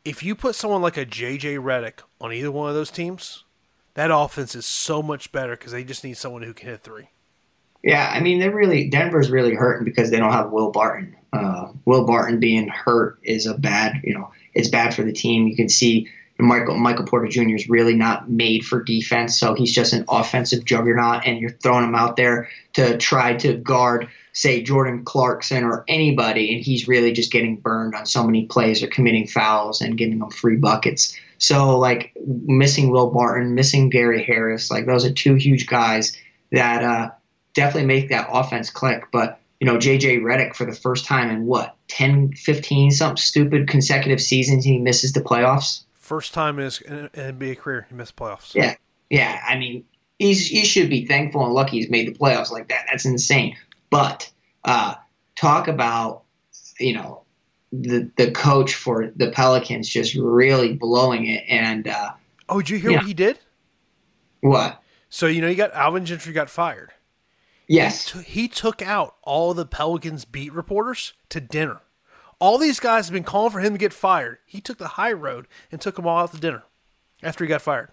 If 0.04 0.22
you 0.22 0.34
put 0.34 0.54
someone 0.54 0.82
like 0.82 0.96
a 0.96 1.06
JJ 1.06 1.58
Redick 1.58 2.00
on 2.20 2.32
either 2.32 2.50
one 2.50 2.68
of 2.68 2.74
those 2.74 2.90
teams, 2.90 3.44
that 3.94 4.10
offense 4.10 4.54
is 4.54 4.66
so 4.66 5.02
much 5.02 5.32
better 5.32 5.56
because 5.56 5.72
they 5.72 5.84
just 5.84 6.04
need 6.04 6.16
someone 6.16 6.42
who 6.42 6.54
can 6.54 6.68
hit 6.68 6.82
three. 6.82 7.08
Yeah, 7.82 8.12
I 8.14 8.20
mean 8.20 8.38
they're 8.38 8.54
really 8.54 8.88
Denver's 8.88 9.30
really 9.30 9.54
hurting 9.54 9.84
because 9.84 10.10
they 10.10 10.18
don't 10.18 10.32
have 10.32 10.50
Will 10.50 10.70
Barton. 10.70 11.16
Uh, 11.32 11.72
Will 11.84 12.06
Barton 12.06 12.38
being 12.38 12.68
hurt 12.68 13.18
is 13.22 13.46
a 13.46 13.54
bad, 13.54 14.00
you 14.04 14.14
know, 14.14 14.30
it's 14.54 14.68
bad 14.68 14.94
for 14.94 15.02
the 15.02 15.12
team. 15.12 15.48
You 15.48 15.56
can 15.56 15.68
see 15.68 16.08
Michael 16.38 16.76
Michael 16.76 17.06
Porter 17.06 17.28
Jr. 17.28 17.54
is 17.54 17.68
really 17.68 17.94
not 17.94 18.30
made 18.30 18.64
for 18.64 18.82
defense, 18.82 19.38
so 19.38 19.54
he's 19.54 19.72
just 19.72 19.92
an 19.92 20.04
offensive 20.08 20.64
juggernaut, 20.64 21.22
and 21.24 21.38
you're 21.38 21.50
throwing 21.50 21.84
him 21.84 21.94
out 21.94 22.16
there 22.16 22.48
to 22.72 22.96
try 22.98 23.34
to 23.36 23.54
guard, 23.54 24.08
say 24.32 24.62
Jordan 24.62 25.04
Clarkson 25.04 25.62
or 25.62 25.84
anybody, 25.88 26.54
and 26.54 26.64
he's 26.64 26.88
really 26.88 27.12
just 27.12 27.30
getting 27.30 27.56
burned 27.56 27.94
on 27.94 28.06
so 28.06 28.24
many 28.24 28.46
plays 28.46 28.82
or 28.82 28.88
committing 28.88 29.26
fouls 29.26 29.80
and 29.80 29.98
giving 29.98 30.18
them 30.18 30.30
free 30.30 30.56
buckets. 30.56 31.16
So 31.38 31.78
like 31.78 32.12
missing 32.26 32.90
Will 32.90 33.10
Barton, 33.10 33.54
missing 33.54 33.88
Gary 33.90 34.22
Harris, 34.22 34.70
like 34.70 34.86
those 34.86 35.04
are 35.04 35.12
two 35.12 35.34
huge 35.34 35.66
guys 35.66 36.16
that. 36.50 36.82
Uh, 36.82 37.10
definitely 37.54 37.86
make 37.86 38.08
that 38.08 38.28
offense 38.30 38.70
click. 38.70 39.04
But, 39.12 39.40
you 39.60 39.66
know, 39.66 39.76
JJ 39.76 40.22
Redick 40.22 40.54
for 40.54 40.64
the 40.64 40.74
first 40.74 41.04
time 41.04 41.30
in 41.30 41.46
what, 41.46 41.76
10, 41.88 42.32
15, 42.32 42.90
something 42.90 43.16
stupid 43.16 43.68
consecutive 43.68 44.20
seasons, 44.20 44.64
he 44.64 44.78
misses 44.78 45.12
the 45.12 45.20
playoffs. 45.20 45.84
First 46.02 46.34
time 46.34 46.58
in 46.58 46.64
his 46.64 46.80
NBA 46.80 47.58
career 47.58 47.86
he 47.88 47.94
missed 47.94 48.16
playoffs. 48.16 48.54
Yeah. 48.54 48.74
Yeah. 49.08 49.40
I 49.46 49.56
mean, 49.56 49.84
he's, 50.18 50.48
he 50.48 50.64
should 50.64 50.90
be 50.90 51.06
thankful 51.06 51.44
and 51.44 51.54
lucky 51.54 51.78
he's 51.78 51.88
made 51.88 52.08
the 52.08 52.18
playoffs 52.18 52.50
like 52.50 52.68
that. 52.68 52.86
That's 52.90 53.04
insane. 53.04 53.56
But 53.88 54.30
uh, 54.64 54.96
talk 55.36 55.68
about, 55.68 56.24
you 56.80 56.92
know, 56.94 57.22
the, 57.72 58.10
the 58.16 58.32
coach 58.32 58.74
for 58.74 59.12
the 59.14 59.30
Pelicans 59.30 59.88
just 59.88 60.14
really 60.16 60.74
blowing 60.74 61.26
it. 61.26 61.44
And 61.48 61.86
uh, 61.86 62.10
Oh, 62.48 62.58
did 62.60 62.70
you 62.70 62.78
hear 62.78 62.92
what 62.92 63.04
he 63.06 63.14
did? 63.14 63.38
what? 64.40 64.82
So 65.08 65.26
you 65.26 65.40
know, 65.40 65.48
you 65.48 65.54
got 65.54 65.72
Alvin 65.72 66.04
Gentry 66.04 66.32
got 66.32 66.50
fired. 66.50 66.90
Yes. 67.68 68.10
T- 68.12 68.22
He 68.22 68.48
took 68.48 68.82
out 68.82 69.14
all 69.22 69.54
the 69.54 69.64
Pelicans 69.66 70.24
beat 70.24 70.52
reporters 70.52 71.12
to 71.28 71.40
dinner. 71.40 71.80
All 72.42 72.58
these 72.58 72.80
guys 72.80 73.06
have 73.06 73.12
been 73.12 73.22
calling 73.22 73.52
for 73.52 73.60
him 73.60 73.72
to 73.72 73.78
get 73.78 73.92
fired. 73.92 74.38
He 74.46 74.60
took 74.60 74.76
the 74.78 74.88
high 74.88 75.12
road 75.12 75.46
and 75.70 75.80
took 75.80 75.94
them 75.94 76.08
all 76.08 76.24
out 76.24 76.32
to 76.32 76.40
dinner 76.40 76.64
after 77.22 77.44
he 77.44 77.48
got 77.48 77.62
fired. 77.62 77.90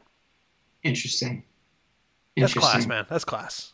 Interesting. 0.82 1.43
That's 2.36 2.56
Interesting. 2.56 2.62
class, 2.62 2.88
man. 2.88 3.06
That's 3.08 3.26
class. 3.26 3.74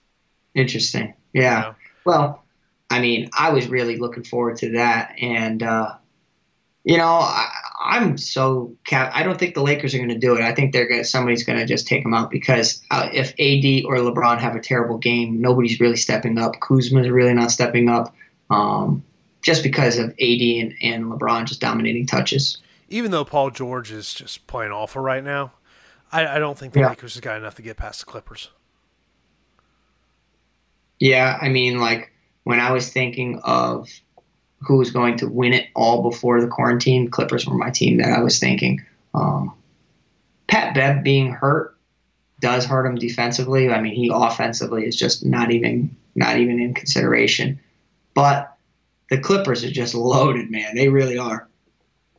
Interesting. 0.53 1.13
Yeah. 1.31 1.59
You 1.59 1.63
know? 1.69 1.75
Well, 2.03 2.43
I 2.89 2.99
mean, 2.99 3.29
I 3.37 3.51
was 3.51 3.69
really 3.69 3.95
looking 3.97 4.25
forward 4.25 4.57
to 4.57 4.73
that, 4.73 5.15
and 5.21 5.63
uh, 5.63 5.95
you 6.83 6.97
know, 6.97 7.07
I, 7.07 7.47
I'm 7.79 8.17
so 8.17 8.75
cap. 8.83 9.11
I 9.15 9.23
don't 9.23 9.39
think 9.39 9.55
the 9.55 9.63
Lakers 9.63 9.95
are 9.95 9.97
going 9.97 10.09
to 10.09 10.17
do 10.17 10.35
it. 10.35 10.41
I 10.41 10.53
think 10.53 10.73
they're 10.73 10.89
going. 10.89 11.05
Somebody's 11.05 11.45
going 11.45 11.57
to 11.57 11.65
just 11.65 11.87
take 11.87 12.03
them 12.03 12.13
out 12.13 12.29
because 12.29 12.81
uh, 12.91 13.07
if 13.13 13.29
AD 13.39 13.85
or 13.85 13.97
LeBron 13.97 14.39
have 14.39 14.57
a 14.57 14.59
terrible 14.59 14.97
game, 14.97 15.39
nobody's 15.39 15.79
really 15.79 15.95
stepping 15.95 16.37
up. 16.37 16.59
Kuzma's 16.59 17.09
really 17.09 17.33
not 17.33 17.49
stepping 17.49 17.87
up, 17.87 18.13
um, 18.49 19.03
just 19.45 19.61
because 19.61 19.99
of 19.99 20.09
AD 20.09 20.41
and, 20.41 20.73
and 20.81 21.05
LeBron 21.05 21.45
just 21.45 21.61
dominating 21.61 22.07
touches. 22.07 22.57
Even 22.89 23.11
though 23.11 23.23
Paul 23.23 23.51
George 23.51 23.91
is 23.91 24.11
just 24.11 24.47
playing 24.47 24.71
awful 24.71 25.03
right 25.03 25.23
now, 25.23 25.53
I, 26.11 26.25
I 26.25 26.39
don't 26.39 26.57
think 26.57 26.73
the 26.73 26.79
Yeah. 26.79 26.89
Lakers 26.89 27.13
has 27.13 27.21
got 27.21 27.37
enough 27.37 27.53
to 27.55 27.61
get 27.61 27.77
past 27.77 27.99
the 27.99 28.07
Clippers. 28.07 28.49
Yeah, 30.99 31.37
I 31.39 31.49
mean, 31.49 31.79
like 31.79 32.11
when 32.43 32.59
I 32.59 32.71
was 32.71 32.91
thinking 32.91 33.39
of 33.43 33.87
who 34.61 34.77
was 34.77 34.89
going 34.89 35.15
to 35.17 35.27
win 35.27 35.53
it 35.53 35.67
all 35.75 36.01
before 36.09 36.41
the 36.41 36.47
quarantine, 36.47 37.11
Clippers 37.11 37.45
were 37.45 37.55
my 37.55 37.69
team 37.69 37.97
that 37.97 38.11
I 38.17 38.23
was 38.23 38.39
thinking. 38.39 38.83
Um, 39.13 39.53
Pat 40.47 40.73
Bev 40.73 41.03
being 41.03 41.31
hurt 41.31 41.77
does 42.39 42.65
hurt 42.65 42.87
him 42.87 42.95
defensively. 42.95 43.69
I 43.69 43.79
mean, 43.79 43.93
he 43.93 44.09
offensively 44.11 44.87
is 44.87 44.95
just 44.95 45.23
not 45.23 45.51
even 45.51 45.95
not 46.15 46.37
even 46.37 46.59
in 46.59 46.73
consideration. 46.73 47.59
But 48.15 48.54
the 49.09 49.17
Clippers 49.17 49.63
are 49.63 49.71
just 49.71 49.95
loaded, 49.95 50.49
man. 50.49 50.75
They 50.75 50.89
really 50.89 51.17
are. 51.17 51.47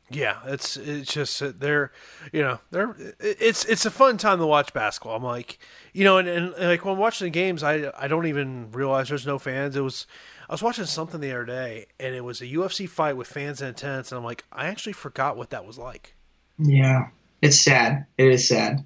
Yeah, 0.09 0.39
it's 0.47 0.77
it's 0.77 1.13
just 1.13 1.59
they're, 1.59 1.91
you 2.33 2.41
know, 2.41 2.61
they're 2.71 2.95
it's 3.19 3.65
it's 3.65 3.85
a 3.87 3.91
fun 3.91 4.19
time 4.19 4.39
to 4.39 4.47
watch 4.47 4.73
basketball. 4.73 5.17
I'm 5.17 5.25
like, 5.25 5.59
you 5.93 6.05
know, 6.05 6.19
and, 6.19 6.29
and 6.29 6.55
like 6.57 6.85
when 6.85 6.95
I'm 6.95 7.01
watching 7.01 7.27
the 7.27 7.31
games, 7.31 7.65
I 7.65 7.91
I 7.99 8.07
don't 8.07 8.27
even 8.27 8.71
realize 8.71 9.09
there's 9.09 9.27
no 9.27 9.41
fans. 9.41 9.75
It 9.75 9.81
was 9.81 10.07
I 10.49 10.55
was 10.55 10.63
watching 10.63 10.85
something 10.85 11.21
the 11.21 11.33
other 11.33 11.45
day, 11.45 11.87
and 11.99 12.15
it 12.15 12.23
was 12.23 12.41
a 12.41 12.47
UFC 12.47 12.89
fight 12.89 13.17
with 13.17 13.27
fans 13.27 13.61
in 13.61 13.67
attendance, 13.67 14.13
and 14.13 14.19
I'm 14.19 14.25
like, 14.25 14.45
I 14.53 14.67
actually 14.67 14.93
forgot 14.93 15.37
what 15.37 15.51
that 15.51 15.67
was 15.67 15.77
like. 15.77 16.15
Yeah, 16.57 17.09
it's 17.43 17.61
sad. 17.61 18.07
It 18.17 18.29
is 18.29 18.47
sad. 18.47 18.85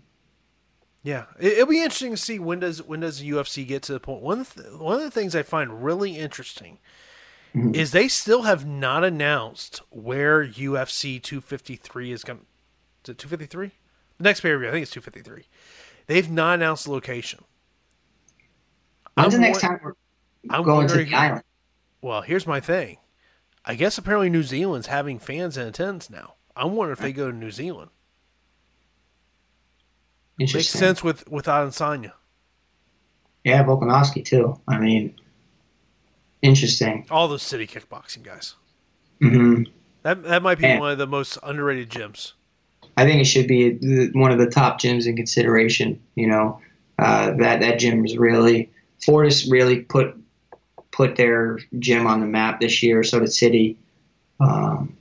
Yeah, 1.03 1.27
it, 1.39 1.53
it'll 1.53 1.67
be 1.67 1.83
interesting 1.83 2.13
to 2.13 2.17
see 2.17 2.39
when 2.39 2.61
does 2.61 2.83
when 2.83 3.01
does 3.01 3.21
the 3.21 3.31
UFC 3.31 3.67
get 3.67 3.83
to 3.85 3.93
the 3.93 4.01
point. 4.01 4.23
One 4.23 4.39
the, 4.39 4.75
one 4.79 4.95
of 4.95 5.03
the 5.03 5.11
things 5.11 5.37
I 5.37 5.43
find 5.43 5.85
really 5.85 6.17
interesting 6.17 6.79
Mhm. 7.55 7.75
is 7.75 7.91
they 7.93 8.07
still 8.09 8.43
have 8.43 8.65
not 8.65 9.03
announced 9.05 9.81
where 9.91 10.45
UFC 10.45 11.19
253 11.19 12.13
is 12.13 12.23
going. 12.25 12.47
Is 13.05 13.11
it 13.11 13.19
253? 13.19 13.73
The 14.19 14.25
next 14.25 14.41
pay 14.41 14.51
per 14.51 14.59
view, 14.59 14.69
I 14.69 14.71
think 14.73 14.83
it's 14.83 14.93
253. 14.93 15.47
They've 16.07 16.31
not 16.31 16.55
announced 16.55 16.85
the 16.85 16.93
location. 16.93 17.45
When's 19.15 19.35
I'm 19.35 19.41
the 19.41 19.47
next 19.47 19.63
won- 19.63 19.73
time 19.73 19.81
we're 19.83 19.93
I'm 20.51 20.63
going 20.63 20.87
to 20.89 20.95
wondering- 20.95 21.11
the 21.11 21.17
island? 21.17 21.43
Well, 22.03 22.23
here's 22.23 22.47
my 22.47 22.61
thing. 22.61 22.99
I 23.65 23.75
guess 23.75 23.99
apparently 23.99 24.31
New 24.31 24.43
Zealand's 24.43 24.87
having 24.87 25.19
fans 25.19 25.57
in 25.57 25.67
attendance 25.67 26.09
now. 26.09 26.35
I'm 26.57 26.75
wondering 26.77 26.93
if 26.97 27.01
they 27.03 27.13
go 27.13 27.31
to 27.31 27.37
New 27.37 27.51
Zealand. 27.51 27.91
Makes 30.39 30.69
sense 30.69 31.03
with 31.05 31.29
with 31.29 31.45
Adesanya. 31.47 32.13
Yeah, 33.45 33.63
Volkanovski 33.65 34.25
too. 34.25 34.59
I 34.67 34.79
mean, 34.79 35.15
Interesting. 36.43 37.07
All 37.11 37.29
those 37.29 37.43
city 37.43 37.67
kickboxing 37.67 38.23
guys. 38.23 38.55
hmm 39.21 39.65
That 40.03 40.23
that 40.25 40.43
might 40.43 40.59
be 40.59 40.77
one 40.79 40.93
of 40.93 40.99
the 40.99 41.07
most 41.07 41.39
underrated 41.43 41.91
gyms. 41.91 42.33
I 42.97 43.05
think 43.05 43.21
it 43.21 43.25
should 43.25 43.47
be 43.47 44.11
one 44.13 44.33
of 44.33 44.39
the 44.39 44.49
top 44.49 44.81
gyms 44.81 45.07
in 45.07 45.17
consideration. 45.17 46.01
You 46.15 46.29
know, 46.29 46.61
uh, 46.99 47.33
that 47.37 47.61
that 47.61 47.79
gym 47.79 48.05
is 48.05 48.17
really 48.17 48.71
Fortis 49.05 49.51
really 49.51 49.81
put 49.81 50.15
put 50.91 51.17
their 51.17 51.59
gym 51.79 52.07
on 52.07 52.21
the 52.21 52.27
map 52.27 52.61
this 52.61 52.83
year. 52.83 53.03
So 53.03 53.21
did 53.21 53.33
City. 53.33 53.79
Um, 54.41 54.97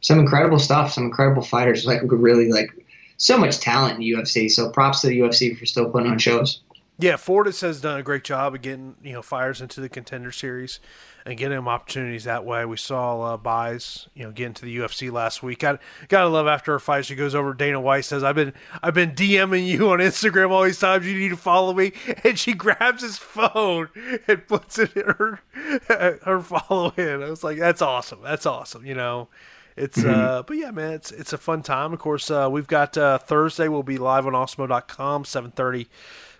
some 0.00 0.18
incredible 0.18 0.58
stuff. 0.58 0.92
Some 0.92 1.04
incredible 1.04 1.42
fighters. 1.42 1.86
Like 1.86 2.00
really 2.04 2.50
like 2.50 2.70
so 3.16 3.38
much 3.38 3.58
talent 3.58 3.94
in 3.94 4.00
the 4.00 4.10
UFC. 4.12 4.50
So 4.50 4.70
props 4.70 5.00
to 5.00 5.08
the 5.08 5.18
UFC 5.18 5.58
for 5.58 5.66
still 5.66 5.90
putting 5.90 6.10
on 6.10 6.18
shows. 6.18 6.60
Yeah, 6.96 7.16
Fortis 7.16 7.60
has 7.62 7.80
done 7.80 7.98
a 7.98 8.04
great 8.04 8.22
job 8.22 8.54
of 8.54 8.62
getting 8.62 8.94
you 9.02 9.14
know 9.14 9.22
fires 9.22 9.60
into 9.60 9.80
the 9.80 9.88
contender 9.88 10.30
series 10.30 10.78
and 11.26 11.36
getting 11.36 11.56
them 11.56 11.66
opportunities 11.66 12.22
that 12.24 12.44
way. 12.44 12.64
We 12.64 12.76
saw 12.76 13.20
uh, 13.20 13.36
buys 13.36 14.08
you 14.14 14.22
know 14.22 14.30
get 14.30 14.46
into 14.46 14.64
the 14.64 14.76
UFC 14.76 15.10
last 15.10 15.42
week. 15.42 15.58
Got 15.58 15.80
gotta 16.06 16.28
love 16.28 16.46
after 16.46 16.70
her 16.72 16.78
fight 16.78 17.04
she 17.04 17.16
goes 17.16 17.34
over 17.34 17.52
Dana 17.52 17.80
White 17.80 18.04
says 18.04 18.22
I've 18.22 18.36
been 18.36 18.52
I've 18.80 18.94
been 18.94 19.10
DMing 19.10 19.66
you 19.66 19.90
on 19.90 19.98
Instagram 19.98 20.50
all 20.50 20.62
these 20.62 20.78
times. 20.78 21.04
You 21.04 21.18
need 21.18 21.30
to 21.30 21.36
follow 21.36 21.74
me, 21.74 21.92
and 22.24 22.38
she 22.38 22.52
grabs 22.52 23.02
his 23.02 23.18
phone 23.18 23.88
and 24.28 24.46
puts 24.46 24.78
it 24.78 24.96
in 24.96 25.04
her 25.04 25.40
her 26.24 26.40
follow 26.40 26.92
in. 26.96 27.24
I 27.24 27.30
was 27.30 27.42
like, 27.42 27.58
that's 27.58 27.82
awesome. 27.82 28.20
That's 28.22 28.46
awesome. 28.46 28.86
You 28.86 28.94
know. 28.94 29.28
It's 29.76 30.04
uh 30.04 30.44
but 30.46 30.56
yeah 30.56 30.70
man 30.70 30.92
it's 30.92 31.10
it's 31.10 31.32
a 31.32 31.36
fun 31.36 31.60
time 31.64 31.92
of 31.92 31.98
course 31.98 32.30
uh 32.30 32.48
we've 32.48 32.68
got 32.68 32.96
uh 32.96 33.18
Thursday 33.18 33.66
we'll 33.66 33.82
be 33.82 33.98
live 33.98 34.24
on 34.24 34.32
awesemo.com 34.32 35.24
7:30 35.24 35.88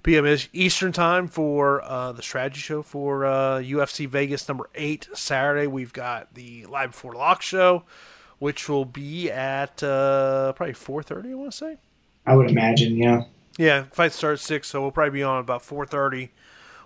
p.m. 0.04 0.36
Eastern 0.52 0.92
time 0.92 1.26
for 1.26 1.82
uh, 1.82 2.12
the 2.12 2.22
strategy 2.22 2.60
show 2.60 2.82
for 2.82 3.26
uh, 3.26 3.58
UFC 3.58 4.06
Vegas 4.06 4.46
number 4.46 4.70
eight. 4.76 5.08
Saturday 5.14 5.66
we've 5.66 5.92
got 5.92 6.34
the 6.34 6.66
live 6.66 6.92
before 6.92 7.14
lock 7.14 7.42
show, 7.42 7.82
which 8.38 8.68
will 8.68 8.84
be 8.84 9.30
at 9.30 9.82
uh, 9.82 10.52
probably 10.52 10.74
four 10.74 11.02
thirty. 11.02 11.32
I 11.32 11.34
want 11.34 11.50
to 11.50 11.56
say. 11.56 11.76
I 12.24 12.36
would 12.36 12.48
imagine. 12.48 12.96
Yeah. 12.96 13.24
Yeah, 13.56 13.84
fight 13.92 14.12
starts 14.12 14.42
at 14.42 14.46
six, 14.46 14.68
so 14.68 14.82
we'll 14.82 14.90
probably 14.90 15.18
be 15.18 15.22
on 15.22 15.40
about 15.40 15.62
four 15.62 15.86
thirty. 15.86 16.30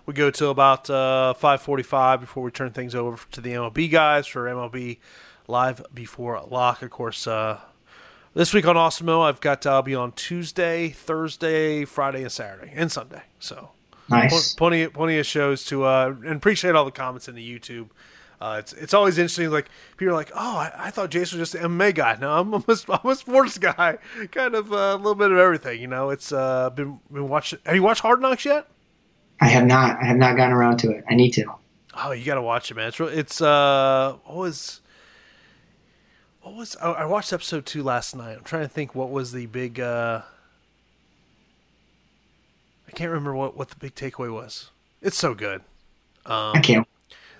We 0.05 0.13
go 0.13 0.31
till 0.31 0.51
about 0.51 0.89
uh, 0.89 1.33
five 1.33 1.61
forty-five 1.61 2.21
before 2.21 2.41
we 2.43 2.51
turn 2.51 2.71
things 2.71 2.95
over 2.95 3.19
to 3.31 3.41
the 3.41 3.51
MLB 3.51 3.91
guys 3.91 4.27
for 4.27 4.45
MLB 4.45 4.97
live 5.47 5.85
before 5.93 6.41
lock. 6.49 6.81
Of 6.81 6.89
course, 6.89 7.27
uh, 7.27 7.59
this 8.33 8.53
week 8.53 8.65
on 8.67 8.75
Awesemo, 8.75 9.23
I've 9.23 9.41
got 9.41 9.65
I'll 9.65 9.81
be 9.81 9.95
on 9.95 10.11
Tuesday, 10.13 10.89
Thursday, 10.89 11.85
Friday, 11.85 12.21
and 12.23 12.31
Saturday, 12.31 12.71
and 12.75 12.91
Sunday. 12.91 13.23
So 13.39 13.71
Nice. 14.09 14.53
Pl- 14.53 14.57
plenty 14.69 14.87
plenty 14.87 15.19
of 15.19 15.25
shows 15.25 15.65
to 15.65 15.83
uh 15.85 16.15
and 16.25 16.35
appreciate 16.35 16.75
all 16.75 16.85
the 16.85 16.91
comments 16.91 17.27
in 17.27 17.35
the 17.35 17.59
YouTube. 17.59 17.89
Uh, 18.41 18.55
it's 18.59 18.71
it's 18.73 18.93
always 18.93 19.17
interesting. 19.17 19.49
Like 19.51 19.67
people 19.97 20.13
are 20.13 20.17
like, 20.17 20.31
"Oh, 20.33 20.57
I, 20.57 20.71
I 20.77 20.91
thought 20.91 21.09
Jason 21.11 21.39
was 21.39 21.51
just 21.51 21.61
an 21.61 21.69
MMA 21.71 21.93
guy." 21.93 22.17
No, 22.19 22.31
I'm 22.39 22.53
a, 22.53 22.63
I'm 23.03 23.09
a 23.11 23.15
sports 23.15 23.57
guy. 23.57 23.97
Kind 24.31 24.55
of 24.55 24.71
uh, 24.71 24.75
a 24.75 24.95
little 24.95 25.13
bit 25.15 25.29
of 25.31 25.37
everything. 25.37 25.81
You 25.81 25.87
know, 25.87 26.09
it's 26.09 26.31
uh 26.31 26.69
been 26.69 26.99
been 27.11 27.27
watching. 27.27 27.59
Have 27.65 27.75
you 27.75 27.83
watched 27.83 28.01
Hard 28.01 28.21
Knocks 28.21 28.45
yet? 28.45 28.65
I 29.41 29.47
have 29.49 29.65
not. 29.65 30.01
I 30.01 30.05
have 30.05 30.17
not 30.17 30.37
gotten 30.37 30.53
around 30.53 30.77
to 30.77 30.91
it. 30.91 31.03
I 31.09 31.15
need 31.15 31.31
to. 31.31 31.45
Oh, 32.01 32.11
you 32.11 32.23
got 32.25 32.35
to 32.35 32.41
watch 32.41 32.71
it, 32.71 32.75
man. 32.75 32.87
It's 32.87 32.99
real, 32.99 33.09
it's 33.09 33.41
uh 33.41 34.15
what 34.23 34.37
was 34.37 34.79
what 36.41 36.55
was 36.55 36.75
oh, 36.81 36.93
I 36.93 37.05
watched 37.05 37.33
episode 37.33 37.65
two 37.65 37.83
last 37.83 38.15
night. 38.15 38.37
I'm 38.37 38.43
trying 38.43 38.63
to 38.63 38.69
think 38.69 38.95
what 38.95 39.09
was 39.09 39.31
the 39.31 39.45
big. 39.45 39.79
uh 39.79 40.21
I 42.87 42.91
can't 42.91 43.09
remember 43.09 43.35
what 43.35 43.55
what 43.55 43.69
the 43.69 43.75
big 43.75 43.95
takeaway 43.95 44.33
was. 44.33 44.71
It's 45.01 45.17
so 45.17 45.33
good. 45.33 45.61
Um, 46.25 46.55
I 46.55 46.61
can't. 46.61 46.87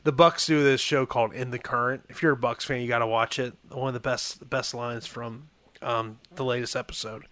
the 0.03 0.13
Bucs 0.13 0.45
do 0.45 0.63
this 0.63 0.81
show 0.81 1.05
called 1.05 1.33
In 1.33 1.51
the 1.51 1.59
Current. 1.59 2.03
If 2.09 2.21
you're 2.21 2.33
a 2.33 2.37
Bucs 2.37 2.63
fan, 2.63 2.81
you 2.81 2.87
got 2.87 2.99
to 2.99 3.07
watch 3.07 3.39
it. 3.39 3.53
One 3.69 3.87
of 3.87 3.93
the 3.93 3.99
best 3.99 4.39
the 4.39 4.45
best 4.45 4.73
lines 4.73 5.05
from 5.05 5.49
um, 5.81 6.19
the 6.35 6.45
latest 6.45 6.75
episode 6.75 7.25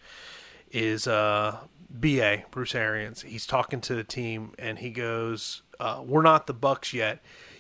is 0.72 1.08
uh, 1.08 1.58
BA 1.90 2.44
Bruce 2.52 2.76
Arians. 2.76 3.22
He's 3.22 3.46
talking 3.46 3.82
to 3.82 3.96
the 3.96 4.04
team 4.04 4.54
and 4.58 4.80
he 4.80 4.90
goes, 4.90 5.62
uh, 5.80 6.02
"We're 6.06 6.22
not 6.22 6.48
the 6.48 6.54
Bucs 6.54 6.94
yet. 6.94 7.20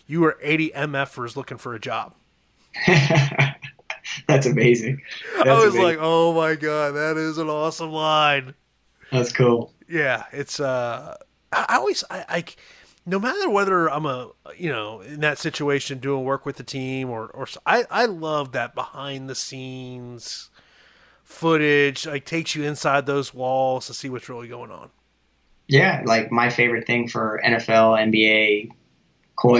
You 0.09 0.23
are 0.25 0.37
80 0.41 0.71
MFers 0.71 1.35
looking 1.35 1.57
for 1.57 1.75
a 1.75 1.79
job." 1.79 2.13
That's 4.27 4.45
amazing. 4.45 5.01
That's 5.37 5.49
I 5.49 5.53
was 5.53 5.75
amazing. 5.75 5.81
like, 5.83 5.97
"Oh 5.99 6.33
my 6.33 6.55
god, 6.55 6.91
that 6.91 7.17
is 7.17 7.37
an 7.37 7.49
awesome 7.49 7.91
line." 7.91 8.53
That's 9.11 9.31
cool. 9.31 9.73
Yeah, 9.89 10.25
it's 10.31 10.59
uh, 10.59 11.17
I, 11.51 11.77
always 11.77 12.03
I, 12.09 12.25
I 12.29 12.43
no 13.05 13.19
matter 13.19 13.49
whether 13.49 13.89
I'm 13.89 14.05
a 14.05 14.31
you 14.57 14.69
know 14.69 15.01
in 15.01 15.21
that 15.21 15.37
situation 15.37 15.99
doing 15.99 16.23
work 16.23 16.45
with 16.45 16.57
the 16.57 16.63
team 16.63 17.09
or 17.09 17.27
or 17.27 17.47
I 17.65 17.85
I 17.89 18.05
love 18.05 18.51
that 18.51 18.75
behind 18.75 19.29
the 19.29 19.35
scenes 19.35 20.49
footage 21.23 22.05
like 22.07 22.25
takes 22.25 22.55
you 22.55 22.63
inside 22.63 23.05
those 23.05 23.33
walls 23.33 23.87
to 23.87 23.93
see 23.93 24.09
what's 24.09 24.29
really 24.29 24.47
going 24.47 24.71
on. 24.71 24.89
Yeah, 25.67 26.01
like 26.05 26.31
my 26.31 26.49
favorite 26.49 26.87
thing 26.87 27.09
for 27.09 27.41
NFL, 27.43 27.99
NBA, 27.99 28.71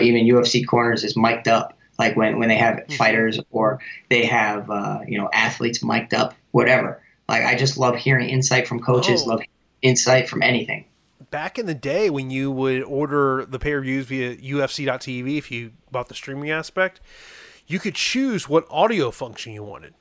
even 0.02 0.26
UFC 0.26 0.66
corners 0.66 1.04
is 1.04 1.18
mic'd 1.18 1.50
up. 1.50 1.77
Like 2.00 2.16
when, 2.16 2.38
when 2.40 2.50
they 2.50 2.58
have 2.58 2.76
Mhm. 2.88 2.94
fighters 2.98 3.40
or 3.52 3.80
they 4.10 4.26
have 4.26 4.70
uh, 4.70 5.00
you 5.08 5.18
know 5.18 5.30
athletes 5.34 5.84
mic'd 5.84 6.14
up, 6.14 6.34
whatever. 6.52 7.02
Like 7.28 7.44
I 7.44 7.56
just 7.56 7.78
love 7.78 7.96
hearing 7.96 8.30
insight 8.30 8.68
from 8.68 8.80
coaches. 8.80 9.24
Oh. 9.26 9.30
Love 9.32 9.42
insight 9.82 10.30
from 10.30 10.42
anything. 10.44 10.86
Back 11.30 11.60
in 11.60 11.66
the 11.66 11.74
day 11.74 12.10
when 12.10 12.30
you 12.30 12.50
would 12.52 12.84
order 12.84 13.46
the 13.46 13.60
pay 13.60 13.72
per 13.72 13.82
views 13.82 14.06
via 14.06 14.36
UFC.tv, 14.38 15.38
if 15.38 15.52
you 15.52 15.72
bought 15.92 16.08
the 16.08 16.14
streaming 16.16 16.50
aspect, 16.52 17.02
you 17.66 17.80
could 17.80 17.96
choose 17.96 18.48
what 18.48 18.66
audio 18.70 19.12
function 19.12 19.52
you 19.54 19.64
wanted. 19.64 19.94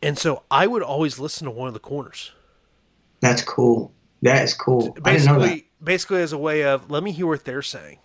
And 0.00 0.18
so 0.18 0.42
I 0.50 0.66
would 0.66 0.82
always 0.82 1.18
listen 1.18 1.46
to 1.46 1.50
one 1.50 1.66
of 1.68 1.74
the 1.74 1.80
corners. 1.80 2.32
That's 3.20 3.42
cool. 3.42 3.92
That 4.22 4.44
is 4.44 4.54
cool. 4.54 4.96
I 5.04 5.14
didn't 5.14 5.26
know 5.26 5.32
that. 5.34 5.40
basically 5.40 5.68
basically 5.82 6.22
as 6.22 6.32
a 6.32 6.38
way 6.38 6.62
of 6.64 6.90
let 6.90 7.02
me 7.02 7.10
hear 7.10 7.26
what 7.26 7.44
they're 7.44 7.62
saying 7.62 7.98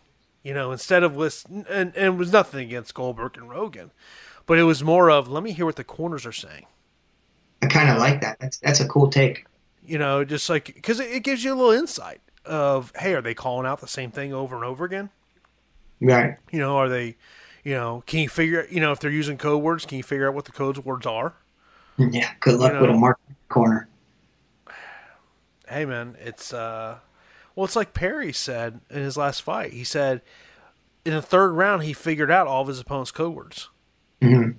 you 0.48 0.54
know 0.54 0.72
instead 0.72 1.04
of 1.04 1.18
listen 1.18 1.66
and, 1.70 1.94
and 1.96 2.06
it 2.06 2.18
was 2.18 2.32
nothing 2.32 2.62
against 2.66 2.94
goldberg 2.94 3.36
and 3.38 3.50
rogan 3.50 3.92
but 4.46 4.58
it 4.58 4.64
was 4.64 4.82
more 4.84 5.10
of 5.12 5.28
let 5.28 5.44
me 5.44 5.52
hear 5.52 5.66
what 5.66 5.76
the 5.76 5.84
corners 5.84 6.26
are 6.26 6.32
saying 6.32 6.66
I 7.62 7.66
kind 7.68 7.90
of 7.90 7.98
like 7.98 8.22
that. 8.22 8.40
That's 8.40 8.58
that's 8.60 8.80
a 8.80 8.88
cool 8.88 9.10
take. 9.10 9.46
you 9.86 9.98
know 9.98 10.24
just 10.24 10.50
like 10.50 10.66
because 10.74 11.00
it, 11.00 11.10
it 11.12 11.24
gives 11.24 11.44
you 11.44 11.54
a 11.54 11.58
little 11.58 11.72
insight 11.72 12.22
of 12.46 12.94
hey 12.98 13.14
are 13.14 13.22
they 13.22 13.34
calling 13.34 13.66
out 13.68 13.82
the 13.82 13.88
same 13.88 14.12
thing 14.12 14.34
over 14.34 14.56
and 14.56 14.64
over 14.64 14.86
again 14.86 15.10
Right. 16.00 16.38
you 16.52 16.60
know 16.60 16.78
are 16.78 16.88
they 16.88 17.18
you 17.64 17.74
know 17.74 18.04
can 18.06 18.20
you 18.22 18.30
figure 18.30 18.66
you 18.72 18.80
know 18.80 18.92
if 18.94 19.00
they're 19.02 19.12
using 19.12 19.38
code 19.38 19.62
words 19.64 19.86
can 19.86 19.98
you 19.98 20.04
figure 20.04 20.28
out 20.30 20.34
what 20.36 20.46
the 20.46 20.52
code 20.54 20.78
words 20.80 21.06
are 21.06 21.34
Yeah. 21.98 22.32
Good 22.40 22.60
luck 22.60 22.72
You 22.74 22.80
with 22.80 22.90
a 22.92 22.94
know. 22.94 23.00
mark 23.00 23.20
corner. 23.50 23.90
hey 25.68 25.86
man 25.86 26.16
it's 26.22 26.54
uh 26.54 27.00
well 27.58 27.66
it's 27.66 27.76
like 27.78 27.94
perry 27.94 28.34
said 28.34 28.82
in 28.92 29.04
his 29.04 29.18
last 29.18 29.42
fight 29.42 29.74
he 29.74 29.84
said 29.84 30.22
in 31.06 31.14
the 31.14 31.22
third 31.24 31.54
round 31.54 31.84
he 31.84 31.94
figured 31.94 32.32
out 32.32 32.48
all 32.48 32.64
of 32.64 32.70
his 32.70 32.80
opponent's 32.80 33.12
code 33.12 33.36
words 33.36 33.70
hmm 34.22 34.52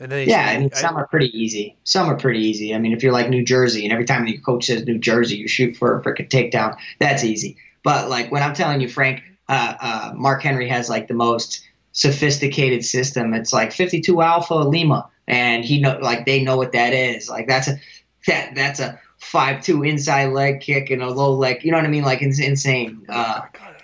and 0.00 0.12
then 0.12 0.22
he 0.22 0.28
Yeah, 0.28 0.30
said, 0.30 0.46
I 0.46 0.58
mean, 0.58 0.70
I- 0.72 0.74
some 0.74 0.96
are 0.96 1.06
pretty 1.06 1.36
easy. 1.38 1.76
Some 1.84 2.08
are 2.08 2.16
pretty 2.16 2.40
easy. 2.40 2.74
I 2.74 2.78
mean, 2.78 2.92
if 2.92 3.02
you're 3.02 3.12
like 3.12 3.28
New 3.30 3.44
Jersey, 3.44 3.84
and 3.84 3.92
every 3.92 4.04
time 4.04 4.26
your 4.26 4.40
coach 4.40 4.66
says 4.66 4.84
New 4.84 4.98
Jersey, 4.98 5.36
you 5.36 5.48
shoot 5.48 5.76
for 5.76 5.98
a 5.98 6.02
freaking 6.02 6.28
takedown. 6.28 6.76
That's 7.00 7.24
easy. 7.24 7.56
But 7.82 8.08
like 8.10 8.30
when 8.30 8.42
I'm 8.42 8.54
telling 8.54 8.80
you, 8.80 8.88
Frank, 8.88 9.22
uh, 9.48 9.74
uh, 9.80 10.12
Mark 10.14 10.42
Henry 10.42 10.68
has 10.68 10.88
like 10.90 11.08
the 11.08 11.14
most 11.14 11.62
sophisticated 11.92 12.84
system. 12.84 13.34
It's 13.34 13.52
like 13.52 13.72
52 13.72 14.20
Alpha 14.22 14.54
Lima, 14.54 15.08
and 15.26 15.64
he 15.64 15.80
know 15.80 15.98
like 16.02 16.26
they 16.26 16.42
know 16.42 16.56
what 16.56 16.72
that 16.72 16.92
is. 16.92 17.28
Like 17.28 17.48
that's 17.48 17.68
a 17.68 17.78
that 18.26 18.54
that's 18.54 18.80
a 18.80 19.00
five 19.18 19.62
two 19.62 19.82
inside 19.84 20.26
leg 20.32 20.60
kick 20.60 20.90
and 20.90 21.02
a 21.02 21.10
low 21.10 21.34
leg. 21.34 21.64
You 21.64 21.70
know 21.72 21.78
what 21.78 21.86
I 21.86 21.90
mean? 21.90 22.04
Like 22.04 22.22
it's 22.22 22.40
insane. 22.40 23.04
Uh, 23.08 23.42
God, 23.52 23.74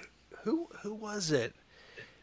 who 0.44 0.68
who 0.82 0.94
was 0.94 1.30
it? 1.30 1.54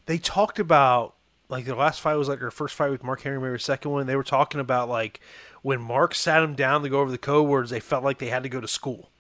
They 0.05 0.17
talked 0.17 0.59
about 0.59 1.15
like 1.49 1.65
the 1.65 1.75
last 1.75 2.01
fight 2.01 2.15
was 2.15 2.29
like 2.29 2.41
our 2.41 2.51
first 2.51 2.75
fight 2.75 2.91
with 2.91 3.03
Mark 3.03 3.21
Henry, 3.21 3.39
maybe 3.39 3.59
second 3.59 3.91
one. 3.91 4.07
They 4.07 4.15
were 4.15 4.23
talking 4.23 4.59
about 4.61 4.89
like 4.89 5.19
when 5.61 5.81
Mark 5.81 6.15
sat 6.15 6.43
him 6.43 6.55
down 6.55 6.83
to 6.83 6.89
go 6.89 6.99
over 7.01 7.11
the 7.11 7.17
code 7.17 7.47
words, 7.47 7.69
they 7.69 7.79
felt 7.79 8.03
like 8.03 8.19
they 8.19 8.29
had 8.29 8.43
to 8.43 8.49
go 8.49 8.61
to 8.61 8.67
school 8.67 9.11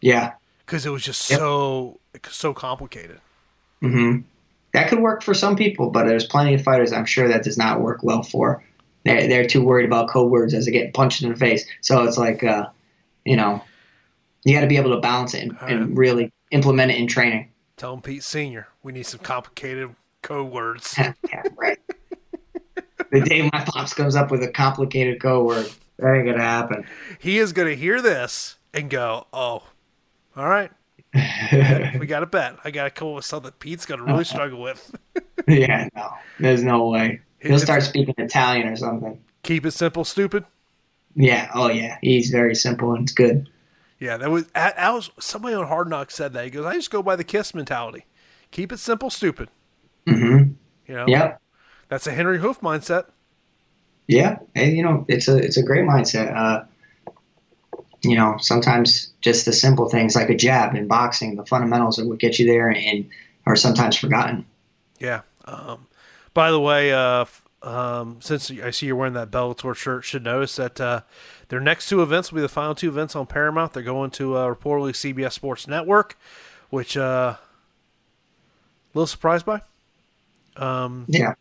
yeah. 0.00 0.34
because 0.66 0.86
it 0.86 0.90
was 0.90 1.02
just 1.02 1.20
Yep. 1.30 1.38
so 1.38 2.00
so 2.28 2.54
complicated. 2.54 3.20
hmm 3.80 4.18
That 4.72 4.88
could 4.88 5.00
work 5.00 5.22
for 5.22 5.34
some 5.34 5.56
people, 5.56 5.90
but 5.90 6.06
there's 6.06 6.26
plenty 6.26 6.54
of 6.54 6.62
fighters 6.62 6.92
I'm 6.92 7.04
sure 7.06 7.28
that 7.28 7.44
does 7.44 7.58
not 7.58 7.80
work 7.80 8.02
well 8.02 8.22
for. 8.22 8.62
They're, 9.04 9.26
they're 9.28 9.46
too 9.46 9.64
worried 9.64 9.86
about 9.86 10.10
code 10.10 10.30
words 10.30 10.54
as 10.54 10.66
they 10.66 10.72
get 10.72 10.94
punched 10.94 11.22
in 11.22 11.30
the 11.30 11.36
face. 11.36 11.66
So 11.80 12.04
it's 12.04 12.18
like, 12.18 12.44
uh, 12.44 12.68
you 13.30 13.36
know, 13.36 13.62
you 14.42 14.52
got 14.52 14.62
to 14.62 14.66
be 14.66 14.76
able 14.76 14.90
to 14.90 15.00
balance 15.00 15.34
it 15.34 15.44
and, 15.44 15.56
and 15.62 15.96
really 15.96 16.32
implement 16.50 16.90
it 16.90 16.96
in 16.98 17.06
training. 17.06 17.48
Tell 17.76 17.94
him 17.94 18.02
Pete 18.02 18.24
Senior, 18.24 18.66
we 18.82 18.90
need 18.90 19.04
some 19.06 19.20
complicated 19.20 19.94
code 20.20 20.50
words. 20.50 20.96
yeah, 20.98 21.14
right. 21.56 21.78
the 23.12 23.20
day 23.20 23.48
my 23.52 23.64
pops 23.64 23.94
comes 23.94 24.16
up 24.16 24.32
with 24.32 24.42
a 24.42 24.48
complicated 24.48 25.22
code 25.22 25.46
word, 25.46 25.70
that 26.00 26.12
ain't 26.12 26.26
gonna 26.26 26.42
happen. 26.42 26.84
he 27.20 27.38
is 27.38 27.52
going 27.52 27.68
to 27.68 27.76
hear 27.76 28.02
this 28.02 28.56
and 28.74 28.90
go, 28.90 29.28
"Oh, 29.32 29.62
all 30.36 30.48
right, 30.48 30.72
we 32.00 32.06
got 32.06 32.20
to 32.20 32.26
bet. 32.26 32.56
I 32.64 32.72
got 32.72 32.84
to 32.84 32.90
come 32.90 33.08
up 33.08 33.14
with 33.14 33.24
something 33.26 33.52
Pete's 33.60 33.86
going 33.86 34.00
to 34.00 34.06
really 34.06 34.24
struggle 34.34 34.60
with. 34.60 34.92
yeah, 35.46 35.88
no, 35.94 36.10
there's 36.40 36.64
no 36.64 36.88
way. 36.88 37.20
He'll 37.38 37.60
start 37.60 37.84
speaking 37.84 38.14
Italian 38.18 38.66
or 38.66 38.74
something. 38.74 39.22
Keep 39.44 39.66
it 39.66 39.70
simple, 39.70 40.04
stupid. 40.04 40.44
Yeah. 41.14 41.50
Oh, 41.54 41.68
yeah. 41.68 41.98
He's 42.00 42.30
very 42.30 42.54
simple 42.54 42.92
and 42.92 43.02
it's 43.02 43.12
good. 43.12 43.48
Yeah, 44.00 44.16
that 44.16 44.30
was. 44.30 44.46
I 44.54 44.90
was 44.92 45.10
somebody 45.20 45.54
on 45.54 45.66
Hard 45.66 45.90
Knocks 45.90 46.14
said 46.14 46.32
that. 46.32 46.44
He 46.44 46.50
goes, 46.50 46.64
"I 46.64 46.74
just 46.74 46.90
go 46.90 47.02
by 47.02 47.16
the 47.16 47.24
Kiss 47.24 47.54
mentality. 47.54 48.06
Keep 48.50 48.72
it 48.72 48.78
simple, 48.78 49.10
stupid." 49.10 49.50
Mm-hmm. 50.06 50.52
You 50.86 50.94
know. 50.94 51.04
Yep. 51.06 51.40
That's 51.90 52.06
a 52.06 52.12
Henri 52.12 52.38
Hooft 52.38 52.60
mindset. 52.60 53.08
Yeah, 54.06 54.38
and 54.54 54.74
you 54.74 54.82
know 54.82 55.04
it's 55.06 55.28
a 55.28 55.36
it's 55.36 55.58
a 55.58 55.62
great 55.62 55.84
mindset. 55.84 56.34
Uh, 56.34 56.64
you 58.02 58.16
know, 58.16 58.38
sometimes 58.38 59.12
just 59.20 59.44
the 59.44 59.52
simple 59.52 59.90
things 59.90 60.16
like 60.16 60.30
a 60.30 60.34
jab 60.34 60.74
in 60.74 60.88
boxing, 60.88 61.36
the 61.36 61.44
fundamentals 61.44 61.98
are 61.98 62.06
what 62.06 62.18
get 62.18 62.38
you 62.38 62.46
there, 62.46 62.70
and 62.70 63.06
are 63.44 63.54
sometimes 63.54 63.96
forgotten. 63.96 64.46
Yeah. 64.98 65.20
Um, 65.44 65.86
by 66.32 66.50
the 66.50 66.60
way, 66.60 66.92
uh, 66.92 67.26
um, 67.62 68.18
since 68.20 68.50
I 68.50 68.70
see 68.70 68.86
you're 68.86 68.96
wearing 68.96 69.14
that 69.14 69.30
Bellator 69.30 69.74
shirt, 69.74 70.04
should 70.04 70.24
notice 70.24 70.56
that 70.56 70.80
uh, 70.80 71.02
their 71.48 71.60
next 71.60 71.88
two 71.88 72.02
events 72.02 72.32
will 72.32 72.36
be 72.36 72.42
the 72.42 72.48
final 72.48 72.74
two 72.74 72.88
events 72.88 73.14
on 73.14 73.26
Paramount. 73.26 73.74
They're 73.74 73.82
going 73.82 74.10
to 74.12 74.36
uh, 74.36 74.54
reportedly 74.54 74.92
CBS 74.92 75.32
Sports 75.32 75.68
Network, 75.68 76.18
which 76.70 76.96
uh, 76.96 77.36
a 77.36 77.38
little 78.94 79.06
surprised 79.06 79.44
by. 79.44 79.60
Um, 80.56 81.04
yeah, 81.08 81.34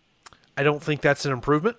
I 0.57 0.63
don't 0.63 0.83
think 0.83 1.01
that's 1.01 1.25
an 1.25 1.31
improvement. 1.31 1.77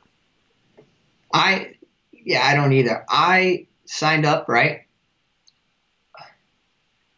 I 1.32 1.74
yeah, 2.12 2.46
I 2.46 2.54
don't 2.54 2.72
either. 2.72 3.04
I 3.08 3.66
signed 3.84 4.24
up 4.24 4.48
right. 4.48 4.82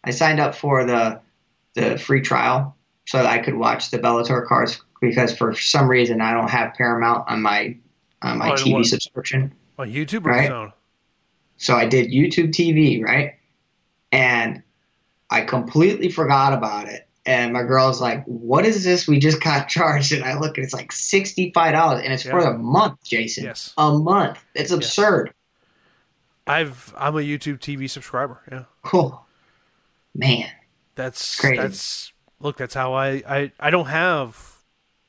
I 0.05 0.11
signed 0.11 0.40
up 0.40 0.55
for 0.55 0.85
the 0.85 1.20
the 1.74 1.99
free 1.99 2.20
trial 2.20 2.77
so 3.07 3.19
that 3.19 3.27
I 3.27 3.39
could 3.39 3.55
watch 3.55 3.90
the 3.90 3.99
Bellator 3.99 4.47
cards 4.47 4.82
because 5.03 5.37
for 5.37 5.55
some 5.55 5.89
reason 5.89 6.23
I 6.23 6.33
don't 6.33 6.49
have 6.49 6.73
Paramount 6.73 7.29
on 7.29 7.43
my 7.43 7.77
on 8.23 8.39
my 8.39 8.53
oh, 8.53 8.55
TV 8.55 8.73
what? 8.74 8.87
subscription. 8.87 9.53
On 9.79 9.91
YouTube 9.91 10.24
right? 10.24 10.73
So 11.59 11.77
I 11.77 11.87
did 11.87 12.11
YouTube 12.11 12.51
TV, 12.51 13.03
right? 13.05 13.35
And 14.12 14.62
I 15.31 15.43
completely 15.43 16.09
forgot 16.09 16.53
about 16.55 16.89
it. 16.89 17.09
And 17.24 17.53
my 17.53 17.62
girl's 17.62 18.01
like, 18.01 18.24
"What 18.24 18.65
is 18.65 18.83
this? 18.83 19.07
We 19.07 19.19
just 19.19 19.41
got 19.43 19.69
charged." 19.69 20.12
And 20.12 20.24
I 20.24 20.39
look, 20.39 20.57
and 20.57 20.65
it's 20.65 20.74
like 20.74 20.91
sixty-five 20.91 21.73
dollars, 21.73 22.03
and 22.03 22.12
it's 22.12 22.24
yeah. 22.24 22.33
for 22.33 22.41
a 22.41 22.59
month, 22.59 23.03
Jason. 23.05 23.45
Yes, 23.45 23.74
a 23.77 23.93
month. 23.93 24.45
It's 24.55 24.73
absurd. 24.73 25.27
Yes. 25.29 25.35
I've 26.47 26.95
I'm 26.97 27.15
a 27.15 27.20
YouTube 27.20 27.59
TV 27.61 27.89
subscriber. 27.89 28.41
Yeah. 28.51 28.65
Cool. 28.83 29.24
Man. 30.15 30.51
That's 30.97 31.41
Crazy. 31.41 31.57
that's 31.59 32.12
look. 32.41 32.57
That's 32.57 32.74
how 32.74 32.95
I 32.95 33.23
I 33.27 33.53
I 33.61 33.70
don't 33.70 33.87
have 33.87 34.52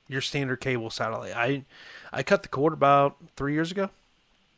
your 0.07 0.21
standard 0.21 0.61
cable 0.61 0.89
satellite. 0.89 1.35
I 1.35 1.65
I 2.11 2.23
cut 2.23 2.43
the 2.43 2.49
cord 2.49 2.73
about 2.73 3.17
three 3.35 3.53
years 3.53 3.71
ago. 3.71 3.89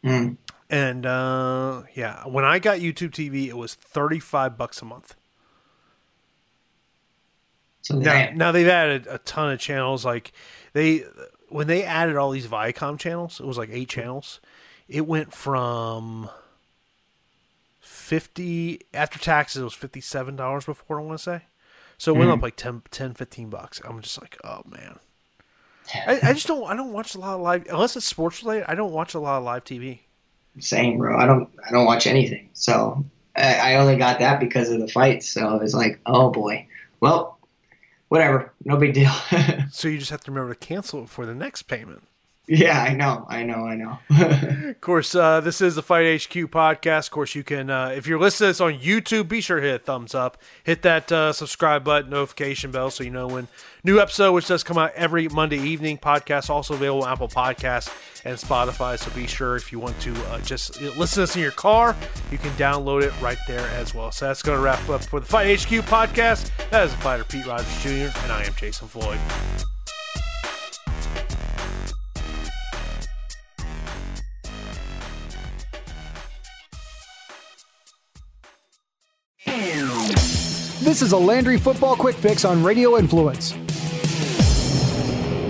Mm. 0.03 0.37
And 0.69 1.05
uh, 1.05 1.83
yeah, 1.93 2.23
when 2.27 2.43
I 2.43 2.59
got 2.59 2.79
YouTube 2.79 3.11
TV, 3.11 3.47
it 3.47 3.57
was 3.57 3.75
thirty 3.75 4.19
five 4.19 4.57
bucks 4.57 4.81
a 4.81 4.85
month. 4.85 5.15
So 7.81 7.99
now, 7.99 8.31
now 8.33 8.51
they've 8.51 8.67
added 8.67 9.05
a 9.07 9.19
ton 9.19 9.51
of 9.51 9.59
channels. 9.59 10.03
Like 10.03 10.31
they 10.73 11.03
when 11.49 11.67
they 11.67 11.83
added 11.83 12.15
all 12.15 12.31
these 12.31 12.47
Viacom 12.47 12.99
channels, 12.99 13.39
it 13.39 13.45
was 13.45 13.57
like 13.57 13.69
eight 13.71 13.89
channels. 13.89 14.39
It 14.87 15.05
went 15.05 15.33
from 15.33 16.29
fifty 17.79 18.81
after 18.93 19.19
taxes. 19.19 19.61
It 19.61 19.65
was 19.65 19.73
fifty 19.75 20.01
seven 20.01 20.35
dollars 20.35 20.65
before. 20.65 20.99
I 20.99 21.03
want 21.03 21.19
to 21.19 21.23
say, 21.23 21.41
so 21.97 22.13
it 22.13 22.17
went 22.17 22.29
mm-hmm. 22.29 22.39
up 22.39 22.43
like 22.43 22.55
10, 22.55 22.83
10, 22.91 23.13
15 23.13 23.49
bucks. 23.49 23.81
I'm 23.85 24.01
just 24.01 24.19
like, 24.19 24.37
oh 24.43 24.61
man. 24.65 24.99
I, 25.93 26.19
I 26.23 26.33
just 26.33 26.47
don't. 26.47 26.65
I 26.65 26.75
don't 26.75 26.93
watch 26.93 27.15
a 27.15 27.19
lot 27.19 27.35
of 27.35 27.41
live 27.41 27.67
unless 27.69 27.95
it's 27.95 28.05
sports 28.05 28.43
related. 28.43 28.65
I 28.67 28.75
don't 28.75 28.91
watch 28.91 29.13
a 29.13 29.19
lot 29.19 29.37
of 29.37 29.43
live 29.43 29.63
TV. 29.63 29.99
Same, 30.59 30.97
bro. 30.97 31.17
I 31.17 31.25
don't. 31.25 31.49
I 31.67 31.71
don't 31.71 31.85
watch 31.85 32.07
anything. 32.07 32.49
So 32.53 33.03
I, 33.35 33.73
I 33.73 33.75
only 33.75 33.97
got 33.97 34.19
that 34.19 34.39
because 34.39 34.69
of 34.69 34.79
the 34.79 34.87
fight. 34.87 35.23
So 35.23 35.57
it's 35.57 35.73
like, 35.73 35.99
oh 36.05 36.31
boy. 36.31 36.67
Well, 36.99 37.39
whatever. 38.07 38.53
No 38.63 38.77
big 38.77 38.93
deal. 38.93 39.11
so 39.71 39.87
you 39.87 39.97
just 39.97 40.11
have 40.11 40.23
to 40.23 40.31
remember 40.31 40.53
to 40.53 40.59
cancel 40.59 41.03
it 41.03 41.09
for 41.09 41.25
the 41.25 41.35
next 41.35 41.63
payment. 41.63 42.03
Yeah, 42.47 42.79
I 42.79 42.93
know, 42.93 43.25
I 43.27 43.43
know, 43.43 43.65
I 43.65 43.75
know. 43.75 43.99
of 44.69 44.81
course, 44.81 45.15
uh, 45.15 45.41
this 45.41 45.61
is 45.61 45.73
the 45.73 45.81
Fight 45.81 46.21
HQ 46.21 46.31
podcast. 46.51 47.05
Of 47.05 47.11
course, 47.11 47.33
you 47.33 47.43
can, 47.43 47.71
uh, 47.71 47.87
if 47.95 48.05
you're 48.05 48.19
listening 48.19 48.47
to 48.47 48.49
this 48.51 48.61
on 48.61 48.73
YouTube, 48.73 49.27
be 49.27 49.41
sure 49.41 49.59
to 49.59 49.65
hit 49.65 49.85
thumbs 49.85 50.13
up, 50.13 50.37
hit 50.63 50.83
that 50.83 51.11
uh, 51.11 51.33
subscribe 51.33 51.83
button, 51.83 52.11
notification 52.11 52.69
bell, 52.69 52.91
so 52.91 53.03
you 53.03 53.09
know 53.09 53.25
when 53.25 53.47
new 53.83 53.99
episode, 53.99 54.33
which 54.33 54.47
does 54.47 54.63
come 54.63 54.77
out 54.77 54.91
every 54.93 55.27
Monday 55.27 55.57
evening. 55.57 55.97
Podcast 55.97 56.51
also 56.51 56.75
available 56.75 57.03
on 57.03 57.13
Apple 57.13 57.27
Podcasts 57.27 57.91
and 58.25 58.37
Spotify. 58.37 58.99
So 58.99 59.09
be 59.11 59.25
sure 59.25 59.55
if 59.55 59.71
you 59.71 59.79
want 59.79 59.99
to 60.01 60.13
uh, 60.27 60.39
just 60.41 60.79
listen 60.81 61.15
to 61.15 61.19
this 61.21 61.35
in 61.35 61.41
your 61.41 61.51
car, 61.51 61.95
you 62.31 62.37
can 62.37 62.51
download 62.51 63.01
it 63.01 63.19
right 63.21 63.39
there 63.47 63.67
as 63.69 63.95
well. 63.95 64.11
So 64.11 64.27
that's 64.27 64.43
going 64.43 64.57
to 64.57 64.63
wrap 64.63 64.87
up 64.89 65.03
for 65.03 65.19
the 65.19 65.25
Fight 65.25 65.59
HQ 65.59 65.85
podcast. 65.85 66.51
That 66.69 66.85
is 66.85 66.91
the 66.91 67.01
fighter 67.01 67.23
Pete 67.23 67.47
Rogers 67.47 67.81
Jr. 67.81 68.15
and 68.23 68.31
I 68.31 68.43
am 68.43 68.53
Jason 68.53 68.87
Floyd. 68.87 69.19
This 80.95 81.01
is 81.01 81.11
a 81.11 81.17
Landry 81.17 81.57
Football 81.57 81.97
Quick 81.97 82.15
Fix 82.15 82.45
on 82.45 82.63
Radio 82.63 82.97
Influence. 82.97 83.51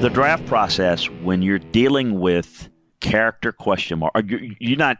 The 0.01 0.09
draft 0.11 0.43
process, 0.47 1.07
when 1.07 1.43
you're 1.43 1.59
dealing 1.59 2.19
with 2.19 2.67
character 2.99 3.51
question 3.51 3.99
mark, 3.99 4.15
you're 4.25 4.75
not, 4.75 4.97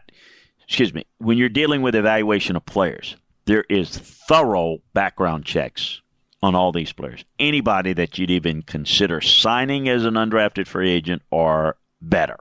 excuse 0.64 0.94
me, 0.94 1.04
when 1.18 1.36
you're 1.36 1.48
dealing 1.48 1.82
with 1.82 1.96
evaluation 1.96 2.54
of 2.54 2.64
players, 2.64 3.16
there 3.46 3.64
is 3.68 3.98
thorough 3.98 4.78
background 4.94 5.44
checks 5.44 6.00
on 6.44 6.54
all 6.54 6.70
these 6.70 6.92
players. 6.92 7.24
Anybody 7.40 7.92
that 7.94 8.16
you'd 8.16 8.30
even 8.30 8.62
consider 8.62 9.20
signing 9.20 9.88
as 9.88 10.04
an 10.04 10.14
undrafted 10.14 10.68
free 10.68 10.92
agent 10.92 11.22
or 11.32 11.76
better 12.00 12.38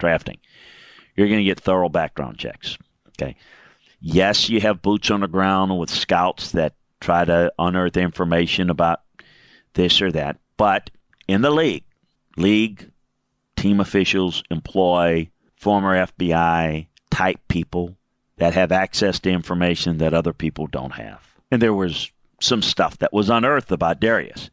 drafting, 0.00 0.38
you're 1.14 1.28
going 1.28 1.38
to 1.38 1.44
get 1.44 1.60
thorough 1.60 1.88
background 1.88 2.38
checks. 2.38 2.76
Okay. 3.10 3.36
Yes, 4.00 4.48
you 4.48 4.60
have 4.60 4.82
boots 4.82 5.08
on 5.12 5.20
the 5.20 5.28
ground 5.28 5.78
with 5.78 5.88
scouts 5.88 6.50
that 6.50 6.74
try 7.02 7.24
to 7.24 7.52
unearth 7.58 7.96
information 7.96 8.70
about 8.70 9.00
this 9.74 10.00
or 10.00 10.10
that. 10.12 10.38
But 10.56 10.90
in 11.28 11.42
the 11.42 11.50
league, 11.50 11.84
league 12.36 12.90
team 13.56 13.80
officials 13.80 14.42
employ 14.50 15.30
former 15.56 16.06
FBI 16.06 16.86
type 17.10 17.40
people 17.48 17.96
that 18.38 18.54
have 18.54 18.72
access 18.72 19.20
to 19.20 19.30
information 19.30 19.98
that 19.98 20.14
other 20.14 20.32
people 20.32 20.66
don't 20.66 20.92
have. 20.92 21.36
And 21.50 21.60
there 21.60 21.74
was 21.74 22.10
some 22.40 22.62
stuff 22.62 22.98
that 22.98 23.12
was 23.12 23.30
unearthed 23.30 23.70
about 23.70 24.00
Derrius. 24.00 24.50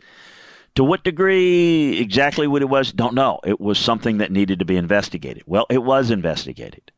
To 0.75 0.83
what 0.83 1.03
degree 1.03 1.97
exactly 1.99 2.47
what 2.47 2.61
it 2.61 2.69
was, 2.69 2.93
don't 2.93 3.15
know. 3.15 3.39
It 3.43 3.59
was 3.59 3.79
something 3.79 4.19
that 4.19 4.31
needed 4.31 4.59
to 4.59 4.65
be 4.65 4.77
investigated. 4.77 5.43
Well, 5.45 5.65
it 5.69 5.83
was 5.83 6.11
investigated 6.11 6.91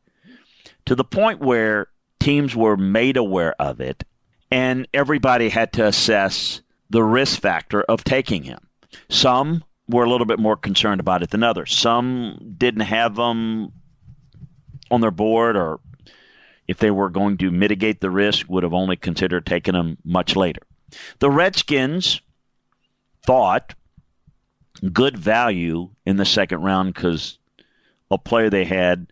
to 0.84 0.94
the 0.94 1.04
point 1.04 1.40
where 1.40 1.88
teams 2.20 2.54
were 2.54 2.76
made 2.76 3.16
aware 3.16 3.54
of 3.60 3.80
it 3.80 4.04
and 4.52 4.86
everybody 4.92 5.48
had 5.48 5.72
to 5.72 5.86
assess 5.86 6.60
the 6.90 7.02
risk 7.02 7.40
factor 7.40 7.80
of 7.82 8.04
taking 8.04 8.42
him. 8.42 8.58
Some 9.08 9.64
were 9.88 10.04
a 10.04 10.10
little 10.10 10.26
bit 10.26 10.38
more 10.38 10.56
concerned 10.56 11.00
about 11.00 11.22
it 11.22 11.30
than 11.30 11.42
others. 11.42 11.74
Some 11.74 12.54
didn't 12.58 12.82
have 12.82 13.16
them 13.16 13.72
on 14.90 15.00
their 15.00 15.10
board, 15.10 15.56
or 15.56 15.80
if 16.68 16.76
they 16.78 16.90
were 16.90 17.08
going 17.08 17.38
to 17.38 17.50
mitigate 17.50 18.02
the 18.02 18.10
risk, 18.10 18.46
would 18.50 18.62
have 18.62 18.74
only 18.74 18.94
considered 18.94 19.46
taking 19.46 19.74
him 19.74 19.96
much 20.04 20.36
later. 20.36 20.60
The 21.18 21.30
Redskins 21.30 22.20
thought 23.24 23.74
good 24.92 25.16
value 25.16 25.90
in 26.04 26.18
the 26.18 26.26
second 26.26 26.60
round 26.60 26.92
because 26.92 27.38
a 28.10 28.18
player 28.18 28.50
they 28.50 28.66
had 28.66 29.10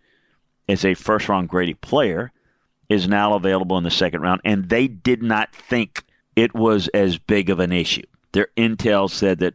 as 0.69 0.85
a 0.85 0.93
first 0.93 1.31
round 1.31 1.49
graded 1.49 1.81
player 1.81 2.31
is 2.91 3.09
now 3.09 3.35
available 3.35 3.79
in 3.79 3.85
the 3.85 3.91
second 3.91 4.21
round, 4.21 4.43
and 4.45 4.69
they 4.69 4.89
did 4.89 5.23
not 5.23 5.55
think 5.55 6.03
it 6.37 6.53
was 6.55 6.89
as 6.89 7.17
big 7.17 7.49
of 7.49 7.61
an 7.61 7.73
issue. 7.73 8.03
Their 8.33 8.49
intel 8.57 9.09
said 9.09 9.39
that, 9.39 9.55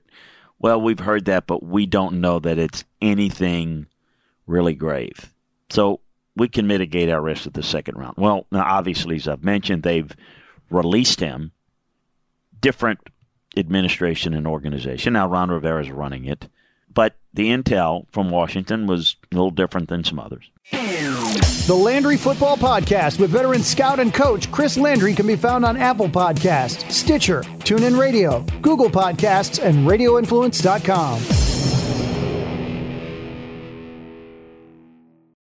well, 0.58 0.82
we've 0.82 1.00
heard 1.00 1.26
that, 1.26 1.46
but 1.46 1.62
we 1.62 1.86
don't 1.86 2.22
know 2.22 2.40
that 2.40 2.58
it's 2.58 2.86
anything 3.02 3.88
really 4.48 4.74
grave. 4.74 5.34
So 5.70 6.00
we 6.36 6.48
can 6.48 6.66
mitigate 6.66 7.10
our 7.10 7.22
risk 7.22 7.46
at 7.46 7.54
the 7.54 7.64
second 7.64 7.98
round. 7.98 8.16
Well, 8.18 8.48
now 8.52 8.64
obviously, 8.66 9.18
as 9.18 9.28
I've 9.28 9.44
mentioned, 9.44 9.84
they've 9.84 10.12
released 10.70 11.20
him. 11.20 11.52
Different 12.62 13.00
administration 13.58 14.34
and 14.34 14.48
organization. 14.48 15.14
Now 15.14 15.28
Ron 15.28 15.50
Rivera 15.50 15.82
is 15.82 15.92
running 15.92 16.26
it, 16.26 16.48
but 16.94 17.16
the 17.36 17.50
intel 17.50 18.06
from 18.12 18.30
Washington 18.30 18.88
was 18.88 19.16
a 19.32 19.36
little 19.36 19.52
different 19.52 19.90
than 19.90 20.04
some 20.04 20.20
others. 20.20 20.50
The 21.68 21.76
Landry 21.76 22.18
Football 22.18 22.58
Podcast 22.58 23.20
with 23.20 23.32
veteran 23.32 23.62
scout 23.64 24.00
and 24.00 24.14
coach 24.14 24.52
Chris 24.52 24.78
Landry 24.78 25.14
can 25.14 25.28
be 25.28 25.36
found 25.36 25.66
on 25.66 25.78
Apple 25.78 26.10
Podcasts, 26.10 26.92
Stitcher, 26.92 27.42
TuneIn 27.42 28.00
Radio, 28.00 28.42
Google 28.62 28.90
Podcasts, 28.90 29.64
and 29.64 29.88
RadioInfluence.com. 29.88 31.45